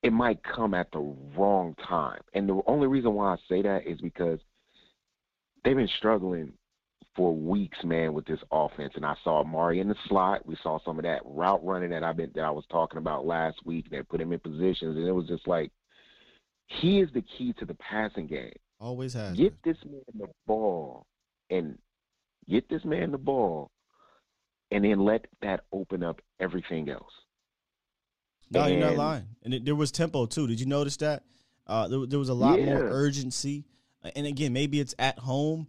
It 0.03 0.13
might 0.13 0.43
come 0.43 0.73
at 0.73 0.91
the 0.93 1.15
wrong 1.37 1.75
time. 1.87 2.21
And 2.33 2.49
the 2.49 2.61
only 2.67 2.87
reason 2.87 3.13
why 3.13 3.35
I 3.35 3.37
say 3.49 3.63
that 3.63 3.87
is 3.87 4.01
because 4.01 4.39
they've 5.63 5.77
been 5.77 5.91
struggling 5.99 6.55
for 7.15 7.35
weeks, 7.35 7.85
man, 7.85 8.15
with 8.15 8.25
this 8.25 8.41
offense. 8.51 8.93
And 8.97 9.05
I 9.05 9.15
saw 9.23 9.41
Amari 9.41 9.81
in 9.81 9.89
the 9.89 9.97
slot. 10.09 10.47
We 10.47 10.57
saw 10.63 10.79
some 10.85 10.99
of 10.99 11.05
that 11.05 11.21
route 11.25 11.63
running 11.65 11.91
that 11.91 12.03
I've 12.03 12.17
been 12.17 12.33
that 12.35 12.45
I 12.45 12.51
was 12.51 12.65
talking 12.71 12.99
about 12.99 13.27
last 13.27 13.59
week. 13.67 13.91
That 13.91 14.09
put 14.09 14.21
him 14.21 14.33
in 14.33 14.39
positions, 14.39 14.97
and 14.97 15.07
it 15.07 15.13
was 15.13 15.27
just 15.27 15.47
like 15.47 15.71
he 16.67 17.01
is 17.01 17.11
the 17.13 17.23
key 17.23 17.53
to 17.55 17.65
the 17.65 17.75
passing 17.75 18.27
game. 18.27 18.55
Always 18.81 19.14
has. 19.14 19.37
Get 19.37 19.55
this 19.62 19.76
man 19.85 20.03
the 20.14 20.28
ball 20.47 21.07
and 21.51 21.78
get 22.49 22.68
this 22.68 22.85
man 22.85 23.12
the 23.12 23.18
ball, 23.18 23.70
and 24.70 24.85
then 24.85 25.05
let 25.05 25.26
that 25.43 25.61
open 25.72 26.03
up 26.03 26.20
everything 26.41 26.89
else. 26.89 27.12
No, 28.51 28.66
you're 28.66 28.81
not 28.81 28.97
lying. 28.97 29.26
And 29.45 29.55
it, 29.55 29.64
there 29.64 29.76
was 29.76 29.93
tempo 29.93 30.26
too. 30.26 30.47
Did 30.47 30.59
you 30.59 30.66
notice 30.66 30.97
that? 30.99 31.22
Uh, 31.66 31.87
there, 31.87 32.07
there 32.07 32.18
was 32.18 32.31
a 32.31 32.35
lot 32.35 32.61
more 32.61 32.83
urgency. 32.83 33.64
And 34.16 34.26
again, 34.26 34.53
maybe 34.53 34.81
it's 34.81 34.95
at 34.99 35.18
home. 35.18 35.68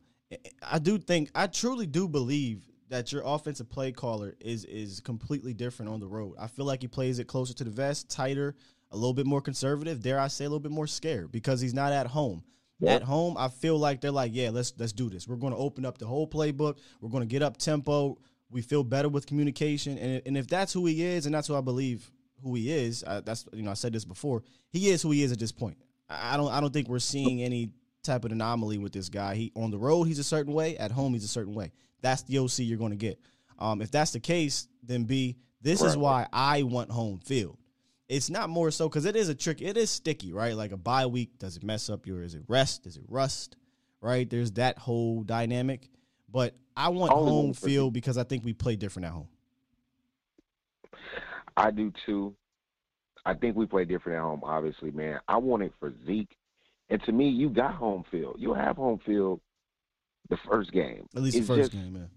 I 0.64 0.80
do 0.80 0.98
think 0.98 1.30
I 1.36 1.48
truly 1.48 1.86
do 1.86 2.08
believe 2.08 2.64
that 2.90 3.12
your 3.12 3.22
offensive 3.26 3.70
play 3.70 3.92
caller 3.92 4.36
is 4.40 4.66
is 4.66 5.00
completely 5.00 5.54
different 5.54 5.92
on 5.92 6.00
the 6.00 6.08
road. 6.08 6.36
I 6.40 6.48
feel 6.48 6.66
like 6.66 6.82
he 6.82 6.88
plays 6.88 7.20
it 7.20 7.28
closer 7.28 7.54
to 7.54 7.64
the 7.64 7.70
vest, 7.70 8.10
tighter, 8.10 8.56
a 8.92 8.96
little 8.96 9.14
bit 9.14 9.26
more 9.26 9.42
conservative. 9.42 10.02
Dare 10.02 10.20
I 10.20 10.28
say, 10.28 10.46
a 10.46 10.48
little 10.48 10.60
bit 10.60 10.72
more 10.72 10.88
scared 10.88 11.32
because 11.32 11.62
he's 11.62 11.74
not 11.74 11.92
at 11.92 12.08
home. 12.08 12.44
At 12.90 13.04
home, 13.04 13.36
I 13.38 13.48
feel 13.50 13.78
like 13.78 14.02
they're 14.02 14.12
like, 14.12 14.32
yeah, 14.34 14.50
let's 14.50 14.74
let's 14.78 14.92
do 14.94 15.10
this. 15.10 15.28
We're 15.28 15.36
going 15.36 15.54
to 15.54 15.60
open 15.60 15.86
up 15.86 15.98
the 15.98 16.08
whole 16.08 16.28
playbook. 16.28 16.80
We're 17.00 17.10
going 17.10 17.22
to 17.22 17.28
get 17.28 17.42
up 17.44 17.58
tempo. 17.58 18.18
We 18.50 18.62
feel 18.62 18.84
better 18.84 19.10
with 19.10 19.28
communication, 19.28 19.98
and 19.98 20.22
and 20.26 20.38
if 20.38 20.48
that's 20.48 20.74
who 20.74 20.86
he 20.86 21.04
is, 21.04 21.26
and 21.26 21.34
that's 21.34 21.48
who 21.48 21.56
I 21.56 21.62
believe 21.62 22.12
who 22.44 22.56
he 22.56 22.72
is, 22.72 23.04
I, 23.04 23.22
that's 23.22 23.46
you 23.54 23.62
know 23.62 23.72
I 23.72 23.76
said 23.76 23.94
this 23.94 24.06
before. 24.06 24.44
He 24.70 24.90
is 24.90 25.02
who 25.02 25.12
he 25.12 25.24
is 25.24 25.32
at 25.32 25.40
this 25.40 25.52
point. 25.52 25.78
I 26.10 26.38
don't 26.38 26.52
I 26.52 26.60
don't 26.60 26.74
think 26.74 26.90
we're 26.90 27.00
seeing 27.00 27.42
any 27.42 27.70
type 28.04 28.26
of 28.26 28.32
anomaly 28.32 28.78
with 28.78 28.94
this 28.94 29.10
guy. 29.10 29.36
He 29.36 29.52
on 29.56 29.72
the 29.72 29.78
road 29.78 30.04
he's 30.04 30.20
a 30.20 30.24
certain 30.24 30.54
way. 30.54 30.78
At 30.78 30.92
home 30.92 31.14
he's 31.14 31.24
a 31.24 31.30
certain 31.30 31.54
way. 31.54 31.72
That's 32.02 32.24
the 32.24 32.40
OC 32.40 32.60
you're 32.60 32.78
going 32.78 32.92
to 32.92 32.98
get. 32.98 33.20
Um, 33.60 33.82
if 33.82 33.92
that's 33.92 34.12
the 34.12 34.20
case, 34.20 34.68
then 34.82 35.04
B, 35.04 35.38
this 35.62 35.82
is 35.84 35.96
why 35.96 36.26
I 36.34 36.64
want 36.64 36.90
home 36.90 37.20
field. 37.20 37.58
It's 38.12 38.30
not 38.30 38.50
more 38.50 38.72
so 38.72 38.90
because 38.90 39.06
it 39.06 39.16
is 39.16 39.30
a 39.30 39.36
trick. 39.36 39.62
It 39.62 39.78
is 39.78 39.90
sticky, 39.90 40.34
right? 40.34 40.54
Like 40.54 40.74
a 40.74 40.78
bye 40.78 41.06
week, 41.06 41.40
does 41.40 41.56
it 41.56 41.64
mess 41.64 41.90
up 41.90 42.06
your? 42.06 42.22
Is 42.24 42.36
it 42.36 42.44
rest? 42.50 42.86
Is 42.86 42.98
it 42.98 43.04
rust? 43.08 43.56
Right? 44.02 44.30
There's 44.30 44.52
that 44.54 44.78
whole 44.78 45.24
dynamic. 45.24 45.88
But 46.30 46.54
I 46.76 46.90
want 46.90 47.14
home 47.14 47.54
field 47.54 47.94
because 47.94 48.18
I 48.18 48.26
think 48.26 48.44
we 48.44 48.52
play 48.52 48.76
different 48.76 49.06
at 49.06 49.14
home. 49.14 49.30
I 51.56 51.72
do 51.72 51.94
too. 52.06 52.36
I 53.26 53.34
think 53.34 53.56
we 53.56 53.66
play 53.66 53.86
different 53.86 54.18
at 54.18 54.24
home, 54.24 54.42
obviously, 54.44 54.92
man. 54.92 55.22
I 55.30 55.38
want 55.38 55.64
it 55.64 55.72
for 55.80 55.94
Zeke. 56.06 56.36
And 56.90 57.02
to 57.04 57.14
me, 57.14 57.30
you 57.30 57.50
got 57.50 57.76
home 57.76 58.04
field. 58.12 58.36
You 58.40 58.54
have 58.54 58.76
home 58.76 59.00
field 59.06 59.40
the 60.30 60.38
first 60.50 60.74
game. 60.74 61.08
At 61.16 61.22
least 61.22 61.38
the 61.38 61.44
first 61.44 61.60
just- 61.60 61.72
game, 61.72 61.94
man. 61.94 62.10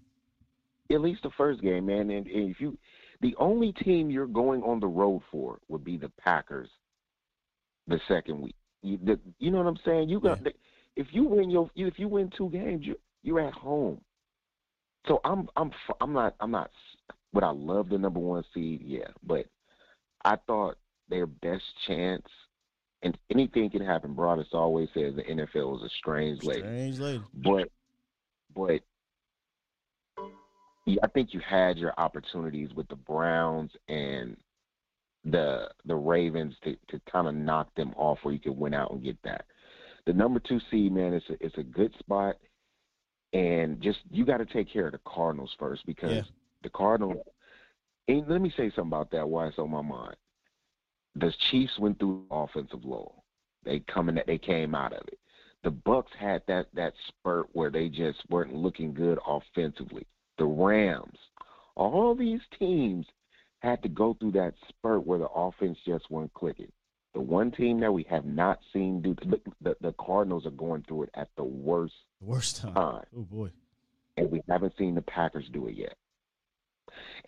At 0.91 1.01
least 1.01 1.23
the 1.23 1.31
first 1.37 1.61
game, 1.61 1.85
man. 1.85 2.11
And, 2.11 2.27
and 2.27 2.51
if 2.51 2.59
you, 2.59 2.77
the 3.21 3.35
only 3.37 3.71
team 3.73 4.09
you're 4.09 4.27
going 4.27 4.61
on 4.63 4.79
the 4.79 4.87
road 4.87 5.21
for 5.31 5.59
would 5.67 5.83
be 5.83 5.97
the 5.97 6.11
Packers. 6.19 6.69
The 7.87 7.99
second 8.07 8.41
week, 8.41 8.55
you, 8.81 8.97
the, 9.03 9.19
you 9.37 9.51
know 9.51 9.59
what 9.59 9.67
I'm 9.67 9.77
saying? 9.85 10.09
You 10.09 10.19
got 10.19 10.39
if 10.95 11.07
you 11.11 11.23
win 11.25 11.49
your 11.49 11.69
if 11.75 11.99
you 11.99 12.07
win 12.07 12.31
two 12.35 12.49
games, 12.49 12.85
you 12.85 12.95
you're 13.21 13.39
at 13.39 13.53
home. 13.53 14.01
So 15.07 15.19
I'm 15.23 15.47
I'm 15.55 15.71
I'm 16.01 16.13
not 16.13 16.35
I'm 16.39 16.51
not. 16.51 16.71
Would 17.33 17.43
I 17.43 17.51
love 17.51 17.89
the 17.89 17.97
number 17.97 18.19
one 18.19 18.43
seed? 18.53 18.81
Yeah, 18.83 19.09
but 19.23 19.45
I 20.23 20.37
thought 20.47 20.77
their 21.09 21.27
best 21.27 21.63
chance, 21.87 22.25
and 23.03 23.17
anything 23.29 23.69
can 23.69 23.85
happen. 23.85 24.13
Broadus 24.13 24.47
always 24.53 24.89
says 24.93 25.15
the 25.15 25.23
NFL 25.23 25.77
is 25.77 25.83
a 25.83 25.89
strange 25.99 26.43
lady. 26.43 26.61
Strange 26.61 26.99
lady. 26.99 27.23
But 27.35 27.69
but 28.55 28.71
yeah, 28.71 28.79
I 30.87 31.07
think 31.13 31.33
you 31.33 31.39
had 31.39 31.77
your 31.77 31.93
opportunities 31.97 32.69
with 32.75 32.87
the 32.89 32.95
Browns 32.95 33.71
and 33.87 34.37
the 35.25 35.69
the 35.85 35.95
Ravens 35.95 36.55
to, 36.63 36.75
to 36.89 37.01
kind 37.11 37.27
of 37.27 37.33
knock 37.35 37.73
them 37.75 37.93
off 37.95 38.19
where 38.21 38.33
you 38.33 38.39
could 38.39 38.57
win 38.57 38.73
out 38.73 38.91
and 38.91 39.03
get 39.03 39.17
that. 39.23 39.45
The 40.05 40.13
number 40.13 40.39
two 40.39 40.59
seed, 40.69 40.93
man, 40.93 41.13
it's 41.13 41.27
a, 41.29 41.43
it's 41.43 41.57
a 41.57 41.63
good 41.63 41.91
spot, 41.97 42.35
and 43.33 43.81
just 43.81 43.99
you 44.11 44.25
got 44.25 44.37
to 44.37 44.45
take 44.45 44.71
care 44.71 44.85
of 44.85 44.91
the 44.91 44.99
Cardinals 45.07 45.55
first 45.57 45.85
because 45.85 46.11
Yeah. 46.11 46.21
the 46.63 46.69
Cardinals. 46.69 47.17
And 48.07 48.27
let 48.27 48.39
me 48.41 48.51
say 48.55 48.69
something 48.69 48.87
about 48.89 49.09
that. 49.11 49.27
Why 49.27 49.47
it's 49.47 49.57
on 49.57 49.71
my 49.71 49.81
mind. 49.81 50.15
The 51.15 51.33
Chiefs 51.49 51.79
went 51.79 51.97
through 51.97 52.25
offensive 52.29 52.85
low. 52.85 53.23
They 53.63 53.79
coming 53.79 54.19
they 54.27 54.37
came 54.37 54.75
out 54.75 54.93
of 54.93 55.07
it. 55.07 55.17
The 55.63 55.71
Bucks 55.71 56.11
had 56.19 56.43
that 56.47 56.67
that 56.75 56.93
spurt 57.07 57.47
where 57.53 57.71
they 57.71 57.89
just 57.89 58.19
weren't 58.29 58.53
looking 58.53 58.93
good 58.93 59.17
offensively. 59.25 60.05
The 60.37 60.45
Rams, 60.45 61.17
all 61.75 62.15
these 62.15 62.41
teams 62.59 63.05
had 63.59 63.81
to 63.83 63.89
go 63.89 64.13
through 64.19 64.33
that 64.33 64.53
spurt 64.67 65.05
where 65.05 65.19
the 65.19 65.29
offense 65.29 65.77
just 65.85 66.09
weren't 66.11 66.33
clicking. 66.33 66.71
The 67.13 67.21
one 67.21 67.51
team 67.51 67.79
that 67.79 67.93
we 67.93 68.03
have 68.09 68.25
not 68.25 68.59
seen 68.73 69.01
do 69.01 69.15
the, 69.15 69.39
the, 69.61 69.75
the 69.79 69.93
Cardinals 69.93 70.45
are 70.45 70.51
going 70.51 70.83
through 70.87 71.03
it 71.03 71.09
at 71.15 71.29
the 71.37 71.43
worst 71.43 71.93
Worst 72.21 72.57
time. 72.57 72.73
time 72.73 73.05
Oh 73.15 73.21
boy. 73.21 73.49
and 74.17 74.29
we 74.29 74.41
haven't 74.49 74.73
seen 74.77 74.95
the 74.95 75.01
Packers 75.01 75.45
do 75.53 75.67
it 75.67 75.75
yet. 75.75 75.95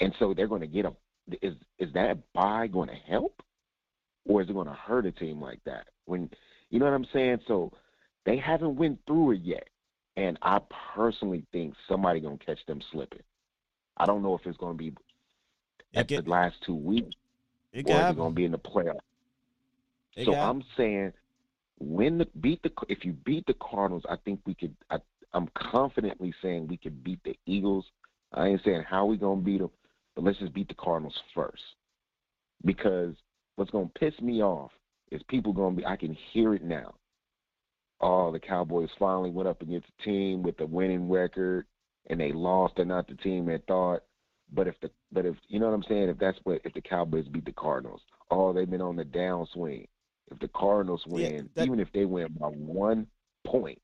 And 0.01 0.13
so 0.19 0.33
they're 0.33 0.47
going 0.47 0.61
to 0.61 0.67
get 0.67 0.85
a. 0.85 0.93
Is 1.41 1.55
is 1.77 1.91
that 1.93 2.19
bye 2.33 2.67
going 2.67 2.87
to 2.89 2.95
help, 2.95 3.41
or 4.25 4.41
is 4.41 4.49
it 4.49 4.53
going 4.53 4.67
to 4.67 4.73
hurt 4.73 5.05
a 5.05 5.11
team 5.11 5.41
like 5.41 5.59
that? 5.65 5.87
When 6.05 6.29
you 6.69 6.79
know 6.79 6.85
what 6.85 6.93
I'm 6.93 7.07
saying. 7.13 7.39
So 7.47 7.71
they 8.25 8.37
haven't 8.37 8.75
went 8.77 8.99
through 9.07 9.31
it 9.31 9.41
yet, 9.41 9.67
and 10.17 10.37
I 10.41 10.59
personally 10.95 11.45
think 11.53 11.75
somebody 11.87 12.19
going 12.19 12.39
to 12.39 12.45
catch 12.45 12.65
them 12.65 12.81
slipping. 12.91 13.21
I 13.97 14.05
don't 14.05 14.23
know 14.23 14.33
if 14.33 14.45
it's 14.45 14.57
going 14.57 14.73
to 14.73 14.77
be 14.77 14.93
at 15.93 16.07
the 16.07 16.21
last 16.23 16.55
two 16.65 16.75
weeks, 16.75 17.15
or 17.73 17.83
can 17.83 17.85
is 17.85 17.85
it 17.85 17.93
happen. 17.93 18.15
going 18.15 18.31
to 18.31 18.35
be 18.35 18.45
in 18.45 18.51
the 18.51 18.57
playoffs. 18.57 18.99
So. 20.25 20.33
I'm 20.33 20.63
saying, 20.75 21.13
win 21.79 22.17
the 22.17 22.27
beat 22.41 22.63
the 22.63 22.71
if 22.89 23.05
you 23.05 23.13
beat 23.13 23.45
the 23.45 23.53
Cardinals, 23.53 24.03
I 24.09 24.15
think 24.25 24.39
we 24.45 24.55
could. 24.55 24.75
I, 24.89 24.97
I'm 25.33 25.47
confidently 25.55 26.33
saying 26.41 26.67
we 26.67 26.77
could 26.77 27.03
beat 27.03 27.19
the 27.23 27.37
Eagles. 27.45 27.85
I 28.33 28.47
ain't 28.47 28.63
saying 28.65 28.83
how 28.89 29.05
we 29.05 29.17
gonna 29.17 29.41
beat 29.41 29.59
them, 29.59 29.69
but 30.15 30.23
let's 30.23 30.39
just 30.39 30.53
beat 30.53 30.67
the 30.67 30.73
Cardinals 30.73 31.17
first. 31.35 31.61
Because 32.65 33.13
what's 33.55 33.69
gonna 33.69 33.91
piss 33.99 34.19
me 34.19 34.41
off 34.41 34.71
is 35.11 35.21
people 35.29 35.53
gonna 35.53 35.75
be. 35.75 35.85
I 35.85 35.95
can 35.95 36.17
hear 36.33 36.55
it 36.55 36.63
now. 36.63 36.95
Oh, 37.99 38.31
the 38.31 38.39
Cowboys 38.39 38.89
finally 38.99 39.31
went 39.31 39.47
up 39.47 39.61
against 39.61 39.87
a 39.87 40.03
team 40.03 40.43
with 40.43 40.59
a 40.59 40.65
winning 40.65 41.09
record, 41.09 41.65
and 42.09 42.19
they 42.19 42.31
lost. 42.31 42.75
They're 42.75 42.85
not 42.85 43.07
the 43.07 43.15
team 43.15 43.45
they 43.45 43.59
thought. 43.67 44.03
But 44.53 44.67
if 44.67 44.75
the 44.81 44.89
but 45.11 45.25
if 45.25 45.35
you 45.47 45.59
know 45.59 45.67
what 45.67 45.73
I'm 45.73 45.83
saying, 45.89 46.09
if 46.09 46.17
that's 46.17 46.37
what 46.43 46.61
if 46.63 46.73
the 46.73 46.81
Cowboys 46.81 47.27
beat 47.27 47.45
the 47.45 47.51
Cardinals, 47.51 48.01
oh, 48.31 48.53
they've 48.53 48.69
been 48.69 48.81
on 48.81 48.95
the 48.95 49.03
downswing. 49.03 49.87
If 50.31 50.39
the 50.39 50.47
Cardinals 50.49 51.03
win, 51.07 51.49
even 51.57 51.79
if 51.79 51.87
they 51.93 52.05
win 52.05 52.27
by 52.39 52.47
one 52.47 53.07
point, 53.45 53.81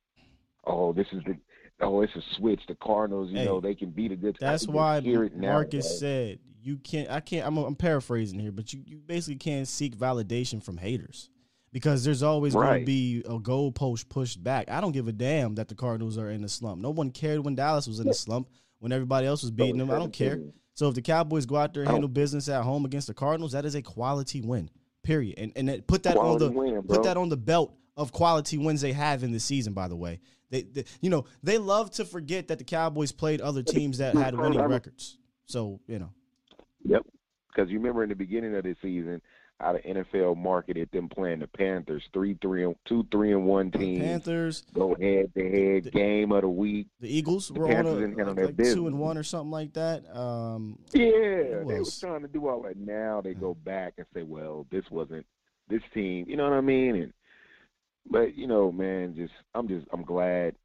oh, 0.66 0.94
this 0.94 1.08
is 1.12 1.24
the 1.26 1.38
oh, 1.82 2.02
it's 2.02 2.16
a 2.16 2.22
switch. 2.38 2.62
The 2.68 2.76
Cardinals, 2.76 3.30
you 3.32 3.40
Hey, 3.40 3.46
know, 3.46 3.60
they 3.60 3.76
can 3.76 3.90
beat 3.90 4.12
a 4.12 4.16
good. 4.16 4.38
That's 4.40 4.68
why 4.68 4.98
it 4.98 5.36
now, 5.36 5.54
Marcus 5.54 6.00
said 6.00 6.40
you 6.62 6.78
can't. 6.78 7.10
I 7.10 7.20
can't. 7.20 7.46
I'm, 7.46 7.58
I'm 7.58 7.76
paraphrasing 7.76 8.40
here, 8.40 8.52
but 8.52 8.74
you, 8.74 8.84
you 8.86 8.98
basically 8.98 9.36
can't 9.36 9.68
seek 9.68 9.98
validation 9.98 10.64
from 10.64 10.78
haters 10.78 11.30
because 11.74 12.06
there's 12.06 12.24
always 12.24 12.54
going 12.54 12.80
to 12.80 12.86
be 12.86 13.24
a 13.26 13.40
goalpost 13.40 14.08
pushed 14.08 14.42
back. 14.42 14.70
I 14.70 14.80
don't 14.80 14.92
give 14.92 15.08
a 15.08 15.12
damn 15.12 15.56
that 15.56 15.68
the 15.68 15.76
Cardinals 15.76 16.18
are 16.18 16.30
in 16.30 16.44
a 16.44 16.48
slump. 16.48 16.80
No 16.82 16.92
one 16.92 17.10
cared 17.10 17.44
when 17.44 17.56
Dallas 17.56 17.88
was 17.88 18.00
in 18.00 18.08
a 18.08 18.14
slump 18.14 18.48
when 18.80 18.92
everybody 18.92 19.26
else 19.26 19.42
was 19.42 19.52
beating 19.52 19.80
them. 19.80 19.92
I 19.92 19.98
don't 19.98 20.14
care. 20.14 20.40
So 20.76 20.88
if 20.88 20.96
the 20.96 21.02
Cowboys 21.02 21.46
go 21.46 21.58
out 21.58 21.74
there 21.74 21.84
and 21.84 21.92
handle 21.92 22.08
business 22.08 22.48
at 22.48 22.64
home 22.64 22.86
against 22.86 23.08
the 23.08 23.14
Cardinals, 23.14 23.52
that 23.52 23.66
is 23.66 23.76
a 23.76 23.82
quality 23.82 24.40
win. 24.42 24.70
Period. 25.02 25.38
And 25.38 25.52
and 25.56 25.68
that, 25.68 25.88
put 25.88 26.04
that 26.04 26.16
Quality 26.16 26.46
on 26.46 26.54
the 26.54 26.58
win, 26.58 26.84
put 26.84 27.04
that 27.04 27.18
on 27.18 27.30
the 27.30 27.38
belt 27.38 27.76
of 27.98 28.12
quality 28.12 28.58
wins 28.58 28.82
they 28.82 28.94
have 28.94 29.24
in 29.24 29.32
the 29.32 29.40
season. 29.40 29.74
By 29.74 29.88
the 29.88 29.96
way, 29.96 30.20
they, 30.50 30.62
they 30.62 30.86
you 31.02 31.10
know 31.10 31.26
they 31.42 31.58
love 31.58 31.92
to 31.92 32.06
forget 32.06 32.48
that 32.48 32.60
the 32.60 32.64
Cowboys 32.64 33.12
played 33.12 33.42
other 33.42 33.64
teams 33.64 33.98
that 33.98 34.16
had 34.16 34.36
winning 34.36 34.62
records. 34.62 35.18
So 35.46 35.80
you 35.88 36.00
know. 36.00 36.12
Yep. 36.86 37.06
Because 37.54 37.70
you 37.70 37.78
remember 37.78 38.04
in 38.04 38.10
the 38.10 38.16
beginning 38.16 38.56
of 38.56 38.64
the 38.64 38.76
season, 38.82 39.22
how 39.64 39.74
the 39.74 39.80
NFL 39.80 40.38
marketed 40.38 40.90
them 40.92 41.08
playing 41.08 41.40
the 41.40 41.48
Panthers, 41.48 42.04
three, 42.14 42.38
three, 42.42 42.66
and 42.66 42.76
two, 42.86 43.08
three, 43.12 43.32
and 43.32 43.46
one 43.46 43.72
team. 43.72 44.02
Panthers 44.02 44.64
go 44.74 44.96
head 45.00 45.34
to 45.36 45.50
head 45.50 45.92
game 45.92 46.32
of 46.32 46.42
the 46.42 46.50
week. 46.50 46.88
The 47.00 47.16
Eagles 47.16 47.48
The 47.48 47.60
were 47.60 47.68
on 47.68 47.72
Panthers 47.72 48.16
a, 48.18 48.24
like, 48.34 48.58
like 48.60 48.74
two 48.74 48.88
and 48.88 49.00
one 49.00 49.18
or 49.18 49.24
something 49.24 49.52
like 49.52 49.74
that. 49.74 50.04
Um, 50.16 50.80
Yeah, 50.94 51.64
they 51.66 51.80
was 51.80 52.00
trying 52.00 52.22
to 52.22 52.28
do 52.28 52.48
all 52.48 52.62
that. 52.64 52.78
Now 52.78 53.22
they 53.22 53.34
go 53.34 53.54
back 53.54 53.94
and 53.98 54.06
say, 54.14 54.24
"Well, 54.24 54.68
this 54.70 54.84
wasn't 54.92 55.26
this 55.70 55.82
team." 55.94 56.26
You 56.28 56.36
know 56.36 56.44
what 56.44 56.54
I 56.54 56.62
mean? 56.62 56.96
And 56.96 57.14
but 58.10 58.36
you 58.36 58.48
know, 58.48 58.72
man, 58.72 59.16
just 59.16 59.34
I'm 59.56 59.68
just 59.68 59.88
I'm 59.94 60.04
glad 60.04 60.56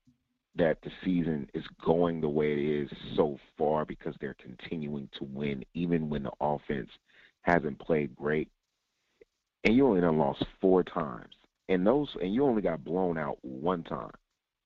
that 0.56 0.78
the 0.82 0.90
season 1.04 1.48
is 1.54 1.64
going 1.84 2.20
the 2.20 2.28
way 2.28 2.52
it 2.52 2.82
is 2.82 2.90
so 3.14 3.38
far 3.56 3.84
because 3.84 4.14
they're 4.20 4.34
continuing 4.34 5.08
to 5.18 5.24
win, 5.24 5.64
even 5.74 6.10
when 6.10 6.24
the 6.24 6.32
offense 6.40 6.88
hasn't 7.42 7.78
played 7.78 8.14
great. 8.16 8.48
And 9.64 9.74
you 9.74 9.86
only 9.86 10.00
done 10.00 10.18
lost 10.18 10.44
four 10.60 10.82
times, 10.84 11.34
and 11.68 11.86
those 11.86 12.08
and 12.20 12.32
you 12.32 12.44
only 12.44 12.62
got 12.62 12.84
blown 12.84 13.18
out 13.18 13.38
one 13.42 13.82
time. 13.82 14.12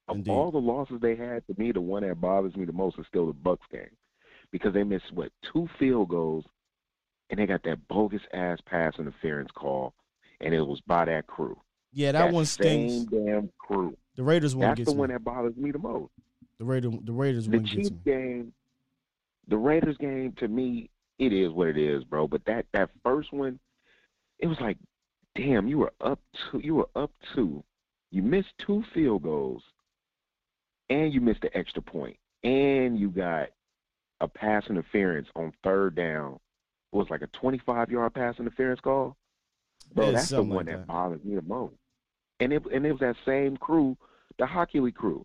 Of 0.09 0.29
all 0.29 0.51
the 0.51 0.59
losses 0.59 0.99
they 1.01 1.17
had, 1.17 1.47
to 1.47 1.55
me, 1.57 1.73
the 1.73 1.81
one 1.81 2.03
that 2.07 2.21
bothers 2.21 2.55
me 2.57 2.67
the 2.67 2.73
most 2.73 2.99
is 2.99 3.07
still 3.09 3.27
the 3.27 3.33
Bucks 3.33 3.65
game 3.71 3.89
because 4.51 4.75
they 4.75 4.83
missed 4.85 5.13
what 5.15 5.33
two 5.53 5.69
field 5.79 6.11
goals, 6.11 6.45
and 7.31 7.39
they 7.39 7.47
got 7.47 7.63
that 7.65 7.89
bogus 7.89 8.21
ass 8.35 8.59
pass 8.67 8.93
interference 8.99 9.51
call, 9.55 9.95
and 10.41 10.53
it 10.53 10.61
was 10.61 10.81
by 10.87 11.07
that 11.07 11.27
crew. 11.27 11.59
Yeah, 11.95 12.13
that 12.13 12.33
one 12.33 12.45
same 12.45 12.91
stings. 12.91 13.05
damn 13.07 13.51
crew. 13.59 13.97
The 14.17 14.23
Raiders 14.23 14.55
one 14.55 14.69
That's 14.75 14.85
the 14.85 14.93
one 14.93 15.11
that 15.11 15.25
bothers 15.25 15.57
me 15.57 15.71
the 15.71 15.79
most. 15.79 16.13
The 16.59 16.65
Raider, 16.65 16.91
the 17.03 17.13
Raiders 17.13 17.47
The 17.47 17.57
one 17.57 17.65
gets 17.65 17.75
Chiefs 17.75 17.91
me. 17.91 17.97
game, 18.05 18.53
the 19.49 19.57
Raiders 19.57 19.97
game, 19.97 20.33
to 20.39 20.49
me, 20.49 20.91
it 21.19 21.33
is 21.33 21.51
what 21.53 21.69
it 21.69 21.79
is, 21.79 22.05
bro. 22.05 22.29
But 22.29 22.45
that 22.45 22.67
that 22.73 22.91
first 23.03 23.33
one, 23.33 23.59
it 24.39 24.47
was 24.47 24.61
like, 24.61 24.77
damn, 25.35 25.67
you 25.69 25.79
were 25.79 25.93
up 26.01 26.21
two, 26.51 26.61
you 26.61 26.75
were 26.75 26.89
up 26.97 27.11
two, 27.35 27.63
You 28.11 28.23
missed 28.23 28.53
two 28.59 28.83
field 28.93 29.23
goals, 29.23 29.63
and 30.91 31.13
you 31.13 31.21
missed 31.21 31.41
the 31.43 31.57
extra 31.57 31.83
point, 31.83 32.17
and 32.45 32.99
you 32.99 33.09
got 33.11 33.49
a 34.21 34.29
pass 34.29 34.65
interference 34.69 35.29
on 35.37 35.53
third 35.65 35.95
down. 35.95 36.39
It 36.93 36.97
was 36.97 37.09
like 37.11 37.23
a 37.23 37.27
25 37.29 37.91
yard 37.91 38.15
pass 38.15 38.39
interference 38.39 38.81
call. 38.81 39.17
Bro, 39.95 40.07
Yeah, 40.07 40.13
that's 40.13 40.29
the 40.29 40.43
one 40.43 40.51
like 40.51 40.67
that 40.67 40.79
that. 40.79 40.87
bothers 40.87 41.25
me 41.25 41.35
the 41.35 41.43
most. 41.43 41.75
And 42.41 42.53
it 42.53 42.63
and 42.73 42.85
it 42.87 42.93
was 42.93 43.01
that 43.01 43.17
same 43.25 43.57
crew, 43.57 43.97
the 44.39 44.47
Hockey 44.47 44.81
League 44.81 44.95
crew. 44.95 45.25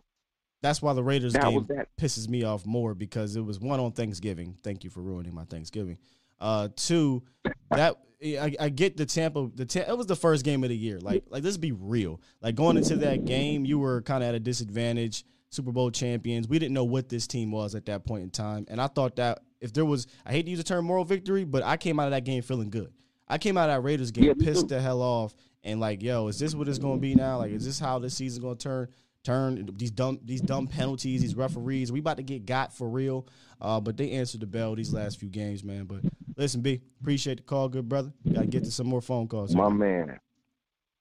That's 0.61 0.81
why 0.81 0.93
the 0.93 1.03
Raiders 1.03 1.33
That 1.33 1.43
game 1.51 1.65
that. 1.69 1.89
pisses 1.97 2.27
me 2.27 2.43
off 2.43 2.65
more 2.65 2.95
because 2.95 3.35
it 3.35 3.41
was 3.41 3.59
one 3.59 3.79
on 3.79 3.91
Thanksgiving. 3.91 4.55
Thank 4.63 4.83
you 4.83 4.89
for 4.89 5.01
ruining 5.01 5.33
my 5.33 5.43
Thanksgiving. 5.45 5.97
Uh, 6.39 6.69
two, 6.75 7.23
that 7.71 7.97
I, 8.23 8.55
I 8.59 8.69
get 8.69 8.97
the 8.97 9.05
Tampa. 9.05 9.49
The 9.53 9.65
Ta- 9.65 9.85
it 9.87 9.97
was 9.97 10.07
the 10.07 10.15
first 10.15 10.43
game 10.43 10.63
of 10.63 10.69
the 10.69 10.77
year. 10.77 10.99
Like 10.99 11.23
like 11.29 11.43
let's 11.43 11.57
be 11.57 11.71
real. 11.71 12.21
Like 12.41 12.55
going 12.55 12.77
into 12.77 12.95
that 12.97 13.25
game, 13.25 13.65
you 13.65 13.79
were 13.79 14.01
kind 14.01 14.23
of 14.23 14.29
at 14.29 14.35
a 14.35 14.39
disadvantage. 14.39 15.23
Super 15.49 15.71
Bowl 15.71 15.91
champions. 15.91 16.47
We 16.47 16.59
didn't 16.59 16.73
know 16.73 16.83
what 16.83 17.07
this 17.07 17.25
team 17.25 17.51
was 17.51 17.73
at 17.73 17.85
that 17.85 18.05
point 18.05 18.23
in 18.23 18.29
time, 18.31 18.65
and 18.67 18.81
I 18.81 18.87
thought 18.87 19.15
that 19.15 19.39
if 19.61 19.71
there 19.71 19.85
was, 19.85 20.05
I 20.25 20.31
hate 20.31 20.43
to 20.43 20.49
use 20.49 20.59
the 20.59 20.63
term 20.63 20.83
moral 20.85 21.05
victory, 21.05 21.45
but 21.45 21.63
I 21.63 21.77
came 21.77 21.99
out 21.99 22.05
of 22.05 22.11
that 22.11 22.25
game 22.25 22.41
feeling 22.41 22.69
good. 22.69 22.91
I 23.29 23.37
came 23.37 23.57
out 23.57 23.69
of 23.69 23.75
that 23.75 23.81
Raiders 23.81 24.11
game 24.11 24.25
Yeah, 24.25 24.33
pissed 24.37 24.67
the 24.67 24.81
hell 24.81 25.01
off 25.01 25.33
and 25.63 25.79
like, 25.79 26.01
yo, 26.03 26.27
is 26.27 26.39
this 26.39 26.53
what 26.55 26.67
it's 26.67 26.79
gonna 26.79 26.99
be 26.99 27.15
now? 27.15 27.37
Like, 27.37 27.51
is 27.51 27.65
this 27.65 27.79
how 27.79 27.99
this 27.99 28.15
season's 28.15 28.43
gonna 28.43 28.55
turn? 28.55 28.89
Turn 29.23 29.69
these 29.75 29.91
dumb 29.91 30.19
these 30.23 30.39
dumb 30.39 30.67
penalties, 30.67 31.21
these 31.21 31.35
referees. 31.35 31.91
We 31.91 31.99
about 31.99 32.17
to 32.17 32.23
get 32.23 32.45
got 32.45 32.73
for 32.73 32.87
real. 32.87 33.27
Uh, 33.59 33.81
but 33.81 33.97
they 33.97 34.11
answered 34.11 34.39
the 34.39 34.47
bell 34.47 34.73
these 34.75 34.93
last 34.93 35.19
few 35.19 35.27
games, 35.27 35.65
man. 35.65 35.83
But 35.83 36.01
listen, 36.37 36.61
B, 36.61 36.81
appreciate 37.01 37.37
the 37.37 37.43
call, 37.43 37.67
good 37.69 37.89
brother. 37.89 38.13
Gotta 38.31 38.47
get 38.47 38.63
to 38.63 38.71
some 38.71 38.87
more 38.87 39.01
phone 39.01 39.27
calls. 39.27 39.53
My 39.55 39.69
man. 39.69 40.19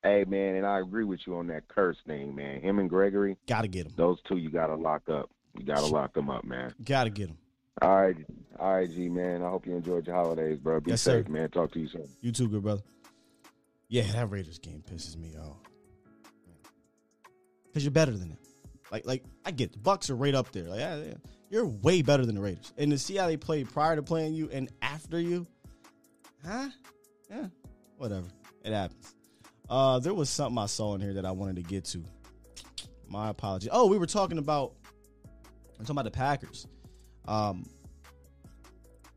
Hey 0.02 0.24
man, 0.26 0.56
and 0.56 0.66
I 0.66 0.78
agree 0.80 1.04
with 1.04 1.20
you 1.26 1.36
on 1.36 1.46
that 1.48 1.66
Kearse 1.68 1.96
thing, 2.06 2.34
man. 2.34 2.60
Him 2.60 2.78
and 2.78 2.88
Gregory, 2.88 3.36
gotta 3.48 3.66
get 3.68 3.84
them. 3.84 3.94
Those 3.96 4.18
two, 4.28 4.36
you 4.36 4.50
gotta 4.50 4.74
lock 4.76 5.08
up. 5.08 5.30
You 5.58 5.64
gotta 5.64 5.86
lock 5.86 6.14
them 6.14 6.30
up, 6.30 6.44
man. 6.44 6.72
Gotta 6.84 7.10
get 7.10 7.28
them. 7.28 7.38
All 7.82 7.96
right, 8.02 8.16
all 8.58 8.74
right, 8.76 8.88
G 8.90 9.08
man. 9.08 9.42
I 9.42 9.50
hope 9.50 9.66
you 9.66 9.74
enjoyed 9.74 10.06
your 10.06 10.14
holidays, 10.14 10.58
bro. 10.58 10.80
Be 10.80 10.92
Yes, 10.92 11.02
safe, 11.02 11.26
sir. 11.26 11.32
man. 11.32 11.50
Talk 11.50 11.72
to 11.72 11.80
you 11.80 11.88
soon. 11.88 12.08
You 12.20 12.30
too, 12.32 12.48
good 12.48 12.62
brother. 12.62 12.82
Yeah, 13.88 14.02
that 14.12 14.30
Raiders 14.30 14.58
game 14.58 14.82
pisses 14.88 15.16
me 15.16 15.34
off. 15.36 15.56
Cause 17.74 17.84
you're 17.84 17.90
better 17.92 18.12
than 18.12 18.30
them. 18.30 18.38
Like, 18.90 19.04
like 19.06 19.24
I 19.44 19.50
get 19.50 19.64
it. 19.70 19.72
the 19.72 19.78
Bucks 19.80 20.08
are 20.08 20.16
right 20.16 20.34
up 20.34 20.50
there. 20.52 20.64
Like, 20.64 20.80
yeah, 20.80 20.96
yeah, 20.96 21.14
you're 21.50 21.66
way 21.66 22.02
better 22.02 22.26
than 22.26 22.34
the 22.34 22.40
Raiders. 22.40 22.72
And 22.76 22.90
to 22.90 22.98
see 22.98 23.16
how 23.16 23.26
they 23.26 23.36
played 23.36 23.70
prior 23.70 23.96
to 23.96 24.02
playing 24.02 24.34
you 24.34 24.48
and 24.52 24.70
after 24.82 25.20
you, 25.20 25.46
huh? 26.44 26.68
Yeah, 27.30 27.46
whatever. 27.96 28.26
It 28.64 28.72
happens. 28.72 29.14
Uh, 29.68 29.98
there 29.98 30.14
was 30.14 30.28
something 30.28 30.58
I 30.58 30.66
saw 30.66 30.94
in 30.94 31.00
here 31.00 31.14
that 31.14 31.24
I 31.24 31.32
wanted 31.32 31.56
to 31.56 31.62
get 31.62 31.84
to. 31.86 32.04
My 33.08 33.28
apology. 33.28 33.68
Oh, 33.70 33.86
we 33.86 33.98
were 33.98 34.06
talking 34.06 34.38
about. 34.38 34.74
I'm 35.78 35.84
talking 35.84 35.94
about 35.94 36.04
the 36.04 36.10
Packers. 36.10 36.66
Um, 37.28 37.64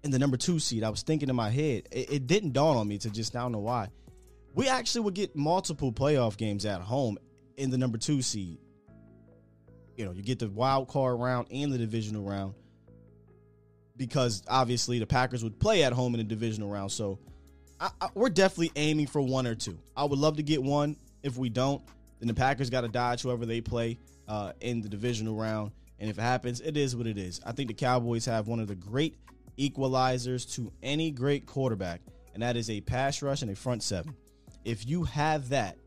in 0.03 0.11
the 0.11 0.19
number 0.19 0.37
two 0.37 0.59
seed, 0.59 0.83
I 0.83 0.89
was 0.89 1.01
thinking 1.01 1.29
in 1.29 1.35
my 1.35 1.49
head, 1.49 1.87
it, 1.91 2.13
it 2.13 2.27
didn't 2.27 2.53
dawn 2.53 2.77
on 2.77 2.87
me 2.87 2.97
to 2.99 3.09
just 3.09 3.35
I 3.35 3.41
don't 3.41 3.51
know 3.51 3.59
why. 3.59 3.89
We 4.53 4.67
actually 4.67 5.01
would 5.01 5.13
get 5.13 5.35
multiple 5.35 5.91
playoff 5.91 6.37
games 6.37 6.65
at 6.65 6.81
home 6.81 7.17
in 7.57 7.69
the 7.69 7.77
number 7.77 7.97
two 7.97 8.21
seed. 8.21 8.59
You 9.99 10.05
know, 10.05 10.11
you 10.11 10.23
get 10.23 10.39
the 10.39 10.47
wild 10.47 10.87
card 10.87 11.19
round 11.19 11.47
and 11.51 11.73
the 11.73 11.77
divisional 11.77 12.23
round 12.23 12.53
because 13.97 14.41
obviously 14.47 14.97
the 14.97 15.05
Packers 15.05 15.43
would 15.43 15.59
play 15.59 15.83
at 15.83 15.91
home 15.91 16.15
in 16.15 16.19
the 16.19 16.23
divisional 16.23 16.69
round. 16.69 16.89
So 16.89 17.19
I, 17.81 17.89
I, 17.99 18.07
we're 18.13 18.29
definitely 18.29 18.71
aiming 18.77 19.07
for 19.07 19.19
one 19.19 19.45
or 19.45 19.55
two. 19.55 19.77
I 19.97 20.05
would 20.05 20.17
love 20.17 20.37
to 20.37 20.43
get 20.43 20.63
one. 20.63 20.95
If 21.21 21.35
we 21.35 21.49
don't, 21.49 21.81
then 22.19 22.29
the 22.29 22.33
Packers 22.33 22.69
got 22.69 22.81
to 22.81 22.87
dodge 22.87 23.23
whoever 23.23 23.45
they 23.45 23.59
play 23.59 23.97
uh, 24.29 24.53
in 24.61 24.79
the 24.79 24.87
divisional 24.87 25.35
round. 25.35 25.71
And 25.99 26.09
if 26.09 26.17
it 26.17 26.21
happens, 26.21 26.61
it 26.61 26.77
is 26.77 26.95
what 26.95 27.05
it 27.05 27.17
is. 27.17 27.41
I 27.45 27.51
think 27.51 27.67
the 27.67 27.73
Cowboys 27.73 28.23
have 28.23 28.47
one 28.47 28.61
of 28.61 28.69
the 28.69 28.75
great 28.75 29.17
equalizers 29.57 30.49
to 30.55 30.71
any 30.81 31.11
great 31.11 31.45
quarterback, 31.45 31.99
and 32.33 32.41
that 32.41 32.55
is 32.55 32.69
a 32.69 32.79
pass 32.79 33.21
rush 33.21 33.41
and 33.41 33.51
a 33.51 33.55
front 33.55 33.83
seven. 33.83 34.15
If 34.63 34.87
you 34.87 35.03
have 35.03 35.49
that, 35.49 35.77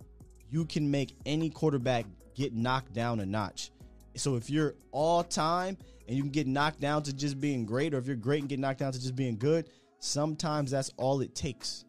you 0.51 0.67
can 0.67 0.91
make 0.91 1.17
any 1.25 1.49
quarterback 1.49 2.05
get 2.35 2.55
knocked 2.55 2.93
down 2.93 3.21
a 3.21 3.27
notch. 3.27 3.71
So 4.15 4.37
if 4.37 4.51
you're 4.51 4.75
all 4.91 5.23
time 5.25 5.77
and 6.07 6.17
you 6.17 6.23
can 6.23 6.31
get 6.31 6.47
knocked 6.47 6.81
down 6.81 7.03
to 7.05 7.13
just 7.13 7.41
being 7.41 7.65
great, 7.65 7.95
or 7.95 7.99
if 7.99 8.07
you're 8.07 8.17
great 8.17 8.41
and 8.41 8.49
get 8.49 8.59
knocked 8.59 8.81
down 8.81 8.93
to 8.93 9.01
just 9.01 9.17
being 9.17 9.37
good, 9.37 9.69
sometimes 9.99 10.71
that's 10.71 10.91
all 10.97 11.21
it 11.21 11.35
takes. 11.35 11.85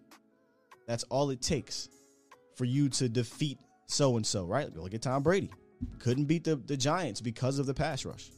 That's 0.88 1.04
all 1.06 1.30
it 1.30 1.42
takes 1.42 1.90
for 2.56 2.66
you 2.66 2.90
to 2.90 3.10
defeat 3.10 3.60
so 3.88 4.16
and 4.16 4.26
so, 4.26 4.46
right? 4.46 4.74
Look 4.76 4.94
at 4.94 5.02
Tom 5.02 5.24
Brady. 5.24 5.52
Couldn't 6.00 6.26
beat 6.26 6.44
the, 6.44 6.56
the 6.56 6.78
Giants 6.78 7.22
because 7.22 7.60
of 7.60 7.66
the 7.66 7.74
pass 7.74 8.06
rush. 8.06 8.30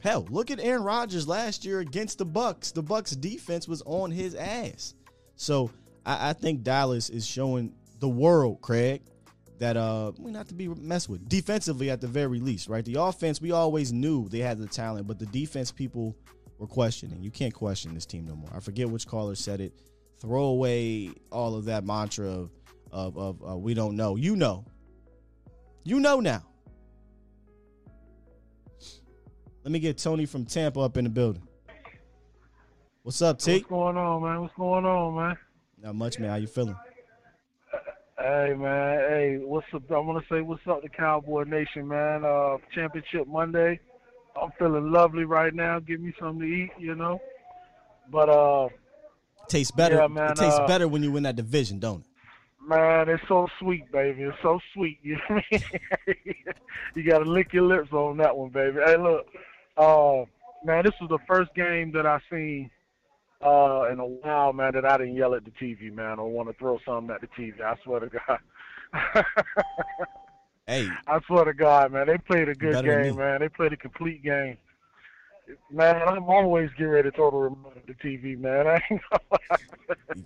Hell, 0.00 0.26
look 0.30 0.50
at 0.50 0.60
Aaron 0.60 0.82
Rodgers 0.82 1.26
last 1.26 1.64
year 1.64 1.80
against 1.80 2.18
the 2.18 2.24
Bucks. 2.24 2.70
The 2.70 2.82
Bucks 2.82 3.12
defense 3.12 3.66
was 3.66 3.82
on 3.84 4.10
his 4.10 4.34
ass. 4.34 4.94
So 5.36 5.70
I, 6.06 6.30
I 6.30 6.32
think 6.32 6.62
Dallas 6.62 7.10
is 7.10 7.26
showing 7.26 7.74
the 7.98 8.08
world, 8.08 8.60
Craig, 8.60 9.02
that 9.58 9.76
uh 9.76 10.12
we 10.18 10.30
not 10.30 10.48
to 10.48 10.54
be 10.54 10.68
messed 10.68 11.08
with. 11.08 11.28
Defensively 11.28 11.90
at 11.90 12.00
the 12.00 12.06
very 12.06 12.40
least, 12.40 12.68
right? 12.68 12.84
The 12.84 13.00
offense, 13.00 13.40
we 13.40 13.52
always 13.52 13.92
knew 13.92 14.28
they 14.28 14.38
had 14.38 14.58
the 14.58 14.66
talent, 14.66 15.06
but 15.06 15.18
the 15.18 15.26
defense 15.26 15.70
people 15.72 16.16
were 16.58 16.66
questioning. 16.66 17.22
You 17.22 17.30
can't 17.30 17.54
question 17.54 17.94
this 17.94 18.06
team 18.06 18.26
no 18.26 18.34
more. 18.34 18.50
I 18.54 18.60
forget 18.60 18.88
which 18.88 19.06
caller 19.06 19.34
said 19.34 19.60
it. 19.60 19.72
Throw 20.20 20.44
away 20.44 21.12
all 21.30 21.54
of 21.54 21.66
that 21.66 21.84
mantra 21.84 22.26
of 22.26 22.50
of, 22.90 23.18
of 23.18 23.48
uh, 23.48 23.56
we 23.56 23.74
don't 23.74 23.96
know. 23.96 24.16
You 24.16 24.36
know. 24.36 24.64
You 25.84 26.00
know 26.00 26.20
now. 26.20 26.42
Let 29.64 29.72
me 29.72 29.78
get 29.80 29.98
Tony 29.98 30.24
from 30.24 30.46
Tampa 30.46 30.80
up 30.80 30.96
in 30.96 31.04
the 31.04 31.10
building. 31.10 31.46
What's 33.02 33.22
up, 33.22 33.38
T? 33.38 33.58
What's 33.58 33.66
going 33.66 33.96
on, 33.96 34.22
man? 34.22 34.40
What's 34.42 34.54
going 34.54 34.84
on, 34.84 35.16
man? 35.16 35.36
Not 35.82 35.94
much, 35.94 36.18
man. 36.18 36.30
How 36.30 36.36
you 36.36 36.46
feeling? 36.46 36.76
Hey, 38.18 38.52
man. 38.56 38.98
Hey, 39.08 39.38
what's 39.44 39.66
up? 39.72 39.82
I 39.92 39.98
want 39.98 40.20
to 40.20 40.34
say 40.34 40.40
what's 40.40 40.66
up 40.66 40.82
to 40.82 40.88
Cowboy 40.88 41.44
Nation, 41.44 41.86
man. 41.86 42.24
Uh, 42.24 42.56
Championship 42.74 43.28
Monday. 43.28 43.78
I'm 44.40 44.50
feeling 44.58 44.90
lovely 44.90 45.24
right 45.24 45.54
now. 45.54 45.78
Give 45.78 46.00
me 46.00 46.12
something 46.18 46.40
to 46.40 46.46
eat, 46.46 46.70
you 46.78 46.96
know. 46.96 47.20
But 48.10 48.28
uh, 48.28 48.68
Tastes 49.48 49.70
better. 49.70 49.96
Yeah, 49.96 50.08
man, 50.08 50.32
it 50.32 50.36
tastes 50.36 50.58
uh, 50.58 50.66
better 50.66 50.88
when 50.88 51.02
you 51.02 51.12
win 51.12 51.22
that 51.22 51.36
division, 51.36 51.78
don't 51.78 52.00
it? 52.00 52.06
man, 52.68 53.08
it's 53.08 53.22
so 53.28 53.46
sweet, 53.60 53.90
baby. 53.92 54.22
It's 54.22 54.36
so 54.42 54.58
sweet. 54.74 54.98
You 55.04 55.16
know 55.16 55.40
I 55.40 55.44
mean? 56.06 56.34
you 56.94 57.02
got 57.04 57.18
to 57.20 57.24
lick 57.24 57.52
your 57.52 57.64
lips 57.64 57.92
on 57.92 58.16
that 58.18 58.36
one, 58.36 58.50
baby. 58.50 58.78
Hey, 58.84 58.96
look, 58.96 59.26
uh, 59.76 60.24
man, 60.64 60.84
this 60.84 60.94
was 61.00 61.08
the 61.08 61.18
first 61.26 61.54
game 61.54 61.92
that 61.92 62.04
I 62.04 62.20
seen 62.30 62.70
uh, 63.44 63.88
in 63.92 63.98
a 64.00 64.06
while, 64.06 64.52
man, 64.52 64.72
that 64.74 64.84
I 64.84 64.98
didn't 64.98 65.14
yell 65.14 65.34
at 65.34 65.44
the 65.44 65.50
TV, 65.52 65.92
man, 65.92 66.18
or 66.18 66.28
want 66.30 66.48
to 66.48 66.54
throw 66.54 66.78
something 66.84 67.14
at 67.14 67.20
the 67.20 67.28
TV. 67.28 67.60
I 67.60 67.76
swear 67.84 68.00
to 68.00 68.08
God. 68.08 69.24
Hey, 70.66 70.86
I 71.06 71.18
swear 71.26 71.46
to 71.46 71.54
God, 71.54 71.92
man, 71.92 72.08
they 72.08 72.18
played 72.18 72.50
a 72.50 72.54
good 72.54 72.84
game, 72.84 73.16
man. 73.16 73.40
They 73.40 73.48
played 73.48 73.72
a 73.72 73.76
complete 73.78 74.22
game. 74.22 74.58
Man, 75.70 75.96
I'm 76.06 76.24
always 76.24 76.68
getting 76.72 76.88
ready 76.88 77.10
to 77.10 77.16
throw 77.16 77.30
the 77.30 77.36
remote 77.38 77.72
at 77.74 77.86
the 77.86 77.94
TV, 77.94 78.38
man. 78.38 78.66
I 78.66 78.74
ain't 78.90 79.00
gonna 79.10 79.58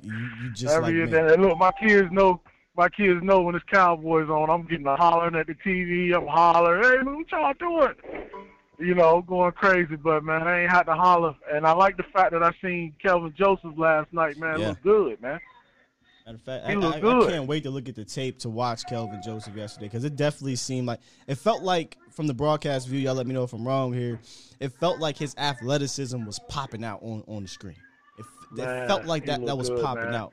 You, 0.03 0.29
you 0.43 0.51
just 0.51 0.75
Every 0.75 0.83
like 0.83 0.95
year 0.95 1.07
me. 1.07 1.13
that- 1.13 1.39
look, 1.41 1.57
my 1.59 1.71
kids 1.81 2.09
know. 2.11 2.41
My 2.77 2.89
kids 2.89 3.23
know 3.23 3.43
when 3.43 3.55
it's 3.55 3.65
Cowboys 3.71 4.29
on. 4.31 4.51
I'm 4.51 4.67
getting 4.67 4.87
a 4.89 4.97
hollering 4.97 5.37
at 5.37 5.47
the 5.47 5.55
TV. 5.55 6.13
I'm 6.13 6.27
hollering, 6.27 6.83
"Hey, 6.83 7.05
what 7.05 7.31
y'all 7.31 7.53
doing?" 7.61 7.95
You 8.83 8.95
know, 8.95 9.23
going 9.23 9.53
crazy. 9.53 9.97
But 9.97 10.25
man, 10.25 10.43
I 10.43 10.63
ain't 10.63 10.71
had 10.71 10.85
to 10.85 10.95
holler. 10.95 11.35
And 11.53 11.67
I 11.67 11.73
like 11.73 11.97
the 11.97 12.03
fact 12.13 12.33
that 12.33 12.43
I 12.43 12.53
seen 12.61 12.95
Kelvin 13.01 13.33
Joseph 13.37 13.73
last 13.77 14.13
night. 14.13 14.37
Man, 14.39 14.59
Yeah. 14.61 14.69
look 14.71 14.83
good, 14.83 15.23
man. 15.23 15.41
Matter 16.27 16.37
of 16.37 16.43
fact, 16.43 16.65
I, 16.67 16.73
I- 16.73 17.25
I 17.25 17.31
can't 17.31 17.49
wait 17.49 17.65
to 17.65 17.71
look 17.71 17.89
at 17.89 17.97
the 17.97 18.05
tape 18.05 18.39
to 18.41 18.49
watch 18.49 18.85
Kelvin 18.89 19.21
Joseph 19.25 19.57
yesterday 19.57 19.87
because 19.87 20.05
it 20.05 20.15
definitely 20.17 20.55
seemed 20.57 20.87
like 20.87 21.01
it 21.27 21.35
felt 21.37 21.63
like 21.63 21.97
from 22.11 22.27
the 22.29 22.35
broadcast 22.35 22.87
view. 22.89 23.01
Y'all 23.01 23.15
let 23.15 23.27
me 23.27 23.35
know 23.35 23.43
if 23.43 23.53
I'm 23.53 23.67
wrong 23.67 23.93
here. 23.93 24.21
It 24.61 24.69
felt 24.73 25.01
like 25.01 25.17
his 25.17 25.35
athleticism 25.37 26.25
was 26.25 26.39
popping 26.49 26.85
out 26.85 27.03
on, 27.03 27.25
on 27.27 27.43
the 27.43 27.49
screen. 27.49 27.77
It, 28.19 28.25
f- 28.25 28.59
it 28.59 28.87
felt 28.87 29.05
like 29.07 29.27
that 29.27 29.45
that 29.47 29.57
was 29.59 29.69
good, 29.69 29.83
popping 29.83 30.05
man. 30.05 30.15
out. 30.15 30.33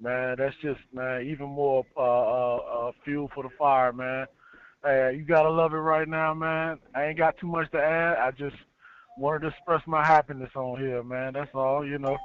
Man, 0.00 0.36
that's 0.38 0.54
just 0.62 0.80
man, 0.92 1.22
even 1.26 1.46
more 1.48 1.84
uh, 1.96 2.00
uh, 2.00 2.56
uh, 2.88 2.92
fuel 3.04 3.30
for 3.34 3.42
the 3.42 3.50
fire, 3.58 3.92
man. 3.92 4.26
Hey, 4.84 5.14
you 5.16 5.24
gotta 5.24 5.50
love 5.50 5.72
it 5.72 5.78
right 5.78 6.08
now, 6.08 6.32
man. 6.34 6.78
I 6.94 7.06
ain't 7.06 7.18
got 7.18 7.36
too 7.38 7.48
much 7.48 7.70
to 7.72 7.78
add. 7.78 8.18
I 8.18 8.30
just 8.30 8.56
wanted 9.18 9.40
to 9.40 9.46
express 9.48 9.82
my 9.86 10.04
happiness 10.04 10.50
on 10.54 10.78
here, 10.78 11.02
man. 11.02 11.32
That's 11.32 11.50
all, 11.54 11.84
you 11.86 11.98
know. 11.98 12.16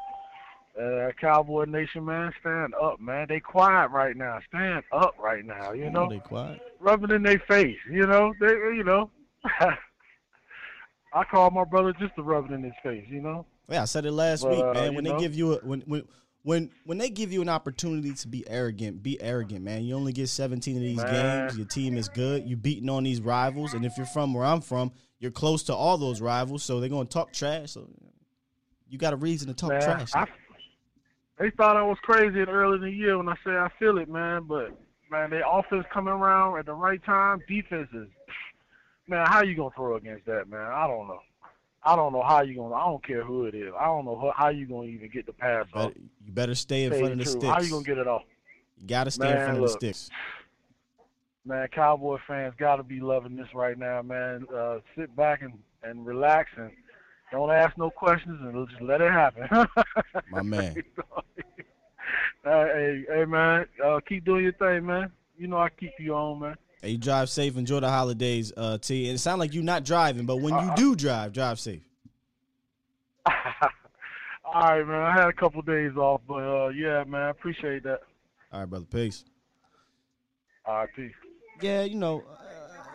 Uh, 0.79 1.11
Cowboy 1.21 1.65
Nation, 1.65 2.03
man, 2.05 2.31
stand 2.39 2.73
up, 2.81 2.99
man. 2.99 3.27
They 3.29 3.39
quiet 3.39 3.89
right 3.91 4.15
now. 4.17 4.39
Stand 4.49 4.83
up 4.91 5.13
right 5.19 5.45
now, 5.45 5.71
you 5.73 5.89
know. 5.91 6.09
they 6.09 6.17
quiet. 6.19 6.61
Rub 6.79 7.03
it 7.03 7.11
in 7.11 7.21
their 7.21 7.41
face, 7.47 7.77
you 7.91 8.07
know. 8.07 8.33
They, 8.39 8.47
you 8.47 8.83
know. 8.83 9.09
I 11.13 11.23
call 11.29 11.51
my 11.51 11.63
brother 11.63 11.93
just 11.99 12.15
to 12.15 12.23
rub 12.23 12.49
it 12.49 12.53
in 12.53 12.63
his 12.63 12.73
face, 12.81 13.05
you 13.07 13.21
know. 13.21 13.45
Yeah, 13.69 13.83
I 13.83 13.85
said 13.85 14.05
it 14.05 14.11
last 14.11 14.41
But, 14.43 14.51
week, 14.51 14.63
uh, 14.63 14.73
man. 14.73 14.89
you 14.91 14.95
When 14.95 15.03
know? 15.03 15.13
they 15.15 15.19
give 15.23 15.35
you 15.35 15.53
a 15.53 15.57
when 15.57 15.81
when 15.81 16.03
when 16.43 16.69
when 16.85 16.97
they 16.97 17.09
give 17.09 17.31
you 17.31 17.41
an 17.41 17.49
opportunity 17.49 18.13
to 18.13 18.27
be 18.27 18.47
arrogant, 18.49 19.01
be 19.01 19.19
arrogant, 19.21 19.63
man. 19.63 19.83
You 19.83 19.95
only 19.95 20.11
get 20.11 20.27
17 20.27 20.75
of 20.75 20.81
these 20.81 20.97
Man. 20.97 21.47
games. 21.47 21.57
Your 21.57 21.65
team 21.65 21.97
is 21.97 22.09
good. 22.09 22.47
You're 22.47 22.57
beating 22.57 22.89
on 22.89 23.03
these 23.03 23.21
rivals, 23.21 23.73
and 23.73 23.85
if 23.85 23.93
you're 23.97 24.05
from 24.05 24.33
where 24.33 24.45
I'm 24.45 24.61
from, 24.61 24.91
you're 25.19 25.31
close 25.31 25.63
to 25.63 25.75
all 25.75 25.97
those 25.97 26.21
rivals, 26.21 26.63
so 26.63 26.79
they're 26.79 26.89
gonna 26.89 27.05
talk 27.05 27.31
trash. 27.31 27.71
So 27.71 27.89
you 28.89 28.97
got 28.97 29.13
a 29.13 29.17
reason 29.17 29.47
to 29.47 29.53
talk 29.53 29.69
man, 29.69 29.81
trash. 29.81 30.11
I, 30.13 30.27
they 31.39 31.49
thought 31.51 31.77
I 31.77 31.83
was 31.83 31.97
crazy 32.01 32.41
early 32.41 32.75
in 32.75 32.81
the 32.81 32.91
year 32.91 33.17
when 33.17 33.29
I 33.29 33.35
said 33.43 33.55
I 33.55 33.69
feel 33.79 33.97
it, 33.97 34.09
man. 34.09 34.43
But 34.43 34.77
man, 35.09 35.29
their 35.29 35.43
offense 35.49 35.85
coming 35.93 36.13
around 36.13 36.59
at 36.59 36.65
the 36.65 36.73
right 36.73 37.03
time. 37.05 37.41
Defense 37.47 37.87
is, 37.93 38.07
man. 39.07 39.25
How 39.27 39.43
you 39.43 39.55
gonna 39.55 39.69
throw 39.75 39.95
against 39.95 40.25
that, 40.25 40.49
man? 40.49 40.59
I 40.59 40.87
don't 40.87 41.07
know. 41.07 41.21
I 41.85 41.95
don't 41.95 42.13
know 42.13 42.23
how 42.23 42.41
you 42.41 42.55
gonna. 42.55 42.75
I 42.75 42.85
don't 42.85 43.05
care 43.05 43.23
who 43.23 43.45
it 43.45 43.55
is. 43.55 43.73
I 43.77 43.85
don't 43.85 44.05
know 44.05 44.17
how, 44.19 44.33
how 44.35 44.49
you 44.49 44.65
gonna 44.65 44.87
even 44.87 45.09
get 45.09 45.25
the 45.25 45.33
pass 45.33 45.65
off. 45.73 45.89
Better- 45.89 45.99
you 46.25 46.31
better 46.31 46.55
stay 46.55 46.85
in 46.85 46.91
front 46.91 47.13
of 47.13 47.17
the 47.17 47.23
truth. 47.25 47.37
sticks. 47.37 47.45
How 47.53 47.61
you 47.61 47.69
gonna 47.71 47.83
get 47.83 47.97
it 47.97 48.07
off? 48.07 48.23
You 48.79 48.87
gotta 48.87 49.11
stay 49.11 49.27
in 49.27 49.35
Man, 49.35 49.45
front 49.45 49.57
of 49.57 49.63
look. 49.63 49.79
the 49.79 49.93
sticks. 49.93 50.09
Man, 51.45 51.67
Cowboy 51.69 52.17
fans 52.25 52.53
got 52.57 52.77
to 52.77 52.83
be 52.83 53.01
loving 53.01 53.35
this 53.35 53.53
right 53.53 53.77
now, 53.77 54.01
man. 54.01 54.45
Uh, 54.53 54.79
sit 54.97 55.13
back 55.13 55.41
and, 55.41 55.53
and 55.83 56.05
relax 56.05 56.49
and 56.55 56.71
don't 57.33 57.51
ask 57.51 57.77
no 57.77 57.89
questions 57.89 58.39
and 58.41 58.69
just 58.69 58.81
let 58.81 59.01
it 59.01 59.11
happen. 59.11 59.49
My 60.31 60.41
man. 60.41 60.83
Hey, 62.43 63.05
hey, 63.07 63.23
man, 63.23 63.65
uh, 63.83 64.01
keep 64.05 64.25
doing 64.25 64.43
your 64.43 64.51
thing, 64.53 64.85
man. 64.85 65.09
You 65.37 65.47
know 65.47 65.57
I 65.57 65.69
keep 65.69 65.93
you 65.97 66.13
on, 66.13 66.41
man. 66.41 66.55
Hey, 66.83 66.91
you 66.91 66.97
drive 66.97 67.29
safe. 67.29 67.55
Enjoy 67.55 67.79
the 67.79 67.89
holidays, 67.89 68.51
uh, 68.57 68.77
T. 68.77 69.07
And 69.07 69.15
it 69.15 69.19
sounds 69.19 69.39
like 69.39 69.53
you're 69.53 69.63
not 69.63 69.85
driving, 69.85 70.25
but 70.25 70.41
when 70.41 70.53
you 70.53 70.69
do 70.75 70.97
drive, 70.97 71.31
drive 71.31 71.57
safe. 71.57 71.81
All 73.25 73.33
right, 74.53 74.85
man. 74.85 75.01
I 75.01 75.13
had 75.13 75.29
a 75.29 75.33
couple 75.33 75.61
days 75.61 75.95
off, 75.95 76.19
but 76.27 76.43
uh, 76.43 76.67
yeah, 76.69 77.05
man, 77.05 77.21
I 77.21 77.29
appreciate 77.29 77.83
that. 77.83 78.01
All 78.51 78.59
right, 78.59 78.69
brother. 78.69 78.85
Peace. 78.85 79.23
All 80.65 80.75
right, 80.75 80.89
peace. 80.93 81.13
Yeah, 81.61 81.83
you 81.83 81.95
know, 81.95 82.21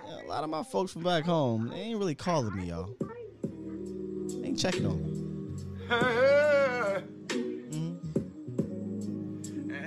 uh, 0.06 0.22
a 0.22 0.28
lot 0.28 0.44
of 0.44 0.50
my 0.50 0.62
folks 0.64 0.92
from 0.92 1.02
back 1.02 1.24
home, 1.24 1.68
they 1.68 1.76
ain't 1.76 1.98
really 1.98 2.14
calling 2.14 2.54
me, 2.54 2.66
y'all. 2.66 2.94
They 4.42 4.48
ain't 4.48 4.58
checking 4.58 4.84
on 4.84 5.02
me. 5.02 5.14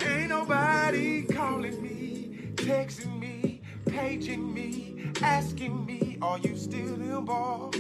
Ain't 0.04 0.30
nobody 0.30 1.24
calling 1.26 1.80
me, 1.84 2.54
texting 2.56 3.20
me, 3.20 3.41
paging 3.92 4.54
me, 4.54 5.12
asking 5.22 5.86
me, 5.86 6.18
are 6.22 6.38
you 6.40 6.56
still 6.56 6.94
involved? 6.96 7.76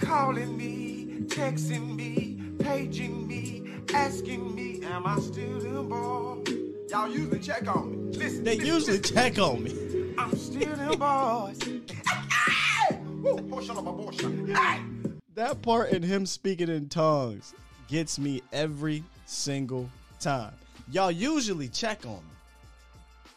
Calling 0.00 0.56
me, 0.56 1.20
texting 1.26 1.94
me, 1.94 2.40
paging 2.58 3.26
me, 3.26 3.62
asking 3.94 4.54
me, 4.54 4.82
am 4.84 5.06
I 5.06 5.18
still 5.20 5.64
involved? 5.64 6.52
Y'all 6.90 7.08
usually 7.08 7.38
check 7.40 7.66
on 7.74 7.90
me. 8.10 8.18
Listen, 8.18 8.44
They 8.44 8.56
listen, 8.56 8.66
usually 8.74 8.98
listen. 8.98 9.16
check 9.16 9.38
on 9.38 9.62
me. 9.62 10.14
I'm 10.18 10.36
still 10.36 10.80
involved. 10.80 11.68
Woo, 13.22 13.36
portion 13.48 13.76
of 13.76 13.84
my 13.84 13.92
portion. 13.92 14.54
Hey! 14.54 14.80
That 15.34 15.62
part 15.62 15.90
in 15.90 16.02
him 16.02 16.26
speaking 16.26 16.68
in 16.68 16.88
tongues 16.88 17.54
gets 17.88 18.18
me 18.18 18.42
every 18.52 19.02
single 19.26 19.88
time. 20.20 20.54
Y'all 20.90 21.10
usually 21.10 21.68
check 21.68 22.04
on 22.04 22.16
me. 22.16 23.30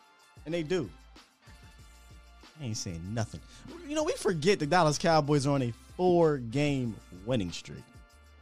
And 0.46 0.54
they 0.54 0.64
do. 0.64 0.90
I 2.60 2.66
ain't 2.66 2.78
saying 2.78 3.02
nothing. 3.14 3.42
You 3.88 3.96
know, 3.96 4.04
we 4.04 4.14
forget 4.14 4.60
the 4.60 4.66
Dallas 4.66 4.98
Cowboys 4.98 5.46
are 5.46 5.52
on 5.52 5.62
a 5.62 5.74
four 5.96 6.38
game 6.38 6.96
winning 7.26 7.52
streak 7.52 7.84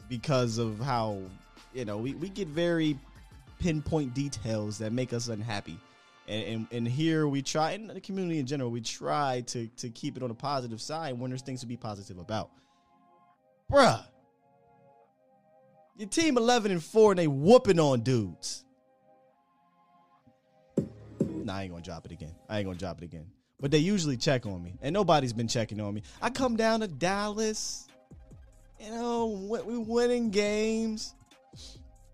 because 0.10 0.57
of 0.57 0.80
how, 0.80 1.19
you 1.73 1.86
know, 1.86 1.98
we, 1.98 2.14
we 2.15 2.30
get 2.30 2.48
very 2.48 2.98
pinpoint 3.60 4.14
details 4.14 4.77
that 4.77 4.94
make 4.94 5.14
us 5.14 5.27
unhappy. 5.27 5.77
And, 6.27 6.44
and, 6.44 6.68
and 6.72 6.88
here 6.88 7.27
we 7.27 7.41
try, 7.41 7.72
and 7.72 7.90
the 7.90 8.02
community 8.02 8.40
in 8.40 8.45
general, 8.45 8.72
we 8.72 8.82
try 8.82 9.41
to, 9.48 9.68
to 9.68 9.90
keep 9.90 10.18
it 10.18 10.23
on 10.23 10.32
a 10.32 10.36
positive 10.36 10.82
side 10.82 11.19
when 11.19 11.30
there's 11.30 11.44
things 11.44 11.61
to 11.61 11.68
be 11.68 11.77
positive 11.77 12.18
about. 12.18 12.49
Bruh. 13.72 14.03
Your 15.98 16.10
team 16.10 16.38
11 16.38 16.72
and 16.72 16.84
4 16.84 17.11
and 17.11 17.19
they 17.19 17.27
whooping 17.27 17.80
on 17.80 18.02
dudes. 18.02 18.64
I 21.49 21.63
ain't 21.63 21.72
gonna 21.72 21.84
drop 21.84 22.05
it 22.05 22.11
again. 22.11 22.34
I 22.49 22.59
ain't 22.59 22.65
gonna 22.65 22.77
drop 22.77 23.01
it 23.01 23.05
again. 23.05 23.27
But 23.59 23.72
they 23.72 23.77
usually 23.77 24.17
check 24.17 24.45
on 24.45 24.61
me, 24.61 24.77
and 24.81 24.93
nobody's 24.93 25.34
been 25.34 25.47
checking 25.47 25.80
on 25.80 25.93
me. 25.93 26.03
I 26.22 26.30
come 26.30 26.57
down 26.57 26.81
to 26.81 26.88
Dallas, 26.88 27.88
you 28.80 28.91
know, 28.91 29.27
we 29.65 29.77
winning 29.77 30.30
games. 30.30 31.15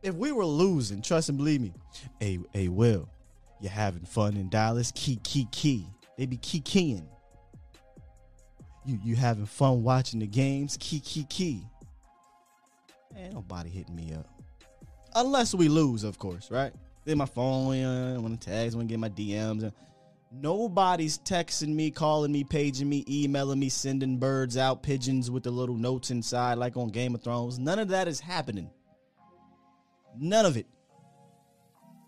If 0.03 0.15
we 0.15 0.31
were 0.31 0.45
losing, 0.45 1.01
trust 1.01 1.29
and 1.29 1.37
believe 1.37 1.61
me, 1.61 1.73
hey, 2.19 2.39
hey, 2.53 2.67
Will, 2.67 3.09
you 3.59 3.69
having 3.69 4.03
fun 4.03 4.35
in 4.35 4.49
Dallas? 4.49 4.91
Key, 4.95 5.19
key, 5.23 5.47
key. 5.51 5.85
They 6.17 6.25
be 6.25 6.37
key 6.37 6.59
keying. 6.59 7.07
You 8.85 8.99
you 9.03 9.15
having 9.15 9.45
fun 9.45 9.83
watching 9.83 10.19
the 10.19 10.27
games? 10.27 10.77
Key, 10.79 10.99
key, 10.99 11.25
key. 11.29 11.63
Ain't 13.15 13.33
nobody 13.33 13.69
hitting 13.69 13.95
me 13.95 14.13
up. 14.13 14.27
Unless 15.15 15.53
we 15.53 15.67
lose, 15.67 16.03
of 16.03 16.17
course, 16.17 16.49
right? 16.49 16.73
Then 17.03 17.17
my 17.17 17.25
phone, 17.25 17.81
uh, 17.83 18.19
want 18.19 18.39
to 18.39 18.47
tags, 18.49 18.75
want 18.75 18.87
to 18.87 18.91
get 18.93 18.99
my 18.99 19.09
DMs. 19.09 19.63
uh, 19.65 19.71
Nobody's 20.33 21.17
texting 21.19 21.69
me, 21.75 21.91
calling 21.91 22.31
me, 22.31 22.43
paging 22.43 22.87
me, 22.87 23.03
emailing 23.09 23.59
me, 23.59 23.67
sending 23.69 24.17
birds 24.17 24.55
out, 24.55 24.81
pigeons 24.81 25.29
with 25.29 25.43
the 25.43 25.51
little 25.51 25.75
notes 25.75 26.09
inside, 26.11 26.57
like 26.57 26.77
on 26.77 26.87
Game 26.89 27.15
of 27.15 27.21
Thrones. 27.23 27.59
None 27.59 27.79
of 27.79 27.89
that 27.89 28.07
is 28.07 28.19
happening. 28.19 28.69
None 30.17 30.45
of 30.45 30.55
it. 30.57 30.67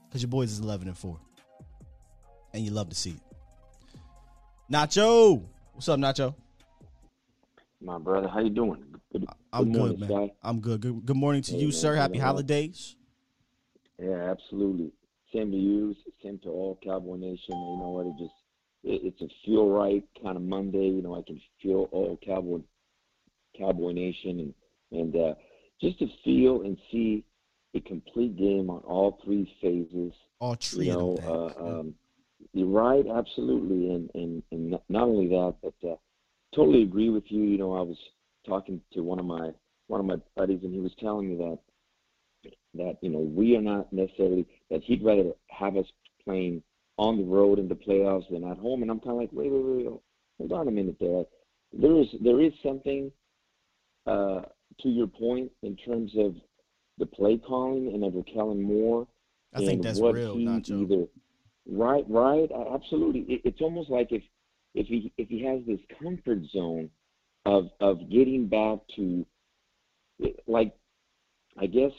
Because 0.08 0.22
your 0.22 0.30
boys 0.30 0.52
is 0.52 0.60
11 0.60 0.88
and 0.88 0.98
4. 0.98 1.20
And 2.54 2.64
you 2.64 2.72
love 2.72 2.90
to 2.90 2.96
see 2.96 3.12
it. 3.12 3.98
Nacho! 4.72 5.44
What's 5.74 5.90
up, 5.90 6.00
Nacho? 6.00 6.36
My 7.82 7.98
brother, 7.98 8.28
how 8.30 8.40
you 8.40 8.52
doing? 8.52 8.86
Good, 9.12 9.26
I'm 9.52 9.66
good 9.72 9.78
morning, 9.78 9.98
good, 9.98 10.10
man. 10.10 10.28
Sky. 10.30 10.36
I'm 10.44 10.60
good. 10.62 10.82
good. 10.82 11.06
Good 11.06 11.18
morning 11.18 11.42
to 11.42 11.52
Hey, 11.52 11.58
you, 11.60 11.66
man, 11.68 11.74
sir. 11.74 11.96
Happy 11.96 12.20
holidays. 12.20 12.96
Yeah, 14.00 14.32
absolutely. 14.32 14.92
Same 15.34 15.52
to 15.52 15.58
you. 15.58 15.96
Same 16.24 16.40
to 16.40 16.50
all 16.50 16.80
Cowboy 16.84 17.16
Nation. 17.18 17.40
You 17.50 17.78
know 17.80 17.90
what? 17.90 18.08
It 18.08 18.14
just 18.20 18.34
it, 18.84 19.14
it's 19.14 19.22
a 19.22 19.28
feel 19.46 19.70
right 19.70 20.04
kind 20.22 20.38
of 20.38 20.44
Monday. 20.44 20.88
You 20.88 21.02
know, 21.02 21.16
I 21.16 21.22
can 21.22 21.40
feel 21.62 21.90
all 21.92 22.18
Cowboy 22.26 22.60
Cowboy 23.58 23.92
Nation 23.92 24.40
and 24.40 24.54
and 24.92 25.16
uh, 25.16 25.34
just 25.82 26.00
to 26.00 26.08
feel 26.24 26.62
and 26.62 26.78
see 26.92 27.24
a 27.76 27.80
complete 27.82 28.38
game 28.38 28.70
on 28.70 28.80
all 28.82 29.20
three 29.24 29.52
phases. 29.62 30.14
All 30.40 30.56
three 30.56 30.88
you 30.88 30.92
of 30.92 30.98
know, 30.98 31.16
them. 31.16 31.28
uh, 31.28 31.80
um, 31.80 31.96
you're 32.54 32.68
right, 32.68 33.06
absolutely, 33.08 33.90
and 33.92 34.10
and 34.14 34.44
and 34.52 34.72
not- 34.72 34.84
not 34.90 35.04
only 35.04 35.28
that, 35.30 35.56
but 35.64 35.74
uh, 35.88 35.96
totally 36.56 36.84
agree 36.84 37.10
with 37.10 37.24
you. 37.28 37.44
You 37.44 37.58
know, 37.58 37.74
I 37.74 37.82
was 37.82 37.98
talking 38.46 38.82
to 38.94 39.02
one 39.02 39.20
of 39.20 39.26
my 39.26 39.52
one 39.88 40.00
of 40.00 40.06
my 40.06 40.18
buddies, 40.36 40.60
and 40.64 40.74
he 40.74 40.80
was 40.80 40.92
telling 41.00 41.30
me 41.30 41.36
that 41.38 41.60
that 42.76 42.98
you 43.02 43.10
know 43.10 43.20
we 43.20 43.56
are 43.56 43.62
not 43.62 43.92
necessarily 43.94 44.46
that 44.70 44.82
he'd 44.84 45.04
rather 45.04 45.32
have 45.50 45.78
us 45.78 45.86
playing 46.24 46.64
on 46.98 47.18
the 47.18 47.24
road 47.24 47.60
in 47.60 47.68
the 47.68 47.76
playoffs 47.76 48.30
than 48.30 48.44
at 48.44 48.58
home. 48.58 48.82
And 48.82 48.92
I'm 48.92 49.00
kind 49.00 49.12
of 49.12 49.18
like, 49.18 49.30
wait, 49.32 49.52
wait, 49.52 49.64
wait, 49.64 49.86
wait, 49.86 50.00
hold 50.38 50.52
on 50.52 50.68
a 50.68 50.72
minute 50.72 50.98
there. 51.00 51.24
There 51.74 52.00
is 52.00 52.08
there 52.22 52.40
is 52.40 52.54
something 52.64 53.12
uh, 54.06 54.42
to 54.82 54.90
your 54.90 55.08
point 55.08 55.52
in 55.64 55.76
terms 55.76 56.12
of 56.18 56.36
the 57.00 57.06
play 57.06 57.38
calling 57.38 57.92
and 57.94 58.04
of 58.04 58.26
Kellen 58.32 58.62
Moore. 58.62 59.08
I 59.56 59.60
think 59.60 59.82
that's 59.84 60.00
what 60.00 60.16
real, 60.16 60.36
he 60.36 60.46
Nacho. 60.46 60.84
Either 60.84 61.06
right, 61.68 62.06
right, 62.08 62.50
absolutely. 62.74 63.22
It, 63.22 63.42
it's 63.44 63.62
almost 63.62 63.90
like 63.90 64.12
if 64.12 64.24
if 64.76 64.88
he 64.88 65.12
if 65.18 65.30
he 65.30 65.44
has 65.46 65.62
this 65.66 65.80
comfort 66.02 66.40
zone 66.52 66.90
of 67.46 67.70
of 67.80 68.10
getting 68.12 68.48
back 68.48 68.80
to 68.96 69.26
like 70.48 70.76
I 71.58 71.66
guess 71.66 71.92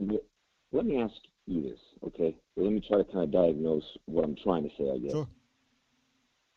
let 0.00 0.84
me 0.86 1.00
ask 1.00 1.14
you 1.46 1.62
this, 1.62 1.78
okay? 2.04 2.36
Let 2.56 2.72
me 2.72 2.80
try 2.86 2.98
to 2.98 3.04
kind 3.04 3.24
of 3.24 3.30
diagnose 3.32 3.84
what 4.06 4.24
I'm 4.24 4.36
trying 4.42 4.62
to 4.64 4.70
say, 4.78 4.90
I 4.90 4.98
guess. 4.98 5.12
Sure. 5.12 5.28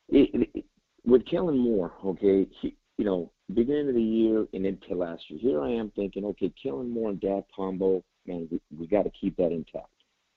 It, 0.10 0.30
it, 0.34 0.50
it- 0.54 0.66
with 1.08 1.24
Kellen 1.28 1.60
Moore, 1.60 1.94
okay, 2.04 2.48
he, 2.62 2.76
you 2.98 3.06
know, 3.06 3.32
beginning 3.54 3.90
of 3.90 3.94
the 3.94 4.02
year 4.02 4.48
and 4.54 4.66
into 4.66 4.96
last 4.96 5.22
year, 5.30 5.40
here 5.40 5.62
I 5.62 5.70
am 5.70 5.92
thinking, 5.96 6.26
okay, 6.26 6.52
Kellen 6.62 6.90
Moore 6.90 7.12
and 7.12 7.22
Dak 7.22 7.44
combo, 7.56 8.04
man, 8.26 8.48
we, 8.50 8.60
we 8.76 8.88
got 8.88 9.04
to 9.04 9.12
keep 9.12 9.38
that 9.38 9.52
intact. 9.52 9.86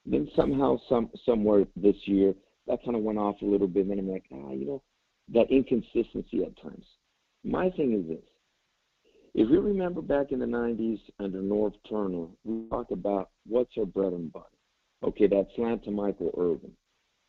Then 0.05 0.29
somehow, 0.37 0.77
some 0.87 1.09
somewhere 1.25 1.65
this 1.75 1.97
year, 2.05 2.35
that 2.67 2.85
kind 2.85 2.99
of 2.99 3.03
went 3.03 3.19
off 3.19 3.37
a 3.41 3.47
little 3.47 3.67
bit. 3.67 3.83
And 3.87 3.93
then 3.93 3.99
I'm 3.99 4.11
like, 4.11 4.25
ah, 4.31 4.51
you 4.53 4.67
know, 4.67 4.83
that 5.33 5.51
inconsistency 5.51 6.45
at 6.45 6.61
times. 6.63 6.85
My 7.45 7.71
thing 7.71 7.95
is 7.95 8.07
this: 8.07 8.25
if 9.39 9.51
you 9.51 9.61
remember 9.61 10.03
back 10.03 10.33
in 10.33 10.41
the 10.41 10.47
'90s 10.47 11.01
under 11.21 11.41
Norv 11.41 11.73
Turner, 11.89 12.27
we 12.45 12.69
talked 12.71 12.91
about 12.91 13.31
what's 13.47 13.71
our 13.79 13.87
bread 13.87 14.13
and 14.13 14.33
butter. 14.33 14.47
Okay, 15.05 15.29
that 15.29 15.47
slant 15.55 15.85
to 15.85 15.93
Michael 15.93 16.35
Irvin, 16.37 16.73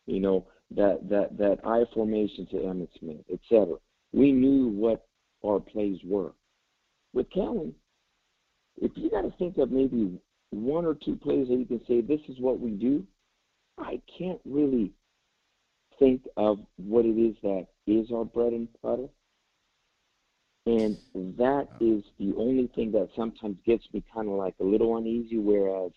you 0.08 0.20
know, 0.20 0.48
that 0.72 1.08
that 1.10 1.38
that 1.38 1.60
I 1.64 1.84
formation 1.94 2.48
to 2.48 2.56
Emmitt 2.58 2.90
Smith, 3.00 3.24
etc. 3.32 3.76
We 4.12 4.32
knew 4.32 4.70
what 4.70 5.06
our 5.46 5.60
plays 5.60 6.00
were. 6.04 6.34
With 7.14 7.30
Kellen, 7.32 7.76
if 8.82 8.92
you 8.96 9.12
got 9.12 9.22
to 9.22 9.34
think 9.38 9.58
of 9.60 9.72
maybe 9.72 10.20
one 10.50 10.86
or 10.86 10.96
two 10.96 11.16
plays 11.16 11.48
that 11.48 11.56
you 11.56 11.66
can 11.66 11.82
say 11.88 12.02
this 12.02 12.22
is 12.28 12.40
what 12.40 12.60
we 12.60 12.72
do, 12.72 13.06
I 13.78 14.02
can't 14.18 14.42
really 14.46 14.92
think 16.00 16.24
of 16.38 16.58
what 16.78 17.06
it 17.06 17.20
is 17.20 17.36
that 17.44 17.68
is 17.86 18.12
our 18.12 18.26
bread 18.26 18.54
and 18.54 18.68
butter. 18.82 19.10
And 20.70 20.98
that 21.38 21.68
is 21.80 22.04
the 22.20 22.34
only 22.38 22.68
thing 22.76 22.92
that 22.92 23.10
sometimes 23.16 23.58
gets 23.66 23.84
me 23.94 24.04
kind 24.14 24.28
of 24.28 24.36
like 24.36 24.54
a 24.60 24.64
little 24.64 24.98
uneasy. 24.98 25.38
Whereas 25.38 25.92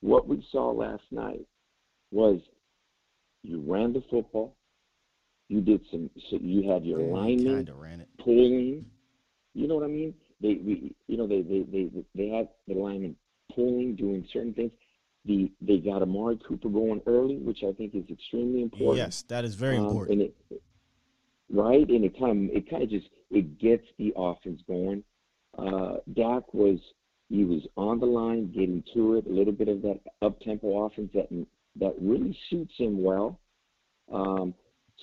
what 0.00 0.26
we 0.26 0.44
saw 0.50 0.70
last 0.70 1.04
night 1.12 1.46
was 2.10 2.40
you 3.42 3.62
ran 3.66 3.92
the 3.92 4.02
football, 4.10 4.56
you 5.48 5.60
did 5.60 5.80
some, 5.90 6.10
so 6.28 6.38
you 6.40 6.70
had 6.70 6.84
your 6.84 7.00
linemen 7.00 7.68
pulling. 8.18 8.84
You 9.54 9.68
know 9.68 9.76
what 9.76 9.84
I 9.84 9.88
mean? 9.88 10.14
They, 10.40 10.54
we, 10.54 10.94
you 11.06 11.16
know, 11.16 11.26
they, 11.26 11.42
they, 11.42 11.62
they, 11.70 11.90
they 12.14 12.28
had 12.28 12.48
the 12.66 12.74
linemen 12.74 13.16
pulling, 13.54 13.94
doing 13.94 14.26
certain 14.32 14.54
things. 14.54 14.72
The 15.26 15.52
they 15.60 15.76
got 15.76 16.00
Amari 16.00 16.38
Cooper 16.48 16.70
going 16.70 17.02
early, 17.06 17.36
which 17.36 17.58
I 17.62 17.72
think 17.72 17.94
is 17.94 18.04
extremely 18.10 18.62
important. 18.62 18.96
Yes, 18.96 19.22
that 19.28 19.44
is 19.44 19.54
very 19.54 19.76
Um, 19.76 19.84
important. 19.84 20.22
And 20.22 20.22
it, 20.22 20.62
right, 21.50 21.86
and 21.86 22.04
it 22.06 22.18
kind 22.18 22.50
of 22.50 22.56
it 22.56 22.70
kind 22.70 22.82
of 22.82 22.88
just 22.88 23.08
it 23.30 23.58
gets 23.58 23.84
the 23.98 24.12
offense 24.16 24.60
going. 24.66 25.04
Uh, 25.58 25.96
Dak 26.14 26.52
was 26.52 26.78
he 27.28 27.44
was 27.44 27.62
on 27.76 28.00
the 28.00 28.06
line, 28.06 28.50
getting 28.52 28.82
to 28.94 29.14
it, 29.14 29.26
a 29.26 29.32
little 29.32 29.52
bit 29.52 29.68
of 29.68 29.82
that 29.82 30.00
up 30.20 30.40
tempo 30.40 30.84
offense 30.84 31.10
that 31.14 31.28
that 31.76 31.94
really 32.00 32.36
suits 32.48 32.74
him 32.76 33.02
well. 33.02 33.38
Um, 34.12 34.54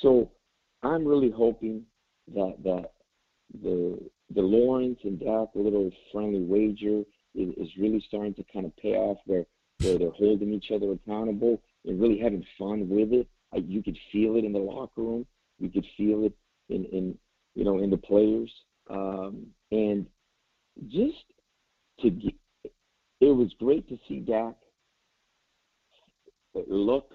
so 0.01 0.31
I'm 0.83 1.05
really 1.05 1.31
hoping 1.31 1.83
that 2.35 2.55
that 2.63 2.91
the 3.61 3.99
the 4.35 4.41
Lawrence 4.41 4.99
and 5.03 5.19
Dak 5.19 5.49
little 5.55 5.89
friendly 6.11 6.43
wager 6.43 7.03
is, 7.33 7.53
is 7.55 7.69
really 7.79 8.03
starting 8.07 8.33
to 8.35 8.43
kind 8.51 8.65
of 8.65 8.75
pay 8.77 8.95
off 8.95 9.19
where 9.25 9.45
where 9.79 9.97
they're 9.97 10.09
holding 10.11 10.51
each 10.51 10.71
other 10.73 10.91
accountable 10.91 11.61
and 11.85 12.01
really 12.01 12.19
having 12.19 12.45
fun 12.57 12.89
with 12.89 13.13
it. 13.13 13.27
You 13.55 13.81
could 13.81 13.97
feel 14.11 14.35
it 14.35 14.43
in 14.43 14.51
the 14.51 14.59
locker 14.59 15.01
room. 15.01 15.25
You 15.59 15.69
could 15.69 15.85
feel 15.95 16.25
it 16.25 16.33
in, 16.69 16.85
in 16.85 17.17
you 17.57 17.63
know 17.63 17.79
in 17.79 17.89
the 17.89 17.97
players. 17.97 18.53
Um, 18.89 19.47
and 19.71 20.05
just 20.87 21.25
to 22.01 22.11
get, 22.11 22.35
it 23.19 23.35
was 23.35 23.51
great 23.59 23.89
to 23.89 23.97
see 24.07 24.19
Dak 24.19 24.53
look 26.67 27.11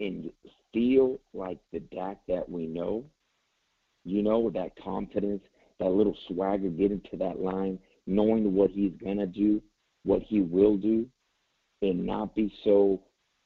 and 0.00 0.30
feel 0.72 1.20
like 1.34 1.58
the 1.72 1.80
Dak 1.80 2.18
that 2.28 2.48
we 2.48 2.66
know. 2.66 3.04
You 4.04 4.22
know, 4.22 4.40
with 4.40 4.54
that 4.54 4.72
confidence, 4.82 5.42
that 5.78 5.90
little 5.90 6.16
swagger, 6.26 6.70
getting 6.70 7.02
to 7.10 7.16
that 7.18 7.38
line, 7.38 7.78
knowing 8.06 8.54
what 8.54 8.70
he's 8.70 8.92
gonna 9.04 9.26
do, 9.26 9.62
what 10.04 10.22
he 10.22 10.40
will 10.40 10.76
do, 10.78 11.06
and 11.82 12.04
not 12.06 12.34
be 12.34 12.52
so 12.64 13.02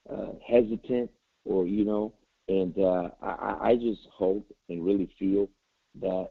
uh, 0.08 0.32
hesitant 0.46 1.10
or 1.44 1.66
you 1.66 1.84
know. 1.84 2.14
And 2.48 2.78
uh, 2.78 3.10
I, 3.20 3.70
I 3.70 3.74
just 3.74 4.02
hope 4.12 4.46
and 4.68 4.84
really 4.84 5.10
feel 5.18 5.48
that 6.00 6.28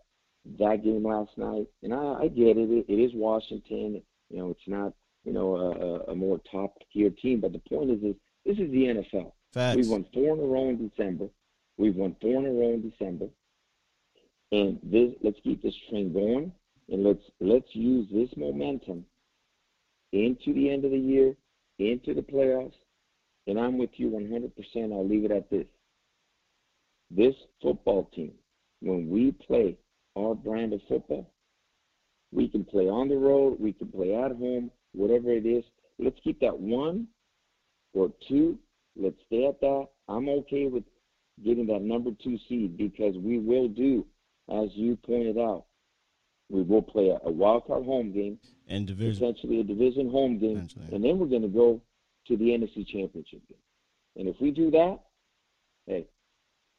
that 0.60 0.84
game 0.84 1.04
last 1.04 1.32
night, 1.38 1.68
and 1.84 1.94
I, 1.94 2.24
I 2.24 2.28
get 2.28 2.58
it, 2.58 2.70
it, 2.70 2.86
it 2.88 3.00
is 3.02 3.12
Washington. 3.14 4.02
You 4.30 4.38
know, 4.38 4.50
it's 4.52 4.68
not 4.68 4.94
you 5.24 5.34
know 5.34 5.56
a, 5.56 6.12
a 6.12 6.16
more 6.16 6.40
top 6.52 6.78
tier 6.94 7.10
team, 7.10 7.42
but 7.42 7.54
the 7.54 7.62
point 7.70 7.92
is, 7.92 8.02
is 8.04 8.16
this 8.46 8.58
is 8.58 8.72
the 8.72 8.86
NFL. 8.86 9.32
Facts. 9.54 9.78
We've 9.78 9.90
won 9.90 10.06
four 10.14 10.36
in 10.36 10.40
a 10.40 10.48
row 10.48 10.70
in 10.70 10.90
December. 10.90 11.28
We've 11.78 11.96
won 11.96 12.16
four 12.22 12.40
in 12.40 12.46
a 12.46 12.52
row 12.52 12.74
in 12.74 12.90
December. 12.90 13.28
And 14.52 14.80
this, 14.84 15.14
let's 15.24 15.40
keep 15.44 15.62
this 15.64 15.74
train 15.90 16.14
going, 16.14 16.52
and 16.90 17.04
let's 17.04 17.24
let's 17.42 17.74
use 17.74 18.08
this 18.12 18.30
momentum 18.38 19.06
into 20.14 20.54
the 20.54 20.70
end 20.70 20.86
of 20.86 20.92
the 20.92 21.00
year, 21.00 21.36
into 21.80 22.14
the 22.14 22.22
playoffs. 22.22 22.76
And 23.48 23.60
I'm 23.60 23.78
with 23.78 23.92
you 23.98 24.10
100%. 24.10 24.92
I'll 24.92 25.08
leave 25.08 25.26
it 25.26 25.32
at 25.32 25.50
this. 25.50 25.66
This 27.12 27.36
football 27.62 28.10
team, 28.16 28.34
when 28.86 29.10
we 29.10 29.32
play 29.32 29.76
our 30.16 30.36
brand 30.36 30.72
of 30.72 30.80
football, 30.88 31.32
we 32.32 32.48
can 32.48 32.64
play 32.64 32.88
on 32.88 33.10
the 33.10 33.18
road, 33.18 33.58
we 33.60 33.74
can 33.74 33.88
play 33.88 34.14
at 34.14 34.32
home, 34.32 34.70
whatever 34.94 35.32
it 35.32 35.46
is. 35.46 35.64
Let's 35.98 36.20
keep 36.24 36.40
that 36.42 36.58
one 36.58 37.08
or 37.94 38.12
two. 38.28 38.60
Let's 38.96 39.16
stay 39.26 39.48
at 39.48 39.60
that. 39.62 39.88
I'm 40.08 40.30
okay 40.30 40.68
with 40.68 40.84
getting 41.44 41.66
that 41.68 41.82
number 41.82 42.12
two 42.24 42.38
seed 42.48 42.78
because 42.78 43.16
we 43.18 43.40
will 43.40 43.68
do, 43.68 44.06
as 44.52 44.70
you 44.74 44.98
pointed 44.98 45.38
out, 45.38 45.66
we 46.50 46.62
will 46.62 46.84
play 46.84 47.10
a, 47.10 47.18
a 47.28 47.32
wild 47.32 47.66
card 47.66 47.86
home 47.86 48.14
game 48.14 48.38
and 48.68 48.86
division, 48.86 49.24
essentially 49.24 49.62
a 49.62 49.64
division 49.64 50.12
home 50.12 50.38
game, 50.38 50.70
and 50.92 51.04
then 51.04 51.18
we're 51.18 51.26
going 51.26 51.42
to 51.42 51.48
go 51.48 51.82
to 52.28 52.38
the 52.38 52.46
NFC 52.46 52.86
Championship 52.88 53.42
game. 53.50 53.58
And 54.16 54.28
if 54.28 54.36
we 54.40 54.52
do 54.52 54.70
that, 54.72 55.00
hey, 55.88 56.06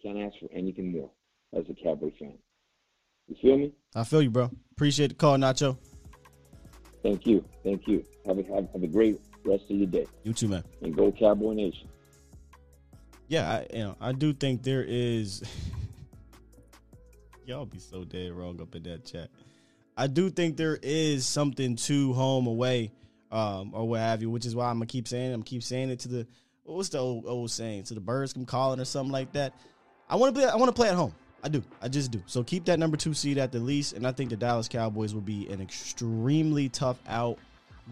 can't 0.01 0.19
ask 0.19 0.39
for 0.39 0.49
anything 0.53 0.93
more 0.93 1.11
as 1.57 1.65
a 1.69 1.75
Cowboy 1.75 2.13
fan. 2.19 2.35
You 3.29 3.37
feel 3.41 3.59
me? 3.59 3.73
I 3.95 4.05
feel 4.05 4.23
you, 4.23 4.31
bro. 4.31 4.51
Appreciate 4.73 5.09
the 5.09 5.15
call, 5.15 5.37
Nacho. 5.37 5.77
Thank 7.03 7.27
you, 7.27 7.45
thank 7.65 7.87
you. 7.87 8.05
Have 8.27 8.39
a 8.39 8.43
have, 8.45 8.69
have 8.73 8.83
a 8.83 8.87
great 8.87 9.21
rest 9.45 9.65
of 9.71 9.77
your 9.77 9.87
day. 9.87 10.07
You 10.25 10.33
too, 10.33 10.49
man. 10.49 10.65
And 10.83 10.97
go 10.97 11.13
Cowboy 11.13 11.55
Nation. 11.55 11.89
Yeah, 13.29 13.51
I, 13.51 13.67
you 13.73 13.85
know, 13.85 13.97
I 14.01 14.13
do 14.13 14.33
think 14.33 14.63
there 14.63 14.85
is. 14.87 15.43
Y'all 17.47 17.65
be 17.65 17.79
so 17.79 18.05
dead 18.05 18.33
wrong 18.33 18.61
up 18.61 18.75
in 18.75 18.83
that 18.85 19.05
chat. 19.05 19.31
I 19.97 20.09
do 20.09 20.31
think 20.31 20.57
there 20.57 20.79
is 20.83 21.27
something 21.27 21.77
to 21.77 22.13
home 22.13 22.47
away, 22.49 22.93
um, 23.31 23.73
or 23.73 23.89
what 23.89 24.01
have 24.01 24.21
you, 24.21 24.31
which 24.31 24.45
is 24.45 24.55
why 24.55 24.67
I'm 24.67 24.77
gonna 24.77 24.87
keep 24.87 25.09
saying 25.09 25.31
it. 25.31 25.35
I'm 25.35 25.43
keep 25.43 25.63
saying 25.63 25.91
it 25.91 26.01
to 26.01 26.09
the 26.09 26.27
what's 26.65 26.89
the 26.91 26.99
old, 26.99 27.25
old 27.27 27.51
saying 27.51 27.85
to 27.85 27.95
the 27.95 28.01
birds 28.01 28.33
come 28.33 28.45
calling 28.45 28.81
or 28.81 28.85
something 28.85 29.13
like 29.13 29.33
that. 29.33 29.55
I 30.09 30.17
want 30.17 30.35
to 30.35 30.41
play. 30.41 30.51
I 30.51 30.57
want 30.57 30.69
to 30.69 30.73
play 30.73 30.89
at 30.89 30.95
home. 30.95 31.15
I 31.43 31.49
do. 31.49 31.63
I 31.81 31.89
just 31.89 32.11
do. 32.11 32.23
So 32.27 32.43
keep 32.43 32.65
that 32.65 32.79
number 32.79 32.97
two 32.97 33.15
seed 33.15 33.39
at 33.39 33.53
the 33.53 33.61
least, 33.61 33.93
and 33.93 34.07
I 34.07 34.13
think 34.13 34.31
the 34.31 34.37
Dallas 34.37 34.69
Cowboys 34.69 35.15
will 35.15 35.21
be 35.21 35.49
an 35.49 35.61
extremely 35.61 36.69
tough 36.69 36.99
out, 37.07 37.39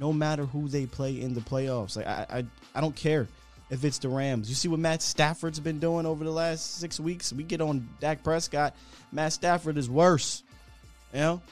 no 0.01 0.13
matter 0.13 0.45
who 0.45 0.69
they 0.69 0.87
play 0.87 1.21
in 1.21 1.35
the 1.35 1.41
playoffs. 1.41 1.97
Like 1.97 2.07
I, 2.07 2.27
I, 2.31 2.45
I 2.75 2.81
don't 2.81 2.97
care 2.97 3.29
if 3.71 3.85
it's 3.85 3.99
the 3.99 4.09
Rams. 4.09 4.49
You 4.49 4.55
see 4.55 4.69
what 4.69 4.81
Matt 4.81 5.03
Stafford's 5.03 5.61
been 5.61 5.79
doing 5.79 6.07
over 6.07 6.25
the 6.25 6.31
last 6.31 6.79
six 6.79 6.99
weeks. 6.99 7.33
We 7.33 7.45
get 7.45 7.61
on 7.61 7.89
Dak 8.01 8.25
Prescott. 8.25 8.75
Matt 9.13 9.33
Stafford 9.33 9.79
is 9.79 9.89
worse. 9.89 10.43
You 11.13 11.21
know. 11.21 11.43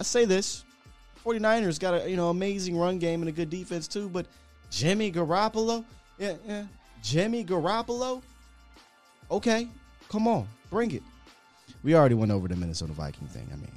I 0.00 0.04
say 0.04 0.24
this. 0.24 0.64
49ers 1.24 1.78
got 1.78 1.94
a 1.94 2.10
you 2.10 2.16
know 2.16 2.30
amazing 2.30 2.76
run 2.76 2.98
game 2.98 3.22
and 3.22 3.28
a 3.28 3.32
good 3.32 3.50
defense 3.50 3.86
too, 3.86 4.08
but 4.08 4.26
Jimmy 4.70 5.12
Garoppolo, 5.12 5.84
yeah, 6.18 6.34
yeah, 6.46 6.64
Jimmy 7.02 7.44
Garoppolo. 7.44 8.22
Okay, 9.30 9.68
come 10.12 10.28
on, 10.28 10.46
bring 10.70 10.90
it. 10.92 11.02
We 11.82 11.96
already 11.96 12.14
went 12.14 12.30
over 12.30 12.46
the 12.46 12.54
Minnesota 12.54 12.92
Viking 12.92 13.26
thing. 13.26 13.48
I 13.50 13.56
mean, 13.56 13.72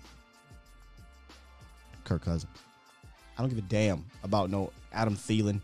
Kirk 2.03 2.23
Cousins. 2.23 2.51
I 3.37 3.41
don't 3.41 3.49
give 3.49 3.57
a 3.57 3.61
damn 3.61 4.05
about 4.23 4.49
no 4.49 4.71
Adam 4.93 5.15
Thielen, 5.15 5.59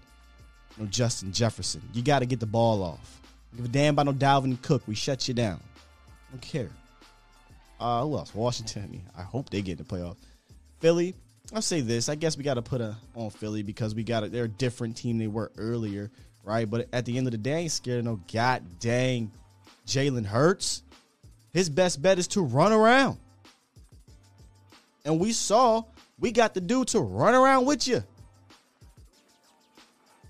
no 0.77 0.85
Justin 0.85 1.31
Jefferson. 1.33 1.81
You 1.93 2.01
got 2.01 2.19
to 2.19 2.25
get 2.25 2.39
the 2.39 2.45
ball 2.45 2.81
off. 2.83 3.21
Give 3.55 3.65
a 3.65 3.67
damn 3.67 3.93
about 3.93 4.05
no 4.05 4.13
Dalvin 4.13 4.61
Cook. 4.61 4.83
We 4.87 4.95
shut 4.95 5.27
you 5.27 5.33
down. 5.33 5.59
I 6.07 6.31
don't 6.31 6.41
care. 6.41 6.69
Uh, 7.79 8.03
who 8.03 8.15
else? 8.17 8.33
Washington. 8.33 8.83
I, 8.83 8.87
mean, 8.91 9.03
I 9.17 9.21
hope 9.23 9.49
they 9.49 9.61
get 9.61 9.79
in 9.79 9.85
the 9.85 9.95
playoffs. 9.95 10.17
Philly. 10.79 11.15
I'll 11.53 11.61
say 11.61 11.81
this. 11.81 12.07
I 12.07 12.15
guess 12.15 12.37
we 12.37 12.45
got 12.45 12.53
to 12.53 12.61
put 12.61 12.79
a 12.79 12.95
on 13.13 13.29
Philly 13.29 13.61
because 13.61 13.93
we 13.93 14.03
got 14.03 14.23
a, 14.23 14.29
they're 14.29 14.45
a 14.45 14.47
different 14.47 14.95
team 14.95 15.17
they 15.17 15.27
were 15.27 15.51
earlier, 15.57 16.09
right? 16.45 16.69
But 16.69 16.87
at 16.93 17.03
the 17.03 17.17
end 17.17 17.27
of 17.27 17.31
the 17.31 17.37
day, 17.37 17.55
I 17.55 17.59
ain't 17.59 17.71
scared 17.73 17.99
of 17.99 18.05
no 18.05 18.21
god 18.31 18.63
dang 18.79 19.31
Jalen 19.87 20.25
Hurts. 20.25 20.83
His 21.53 21.69
best 21.69 22.01
bet 22.01 22.17
is 22.17 22.27
to 22.29 22.41
run 22.41 22.71
around. 22.71 23.17
And 25.03 25.19
we 25.19 25.33
saw 25.33 25.83
we 26.19 26.31
got 26.31 26.53
the 26.53 26.61
dude 26.61 26.89
to 26.89 26.99
run 26.99 27.33
around 27.33 27.65
with 27.65 27.87
you. 27.87 28.03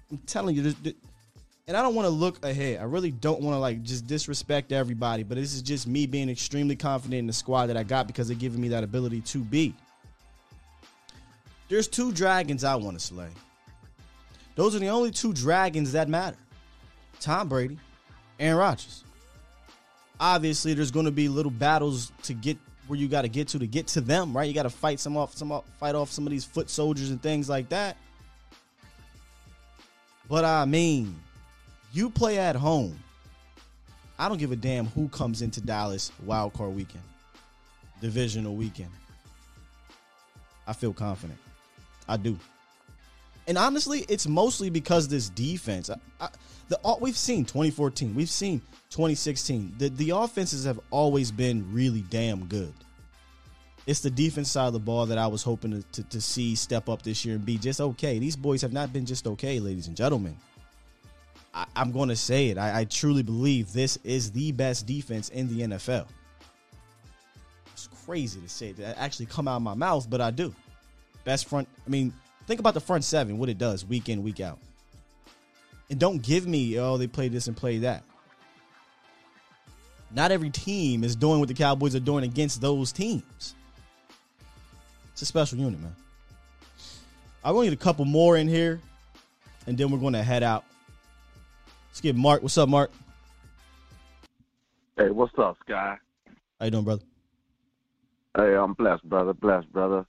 I'm 0.09 0.17
telling 0.19 0.55
you, 0.55 0.73
and 1.67 1.77
I 1.77 1.81
don't 1.81 1.95
want 1.95 2.05
to 2.05 2.09
look 2.09 2.43
ahead. 2.43 2.79
I 2.79 2.83
really 2.83 3.11
don't 3.11 3.41
want 3.41 3.55
to 3.55 3.59
like 3.59 3.83
just 3.83 4.07
disrespect 4.07 4.71
everybody, 4.71 5.23
but 5.23 5.35
this 5.35 5.53
is 5.53 5.61
just 5.61 5.87
me 5.87 6.05
being 6.05 6.29
extremely 6.29 6.75
confident 6.75 7.19
in 7.19 7.27
the 7.27 7.33
squad 7.33 7.67
that 7.67 7.77
I 7.77 7.83
got 7.83 8.07
because 8.07 8.27
they're 8.27 8.37
giving 8.37 8.59
me 8.59 8.69
that 8.69 8.83
ability 8.83 9.21
to 9.21 9.39
be. 9.39 9.75
There's 11.69 11.87
two 11.87 12.11
dragons 12.11 12.63
I 12.63 12.75
want 12.75 12.99
to 12.99 13.05
slay. 13.05 13.29
Those 14.55 14.75
are 14.75 14.79
the 14.79 14.89
only 14.89 15.11
two 15.11 15.33
dragons 15.33 15.93
that 15.93 16.09
matter. 16.09 16.37
Tom 17.19 17.47
Brady, 17.47 17.77
Aaron 18.39 18.57
Rodgers. 18.57 19.03
Obviously, 20.21 20.75
there's 20.75 20.91
going 20.91 21.07
to 21.07 21.11
be 21.11 21.27
little 21.27 21.51
battles 21.51 22.11
to 22.23 22.35
get 22.35 22.55
where 22.85 22.99
you 22.99 23.07
got 23.07 23.23
to 23.23 23.27
get 23.27 23.47
to 23.49 23.59
to 23.59 23.65
get 23.65 23.87
to 23.87 24.01
them, 24.01 24.37
right? 24.37 24.47
You 24.47 24.53
got 24.53 24.63
to 24.63 24.69
fight 24.69 24.99
some 24.99 25.17
off, 25.17 25.35
some 25.35 25.51
off, 25.51 25.65
fight 25.79 25.95
off 25.95 26.11
some 26.11 26.27
of 26.27 26.31
these 26.31 26.45
foot 26.45 26.69
soldiers 26.69 27.09
and 27.09 27.19
things 27.19 27.49
like 27.49 27.69
that. 27.69 27.97
But 30.29 30.45
I 30.45 30.65
mean, 30.65 31.19
you 31.91 32.11
play 32.11 32.37
at 32.37 32.55
home. 32.55 32.99
I 34.19 34.29
don't 34.29 34.37
give 34.37 34.51
a 34.51 34.55
damn 34.55 34.85
who 34.85 35.09
comes 35.09 35.41
into 35.41 35.59
Dallas 35.59 36.11
wild 36.23 36.53
card 36.53 36.75
weekend, 36.75 37.03
divisional 37.99 38.55
weekend. 38.55 38.91
I 40.67 40.73
feel 40.73 40.93
confident. 40.93 41.39
I 42.07 42.17
do. 42.17 42.37
And 43.47 43.57
honestly, 43.57 44.05
it's 44.07 44.27
mostly 44.27 44.69
because 44.69 45.07
this 45.07 45.29
defense. 45.29 45.89
I, 45.89 45.95
I, 46.19 46.29
the 46.69 46.77
all, 46.83 46.99
we've 47.01 47.17
seen 47.17 47.43
2014, 47.43 48.13
we've 48.13 48.29
seen 48.29 48.61
2016. 48.91 49.75
The 49.77 49.89
the 49.89 50.09
offenses 50.11 50.65
have 50.65 50.79
always 50.91 51.31
been 51.31 51.73
really 51.73 52.03
damn 52.09 52.45
good. 52.45 52.73
It's 53.87 54.01
the 54.01 54.11
defense 54.11 54.51
side 54.51 54.67
of 54.67 54.73
the 54.73 54.79
ball 54.79 55.07
that 55.07 55.17
I 55.17 55.25
was 55.25 55.41
hoping 55.41 55.71
to, 55.71 55.81
to, 55.93 56.03
to 56.09 56.21
see 56.21 56.55
step 56.55 56.87
up 56.87 57.01
this 57.01 57.25
year 57.25 57.35
and 57.35 57.43
be 57.43 57.57
just 57.57 57.81
okay. 57.81 58.19
These 58.19 58.35
boys 58.35 58.61
have 58.61 58.73
not 58.73 58.93
been 58.93 59.07
just 59.07 59.25
okay, 59.25 59.59
ladies 59.59 59.87
and 59.87 59.97
gentlemen. 59.97 60.37
I, 61.53 61.65
am 61.75 61.91
going 61.91 62.09
to 62.09 62.15
say 62.15 62.49
it. 62.49 62.57
I, 62.57 62.81
I 62.81 62.85
truly 62.85 63.23
believe 63.23 63.73
this 63.73 63.97
is 64.03 64.31
the 64.31 64.51
best 64.51 64.85
defense 64.85 65.29
in 65.29 65.47
the 65.47 65.63
NFL. 65.63 66.05
It's 67.73 67.89
crazy 68.05 68.39
to 68.39 68.47
say 68.47 68.71
that 68.73 68.99
actually 68.99 69.25
come 69.25 69.47
out 69.47 69.57
of 69.57 69.61
my 69.63 69.73
mouth, 69.73 70.07
but 70.09 70.21
I 70.21 70.29
do. 70.29 70.53
Best 71.23 71.49
front. 71.49 71.67
I 71.85 71.89
mean, 71.89 72.13
think 72.45 72.59
about 72.59 72.75
the 72.75 72.79
front 72.79 73.03
seven, 73.03 73.39
what 73.39 73.49
it 73.49 73.57
does 73.57 73.83
week 73.83 74.09
in, 74.09 74.21
week 74.21 74.39
out. 74.39 74.59
And 75.89 75.99
don't 75.99 76.21
give 76.21 76.47
me, 76.47 76.79
oh, 76.79 76.97
they 76.97 77.07
play 77.07 77.27
this 77.27 77.47
and 77.47 77.57
play 77.57 77.79
that. 77.79 78.03
Not 80.13 80.31
every 80.31 80.49
team 80.49 81.03
is 81.03 81.15
doing 81.15 81.39
what 81.39 81.47
the 81.47 81.53
Cowboys 81.53 81.95
are 81.95 81.99
doing 81.99 82.23
against 82.23 82.61
those 82.61 82.91
teams. 82.91 83.55
It's 85.13 85.21
a 85.21 85.25
special 85.25 85.57
unit, 85.57 85.79
man. 85.79 85.95
I 87.43 87.51
want 87.51 87.65
to 87.65 87.71
get 87.71 87.79
a 87.79 87.83
couple 87.83 88.05
more 88.05 88.37
in 88.37 88.47
here, 88.47 88.79
and 89.67 89.77
then 89.77 89.89
we're 89.89 89.99
going 89.99 90.13
to 90.13 90.23
head 90.23 90.43
out. 90.43 90.63
Let's 91.89 92.01
get 92.01 92.15
Mark. 92.15 92.41
What's 92.43 92.57
up, 92.57 92.69
Mark? 92.69 92.91
Hey, 94.97 95.09
what's 95.09 95.33
up, 95.39 95.57
Sky? 95.65 95.97
How 96.59 96.65
you 96.65 96.71
doing, 96.71 96.83
brother? 96.83 97.01
Hey, 98.35 98.55
I'm 98.55 98.73
blessed, 98.73 99.03
brother. 99.09 99.33
Blessed, 99.33 99.71
brother. 99.71 100.05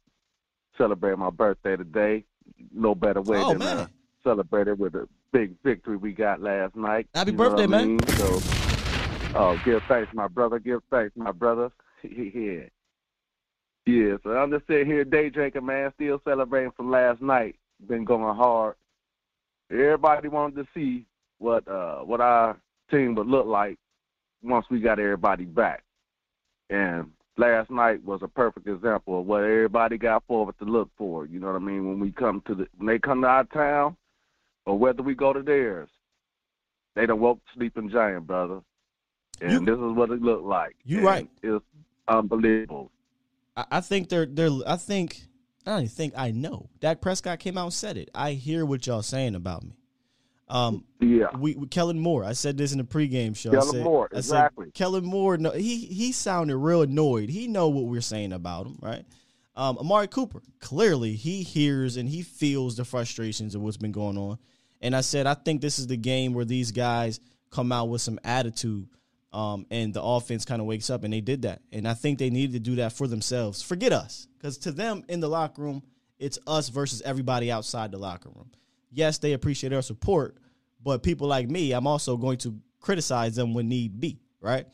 Celebrate 0.77 1.16
my 1.16 1.31
birthday 1.31 1.77
today. 1.77 2.24
No 2.73 2.95
better 2.95 3.20
way 3.23 3.39
Oh, 3.39 3.51
than 3.51 3.59
man. 3.59 3.77
uh, 3.79 3.87
celebrate 4.23 4.69
it 4.69 4.79
with 4.79 4.95
a 4.95 5.09
big 5.33 5.55
victory 5.65 5.97
we 5.97 6.12
got 6.12 6.41
last 6.41 6.77
night. 6.77 7.09
Happy 7.15 7.31
You 7.33 7.37
birthday, 7.37 7.66
what 7.66 7.74
I 7.81 7.85
man. 7.85 7.89
mean? 7.97 8.07
So, 8.09 8.39
oh, 9.35 9.59
give 9.59 9.83
thanks, 9.89 10.13
my 10.13 10.29
brother. 10.29 10.59
Give 10.59 10.81
thanks, 10.91 11.13
my 11.17 11.33
brother. 11.33 11.71
yeah. 12.03 12.65
Yeah, 13.85 14.15
so 14.23 14.31
I'm 14.31 14.51
just 14.51 14.67
sitting 14.69 14.87
here 14.87 15.05
day 15.05 15.29
drinking, 15.29 15.67
man, 15.67 15.93
still 15.97 16.21
celebrating 16.25 16.71
from 16.77 16.91
last 16.91 17.21
night. 17.21 17.57
Been 17.89 18.05
going 18.05 18.37
hard. 18.37 18.77
Everybody 19.71 20.29
wanted 20.29 20.57
to 20.57 20.69
see 20.73 21.05
what 21.39 21.67
uh 21.67 21.99
what 22.01 22.21
our 22.21 22.57
team 22.91 23.17
would 23.17 23.27
look 23.27 23.47
like 23.47 23.77
once 24.43 24.67
we 24.71 24.81
got 24.81 25.01
everybody 25.01 25.45
back. 25.45 25.83
And 26.71 27.11
last 27.37 27.71
night 27.71 28.05
was 28.05 28.21
a 28.23 28.29
perfect 28.29 28.69
example 28.69 29.21
of 29.21 29.27
what 29.27 29.43
everybody 29.43 29.99
got 29.99 30.25
forward 30.27 30.55
to 30.61 30.65
look 30.65 30.89
for. 30.97 31.27
You 31.27 31.41
know 31.41 31.49
what 31.49 31.57
I 31.57 31.65
mean? 31.65 31.89
When 31.89 31.99
we 31.99 32.13
come 32.13 32.43
to 32.47 32.55
the 32.55 32.69
when 32.77 32.87
they 32.87 32.99
come 33.01 33.23
to 33.23 33.27
our 33.27 33.45
town 33.45 33.97
or 34.65 34.79
whether 34.79 35.03
we 35.03 35.15
go 35.15 35.33
to 35.33 35.43
theirs, 35.43 35.89
they 36.95 37.07
done 37.07 37.21
woke 37.21 37.41
sleeping 37.57 37.91
giant, 37.91 38.29
brother. 38.29 38.61
And 39.43 39.66
this 39.66 39.74
is 39.74 39.97
what 39.97 40.10
it 40.10 40.23
looked 40.23 40.44
like. 40.44 40.77
You 40.85 41.01
right. 41.06 41.28
It's 41.43 41.64
unbelievable. 42.09 42.90
I, 43.56 43.64
I 43.73 43.81
think 43.81 44.09
they're 44.09 44.27
they're. 44.27 44.51
I 44.66 44.77
think 44.77 45.23
I 45.66 45.70
don't 45.73 45.81
even 45.81 45.90
think 45.90 46.14
I 46.16 46.31
know. 46.31 46.69
Dak 46.81 47.01
Prescott 47.01 47.39
came 47.39 47.59
out 47.59 47.64
and 47.64 47.73
said 47.73 47.97
it. 47.97 48.10
I 48.14 48.32
hear 48.32 48.64
what 48.64 48.86
y'all 48.86 49.02
saying 49.02 49.35
about 49.35 49.62
me. 49.62 49.73
Um, 50.48 50.85
yeah. 51.01 51.28
We, 51.39 51.55
we 51.55 51.66
Kellen 51.69 51.98
Moore. 51.98 52.24
I 52.24 52.32
said 52.35 52.59
this 52.59 52.73
in 52.73 52.78
the 52.78 52.85
pregame 52.85 53.35
show. 53.35 53.51
Kellen 53.51 53.70
said- 53.70 53.85
Moore, 53.85 54.09
I 54.12 54.16
said, 54.16 54.19
exactly. 54.19 54.70
Kellen 54.73 55.05
Moore. 55.05 55.39
No, 55.39 55.51
he 55.51 55.86
he 55.86 56.12
sounded 56.12 56.56
real 56.59 56.82
annoyed. 56.82 57.31
He 57.31 57.48
know 57.48 57.69
what 57.69 57.85
we're 57.85 58.01
saying 58.02 58.32
about 58.32 58.66
him, 58.66 58.78
right? 58.82 59.05
Um, 59.56 59.78
Amari 59.78 60.09
Cooper. 60.09 60.43
Clearly, 60.60 61.14
he 61.14 61.43
hears 61.43 61.97
and 61.97 62.09
he 62.09 62.23
feels 62.23 62.77
the 62.77 62.85
frustrations 62.85 63.55
of 63.55 63.62
what's 63.62 63.77
been 63.77 63.93
going 63.93 64.19
on. 64.19 64.39
And 64.81 64.97
I 64.97 65.01
said, 65.02 65.27
I 65.27 65.35
think 65.35 65.60
this 65.60 65.78
is 65.78 65.86
the 65.86 65.97
game 65.97 66.32
where 66.35 66.44
these 66.44 66.73
guys 66.73 67.20
come 67.51 67.70
out 67.70 67.89
with 67.89 68.01
some 68.01 68.19
attitude. 68.24 68.89
Um, 69.33 69.67
and 69.71 69.95
the 69.95 70.03
offense 70.03 70.45
kind 70.45 70.61
of 70.61 70.67
wakes 70.67 70.91
up, 70.91 71.05
and 71.05 71.13
they 71.13 71.23
did 71.23 71.43
that. 71.43 71.63
And 71.73 71.89
I 71.89 71.95
think 71.95 72.19
they 72.19 72.29
needed 72.29 72.53
to 72.53 72.61
do 72.61 72.77
that 72.77 72.93
for 72.93 73.07
themselves. 73.07 73.63
Forget 73.63 73.93
us, 73.93 74.29
because 74.37 74.59
to 74.59 74.73
them 74.73 75.05
in 75.09 75.21
the 75.21 75.29
locker 75.29 75.63
room, 75.63 75.83
it's 76.19 76.39
us 76.47 76.69
versus 76.69 77.01
everybody 77.03 77.51
outside 77.51 77.91
the 77.93 77.99
locker 77.99 78.29
room. 78.29 78.51
Yes, 78.91 79.19
they 79.19 79.33
appreciate 79.33 79.73
our 79.73 79.83
support, 79.83 80.37
but 80.83 81.03
people 81.03 81.27
like 81.27 81.49
me, 81.49 81.73
I'm 81.73 81.87
also 81.87 82.17
going 82.19 82.39
to 82.39 82.61
criticize 82.81 83.35
them 83.35 83.55
when 83.55 83.69
need 83.69 83.99
be, 83.99 84.21
right? 84.41 84.67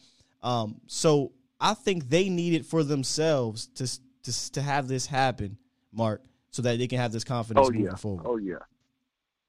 Um, 0.43 0.81
so 0.87 1.33
I 1.61 1.75
think 1.75 2.09
they 2.09 2.29
need 2.29 2.55
it 2.55 2.67
for 2.67 2.83
themselves 2.83 3.69
to 3.77 3.87
to 4.25 4.53
to 4.53 4.63
have 4.63 4.89
this 4.89 5.07
happen, 5.07 5.57
Mark, 5.93 6.23
so 6.51 6.63
that 6.63 6.79
they 6.79 6.87
can 6.89 6.99
have 6.99 7.13
this 7.13 7.25
confidence 7.25 7.69
Oh 7.69 7.71
moving 7.71 7.87
yeah. 7.87 7.95
forward. 7.95 8.27
Oh 8.27 8.37
yeah. 8.37 8.57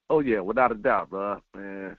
Oh 0.09 0.19
yeah, 0.19 0.39
without 0.39 0.71
a 0.71 0.75
doubt, 0.75 1.09
bro. 1.09 1.41
And 1.53 1.97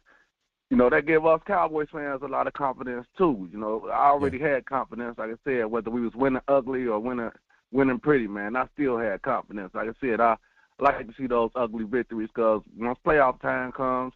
you 0.71 0.77
know 0.77 0.89
that 0.89 1.07
gave 1.07 1.27
us 1.27 1.41
Cowboys 1.47 1.89
fans 1.93 2.23
a 2.23 2.29
lot 2.29 2.47
of 2.47 2.53
confidence 2.53 3.07
too. 3.19 3.49
You 3.53 3.59
know, 3.59 3.89
I 3.93 4.09
already 4.09 4.39
had 4.39 4.67
confidence, 4.67 5.19
like 5.19 5.31
I 5.31 5.35
said, 5.45 5.67
whether 5.67 5.91
we 5.91 6.01
was 6.01 6.15
winning 6.15 6.41
ugly 6.47 6.87
or 6.87 7.01
winning 7.01 7.31
winning 7.73 7.99
pretty, 7.99 8.29
man. 8.29 8.57
I 8.57 8.67
still 8.75 8.97
had 8.97 9.21
confidence. 9.23 9.73
Like 9.75 9.89
I 9.89 9.93
said, 10.01 10.21
I 10.21 10.37
like 10.79 11.07
to 11.07 11.15
see 11.19 11.27
those 11.27 11.51
ugly 11.57 11.85
victories 11.85 12.31
because 12.35 12.63
once 12.79 12.99
playoff 13.05 13.41
time 13.41 13.73
comes, 13.73 14.13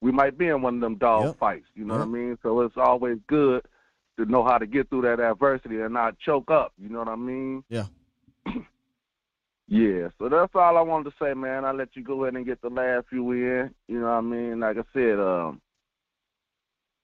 we 0.00 0.10
might 0.10 0.36
be 0.36 0.48
in 0.48 0.62
one 0.62 0.76
of 0.76 0.80
them 0.80 0.96
dog 0.96 1.26
Yep. 1.26 1.38
fights. 1.38 1.66
You 1.74 1.84
know 1.84 1.94
Yep. 1.94 2.06
what 2.06 2.08
I 2.08 2.12
mean? 2.12 2.38
So 2.42 2.60
it's 2.62 2.76
always 2.76 3.18
good 3.28 3.64
to 4.18 4.24
know 4.26 4.44
how 4.44 4.58
to 4.58 4.66
get 4.66 4.88
through 4.90 5.02
that 5.02 5.20
adversity 5.20 5.80
and 5.80 5.94
not 5.94 6.18
choke 6.18 6.50
up. 6.50 6.72
You 6.76 6.88
know 6.88 6.98
what 6.98 7.08
I 7.08 7.16
mean? 7.16 7.64
Yeah. 7.68 7.86
Yeah, 9.66 10.08
so 10.18 10.28
that's 10.28 10.54
all 10.54 10.76
I 10.76 10.82
wanted 10.82 11.10
to 11.10 11.16
say, 11.18 11.32
man. 11.32 11.64
I'll 11.64 11.74
let 11.74 11.96
you 11.96 12.04
go 12.04 12.24
ahead 12.24 12.34
and 12.36 12.44
get 12.44 12.60
the 12.60 12.68
last 12.68 13.06
few 13.08 13.32
in. 13.32 13.74
You 13.88 14.00
know 14.00 14.06
what 14.06 14.12
I 14.12 14.20
mean? 14.20 14.60
Like 14.60 14.76
I 14.76 14.82
said, 14.92 15.18
um, 15.18 15.62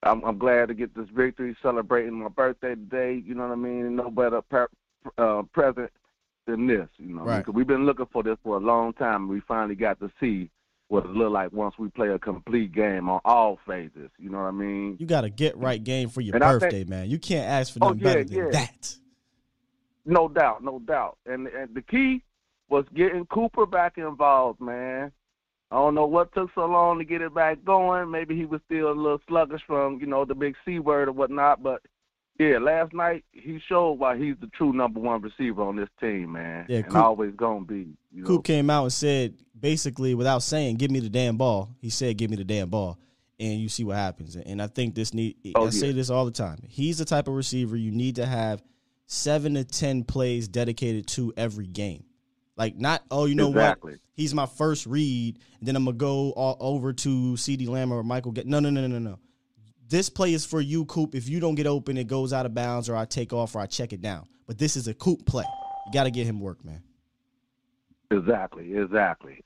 I'm, 0.02 0.24
I'm 0.24 0.39
glad 0.39 0.68
to 0.68 0.74
get 0.74 0.94
this 0.94 1.09
victory, 1.14 1.56
celebrating 1.62 2.14
my 2.14 2.28
birthday 2.28 2.70
today. 2.74 3.22
You 3.24 3.35
know 3.35 3.43
what 3.48 3.52
I 3.52 3.56
mean? 3.56 3.97
No 3.97 4.10
better 4.10 4.40
per, 4.43 4.68
uh, 5.18 5.43
present 5.52 5.90
than 6.47 6.66
this. 6.66 6.89
You 6.97 7.14
know, 7.16 7.22
Right. 7.22 7.39
because 7.39 7.55
we've 7.55 7.66
been 7.66 7.85
looking 7.86 8.06
for 8.12 8.22
this 8.22 8.39
for 8.43 8.56
a 8.56 8.60
long 8.60 8.93
time. 8.94 9.22
And 9.22 9.28
We 9.28 9.40
finally 9.40 9.74
got 9.74 10.01
to 10.01 10.10
see 10.18 10.51
what 10.89 11.05
it 11.05 11.10
looked 11.10 11.32
like 11.32 11.52
once 11.52 11.74
we 11.78 11.89
play 11.89 12.09
a 12.09 12.18
complete 12.18 12.72
game 12.72 13.09
on 13.09 13.20
all 13.24 13.59
phases. 13.66 14.10
You 14.18 14.31
know 14.31 14.39
what 14.39 14.48
I 14.48 14.51
mean? 14.52 14.97
You 14.98 15.06
got 15.06 15.24
a 15.24 15.31
get 15.31 15.56
right 15.56 15.82
game 15.82 16.09
for 16.09 16.20
your 16.22 16.35
And 16.35 16.43
I 16.44 16.51
think- 16.52 16.60
birthday, 16.62 16.85
man. 16.85 17.10
You 17.10 17.18
can't 17.18 17.47
ask 17.48 17.74
for 17.74 17.81
Oh, 17.82 17.89
nothing 17.89 18.01
yeah, 18.01 18.12
better 18.14 18.24
than 18.24 18.36
yeah. 18.39 18.51
that. 18.52 18.97
No 20.06 20.28
doubt, 20.28 20.64
no 20.64 20.78
doubt. 20.78 21.18
And 21.27 21.47
and 21.47 21.74
the 21.74 21.82
key 21.82 22.22
was 22.70 22.86
getting 22.94 23.27
Cooper 23.27 23.66
back 23.66 23.98
involved, 23.98 24.60
man. 24.60 25.12
I 25.70 25.76
don't 25.76 25.94
know 25.94 26.06
what 26.06 26.34
took 26.34 26.51
so 26.55 26.66
long 26.66 26.98
to 26.98 27.05
get 27.05 27.22
it 27.22 27.34
back 27.34 27.64
going. 27.64 28.10
Maybe 28.10 28.36
he 28.36 28.44
was 28.44 28.60
still 28.66 28.90
a 28.90 28.92
little 28.92 29.20
sluggish 29.28 29.62
from, 29.66 30.01
you 30.01 30.06
know, 30.06 30.24
the 30.24 30.34
big 30.34 30.56
C 30.64 30.80
word 30.80 31.09
or 31.09 31.12
whatnot. 31.12 31.62
But 31.62 31.82
yeah, 32.40 32.59
last 32.59 32.92
night 32.92 33.24
he 33.32 33.60
showed 33.68 33.92
why 33.92 34.16
he's 34.18 34.34
the 34.40 34.48
true 34.48 34.72
number 34.72 34.98
one 34.98 35.22
receiver 35.22 35.62
on 35.62 35.76
this 35.76 35.88
team, 36.01 36.32
man. 36.32 36.66
Yeah, 36.68 36.78
and 36.78 36.86
Coop- 36.86 36.97
always 36.97 37.34
gonna 37.36 37.64
be. 37.64 37.86
You 38.12 38.22
know? 38.22 38.26
Coop 38.26 38.44
came 38.44 38.68
out 38.68 38.84
and 38.84 38.92
said, 38.92 39.34
basically, 39.59 40.14
without 40.14 40.42
saying, 40.42 40.76
"Give 40.76 40.90
me 40.90 41.01
the 41.01 41.10
damn 41.10 41.36
ball." 41.36 41.68
He 41.78 41.90
said, 41.90 42.16
"Give 42.16 42.30
me 42.30 42.36
the 42.36 42.44
damn 42.44 42.68
ball," 42.68 42.98
and 43.38 43.60
you 43.60 43.68
see 43.68 43.84
what 43.84 43.97
happens. 43.97 44.34
And 44.34 44.60
I 44.60 44.66
think 44.66 44.94
this 44.94 45.14
need. 45.14 45.36
Oh, 45.55 45.66
I 45.66 45.70
say 45.70 45.92
this 45.92 46.10
all 46.10 46.24
the 46.24 46.30
time. 46.32 46.59
He's 46.66 46.98
the 46.98 47.05
type 47.05 47.28
of 47.28 47.34
receiver 47.34 47.76
you 47.76 47.92
need 47.92 48.16
to 48.16 48.26
have 48.26 48.62
seven 49.06 49.55
to 49.55 49.64
ten 49.64 50.02
plays 50.02 50.48
dedicated 50.48 51.06
to 51.09 51.32
every 51.36 51.66
game. 51.66 52.05
Like 52.60 52.76
not, 52.76 53.02
oh, 53.10 53.24
you 53.24 53.34
know 53.34 53.48
Exactly. 53.48 53.92
what? 53.92 54.00
He's 54.12 54.34
my 54.34 54.44
first 54.44 54.84
read, 54.84 55.38
then 55.62 55.76
I'm 55.76 55.86
gonna 55.86 55.96
go 55.96 56.32
all 56.32 56.58
over 56.60 56.92
to 56.92 57.08
CeeDee 57.32 57.66
Lamb 57.66 57.90
or 57.90 58.02
Michael. 58.02 58.32
Get 58.32 58.46
no, 58.46 58.60
no, 58.60 58.68
no, 58.68 58.82
no, 58.82 58.86
no, 58.86 58.98
no. 58.98 59.18
This 59.88 60.10
play 60.10 60.34
is 60.34 60.44
for 60.44 60.60
you, 60.60 60.84
Coop. 60.84 61.14
If 61.14 61.26
you 61.26 61.40
don't 61.40 61.54
get 61.54 61.66
open, 61.66 61.96
it 61.96 62.06
goes 62.06 62.34
out 62.34 62.44
of 62.44 62.52
bounds, 62.52 62.90
or 62.90 62.96
I 62.96 63.06
take 63.06 63.32
off, 63.32 63.54
or 63.54 63.60
I 63.60 63.66
check 63.66 63.94
it 63.94 64.02
down. 64.02 64.28
But 64.46 64.58
this 64.58 64.76
is 64.76 64.88
a 64.88 64.92
Coop 64.92 65.24
play. 65.24 65.46
You 65.86 65.92
got 65.94 66.04
to 66.04 66.10
get 66.10 66.26
him 66.26 66.38
work, 66.38 66.62
man. 66.62 66.82
Exactly, 68.10 68.76
exactly. 68.76 69.42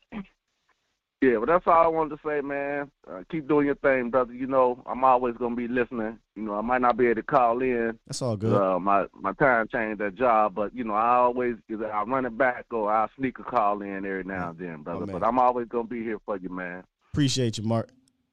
Yeah, 1.24 1.38
but 1.38 1.46
that's 1.46 1.66
all 1.66 1.84
I 1.84 1.86
wanted 1.86 2.16
to 2.16 2.28
say, 2.28 2.42
man. 2.42 2.90
Uh, 3.10 3.22
keep 3.30 3.48
doing 3.48 3.64
your 3.64 3.76
thing, 3.76 4.10
brother. 4.10 4.34
You 4.34 4.46
know, 4.46 4.82
I'm 4.84 5.04
always 5.04 5.34
gonna 5.38 5.56
be 5.56 5.68
listening. 5.68 6.18
You 6.36 6.42
know, 6.42 6.54
I 6.54 6.60
might 6.60 6.82
not 6.82 6.98
be 6.98 7.06
able 7.06 7.14
to 7.14 7.22
call 7.22 7.62
in. 7.62 7.98
That's 8.06 8.20
all 8.20 8.36
good. 8.36 8.52
Uh, 8.52 8.78
my 8.78 9.06
my 9.14 9.32
time 9.32 9.66
changed 9.72 10.02
that 10.02 10.16
job, 10.16 10.54
but 10.54 10.74
you 10.74 10.84
know, 10.84 10.92
I 10.92 11.16
always 11.16 11.54
either 11.70 11.90
I 11.90 12.02
run 12.02 12.26
it 12.26 12.36
back 12.36 12.66
or 12.72 12.92
I 12.92 13.06
sneak 13.16 13.38
a 13.38 13.42
call 13.42 13.80
in 13.80 14.04
every 14.04 14.24
now 14.24 14.50
and 14.50 14.58
then, 14.58 14.82
brother. 14.82 15.06
man. 15.06 15.18
but 15.18 15.26
I'm 15.26 15.38
always 15.38 15.66
gonna 15.66 15.84
be 15.84 16.02
here 16.02 16.18
for 16.26 16.36
you, 16.36 16.50
man. 16.50 16.84
Appreciate 17.12 17.56
you, 17.56 17.64
Mark. 17.64 17.88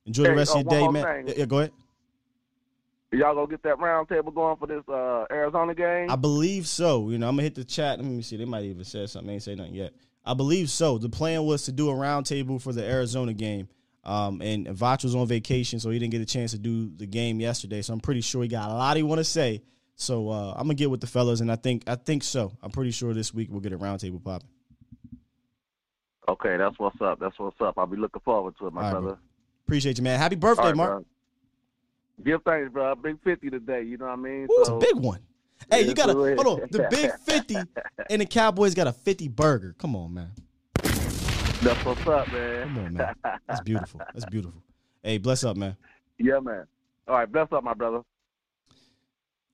Enjoy 0.05 0.23
the 0.23 0.35
rest 0.35 0.53
uh, 0.53 0.59
of 0.59 0.65
your 0.65 0.72
day, 0.72 0.88
man. 0.89 1.27
Yeah, 1.27 1.34
yeah, 1.38 1.45
go 1.45 1.59
ahead. 1.59 1.72
Y'all 3.13 3.35
gonna 3.35 3.47
get 3.47 3.63
that 3.63 3.80
round 3.80 4.09
table 4.09 4.34
going 4.34 4.57
for 4.57 4.68
this 4.68 4.84
uh, 4.89 5.26
Arizona 5.31 5.73
game? 5.73 6.09
I 6.09 6.18
believe 6.18 6.68
so. 6.68 7.09
You 7.09 7.19
know, 7.19 7.30
I'm 7.30 7.35
gonna 7.35 7.43
hit 7.43 7.55
the 7.55 7.63
chat. 7.63 7.99
Let 7.99 8.05
me 8.05 8.22
see. 8.22 8.35
They 8.35 8.45
might 8.45 8.63
even 8.65 8.84
say 8.84 9.05
something. 9.05 9.27
They 9.27 9.34
ain't 9.35 9.43
say 9.43 9.55
nothing 9.55 9.76
yet. 9.76 9.93
I 10.26 10.34
believe 10.34 10.69
so. 10.69 10.98
The 10.98 11.10
plan 11.10 11.43
was 11.43 11.64
to 11.65 11.72
do 11.72 11.89
a 11.89 11.93
roundtable 11.93 12.61
for 12.61 12.73
the 12.73 12.84
Arizona 12.84 13.34
game. 13.34 13.68
Um, 14.03 14.41
and 14.41 14.68
Vach 14.68 15.03
was 15.03 15.14
on 15.15 15.27
vacation, 15.27 15.80
so 15.80 15.89
he 15.91 15.99
didn't 15.99 16.11
get 16.11 16.22
a 16.22 16.26
chance 16.26 16.52
to 16.52 16.57
do 16.57 16.89
the 16.95 17.06
game 17.06 17.39
yesterday. 17.39 17.81
So 17.84 17.93
I'm 17.93 17.99
pretty 17.99 18.22
sure 18.22 18.41
he 18.41 18.48
got 18.48 18.69
a 18.69 18.73
lot 18.73 18.98
he 18.98 19.03
want 19.03 19.19
to 19.19 19.23
say. 19.23 19.61
So 19.95 20.30
uh, 20.30 20.52
I'm 20.56 20.64
gonna 20.64 20.73
get 20.73 20.89
with 20.89 21.02
the 21.02 21.07
fellas, 21.07 21.41
and 21.41 21.52
I 21.52 21.56
think 21.56 21.84
I 21.85 21.93
think 21.95 22.23
so. 22.23 22.52
I'm 22.64 22.72
pretty 22.72 22.89
sure 22.91 23.14
this 23.14 23.31
week 23.34 23.49
we'll 23.52 23.60
get 23.60 23.73
a 23.73 23.77
roundtable 23.77 24.23
popping. 24.23 24.49
Okay, 26.27 26.57
that's 26.57 26.77
what's 26.80 26.99
up. 27.02 27.19
That's 27.19 27.38
what's 27.38 27.60
up. 27.61 27.76
I'll 27.77 27.85
be 27.88 27.98
looking 27.98 28.22
forward 28.23 28.56
to 28.60 28.68
it, 28.68 28.73
my 28.73 28.81
right, 28.84 28.91
brother. 28.91 29.07
bro. 29.07 29.18
Appreciate 29.68 29.98
you, 29.98 30.03
man. 30.03 30.18
Happy 30.19 30.35
birthday, 30.35 30.64
right, 30.68 30.76
Mark. 30.76 30.89
bro. 30.91 31.06
Give 32.26 32.41
thanks, 32.43 32.72
bro. 32.72 32.95
Big 32.95 33.18
fifty 33.23 33.49
today. 33.49 33.84
You 33.84 33.98
know 33.98 34.06
what 34.06 34.14
I 34.14 34.15
mean? 34.18 34.48
Ooh, 34.52 34.64
So- 34.65 34.80
big 34.80 34.95
one. 34.95 35.19
Hey, 35.69 35.83
you 35.83 35.93
got 35.93 36.07
to 36.07 36.13
hold 36.13 36.47
on. 36.47 36.67
The 36.71 36.88
big 36.89 37.11
fifty, 37.25 37.57
and 38.09 38.21
the 38.21 38.25
Cowboys 38.25 38.73
got 38.73 38.88
a 38.88 38.93
fifty 38.93 39.27
burger. 39.27 39.75
Come 39.77 39.95
on, 39.95 40.13
man. 40.13 40.31
That's 40.83 41.85
what's 41.85 42.07
up, 42.07 42.31
man. 42.31 42.63
Come 42.63 42.77
on, 42.79 42.93
man. 42.93 43.15
That's 43.47 43.61
beautiful. 43.61 44.01
That's 44.13 44.25
beautiful. 44.25 44.61
Hey, 45.03 45.17
bless 45.17 45.43
up, 45.43 45.55
man. 45.57 45.77
yeah, 46.17 46.39
man. 46.39 46.65
All 47.07 47.15
right, 47.15 47.31
bless 47.31 47.51
up, 47.51 47.63
my 47.63 47.73
brother. 47.73 48.01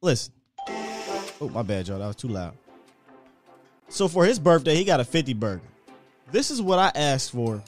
Listen. 0.02 0.34
Oh, 0.70 1.50
my 1.52 1.64
bad, 1.64 1.88
y'all. 1.88 2.00
That 2.00 2.08
was 2.08 2.16
too 2.16 2.28
loud. 2.28 2.54
So 3.90 4.08
for 4.08 4.26
his 4.26 4.40
birthday, 4.40 4.76
he 4.76 4.84
got 4.84 5.00
a 5.00 5.06
50 5.06 5.34
burger. 5.34 5.62
This 6.32 6.52
is 6.52 6.62
what 6.62 6.80
I 6.80 6.92
asked 6.94 7.32
for 7.32 7.62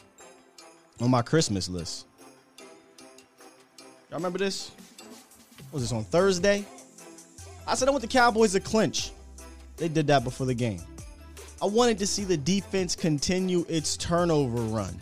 on 0.99 1.10
my 1.10 1.22
Christmas 1.22 1.70
list. 1.70 2.06
Y'all 4.10 4.18
remember 4.18 4.40
this? 4.40 4.72
Was 5.72 5.84
this 5.84 5.91
on 5.91 6.03
Thursday? 6.03 6.66
I 7.70 7.76
said 7.76 7.88
I 7.88 7.91
want 7.91 8.02
the 8.02 8.08
Cowboys 8.08 8.54
to 8.54 8.60
clinch. 8.60 9.12
They 9.78 9.88
did 9.88 10.08
that 10.08 10.24
before 10.24 10.48
the 10.48 10.56
game. 10.56 10.82
I 11.62 11.68
wanted 11.68 12.00
to 12.00 12.08
see 12.08 12.24
the 12.24 12.36
defense 12.36 12.96
continue 12.96 13.64
its 13.70 13.96
turnover 13.96 14.62
run. 14.62 15.00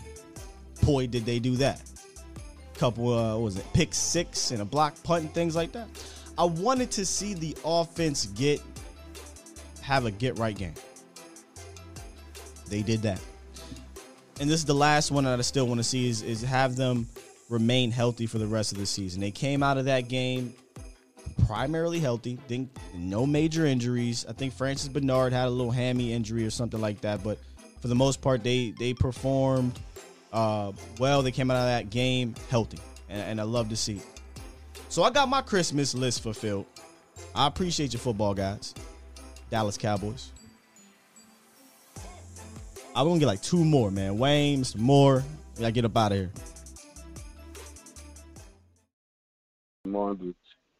Boy, 0.84 1.08
did 1.08 1.26
they 1.26 1.40
do 1.40 1.56
that. 1.58 1.82
Couple, 2.76 3.14
uh, 3.14 3.34
what 3.36 3.42
was 3.42 3.58
it, 3.58 3.66
pick 3.74 3.94
six 3.94 4.52
and 4.52 4.62
a 4.62 4.66
block 4.66 5.02
punt 5.04 5.24
and 5.24 5.34
things 5.34 5.56
like 5.56 5.72
that. 5.72 5.88
I 6.38 6.44
wanted 6.44 6.92
to 6.92 7.06
see 7.06 7.34
the 7.34 7.56
offense 7.64 8.26
get 8.28 8.62
have 9.82 10.06
a 10.06 10.12
get 10.12 10.38
right 10.38 10.56
game. 10.56 10.74
They 12.70 12.82
did 12.82 13.02
that. 13.04 13.22
And 14.42 14.50
this 14.50 14.60
is 14.60 14.66
the 14.66 14.76
last 14.76 15.10
one 15.10 15.24
that 15.24 15.40
I 15.40 15.42
still 15.42 15.68
want 15.68 15.80
to 15.80 15.84
see 15.86 16.10
is, 16.10 16.22
is 16.22 16.42
have 16.42 16.76
them 16.76 17.08
remain 17.50 17.92
healthy 17.92 18.28
for 18.28 18.40
the 18.40 18.46
rest 18.46 18.74
of 18.74 18.78
the 18.78 18.86
season. 18.86 19.22
They 19.22 19.32
came 19.32 19.64
out 19.64 19.78
of 19.78 19.86
that 19.86 20.10
game 20.10 20.54
primarily 21.46 22.00
healthy, 22.00 22.40
didn't 22.48 22.70
no 22.96 23.26
major 23.26 23.66
injuries. 23.66 24.26
I 24.28 24.34
think 24.34 24.54
Francis 24.54 24.88
Bernard 24.88 25.34
had 25.34 25.48
a 25.48 25.52
little 25.52 25.72
hammy 25.72 26.14
injury 26.14 26.46
or 26.46 26.50
something 26.50 26.82
like 26.82 27.02
that, 27.02 27.24
but 27.24 27.38
for 27.82 27.88
the 27.88 27.96
most 27.96 28.22
part, 28.22 28.44
they 28.44 28.72
they 28.72 28.94
performed 28.94 29.80
uh, 30.34 30.72
well. 31.00 31.22
They 31.22 31.32
came 31.32 31.52
out 31.52 31.58
of 31.58 31.66
that 31.66 31.90
game 31.90 32.36
healthy, 32.50 32.80
and, 33.10 33.22
and 33.22 33.42
I 33.42 33.44
love 33.44 33.70
to 33.70 33.76
see. 33.76 33.98
it. 33.98 34.06
So 34.90 35.04
I 35.04 35.10
got 35.10 35.30
my 35.30 35.42
Christmas 35.42 35.94
list 35.94 36.24
fulfilled. 36.24 36.66
I 37.36 37.48
appreciate 37.48 37.94
your 37.94 38.00
football 38.00 38.34
guys, 38.34 38.74
Dallas 39.50 39.78
Cowboys. 39.78 40.32
I'm 42.96 43.08
gonna 43.08 43.20
get 43.20 43.28
like 43.28 43.42
two 43.44 43.64
more, 43.64 43.92
man. 43.92 44.18
Wayne, 44.18 44.62
Mr. 44.62 44.78
Moore, 44.78 45.24
gotta 45.60 45.72
get 45.72 45.86
up 45.86 45.96
out 45.96 46.12
of 46.14 46.18
here. 46.18 46.32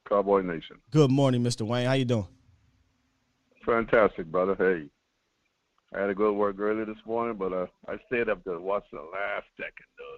Cowboy 0.08 0.42
Nation. 0.42 0.78
Good 0.92 1.12
morning, 1.12 1.44
Mr. 1.44 1.64
Wayne. 1.64 1.86
How 1.88 1.94
you 1.94 2.06
doing? 2.06 2.28
Fantastic, 3.66 4.28
brother. 4.28 4.56
Hey, 4.58 4.90
I 5.96 6.02
had 6.02 6.08
to 6.08 6.16
go 6.16 6.26
to 6.28 6.34
work 6.34 6.58
early 6.60 6.86
this 6.86 6.98
morning, 7.06 7.36
but 7.38 7.52
uh, 7.54 7.66
I 7.88 7.98
stayed 8.08 8.30
up 8.30 8.44
to 8.46 8.60
watch 8.60 8.86
the 8.92 9.00
last 9.00 9.46
second, 9.58 9.86
though. 9.98 10.18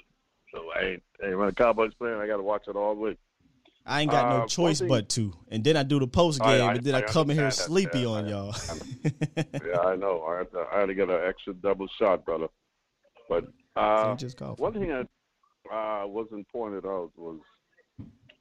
So 0.59 0.63
I 0.79 0.85
ain't, 0.91 1.03
hey, 1.21 1.35
when 1.35 1.47
the 1.47 1.53
Cowboys 1.53 1.91
playing, 1.97 2.19
I 2.19 2.27
got 2.27 2.37
to 2.37 2.43
watch 2.43 2.63
it 2.67 2.75
all 2.75 2.95
week. 2.95 3.17
I 3.85 4.01
ain't 4.01 4.11
got 4.11 4.25
Uh, 4.25 4.29
no 4.29 4.39
one 4.39 4.47
choice 4.47 4.79
thing- 4.79 4.87
but 4.87 5.09
to. 5.09 5.33
And 5.49 5.63
then 5.63 5.77
I 5.77 5.83
do 5.83 5.99
the 5.99 6.07
post 6.07 6.41
game, 6.41 6.47
I- 6.69 6.73
and 6.75 6.83
then 6.83 6.95
I, 6.95 6.99
I 6.99 7.01
come 7.03 7.29
in 7.31 7.37
here 7.37 7.51
sleepy 7.51 8.05
on 8.05 8.27
y'all. 8.27 8.53
yeah, 9.35 9.79
I 9.79 9.95
know. 9.95 10.23
I 10.23 10.39
had, 10.39 10.51
to, 10.51 10.65
I 10.71 10.79
had 10.81 10.85
to 10.87 10.93
get 10.93 11.09
an 11.09 11.19
extra 11.27 11.53
double 11.53 11.87
shot, 11.99 12.25
brother. 12.25 12.47
But 13.27 13.45
uh, 13.75 14.15
just 14.15 14.37
call 14.37 14.55
one 14.55 14.73
thing 14.73 14.87
that 14.89 15.07
uh, 15.71 16.05
wasn't 16.07 16.47
pointed 16.49 16.85
out 16.85 17.11
was 17.15 17.39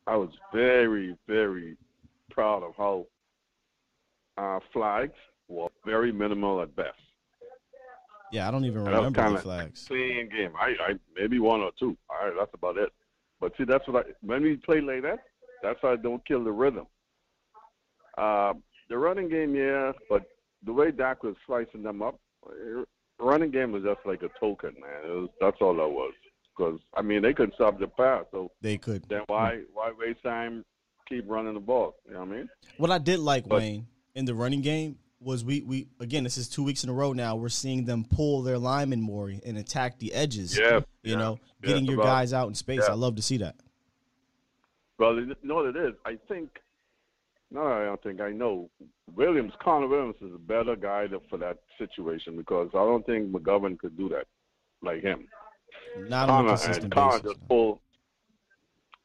I 0.09 0.17
was 0.17 0.31
very, 0.55 1.15
very 1.27 1.77
proud 2.31 2.63
of 2.63 2.73
how 2.77 3.07
uh, 4.39 4.61
flags 4.73 5.13
were 5.49 5.69
very 5.85 6.13
minimal 6.13 6.63
at 6.63 6.75
best. 6.75 6.97
yeah, 8.33 8.49
I 8.49 8.51
don't 8.51 8.65
even 8.65 8.79
And 8.79 8.87
that 8.87 9.03
was 9.03 9.13
remember 9.15 9.37
the 9.37 9.43
flags. 9.43 9.85
Clean 9.87 10.31
game. 10.31 10.53
I, 10.59 10.75
I 10.81 10.93
maybe 11.15 11.39
one 11.39 11.61
or 11.61 11.73
two. 11.79 11.97
All 12.09 12.27
right, 12.27 12.35
that's 12.39 12.55
about 12.55 12.79
it. 12.79 12.91
But 13.39 13.53
see, 13.59 13.65
that's 13.65 13.87
what 13.87 14.07
I 14.07 14.11
when 14.23 14.43
we 14.43 14.57
play 14.57 14.81
like 14.81 15.03
that, 15.03 15.19
that's 15.63 15.79
how 15.83 15.93
I 15.93 15.97
don't 15.97 16.27
kill 16.27 16.43
the 16.43 16.53
rhythm. 16.53 16.87
Uh, 18.17 18.55
the 18.89 18.97
running 18.97 19.29
game, 19.29 19.55
yeah, 19.55 19.93
but 20.09 20.23
the 20.65 20.73
way 20.73 20.91
Dak 20.91 21.23
was 21.23 21.37
slicing 21.47 21.83
them 21.83 22.01
up, 22.01 22.19
eh, 22.49 22.83
running 23.21 23.51
game 23.51 23.73
was 23.73 23.83
just 23.83 24.01
like 24.07 24.23
a 24.23 24.31
token, 24.41 24.75
man. 24.81 25.21
Was, 25.21 25.29
that's 25.41 25.59
all 25.61 25.75
that 25.75 25.89
was. 25.89 26.15
Because 26.59 26.81
I 26.97 27.03
mean, 27.03 27.23
they 27.23 27.33
couldn't 27.33 27.55
stop 27.55 27.79
the 27.79 27.87
pass, 27.87 28.25
so 28.33 28.51
They 28.61 28.77
could. 28.79 29.05
then 29.09 29.23
why 29.29 29.61
why 29.73 29.93
waste 29.97 30.23
time 30.25 30.65
keep 31.09 31.25
running 31.29 31.55
the 31.55 31.61
ball? 31.61 31.95
You 32.07 32.15
know 32.15 32.21
what 32.21 32.29
I 32.29 32.33
mean? 32.33 32.49
What 32.79 32.91
I 32.91 32.99
did 32.99 33.21
like, 33.21 33.49
But- 33.49 33.59
Wayne, 33.61 33.87
in 34.17 34.25
the 34.25 34.35
running 34.35 34.61
game 34.61 34.99
was 35.21 35.45
we 35.45 35.63
we 35.63 35.87
again, 36.01 36.25
this 36.25 36.37
is 36.37 36.49
two 36.49 36.65
weeks 36.65 36.83
in 36.83 36.91
a 36.91 36.93
row 36.93 37.13
now. 37.13 37.37
We're 37.37 37.49
seeing 37.49 37.85
them 37.85 38.05
pull 38.05 38.43
their 38.43 38.59
linemen 38.59 39.01
more 39.01 39.29
and 39.29 39.57
attack 39.57 39.99
the 40.01 40.13
edges. 40.13 40.59
Yeah, 40.59 40.81
You 41.05 41.13
yeah, 41.13 41.17
know, 41.17 41.39
yeah, 41.63 41.69
getting 41.69 41.85
your 41.85 41.95
about- 41.95 42.07
guys 42.07 42.33
out 42.33 42.49
in 42.49 42.55
space. 42.55 42.81
yeah. 42.85 42.93
I 42.93 42.97
love 42.97 43.15
to 43.17 43.23
see 43.23 43.37
that. 43.39 43.55
Well, 44.99 45.15
you 45.15 45.35
know 45.45 45.55
what 45.55 45.67
it 45.67 45.77
is? 45.77 45.95
I 46.05 46.19
think, 46.27 46.51
no, 47.53 47.63
I 47.65 47.85
don't 47.85 48.03
think 48.03 48.21
I 48.21 48.31
know. 48.33 48.69
Williams, 49.15 49.53
Connor 49.63 49.87
Williams 49.87 50.17
is 50.21 50.35
a 50.35 50.39
better 50.39 50.75
guy 50.75 51.07
to, 51.07 51.21
for 51.31 51.37
that 51.39 51.59
situation 51.79 52.37
because 52.37 52.69
I 52.75 52.79
don't 52.79 53.07
think 53.07 53.31
McGovern 53.31 53.79
could 53.79 53.97
do 53.97 54.09
that 54.09 54.27
like 54.83 55.03
him. 55.03 55.29
Not 55.97 56.29
on 56.29 56.45
a 56.45 56.49
Connor, 56.49 56.49
consistent 56.49 56.85
and 56.85 56.93
Connor 56.93 57.19
basis. 57.19 57.33
just 57.33 57.49
pull. 57.49 57.81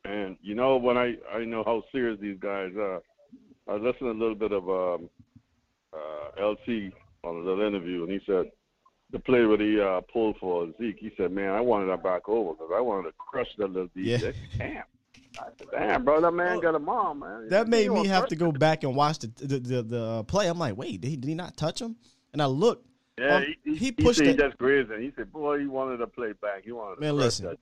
And 0.05 0.37
you 0.41 0.55
know 0.55 0.77
when 0.77 0.97
I 0.97 1.15
I 1.33 1.45
know 1.45 1.63
how 1.63 1.83
serious 1.91 2.19
these 2.19 2.37
guys 2.39 2.71
are. 2.77 3.01
I 3.65 3.75
listened 3.75 4.09
a 4.09 4.13
little 4.13 4.35
bit 4.35 4.51
of 4.51 4.69
um, 4.69 5.09
uh, 5.93 6.45
LT 6.45 6.91
on 7.23 7.35
a 7.35 7.39
little 7.39 7.65
interview, 7.65 8.03
and 8.03 8.11
he 8.11 8.19
said 8.25 8.51
the 9.11 9.19
play 9.19 9.45
where 9.45 9.57
he 9.57 9.79
uh, 9.79 10.01
pulled 10.11 10.37
for 10.37 10.67
Zeke. 10.77 10.97
He 10.99 11.13
said, 11.15 11.31
"Man, 11.31 11.51
I 11.51 11.61
wanted 11.61 11.85
that 11.85 12.03
back 12.03 12.27
over 12.27 12.53
because 12.53 12.71
I 12.75 12.81
wanted 12.81 13.09
to 13.09 13.13
crush 13.17 13.47
that 13.57 13.67
little 13.67 13.87
DJ." 13.95 14.33
Damn. 14.57 14.83
I 15.39 15.45
said, 15.57 15.67
Damn, 15.71 16.05
bro, 16.05 16.21
that 16.21 16.31
man 16.31 16.59
got 16.59 16.75
a 16.75 16.79
mom, 16.79 17.19
man. 17.19 17.47
That 17.49 17.65
He 17.65 17.71
made 17.71 17.89
me 17.89 18.07
have 18.07 18.27
to 18.27 18.35
go 18.35 18.51
back 18.51 18.83
and 18.83 18.95
watch 18.95 19.19
the 19.19 19.27
the 19.37 19.59
the, 19.59 19.83
the 19.83 20.03
uh, 20.03 20.23
play. 20.23 20.47
I'm 20.47 20.59
like, 20.59 20.77
wait, 20.77 21.01
did 21.01 21.07
he, 21.07 21.15
did 21.15 21.27
he 21.27 21.35
not 21.35 21.57
touch 21.57 21.81
him? 21.81 21.95
And 22.33 22.41
I 22.41 22.45
looked. 22.45 22.87
Yeah, 23.19 23.35
um, 23.35 23.43
he, 23.43 23.57
he, 23.63 23.75
he 23.77 23.85
he 23.85 23.91
pushed 23.91 24.17
said 24.19 24.27
he 24.27 24.35
just 24.35 24.57
grazed 24.57 24.89
him. 24.91 25.01
He 25.01 25.11
said, 25.15 25.31
"Boy, 25.31 25.59
he 25.59 25.67
wanted 25.67 25.97
to 25.97 26.07
play 26.07 26.33
back. 26.41 26.63
He 26.63 26.71
wanted 26.71 26.95
to 26.95 27.01
Man, 27.01 27.15
listen. 27.15 27.45
that." 27.47 27.59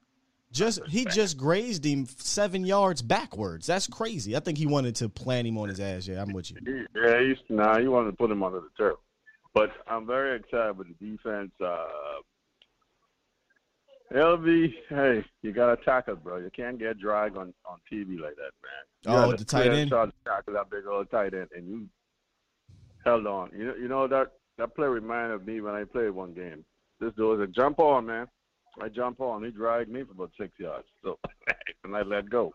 Just 0.53 0.81
he 0.87 1.05
just 1.05 1.37
grazed 1.37 1.85
him 1.85 2.05
seven 2.17 2.65
yards 2.65 3.01
backwards. 3.01 3.67
That's 3.67 3.87
crazy. 3.87 4.35
I 4.35 4.41
think 4.41 4.57
he 4.57 4.65
wanted 4.65 4.95
to 4.97 5.07
plant 5.07 5.47
him 5.47 5.57
on 5.57 5.69
his 5.69 5.79
ass. 5.79 6.07
Yeah, 6.07 6.21
I'm 6.21 6.33
with 6.33 6.51
you. 6.51 6.57
He- 6.65 6.99
Yeah, 6.99 7.21
he's 7.21 7.37
nah. 7.49 7.79
He 7.79 7.87
wanted 7.87 8.11
to 8.11 8.17
put 8.17 8.29
him 8.31 8.43
under 8.43 8.59
the 8.59 8.69
turf. 8.77 8.97
But 9.53 9.71
I'm 9.87 10.05
very 10.05 10.37
excited 10.37 10.77
with 10.77 10.87
the 10.87 11.05
defense. 11.05 11.51
Uh, 11.63 11.85
LV, 14.13 14.73
hey, 14.89 15.23
you 15.41 15.53
got 15.53 15.73
to 15.77 15.83
tackle, 15.85 16.17
bro. 16.17 16.37
You 16.37 16.49
can't 16.53 16.77
get 16.77 16.99
drag 16.99 17.37
on 17.37 17.53
on 17.65 17.79
TV 17.91 18.19
like 18.19 18.35
that, 18.35 18.51
man. 18.61 18.83
You 19.03 19.11
Oh, 19.33 19.35
the 19.37 19.45
tight 19.45 19.67
end? 19.71 19.89
shot 19.89 20.05
to 20.07 20.13
tackle 20.29 20.53
that 20.53 20.69
big 20.69 20.85
old 20.85 21.09
tight 21.11 21.33
end, 21.33 21.47
and 21.55 21.65
you 21.67 21.87
held 23.05 23.25
on. 23.25 23.51
You 23.57 23.65
know, 23.67 23.75
you 23.75 23.87
know 23.87 24.07
that 24.09 24.33
that 24.61 24.75
play 24.75 24.88
reminded 24.88 25.45
me 25.45 25.59
when 25.59 25.73
I 25.73 25.83
played 25.85 26.11
one 26.11 26.33
game. 26.33 26.63
This 26.99 27.11
dude 27.15 27.39
was 27.39 27.39
a 27.39 27.51
jump 27.51 27.79
on, 27.79 28.05
man. 28.05 28.27
I 28.79 28.89
jump 28.89 29.19
on. 29.19 29.43
He 29.43 29.49
dragged 29.49 29.89
me 29.89 30.03
for 30.03 30.11
about 30.11 30.31
six 30.39 30.51
yards, 30.59 30.85
so 31.03 31.17
and 31.83 31.95
I 31.95 32.03
let 32.03 32.29
go. 32.29 32.53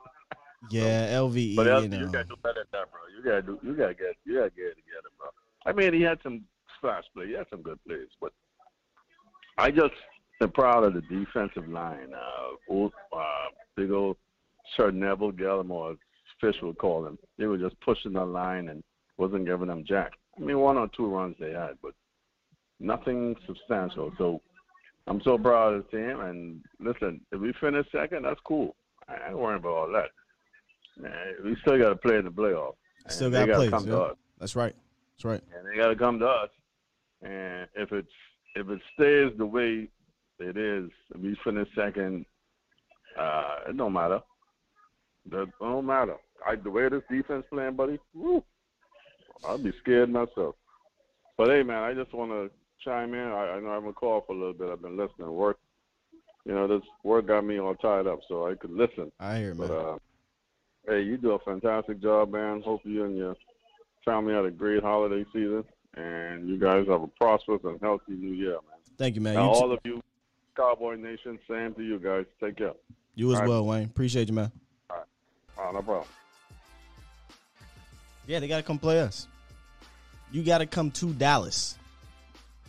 Yeah, 0.71 1.09
LVE. 1.17 1.57
But 1.57 1.67
LV, 1.67 1.93
you 1.93 1.99
you, 1.99 2.13
gotta 2.13 2.25
do 2.25 2.37
better 2.43 2.65
than 2.73 2.81
that, 2.81 2.91
bro. 2.93 3.01
You 3.17 3.25
gotta 3.25 3.43
do. 3.43 3.59
You 3.63 3.75
gotta 3.77 3.95
get. 3.95 4.15
You 4.25 4.37
gotta 4.37 4.51
get 4.51 4.67
it 4.67 4.77
together, 4.77 5.11
bro. 5.19 5.29
I 5.67 5.73
mean, 5.73 5.93
he 5.93 6.01
had 6.01 6.19
some 6.23 6.45
splash 6.79 7.05
play. 7.13 7.27
He 7.27 7.33
had 7.33 7.47
some 7.51 7.63
good 7.63 7.79
plays, 7.87 8.09
but 8.21 8.33
I 9.59 9.73
just 9.73 9.95
am 10.41 10.53
proud 10.53 10.85
of 10.85 10.95
the 10.95 11.03
defensive 11.03 11.69
line. 11.69 12.11
Uh, 12.15 12.73
old, 12.73 12.93
uh, 13.13 13.49
big 13.77 13.91
old 13.91 14.17
Sir 14.77 14.93
Neville 14.93 15.33
Gallimore, 15.33 15.99
Fish 16.41 16.57
would 16.63 16.79
call 16.79 17.05
him. 17.05 17.19
They 17.37 17.47
were 17.47 17.59
just 17.59 17.79
pushing 17.81 18.13
the 18.13 18.25
line 18.25 18.69
and 18.69 18.85
wasn't 19.19 19.47
giving 19.47 19.69
them 19.69 19.85
jack. 19.87 20.13
I 20.37 20.41
mean, 20.41 20.59
one 20.59 20.77
or 20.77 20.89
two 20.97 21.07
runs 21.07 21.37
they 21.39 21.53
had, 21.53 21.79
but 21.83 21.93
nothing 22.79 23.35
substantial. 23.47 24.13
So 24.19 24.41
I'm 25.07 25.21
so 25.23 25.39
proud 25.39 25.75
of 25.75 25.85
the 25.85 25.97
team. 25.97 26.21
And 26.21 26.63
listen, 26.81 27.21
if 27.33 27.41
we 27.41 27.53
finish 27.61 27.87
second, 27.93 28.25
that's 28.25 28.41
cool. 28.47 28.75
I 29.09 29.29
ain't 29.29 29.39
worrying 29.39 29.61
about 29.61 29.73
all 29.73 29.93
that. 29.93 30.11
We 31.45 31.57
still 31.63 31.79
got 31.79 31.91
to 31.91 31.97
play 31.97 32.17
in 32.17 32.25
the 32.25 32.31
playoff. 32.31 32.75
Still 33.09 33.31
got 33.31 33.47
gotta 33.47 33.59
plays. 33.59 33.71
come 33.71 33.85
to 33.85 33.91
yeah. 33.91 33.97
us 33.99 34.17
That's 34.41 34.57
right. 34.57 34.75
That's 35.17 35.25
right. 35.25 35.43
and 35.57 35.67
they 35.67 35.77
got 35.77 35.89
to 35.89 35.97
come 35.97 36.19
to 36.19 36.27
us. 36.27 36.51
And 37.23 37.69
if 37.75 37.93
it's 37.93 38.09
if 38.55 38.69
it 38.69 38.81
stays 38.95 39.37
the 39.39 39.47
way 39.47 39.89
it 40.39 40.57
is, 40.57 40.91
if 41.15 41.21
we 41.21 41.37
finish 41.45 41.69
second, 41.77 42.27
uh, 43.19 43.57
it 43.69 43.77
don't 43.77 43.93
matter. 43.93 44.21
That 45.31 45.47
don't 45.61 45.87
matter. 45.87 46.17
I, 46.47 46.57
the 46.57 46.71
way 46.71 46.89
this 46.89 47.03
defense 47.11 47.45
playing, 47.51 47.77
buddy, 47.77 47.99
woo, 48.15 48.43
I'd 49.45 49.63
be 49.63 49.73
scared 49.81 50.11
myself. 50.11 50.55
But 51.37 51.49
hey, 51.49 51.63
man, 51.63 51.83
I 51.83 51.95
just 51.95 52.13
want 52.15 52.31
to 52.31 52.51
chime 52.83 53.15
in. 53.15 53.21
I, 53.21 53.57
I 53.57 53.61
know 53.61 53.71
I 53.71 53.75
haven't 53.75 53.95
called 53.95 54.25
for 54.27 54.35
a 54.35 54.39
little 54.39 54.55
bit. 54.55 54.71
I've 54.71 54.83
been 54.83 54.97
listening. 54.97 55.33
Work, 55.33 55.59
you 56.45 56.55
know, 56.55 56.67
this 56.67 56.87
work 57.05 57.27
got 57.27 57.45
me 57.45 57.61
all 57.61 57.75
tied 57.75 58.07
up, 58.07 58.21
so 58.29 58.47
I 58.47 58.55
could 58.55 58.71
listen. 58.71 59.13
I 59.21 59.39
hear, 59.39 59.55
man. 59.55 59.71
Uh, 59.71 59.97
hey, 60.89 61.03
you 61.03 61.17
do 61.17 61.33
a 61.33 61.39
fantastic 61.41 62.01
job, 62.01 62.33
man. 62.33 62.63
Hope 62.63 62.81
you 62.85 63.05
and 63.05 63.17
your 63.17 63.37
family 64.05 64.35
had 64.35 64.45
a 64.45 64.51
great 64.51 64.83
holiday 64.83 65.25
season, 65.33 65.65
and 65.95 66.49
you 66.49 66.59
guys 66.59 66.87
have 66.89 67.03
a 67.03 67.09
prosperous 67.09 67.61
and 67.65 67.81
healthy 67.81 68.13
new 68.13 68.33
year, 68.33 68.53
man. 68.53 68.79
Thank 68.97 69.17
you, 69.17 69.21
man. 69.21 69.35
Now, 69.35 69.45
You, 69.45 69.51
all 69.51 69.73
of 69.73 69.81
you, 69.85 70.03
Cowboy 70.57 70.95
Nation, 70.95 71.39
same 71.49 71.75
to 71.75 71.83
you 71.83 71.99
guys. 71.99 72.25
Take 72.41 72.57
care. 72.57 72.73
you 73.15 73.31
as 73.33 73.35
All 73.35 73.41
right. 73.43 73.49
well, 73.49 73.67
Wayne. 73.67 73.85
Appreciate 73.85 74.29
you, 74.29 74.35
man. 74.35 74.51
All 74.89 74.97
right. 74.97 75.07
Oh, 75.59 75.73
no 75.73 75.83
problem. 75.83 76.07
Yeah, 78.27 78.41
they 78.41 78.49
got 78.49 78.57
to 78.57 78.63
come 78.63 78.79
play 78.79 79.01
us. 79.01 79.27
You 80.33 80.43
got 80.43 80.59
to 80.59 80.67
come 80.67 80.91
to 80.93 81.13
Dallas. 81.13 81.79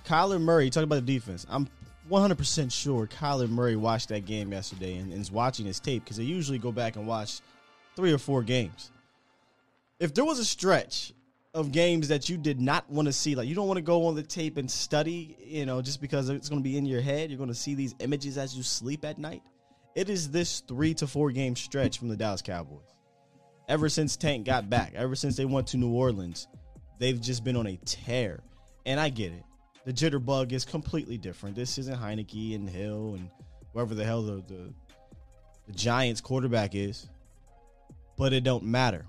Kyler 0.05 0.39
Murray, 0.39 0.69
talk 0.69 0.83
about 0.83 1.05
the 1.05 1.13
defense. 1.13 1.45
I'm 1.49 1.67
100% 2.09 2.71
sure 2.71 3.07
Kyler 3.07 3.49
Murray 3.49 3.75
watched 3.75 4.09
that 4.09 4.25
game 4.25 4.51
yesterday 4.51 4.95
and, 4.95 5.11
and 5.11 5.21
is 5.21 5.31
watching 5.31 5.65
his 5.65 5.79
tape 5.79 6.03
because 6.03 6.17
they 6.17 6.23
usually 6.23 6.59
go 6.59 6.71
back 6.71 6.95
and 6.95 7.07
watch 7.07 7.41
three 7.95 8.13
or 8.13 8.17
four 8.17 8.43
games. 8.43 8.91
If 9.99 10.13
there 10.13 10.23
was 10.23 10.39
a 10.39 10.45
stretch 10.45 11.11
of 11.53 11.71
games 11.71 12.07
that 12.09 12.29
you 12.29 12.37
did 12.37 12.61
not 12.61 12.89
want 12.89 13.07
to 13.07 13.13
see, 13.13 13.35
like 13.35 13.47
you 13.47 13.55
don't 13.55 13.67
want 13.67 13.77
to 13.77 13.83
go 13.83 14.05
on 14.05 14.15
the 14.15 14.23
tape 14.23 14.57
and 14.57 14.69
study, 14.69 15.35
you 15.43 15.65
know, 15.65 15.81
just 15.81 15.99
because 15.99 16.29
it's 16.29 16.47
going 16.47 16.61
to 16.61 16.63
be 16.63 16.77
in 16.77 16.85
your 16.85 17.01
head, 17.01 17.31
you're 17.31 17.37
going 17.37 17.49
to 17.49 17.55
see 17.55 17.73
these 17.73 17.95
images 17.99 18.37
as 18.37 18.55
you 18.55 18.61
sleep 18.61 19.03
at 19.03 19.17
night. 19.17 19.41
It 19.95 20.09
is 20.09 20.29
this 20.29 20.59
three 20.61 20.93
to 20.95 21.07
four 21.07 21.31
game 21.31 21.55
stretch 21.55 21.97
from 21.97 22.09
the 22.09 22.15
Dallas 22.15 22.43
Cowboys 22.43 22.96
ever 23.67 23.89
since 23.89 24.15
Tank 24.15 24.45
got 24.45 24.69
back, 24.69 24.93
ever 24.95 25.15
since 25.15 25.35
they 25.35 25.45
went 25.45 25.67
to 25.67 25.77
New 25.77 25.91
Orleans, 25.91 26.47
they've 26.99 27.19
just 27.19 27.43
been 27.43 27.55
on 27.55 27.67
a 27.67 27.77
tear. 27.85 28.41
And 28.85 28.99
I 28.99 29.09
get 29.09 29.33
it. 29.33 29.43
The 29.85 29.93
jitterbug 29.93 30.51
is 30.51 30.65
completely 30.65 31.17
different. 31.17 31.55
This 31.55 31.77
isn't 31.77 31.99
Heinicke 31.99 32.55
and 32.55 32.69
Hill 32.69 33.15
and 33.15 33.29
whoever 33.73 33.95
the 33.95 34.03
hell 34.03 34.21
the, 34.21 34.43
the, 34.47 34.73
the 35.65 35.73
Giants 35.73 36.21
quarterback 36.21 36.75
is. 36.75 37.07
But 38.17 38.33
it 38.33 38.43
don't 38.43 38.63
matter. 38.63 39.05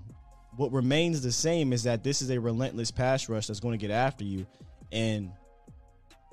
What 0.55 0.71
remains 0.71 1.21
the 1.21 1.31
same 1.31 1.73
is 1.73 1.83
that 1.83 2.03
this 2.03 2.21
is 2.21 2.29
a 2.29 2.39
relentless 2.39 2.91
pass 2.91 3.29
rush 3.29 3.47
that's 3.47 3.59
going 3.59 3.77
to 3.77 3.87
get 3.87 3.93
after 3.93 4.23
you. 4.23 4.45
And 4.91 5.31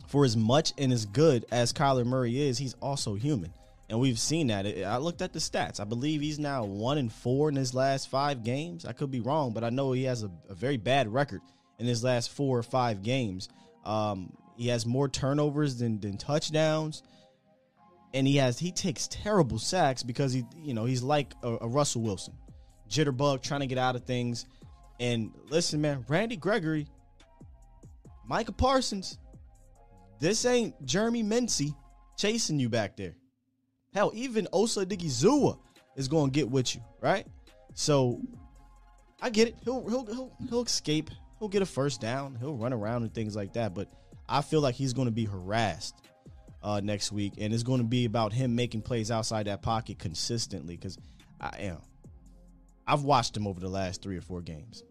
for 0.09 0.25
as 0.25 0.37
much 0.37 0.73
and 0.79 0.93
as 0.93 1.07
good 1.07 1.47
as 1.51 1.73
Kyler 1.73 2.05
Murray 2.05 2.41
is, 2.41 2.59
he's 2.59 2.75
also 2.75 3.15
human. 3.15 3.53
And 3.89 4.01
we've 4.01 4.19
seen 4.19 4.49
that. 4.49 4.67
I 4.67 4.97
looked 4.97 5.23
at 5.23 5.33
the 5.33 5.39
stats. 5.39 5.79
I 5.79 5.85
believe 5.85 6.21
he's 6.21 6.41
now 6.41 6.65
one 6.65 6.99
and 6.99 7.13
four 7.13 7.49
in 7.49 7.55
his 7.55 7.73
last 7.73 8.09
five 8.09 8.43
games. 8.43 8.85
I 8.85 8.93
could 8.93 9.13
be 9.13 9.21
wrong, 9.21 9.53
but 9.53 9.63
I 9.63 9.71
know 9.71 9.93
he 9.93 10.05
has 10.05 10.25
a, 10.25 10.31
a 10.49 10.55
very 10.55 10.77
bad 10.77 11.13
record 11.13 11.41
in 11.79 11.87
his 11.87 12.03
last 12.03 12.31
four 12.31 12.59
or 12.59 12.65
five 12.65 13.03
games. 13.03 13.49
Um, 13.85 14.33
he 14.57 14.69
has 14.69 14.87
more 14.87 15.09
turnovers 15.09 15.77
than, 15.77 16.01
than 16.01 16.17
touchdowns, 16.17 17.03
and 18.13 18.27
he 18.27 18.37
has 18.37 18.59
he 18.59 18.73
takes 18.73 19.07
terrible 19.09 19.59
sacks 19.59 20.03
because 20.03 20.33
he 20.33 20.45
you 20.57 20.75
know 20.75 20.85
he's 20.85 21.03
like 21.03 21.35
a, 21.43 21.59
a 21.61 21.69
Russell 21.69 22.03
Wilson, 22.03 22.35
jitterbug 22.91 23.43
trying 23.43 23.61
to 23.61 23.67
get 23.67 23.79
out 23.79 23.95
of 23.95 24.05
things. 24.05 24.47
And 24.99 25.33
listen, 25.49 25.81
man, 25.81 26.05
Randy 26.09 26.37
Gregory, 26.37 26.87
Micah 28.27 28.53
Parsons, 28.53 29.19
this 30.19 30.45
ain't 30.47 30.85
Jeremy 30.85 31.23
Mincey 31.23 31.75
chasing 32.17 32.59
you 32.59 32.69
back 32.69 32.97
there. 32.97 33.15
Hell, 33.97 34.13
even 34.15 34.47
Osa 34.53 34.85
Odighizuwa 34.85 35.59
is 35.97 36.07
going 36.07 36.31
to 36.31 36.35
get 36.35 36.51
with 36.51 36.75
you, 36.75 36.83
right? 37.01 37.27
So 37.73 38.21
I 39.23 39.31
get 39.31 39.49
it. 39.49 39.57
He'll 39.65 39.89
he'll 39.89 40.05
he'll 40.05 40.33
he'll 40.51 40.63
escape. 40.63 41.09
He'll 41.39 41.49
get 41.49 41.63
a 41.63 41.67
first 41.67 42.03
down. 42.03 42.37
He'll 42.39 42.55
run 42.55 42.75
around 42.75 43.05
and 43.05 43.15
things 43.15 43.35
like 43.35 43.55
that. 43.55 43.75
But 43.75 43.89
I 44.29 44.43
feel 44.43 44.61
like 44.61 44.75
he's 44.75 44.93
going 44.93 45.07
to 45.07 45.13
be 45.13 45.25
harassed 45.25 45.95
uh, 46.63 46.83
next 46.85 47.11
week, 47.11 47.35
and 47.39 47.55
it's 47.55 47.63
going 47.63 47.81
to 47.81 47.87
be 47.87 48.05
about 48.05 48.35
him 48.35 48.55
making 48.55 48.83
plays 48.83 49.11
outside 49.11 49.47
that 49.47 49.63
pocket 49.63 49.99
consistently. 49.99 50.77
Because 50.77 50.99
I 51.41 51.57
am, 51.61 51.79
I've 52.87 53.03
watched 53.03 53.35
him 53.35 53.47
over 53.47 53.61
the 53.61 53.71
last 53.71 54.03
three 54.03 54.19
or 54.19 54.23
four 54.23 54.43
games, 54.43 54.85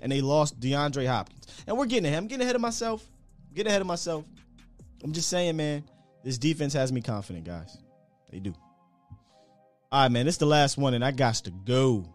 and 0.00 0.10
they 0.10 0.22
lost 0.22 0.58
DeAndre 0.60 1.06
Hopkins. 1.06 1.46
And 1.66 1.76
we're 1.76 1.84
getting 1.84 2.06
ahead. 2.06 2.16
I'm 2.16 2.26
getting 2.26 2.42
ahead 2.42 2.56
of 2.56 2.62
myself. 2.62 3.06
Getting 3.52 3.68
ahead 3.68 3.82
of 3.82 3.86
myself. 3.86 4.24
I'm 5.02 5.12
just 5.12 5.28
saying, 5.28 5.58
man. 5.58 5.84
This 6.24 6.38
defense 6.38 6.72
has 6.72 6.90
me 6.90 7.02
confident, 7.02 7.44
guys. 7.44 7.76
They 8.30 8.40
do. 8.40 8.54
All 9.92 10.02
right, 10.02 10.10
man. 10.10 10.24
This 10.24 10.36
is 10.36 10.38
the 10.38 10.46
last 10.46 10.78
one, 10.78 10.94
and 10.94 11.04
I 11.04 11.10
got 11.10 11.34
to 11.36 11.50
go. 11.50 12.06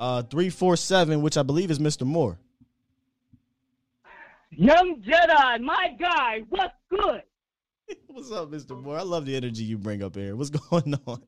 Uh, 0.00 0.22
three 0.22 0.48
four 0.50 0.74
seven, 0.76 1.20
which 1.20 1.36
I 1.36 1.42
believe 1.42 1.70
is 1.70 1.78
Mr. 1.78 2.06
Moore. 2.06 2.38
Young 4.50 5.02
Jedi, 5.02 5.60
my 5.60 5.94
guy, 5.98 6.42
what's 6.48 6.74
good? 6.90 7.22
What's 8.06 8.30
up, 8.30 8.50
Mr. 8.50 8.80
Moore? 8.80 8.98
I 8.98 9.02
love 9.02 9.26
the 9.26 9.34
energy 9.34 9.64
you 9.64 9.76
bring 9.76 10.02
up 10.02 10.14
here. 10.14 10.36
What's 10.36 10.50
going 10.70 10.94
on? 11.06 11.20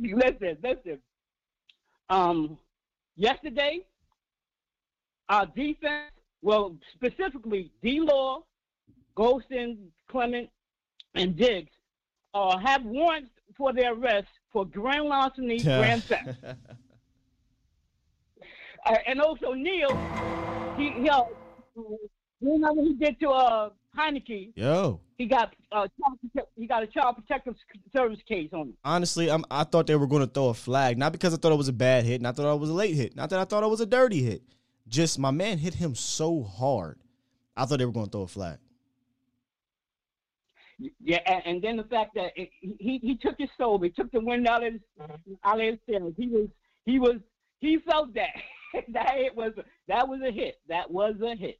Listen, 0.00 0.56
listen. 0.62 0.98
Um, 2.10 2.58
yesterday, 3.16 3.80
our 5.28 5.46
defense, 5.46 6.12
well, 6.42 6.76
specifically 6.94 7.70
D. 7.82 8.00
Law, 8.00 8.42
Golston, 9.16 9.76
Clement, 10.08 10.48
and 11.14 11.36
Diggs, 11.36 11.70
uh, 12.34 12.58
have 12.58 12.84
warrants 12.84 13.30
for 13.56 13.72
their 13.72 13.92
arrest 13.94 14.28
for 14.52 14.64
grand 14.64 15.04
larceny, 15.06 15.58
grand 15.60 16.02
theft. 16.08 16.38
Uh, 18.84 18.94
and 19.06 19.20
also 19.20 19.52
Neil, 19.52 19.90
he, 20.76 20.90
he 20.90 21.08
uh, 21.08 21.22
you 21.76 22.58
know 22.58 22.72
what 22.72 22.84
he 22.86 22.94
did 22.94 23.20
to 23.20 23.28
uh 23.30 23.70
Heinicke? 23.96 24.52
Yo, 24.56 25.00
He 25.18 25.26
got 25.26 25.54
uh 25.70 25.86
he 26.56 26.66
got 26.66 26.82
a 26.82 26.86
child 26.86 27.16
protective 27.16 27.54
service 27.92 28.18
case 28.26 28.50
on 28.52 28.60
him. 28.68 28.74
honestly, 28.84 29.30
I'm, 29.30 29.44
I 29.50 29.64
thought 29.64 29.86
they 29.86 29.94
were 29.96 30.06
going 30.08 30.26
to 30.26 30.32
throw 30.32 30.48
a 30.48 30.54
flag, 30.54 30.98
not 30.98 31.12
because 31.12 31.32
I 31.32 31.36
thought 31.36 31.52
it 31.52 31.58
was 31.58 31.68
a 31.68 31.72
bad 31.72 32.04
hit, 32.04 32.20
not 32.20 32.34
that 32.36 32.50
it 32.50 32.58
was 32.58 32.70
a 32.70 32.74
late 32.74 32.94
hit, 32.96 33.14
not 33.14 33.30
that 33.30 33.38
I 33.38 33.44
thought 33.44 33.62
it 33.62 33.68
was 33.68 33.80
a 33.80 33.86
dirty 33.86 34.22
hit. 34.22 34.42
Just 34.88 35.18
my 35.18 35.30
man 35.30 35.58
hit 35.58 35.74
him 35.74 35.94
so 35.94 36.42
hard, 36.42 36.98
I 37.56 37.66
thought 37.66 37.78
they 37.78 37.86
were 37.86 37.92
going 37.92 38.06
to 38.06 38.10
throw 38.12 38.22
a 38.22 38.26
flag. 38.26 38.58
Yeah, 41.02 41.20
and, 41.26 41.42
and 41.44 41.62
then 41.62 41.76
the 41.76 41.84
fact 41.84 42.14
that 42.14 42.32
it, 42.36 42.50
he 42.60 42.98
he 43.02 43.16
took 43.16 43.36
his 43.38 43.50
soul, 43.58 43.80
he 43.80 43.90
took 43.90 44.10
the 44.12 44.20
wind 44.20 44.46
out 44.48 44.64
of 44.64 44.72
his 44.72 44.82
out 45.44 45.60
of 45.60 45.66
his 45.66 45.78
sails. 45.88 46.14
He 46.16 46.28
was 46.28 46.48
he 46.84 46.98
was 46.98 47.16
he 47.60 47.78
felt 47.88 48.14
that 48.14 48.30
that 48.88 49.14
it 49.16 49.36
was 49.36 49.52
that 49.88 50.08
was 50.08 50.20
a 50.26 50.30
hit. 50.30 50.56
That 50.68 50.90
was 50.90 51.14
a 51.22 51.34
hit. 51.36 51.58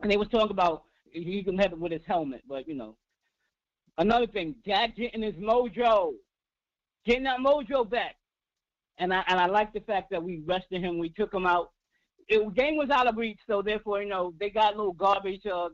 And 0.00 0.10
they 0.10 0.16
was 0.16 0.28
talking 0.28 0.50
about 0.50 0.84
he 1.12 1.42
can 1.42 1.58
have 1.58 1.72
it 1.72 1.78
with 1.78 1.92
his 1.92 2.02
helmet, 2.06 2.42
but 2.48 2.68
you 2.68 2.74
know. 2.74 2.96
Another 3.98 4.28
thing, 4.28 4.54
Jack 4.64 4.94
getting 4.96 5.22
his 5.22 5.34
mojo, 5.34 6.12
getting 7.04 7.24
that 7.24 7.40
mojo 7.40 7.88
back, 7.88 8.14
and 8.98 9.12
I 9.12 9.24
and 9.26 9.40
I 9.40 9.46
like 9.46 9.72
the 9.72 9.80
fact 9.80 10.10
that 10.10 10.22
we 10.22 10.42
rested 10.46 10.82
him. 10.82 10.98
We 10.98 11.08
took 11.10 11.34
him 11.34 11.46
out. 11.46 11.72
It, 12.28 12.54
game 12.54 12.76
was 12.76 12.90
out 12.90 13.08
of 13.08 13.16
reach, 13.16 13.40
so 13.48 13.60
therefore 13.60 14.02
you 14.02 14.08
know 14.08 14.32
they 14.38 14.50
got 14.50 14.74
a 14.74 14.76
little 14.76 14.92
garbage, 14.92 15.44
uh, 15.46 15.70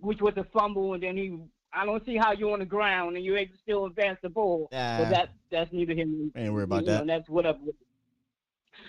which 0.00 0.20
was 0.20 0.34
a 0.36 0.44
fumble, 0.52 0.94
and 0.94 1.02
then 1.02 1.16
he. 1.16 1.38
I 1.74 1.84
don't 1.84 2.04
see 2.06 2.16
how 2.16 2.32
you're 2.32 2.52
on 2.52 2.60
the 2.60 2.64
ground 2.64 3.16
and 3.16 3.24
you're 3.24 3.36
able 3.36 3.52
to 3.52 3.58
still 3.58 3.86
advance 3.86 4.18
the 4.22 4.28
ball, 4.28 4.68
Ah. 4.72 4.98
but 5.00 5.10
that 5.10 5.28
that's 5.50 5.72
neither 5.72 5.94
him. 5.94 6.32
Ain't 6.36 6.52
worry 6.52 6.64
about 6.64 6.82
you 6.82 6.86
know, 6.88 6.98
that. 6.98 7.06
That's 7.06 7.28
whatever. 7.28 7.58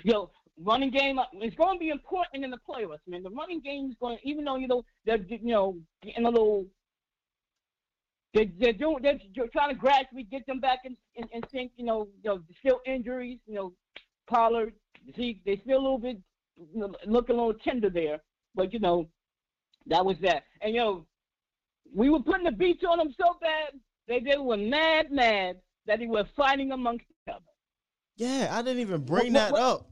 Yo, 0.04 0.30
running 0.62 0.92
game 0.92 1.20
uh, 1.20 1.26
it's 1.34 1.56
going 1.56 1.76
to 1.78 1.80
be 1.80 1.90
important 1.90 2.44
in 2.44 2.52
the 2.52 2.58
playoffs, 2.58 3.00
man. 3.08 3.24
The 3.24 3.30
running 3.30 3.62
game 3.62 3.90
is 3.90 3.96
going, 4.00 4.18
even 4.24 4.46
though 4.46 4.58
you 4.58 4.68
know 4.68 4.84
they're 5.06 5.18
you 5.18 5.40
know 5.44 5.78
getting 6.04 6.26
a 6.26 6.30
little. 6.30 6.66
They're, 8.34 8.48
they're 8.60 8.74
doing. 8.74 9.02
They're 9.02 9.48
trying 9.54 9.70
to 9.70 9.76
gradually 9.76 10.24
get 10.24 10.46
them 10.46 10.60
back 10.60 10.80
in, 10.84 10.98
in, 11.16 11.26
in 11.32 11.42
sync. 11.54 11.72
You 11.78 11.86
know, 11.86 12.10
you 12.22 12.30
know, 12.30 12.42
still 12.60 12.82
injuries. 12.86 13.40
You 13.48 13.56
know, 13.56 13.74
Pollard, 14.28 14.74
Zeke. 15.16 15.42
They 15.46 15.56
still 15.64 15.78
a 15.80 15.82
little 15.82 15.98
bit 15.98 16.18
you 16.74 16.82
know, 16.82 16.94
looking 17.06 17.36
a 17.36 17.40
little 17.40 17.60
tender 17.64 17.90
there, 17.90 18.20
but 18.54 18.74
you 18.74 18.80
know, 18.80 19.08
that 19.88 20.06
was 20.06 20.18
that. 20.22 20.44
And 20.62 20.74
you 20.74 20.82
know, 20.82 21.06
we 21.96 22.10
were 22.10 22.20
putting 22.22 22.44
the 22.44 22.52
beats 22.52 22.84
on 22.88 22.98
them 23.00 23.14
so 23.20 23.38
bad. 23.42 23.80
They 24.08 24.20
they 24.20 24.38
were 24.38 24.58
mad, 24.58 25.12
mad 25.12 25.58
that 25.88 26.00
they 26.00 26.08
were 26.08 26.26
fighting 26.36 26.72
amongst 26.72 27.06
each 27.10 27.34
other. 27.34 27.44
Yeah, 28.18 28.50
I 28.52 28.62
didn't 28.62 28.82
even 28.82 29.02
bring 29.04 29.34
What- 29.34 29.40
that 29.40 29.52
what- 29.54 29.62
up. 29.62 29.90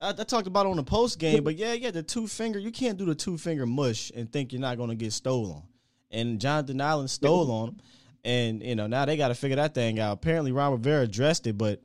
I, 0.00 0.08
I 0.10 0.24
talked 0.24 0.48
about 0.48 0.66
it 0.66 0.70
on 0.70 0.76
the 0.76 0.82
post 0.82 1.18
game, 1.20 1.44
but 1.44 1.56
yeah, 1.56 1.74
yeah, 1.74 1.92
the 1.92 2.02
two 2.02 2.26
finger. 2.26 2.58
You 2.58 2.72
can't 2.72 2.98
do 2.98 3.04
the 3.04 3.14
two 3.14 3.38
finger 3.38 3.66
mush 3.66 4.10
and 4.16 4.30
think 4.32 4.52
you're 4.52 4.60
not 4.60 4.76
going 4.76 4.88
to 4.90 4.96
get 4.96 5.12
stolen. 5.12 5.62
And 6.10 6.40
Jonathan 6.40 6.80
Allen 6.80 7.06
stole 7.08 7.50
on 7.50 7.68
him, 7.68 7.76
and 8.24 8.62
you 8.62 8.74
know 8.74 8.86
now 8.88 9.04
they 9.04 9.16
got 9.16 9.28
to 9.28 9.34
figure 9.34 9.56
that 9.56 9.74
thing 9.74 10.00
out. 10.00 10.12
Apparently, 10.12 10.50
Ron 10.52 10.72
Rivera 10.72 11.02
addressed 11.02 11.46
it, 11.46 11.56
but 11.56 11.80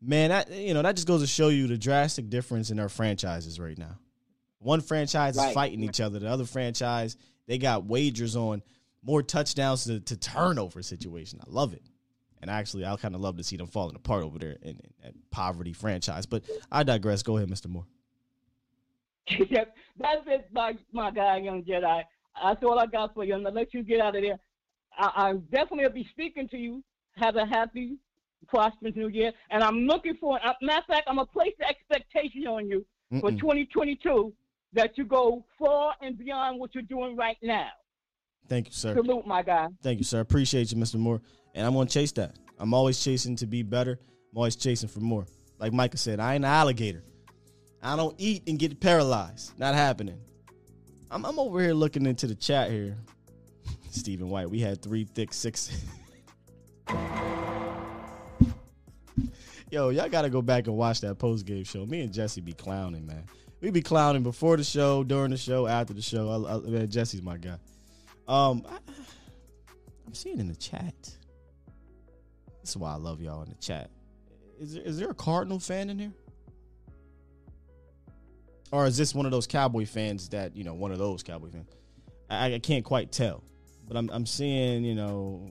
man, 0.00 0.30
that 0.30 0.50
you 0.52 0.74
know 0.74 0.82
that 0.82 0.94
just 0.94 1.08
goes 1.08 1.20
to 1.22 1.26
show 1.26 1.48
you 1.48 1.66
the 1.66 1.76
drastic 1.76 2.30
difference 2.30 2.70
in 2.70 2.78
our 2.78 2.88
franchises 2.88 3.58
right 3.58 3.76
now. 3.76 3.98
One 4.60 4.80
franchise 4.80 5.36
is 5.36 5.52
fighting 5.52 5.82
each 5.82 6.00
other. 6.00 6.18
The 6.20 6.28
other 6.28 6.44
franchise 6.44 7.16
they 7.48 7.58
got 7.58 7.84
wagers 7.84 8.34
on 8.36 8.62
more 9.06 9.22
touchdowns 9.22 9.84
to, 9.84 10.00
to 10.00 10.16
turnover 10.16 10.82
situation. 10.82 11.38
I 11.40 11.48
love 11.48 11.72
it. 11.72 11.82
And 12.42 12.50
actually, 12.50 12.84
I 12.84 12.94
kind 12.96 13.14
of 13.14 13.20
love 13.20 13.36
to 13.38 13.42
see 13.44 13.56
them 13.56 13.66
falling 13.68 13.96
apart 13.96 14.22
over 14.24 14.38
there 14.38 14.56
in, 14.62 14.70
in 14.70 14.80
that 15.02 15.14
poverty 15.30 15.72
franchise. 15.72 16.26
But 16.26 16.42
I 16.70 16.82
digress. 16.82 17.22
Go 17.22 17.36
ahead, 17.38 17.48
Mr. 17.48 17.68
Moore. 17.68 17.86
That- 19.50 19.74
That's 19.98 20.22
it, 20.26 20.48
my 20.52 20.76
my 20.92 21.10
guy, 21.10 21.38
young 21.38 21.62
Jedi. 21.62 22.02
That's 22.42 22.62
all 22.62 22.78
I 22.78 22.86
got 22.86 23.14
for 23.14 23.24
you. 23.24 23.34
I'm 23.34 23.42
gonna 23.42 23.54
let 23.54 23.72
you 23.72 23.82
get 23.82 24.00
out 24.00 24.14
of 24.16 24.22
there. 24.22 24.38
I, 24.98 25.10
I 25.30 25.32
definitely 25.50 25.84
will 25.84 25.92
be 25.92 26.08
speaking 26.10 26.48
to 26.48 26.56
you. 26.58 26.82
Have 27.16 27.36
a 27.36 27.46
happy, 27.46 27.96
prosperous 28.46 28.94
New 28.94 29.08
Year, 29.08 29.32
and 29.50 29.64
I'm 29.64 29.86
looking 29.86 30.16
for. 30.20 30.38
Uh, 30.44 30.52
matter 30.62 30.80
of 30.80 30.84
fact, 30.86 31.04
I'm 31.08 31.16
gonna 31.16 31.26
place 31.26 31.54
the 31.58 31.66
expectation 31.68 32.46
on 32.46 32.68
you 32.68 32.84
for 33.20 33.30
Mm-mm. 33.30 33.38
2022 33.40 34.32
that 34.74 34.98
you 34.98 35.04
go 35.04 35.44
far 35.58 35.94
and 36.02 36.18
beyond 36.18 36.60
what 36.60 36.74
you're 36.74 36.82
doing 36.82 37.16
right 37.16 37.38
now. 37.42 37.70
Thank 38.48 38.66
you, 38.66 38.72
sir. 38.72 38.94
Salute, 38.94 39.26
my 39.26 39.42
guy. 39.42 39.68
Thank 39.82 39.98
you, 39.98 40.04
sir. 40.04 40.20
Appreciate 40.20 40.70
you, 40.70 40.78
Mr. 40.78 40.96
Moore. 40.96 41.20
And 41.54 41.66
I'm 41.66 41.74
gonna 41.74 41.88
chase 41.88 42.12
that. 42.12 42.36
I'm 42.58 42.72
always 42.74 43.02
chasing 43.02 43.36
to 43.36 43.46
be 43.46 43.62
better. 43.62 43.98
I'm 44.32 44.36
always 44.36 44.56
chasing 44.56 44.88
for 44.88 45.00
more. 45.00 45.26
Like 45.58 45.72
Micah 45.72 45.96
said, 45.96 46.20
I 46.20 46.34
ain't 46.34 46.44
an 46.44 46.50
alligator. 46.50 47.02
I 47.82 47.96
don't 47.96 48.14
eat 48.18 48.42
and 48.46 48.58
get 48.58 48.78
paralyzed. 48.80 49.58
Not 49.58 49.74
happening. 49.74 50.18
I'm, 51.10 51.24
I'm 51.24 51.38
over 51.38 51.60
here 51.60 51.72
looking 51.72 52.04
into 52.06 52.26
the 52.26 52.34
chat 52.34 52.70
here. 52.70 52.96
Stephen 53.90 54.28
White, 54.28 54.50
we 54.50 54.60
had 54.60 54.82
three 54.82 55.04
thick 55.04 55.32
six. 55.32 55.70
Yo, 59.70 59.88
y'all 59.90 60.08
gotta 60.08 60.30
go 60.30 60.40
back 60.40 60.68
and 60.68 60.76
watch 60.76 61.00
that 61.00 61.18
post 61.18 61.44
game 61.44 61.64
show. 61.64 61.84
Me 61.86 62.00
and 62.02 62.12
Jesse 62.12 62.40
be 62.40 62.52
clowning, 62.52 63.04
man. 63.06 63.24
We 63.60 63.70
be 63.70 63.82
clowning 63.82 64.22
before 64.22 64.56
the 64.56 64.62
show, 64.62 65.02
during 65.02 65.30
the 65.30 65.36
show, 65.36 65.66
after 65.66 65.92
the 65.92 66.02
show. 66.02 66.28
I, 66.28 66.54
I, 66.54 66.58
man, 66.60 66.88
Jesse's 66.88 67.22
my 67.22 67.36
guy. 67.36 67.58
Um, 68.28 68.66
I, 68.68 68.78
I'm 70.06 70.14
seeing 70.14 70.40
in 70.40 70.48
the 70.48 70.56
chat. 70.56 70.94
This 72.60 72.70
is 72.70 72.76
why 72.76 72.92
I 72.92 72.96
love 72.96 73.20
y'all 73.20 73.42
in 73.42 73.48
the 73.48 73.56
chat. 73.56 73.90
Is 74.60 74.74
there, 74.74 74.82
is 74.82 74.98
there 74.98 75.10
a 75.10 75.14
Cardinal 75.14 75.60
fan 75.60 75.90
in 75.90 75.98
here? 75.98 76.12
Or 78.72 78.86
is 78.86 78.96
this 78.96 79.14
one 79.14 79.26
of 79.26 79.32
those 79.32 79.46
Cowboy 79.46 79.86
fans 79.86 80.28
that, 80.30 80.56
you 80.56 80.64
know, 80.64 80.74
one 80.74 80.90
of 80.90 80.98
those 80.98 81.22
Cowboy 81.22 81.50
fans? 81.50 81.70
I, 82.28 82.54
I 82.54 82.58
can't 82.58 82.84
quite 82.84 83.12
tell. 83.12 83.44
But 83.86 83.96
I'm, 83.96 84.10
I'm 84.10 84.26
seeing, 84.26 84.84
you 84.84 84.96
know, 84.96 85.48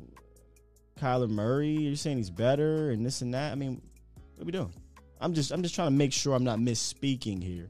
Kyler 0.99 1.29
Murray. 1.29 1.69
You're 1.69 1.95
saying 1.95 2.17
he's 2.17 2.29
better 2.29 2.91
and 2.91 3.05
this 3.05 3.21
and 3.21 3.33
that. 3.33 3.51
I 3.51 3.55
mean, 3.55 3.81
what 4.35 4.43
are 4.43 4.45
we 4.45 4.51
doing? 4.51 4.73
I'm 5.21 5.33
just 5.33 5.51
I'm 5.51 5.63
just 5.63 5.75
trying 5.75 5.87
to 5.87 5.97
make 5.97 6.11
sure 6.11 6.33
I'm 6.33 6.43
not 6.43 6.59
misspeaking 6.59 7.41
here. 7.41 7.69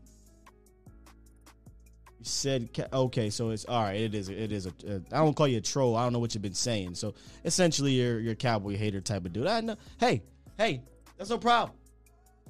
Said 2.27 2.69
okay, 2.91 3.29
so 3.29 3.51
it's 3.51 3.65
all 3.65 3.83
right. 3.83 4.01
It 4.01 4.15
is 4.15 4.29
it 4.29 4.51
is 4.51 4.65
a. 4.65 4.69
Uh, 4.69 4.99
I 5.11 5.17
don't 5.17 5.35
call 5.35 5.47
you 5.47 5.59
a 5.59 5.61
troll. 5.61 5.95
I 5.95 6.03
don't 6.03 6.11
know 6.11 6.17
what 6.17 6.33
you've 6.33 6.41
been 6.41 6.55
saying. 6.55 6.95
So 6.95 7.13
essentially, 7.43 7.91
you're 7.91 8.19
you're 8.19 8.33
a 8.33 8.35
cowboy 8.35 8.75
hater 8.75 8.99
type 8.99 9.25
of 9.25 9.33
dude. 9.33 9.45
I 9.45 9.61
know. 9.61 9.75
Hey, 9.99 10.23
hey, 10.57 10.81
that's 11.17 11.29
no 11.29 11.37
problem. 11.37 11.77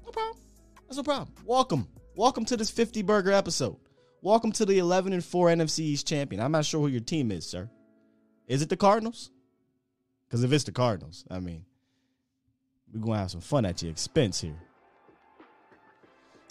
No 0.05 0.11
problem. 0.13 0.37
That's 0.87 0.95
no 0.95 1.03
problem. 1.03 1.27
Welcome, 1.45 1.89
welcome 2.15 2.45
to 2.45 2.55
this 2.55 2.71
50 2.71 3.01
burger 3.01 3.33
episode. 3.33 3.75
Welcome 4.21 4.53
to 4.53 4.65
the 4.65 4.79
11 4.79 5.11
and 5.11 5.23
4 5.23 5.49
NFC 5.49 5.79
East 5.79 6.07
champion. 6.07 6.41
I'm 6.41 6.53
not 6.53 6.63
sure 6.63 6.79
who 6.79 6.87
your 6.87 7.01
team 7.01 7.29
is, 7.29 7.45
sir. 7.45 7.69
Is 8.47 8.61
it 8.61 8.69
the 8.69 8.77
Cardinals? 8.77 9.29
Because 10.25 10.45
if 10.45 10.53
it's 10.53 10.63
the 10.63 10.71
Cardinals, 10.71 11.25
I 11.29 11.39
mean, 11.39 11.65
we're 12.93 13.01
gonna 13.01 13.17
have 13.17 13.31
some 13.31 13.41
fun 13.41 13.65
at 13.65 13.81
your 13.81 13.91
expense 13.91 14.39
here. 14.39 14.55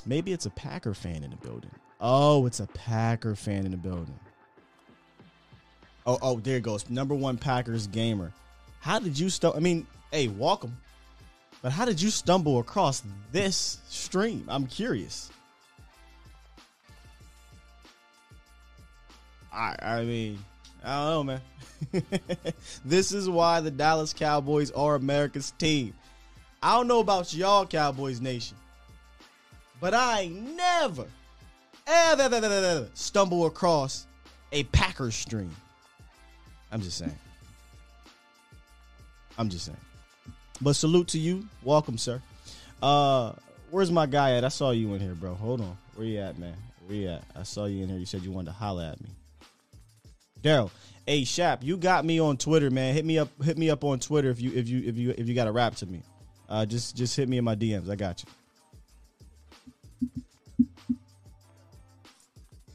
Maybe 0.04 0.32
it's 0.32 0.44
a 0.44 0.50
Packer 0.50 0.92
fan 0.92 1.24
in 1.24 1.30
the 1.30 1.36
building. 1.36 1.70
Oh, 2.00 2.46
it's 2.46 2.60
a 2.60 2.66
Packer 2.66 3.34
fan 3.34 3.64
in 3.64 3.70
the 3.70 3.76
building. 3.76 4.18
Oh, 6.06 6.18
oh, 6.20 6.40
there 6.40 6.58
it 6.58 6.62
goes. 6.62 6.88
Number 6.90 7.14
one 7.14 7.38
Packers 7.38 7.86
gamer. 7.86 8.32
How 8.80 8.98
did 8.98 9.18
you 9.18 9.30
stumble? 9.30 9.56
I 9.56 9.60
mean, 9.60 9.86
hey, 10.10 10.28
welcome. 10.28 10.76
But 11.62 11.72
how 11.72 11.86
did 11.86 12.02
you 12.02 12.10
stumble 12.10 12.58
across 12.58 13.02
this 13.32 13.78
stream? 13.88 14.44
I'm 14.48 14.66
curious. 14.66 15.30
I, 19.50 19.76
I 19.80 20.02
mean, 20.02 20.44
I 20.84 20.96
don't 20.96 21.26
know, 21.26 21.40
man. 21.92 22.02
this 22.84 23.12
is 23.12 23.30
why 23.30 23.60
the 23.60 23.70
Dallas 23.70 24.12
Cowboys 24.12 24.70
are 24.72 24.96
America's 24.96 25.52
team. 25.52 25.94
I 26.62 26.76
don't 26.76 26.88
know 26.88 27.00
about 27.00 27.32
y'all, 27.32 27.66
Cowboys 27.66 28.20
Nation, 28.20 28.56
but 29.80 29.94
I 29.94 30.26
never, 30.26 31.06
stumble 32.94 33.46
across 33.46 34.06
a 34.52 34.64
Packers 34.64 35.14
stream. 35.14 35.54
I'm 36.72 36.80
just 36.80 36.98
saying. 36.98 37.16
I'm 39.38 39.48
just 39.48 39.66
saying. 39.66 39.78
But 40.60 40.74
salute 40.74 41.08
to 41.08 41.18
you. 41.18 41.46
Welcome, 41.62 41.98
sir. 41.98 42.22
Uh, 42.82 43.32
where's 43.70 43.90
my 43.90 44.06
guy 44.06 44.32
at? 44.32 44.44
I 44.44 44.48
saw 44.48 44.70
you 44.70 44.94
in 44.94 45.00
here, 45.00 45.14
bro. 45.14 45.34
Hold 45.34 45.60
on. 45.60 45.76
Where 45.94 46.06
you 46.06 46.18
at, 46.18 46.38
man? 46.38 46.56
Where 46.86 46.96
you 46.96 47.08
at? 47.08 47.24
I 47.36 47.42
saw 47.42 47.66
you 47.66 47.82
in 47.82 47.88
here. 47.88 47.98
You 47.98 48.06
said 48.06 48.22
you 48.22 48.30
wanted 48.30 48.46
to 48.46 48.52
holler 48.52 48.84
at 48.84 49.00
me. 49.00 49.08
Daryl, 50.42 50.70
hey 51.06 51.24
Shap, 51.24 51.62
you 51.62 51.78
got 51.78 52.04
me 52.04 52.20
on 52.20 52.36
Twitter, 52.36 52.70
man. 52.70 52.92
Hit 52.94 53.04
me 53.04 53.18
up. 53.18 53.30
Hit 53.42 53.56
me 53.56 53.70
up 53.70 53.82
on 53.82 53.98
Twitter 53.98 54.28
if 54.28 54.40
you 54.40 54.52
if 54.54 54.68
you 54.68 54.82
if 54.84 54.96
you 54.96 55.14
if 55.16 55.26
you 55.26 55.34
got 55.34 55.48
a 55.48 55.52
rap 55.52 55.74
to 55.76 55.86
me. 55.86 56.02
Uh, 56.48 56.66
just 56.66 56.94
just 56.94 57.16
hit 57.16 57.28
me 57.28 57.38
in 57.38 57.44
my 57.44 57.56
DMs. 57.56 57.88
I 57.88 57.96
got 57.96 58.22
you. 58.22 58.28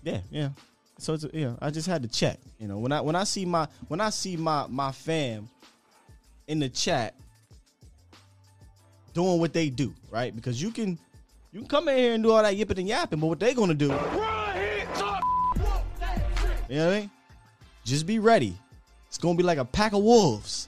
Yeah, 0.03 0.19
yeah. 0.31 0.49
So 0.97 1.13
it's 1.13 1.26
yeah. 1.34 1.55
I 1.61 1.69
just 1.69 1.88
had 1.88 2.03
to 2.03 2.09
check. 2.09 2.39
You 2.59 2.67
know, 2.67 2.77
when 2.77 2.91
I 2.91 3.01
when 3.01 3.15
I 3.15 3.23
see 3.23 3.45
my 3.45 3.67
when 3.88 4.01
I 4.01 4.09
see 4.09 4.35
my 4.38 4.65
my 4.67 4.91
fam 4.91 5.49
in 6.47 6.59
the 6.59 6.69
chat 6.69 7.15
doing 9.13 9.39
what 9.39 9.53
they 9.53 9.69
do, 9.69 9.93
right? 10.11 10.35
Because 10.35 10.61
you 10.61 10.71
can 10.71 10.99
you 11.51 11.59
can 11.59 11.67
come 11.67 11.88
in 11.89 11.97
here 11.97 12.13
and 12.13 12.23
do 12.23 12.31
all 12.31 12.43
that 12.43 12.55
yipping 12.55 12.80
and 12.80 12.88
yapping, 12.88 13.19
but 13.19 13.27
what 13.27 13.39
they 13.39 13.53
gonna 13.53 13.73
do? 13.73 13.88
You 16.69 16.76
know 16.76 16.85
what 16.85 16.95
I 16.95 16.99
mean? 16.99 17.11
Just 17.84 18.05
be 18.05 18.19
ready. 18.19 18.55
It's 19.07 19.17
gonna 19.17 19.35
be 19.35 19.43
like 19.43 19.57
a 19.57 19.65
pack 19.65 19.93
of 19.93 20.03
wolves. 20.03 20.67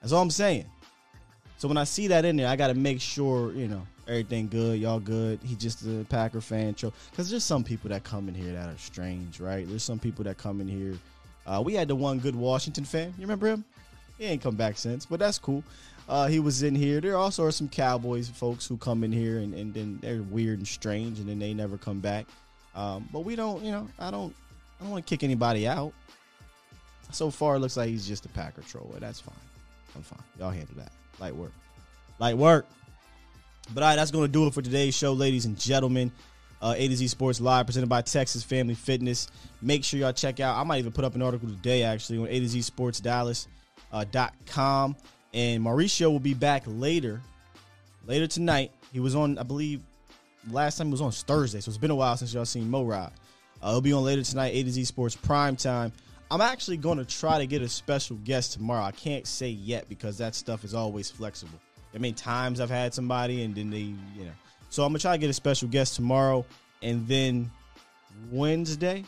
That's 0.00 0.12
all 0.12 0.22
I'm 0.22 0.30
saying. 0.30 0.66
So 1.56 1.66
when 1.66 1.78
I 1.78 1.84
see 1.84 2.08
that 2.08 2.24
in 2.24 2.36
there, 2.36 2.48
I 2.48 2.56
gotta 2.56 2.74
make 2.74 3.00
sure, 3.00 3.52
you 3.52 3.66
know, 3.68 3.86
everything 4.08 4.48
good, 4.48 4.80
y'all 4.80 4.98
good. 4.98 5.38
He 5.44 5.54
just 5.54 5.86
a 5.86 6.04
Packer 6.08 6.40
fan, 6.40 6.72
because 6.72 7.30
there's 7.30 7.44
some 7.44 7.62
people 7.62 7.90
that 7.90 8.04
come 8.04 8.28
in 8.28 8.34
here 8.34 8.52
that 8.52 8.68
are 8.68 8.78
strange, 8.78 9.38
right? 9.38 9.68
There's 9.68 9.84
some 9.84 9.98
people 9.98 10.24
that 10.24 10.38
come 10.38 10.60
in 10.60 10.68
here. 10.68 10.98
Uh, 11.46 11.62
we 11.64 11.74
had 11.74 11.88
the 11.88 11.94
one 11.94 12.18
good 12.18 12.34
Washington 12.34 12.84
fan. 12.84 13.14
You 13.16 13.22
remember 13.22 13.46
him? 13.46 13.64
He 14.18 14.24
ain't 14.24 14.42
come 14.42 14.56
back 14.56 14.76
since, 14.76 15.06
but 15.06 15.20
that's 15.20 15.38
cool. 15.38 15.62
Uh, 16.08 16.26
he 16.26 16.40
was 16.40 16.62
in 16.62 16.74
here. 16.74 17.00
There 17.00 17.16
also 17.16 17.44
are 17.44 17.52
some 17.52 17.68
Cowboys 17.68 18.28
folks 18.28 18.66
who 18.66 18.76
come 18.78 19.04
in 19.04 19.12
here 19.12 19.38
and, 19.38 19.52
and 19.54 19.72
then 19.74 19.98
they're 20.00 20.22
weird 20.22 20.58
and 20.58 20.66
strange, 20.66 21.18
and 21.20 21.28
then 21.28 21.38
they 21.38 21.54
never 21.54 21.76
come 21.76 22.00
back. 22.00 22.26
Um, 22.74 23.08
but 23.12 23.20
we 23.20 23.36
don't, 23.36 23.62
you 23.62 23.70
know, 23.70 23.88
I 23.98 24.10
don't, 24.10 24.34
I 24.80 24.84
don't 24.84 24.90
want 24.90 25.06
to 25.06 25.10
kick 25.10 25.22
anybody 25.22 25.68
out. 25.68 25.92
So 27.10 27.30
far, 27.30 27.56
it 27.56 27.60
looks 27.60 27.76
like 27.76 27.88
he's 27.88 28.06
just 28.06 28.26
a 28.26 28.28
Packer 28.28 28.62
troll. 28.62 28.94
That's 28.98 29.20
fine. 29.20 29.34
I'm 29.96 30.02
fine. 30.02 30.22
Y'all 30.38 30.50
handle 30.50 30.74
that. 30.76 30.92
Light 31.18 31.34
work. 31.34 31.52
Light 32.18 32.36
work. 32.36 32.66
But 33.74 33.82
all 33.82 33.90
right, 33.90 33.96
that's 33.96 34.10
going 34.10 34.24
to 34.24 34.32
do 34.32 34.46
it 34.46 34.54
for 34.54 34.62
today's 34.62 34.96
show, 34.96 35.12
ladies 35.12 35.44
and 35.44 35.58
gentlemen. 35.58 36.10
Uh, 36.60 36.74
A 36.76 36.88
to 36.88 36.96
Z 36.96 37.06
Sports 37.08 37.40
Live, 37.40 37.66
presented 37.66 37.88
by 37.88 38.02
Texas 38.02 38.42
Family 38.42 38.74
Fitness. 38.74 39.28
Make 39.62 39.84
sure 39.84 40.00
y'all 40.00 40.12
check 40.12 40.40
out. 40.40 40.56
I 40.56 40.64
might 40.64 40.78
even 40.78 40.90
put 40.90 41.04
up 41.04 41.14
an 41.14 41.22
article 41.22 41.48
today, 41.48 41.84
actually, 41.84 42.18
on 42.18 42.26
A 42.26 42.40
to 42.40 42.48
Z 42.48 42.62
Sports 42.62 42.98
Dallas 42.98 43.46
uh, 43.92 44.04
dot 44.10 44.34
com. 44.46 44.96
And 45.34 45.62
Mauricio 45.62 46.10
will 46.10 46.18
be 46.18 46.34
back 46.34 46.64
later, 46.66 47.20
later 48.06 48.26
tonight. 48.26 48.72
He 48.92 48.98
was 48.98 49.14
on, 49.14 49.38
I 49.38 49.42
believe, 49.44 49.82
last 50.50 50.78
time 50.78 50.88
he 50.88 50.92
was 50.92 51.02
on 51.02 51.12
Thursday, 51.12 51.60
so 51.60 51.68
it's 51.68 51.78
been 51.78 51.90
a 51.90 51.94
while 51.94 52.16
since 52.16 52.32
y'all 52.32 52.44
seen 52.44 52.68
Mo 52.68 52.82
Rod. 52.84 53.12
Uh, 53.62 53.70
he'll 53.72 53.80
be 53.80 53.92
on 53.92 54.02
later 54.02 54.22
tonight, 54.22 54.54
A 54.54 54.62
to 54.62 54.70
Z 54.70 54.84
Sports 54.86 55.14
Prime 55.14 55.54
Time. 55.54 55.92
I'm 56.30 56.40
actually 56.40 56.78
going 56.78 56.98
to 56.98 57.04
try 57.04 57.38
to 57.38 57.46
get 57.46 57.62
a 57.62 57.68
special 57.68 58.16
guest 58.24 58.54
tomorrow. 58.54 58.82
I 58.82 58.92
can't 58.92 59.26
say 59.26 59.50
yet 59.50 59.88
because 59.88 60.18
that 60.18 60.34
stuff 60.34 60.64
is 60.64 60.74
always 60.74 61.10
flexible. 61.10 61.60
I 61.94 61.98
mean, 61.98 62.14
times 62.14 62.60
I've 62.60 62.70
had 62.70 62.94
somebody 62.94 63.44
and 63.44 63.54
then 63.54 63.70
they, 63.70 63.78
you 64.16 64.24
know. 64.24 64.32
So 64.70 64.84
I'm 64.84 64.90
gonna 64.90 64.98
try 64.98 65.12
to 65.12 65.18
get 65.18 65.30
a 65.30 65.34
special 65.34 65.68
guest 65.68 65.96
tomorrow, 65.96 66.44
and 66.82 67.06
then 67.08 67.50
Wednesday 68.30 69.04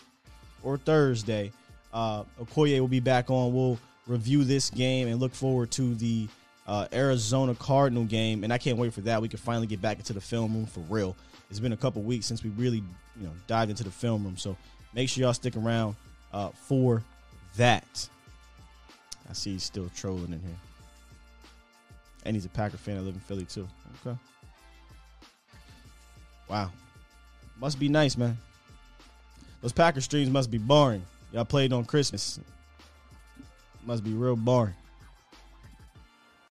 or 0.62 0.78
Thursday, 0.78 1.52
uh, 1.93 2.24
Okoye 2.40 2.81
will 2.81 2.89
be 2.89 3.01
back 3.01 3.31
on. 3.31 3.52
We'll 3.52 3.78
review 4.07 4.44
this 4.44 4.70
game 4.70 5.09
and 5.09 5.20
look 5.20 5.35
forward 5.35 5.70
to 5.73 5.94
the 5.94 6.28
uh, 6.66 6.86
Arizona 6.93 7.55
Cardinal 7.55 8.05
game. 8.05 8.44
And 8.44 8.52
I 8.52 8.59
can't 8.59 8.78
wait 8.78 8.93
for 8.93 9.01
that. 9.02 9.20
We 9.20 9.28
can 9.28 9.39
finally 9.39 9.66
get 9.66 9.81
back 9.81 9.98
into 9.98 10.12
the 10.12 10.20
film 10.20 10.55
room 10.55 10.66
for 10.66 10.81
real. 10.81 11.16
It's 11.51 11.61
been 11.61 11.73
a 11.73 11.77
couple 11.77 12.02
weeks 12.02 12.27
since 12.27 12.44
we 12.44 12.51
really, 12.51 12.78
you 13.16 13.27
know, 13.27 13.32
dived 13.47 13.70
into 13.70 13.85
the 13.85 13.90
film 13.90 14.24
room. 14.24 14.36
So 14.36 14.57
make 14.94 15.09
sure 15.09 15.23
y'all 15.23 15.35
stick 15.35 15.57
around 15.57 15.97
uh, 16.32 16.51
for 16.51 17.02
that. 17.57 18.09
I 19.28 19.32
see 19.32 19.52
he's 19.52 19.65
still 19.65 19.90
trolling 19.94 20.32
in 20.32 20.40
here. 20.40 20.57
And 22.24 22.36
he's 22.36 22.44
a 22.44 22.51
Packer 22.51 22.76
fan. 22.76 22.97
I 22.97 23.01
live 23.01 23.14
in 23.14 23.20
Philly 23.20 23.44
too. 23.44 23.66
Okay. 24.06 24.16
Wow. 26.48 26.70
Must 27.59 27.78
be 27.78 27.88
nice, 27.88 28.16
man. 28.16 28.36
Those 29.62 29.72
Packer 29.72 30.01
streams 30.01 30.30
must 30.30 30.51
be 30.51 30.59
boring. 30.59 31.02
Y'all 31.32 31.44
played 31.44 31.72
on 31.72 31.84
Christmas. 31.84 32.40
Must 33.86 34.02
be 34.02 34.12
real 34.12 34.36
boring. 34.36 34.74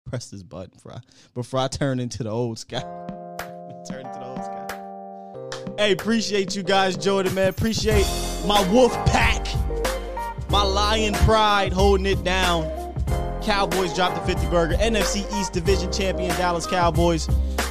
Press 0.07 0.29
this 0.29 0.41
button 0.41 0.71
before 0.73 0.93
I, 0.93 0.99
before 1.35 1.59
I 1.59 1.67
turn 1.67 1.99
into 1.99 2.23
the 2.23 2.29
old 2.29 2.57
Scott. 2.57 2.83
turn 3.89 4.05
into 4.05 4.19
the 4.19 4.25
old 4.25 4.43
Scott. 4.43 5.75
Hey, 5.77 5.91
appreciate 5.91 6.55
you 6.55 6.63
guys, 6.63 6.97
Jordan, 6.97 7.33
man. 7.35 7.49
Appreciate 7.49 8.05
my 8.45 8.67
wolf 8.71 8.93
pack, 9.05 9.47
my 10.49 10.63
lion 10.63 11.13
pride 11.13 11.73
holding 11.73 12.05
it 12.05 12.23
down. 12.23 12.78
Cowboys 13.49 13.95
dropped 13.95 14.13
the 14.13 14.21
50 14.31 14.47
burger. 14.51 14.75
NFC 14.75 15.25
East 15.39 15.53
Division 15.53 15.91
champion 15.91 16.29
Dallas 16.37 16.67
Cowboys 16.67 17.25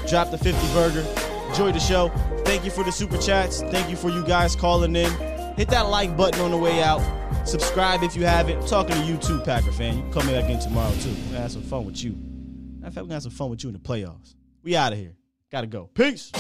dropped 0.08 0.32
the 0.32 0.38
50 0.38 0.66
burger. 0.72 1.06
Enjoy 1.50 1.70
the 1.70 1.78
show. 1.78 2.08
Thank 2.44 2.64
you 2.64 2.72
for 2.72 2.82
the 2.82 2.90
super 2.90 3.16
chats. 3.16 3.62
Thank 3.62 3.88
you 3.88 3.94
for 3.94 4.08
you 4.08 4.24
guys 4.24 4.56
calling 4.56 4.96
in. 4.96 5.08
Hit 5.56 5.68
that 5.68 5.88
like 5.88 6.16
button 6.16 6.40
on 6.40 6.50
the 6.50 6.56
way 6.56 6.82
out. 6.82 7.00
Subscribe 7.46 8.02
if 8.02 8.16
you 8.16 8.24
haven't. 8.24 8.66
Talking 8.66 8.96
to 8.96 9.04
you 9.04 9.18
too, 9.18 9.38
Packer 9.42 9.70
fan. 9.70 9.98
You 9.98 10.12
come 10.12 10.26
back 10.26 10.50
in 10.50 10.58
tomorrow 10.58 10.92
too. 10.96 11.10
We're 11.10 11.26
gonna 11.26 11.42
have 11.42 11.52
some 11.52 11.62
fun 11.62 11.84
with 11.84 12.02
you. 12.02 12.10
Matter 12.10 12.88
of 12.88 12.94
fact, 12.94 12.96
we're 12.96 13.02
gonna 13.02 13.14
have 13.14 13.22
some 13.22 13.30
fun 13.30 13.50
with 13.50 13.62
you 13.62 13.68
in 13.68 13.74
the 13.74 13.78
playoffs. 13.78 14.34
We 14.64 14.74
out 14.74 14.92
of 14.92 14.98
here. 14.98 15.14
Gotta 15.52 15.68
go. 15.68 15.90
Peace. 15.94 16.32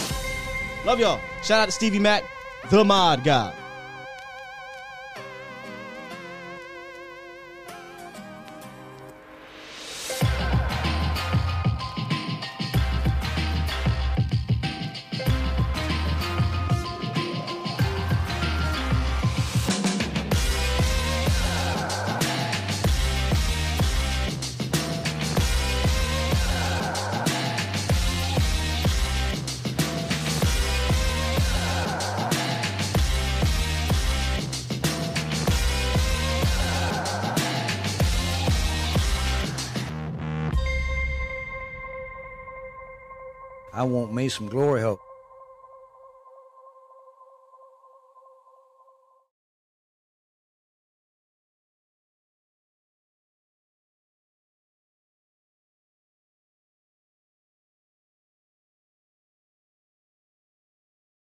Love 0.84 0.98
y'all. 0.98 1.20
Shout 1.44 1.60
out 1.60 1.66
to 1.66 1.72
Stevie 1.72 2.00
Mack, 2.00 2.24
the 2.70 2.84
mod 2.84 3.22
guy. 3.22 3.54
Want 43.88 44.12
me 44.12 44.28
some 44.28 44.48
glory 44.48 44.82
hole. 44.82 45.00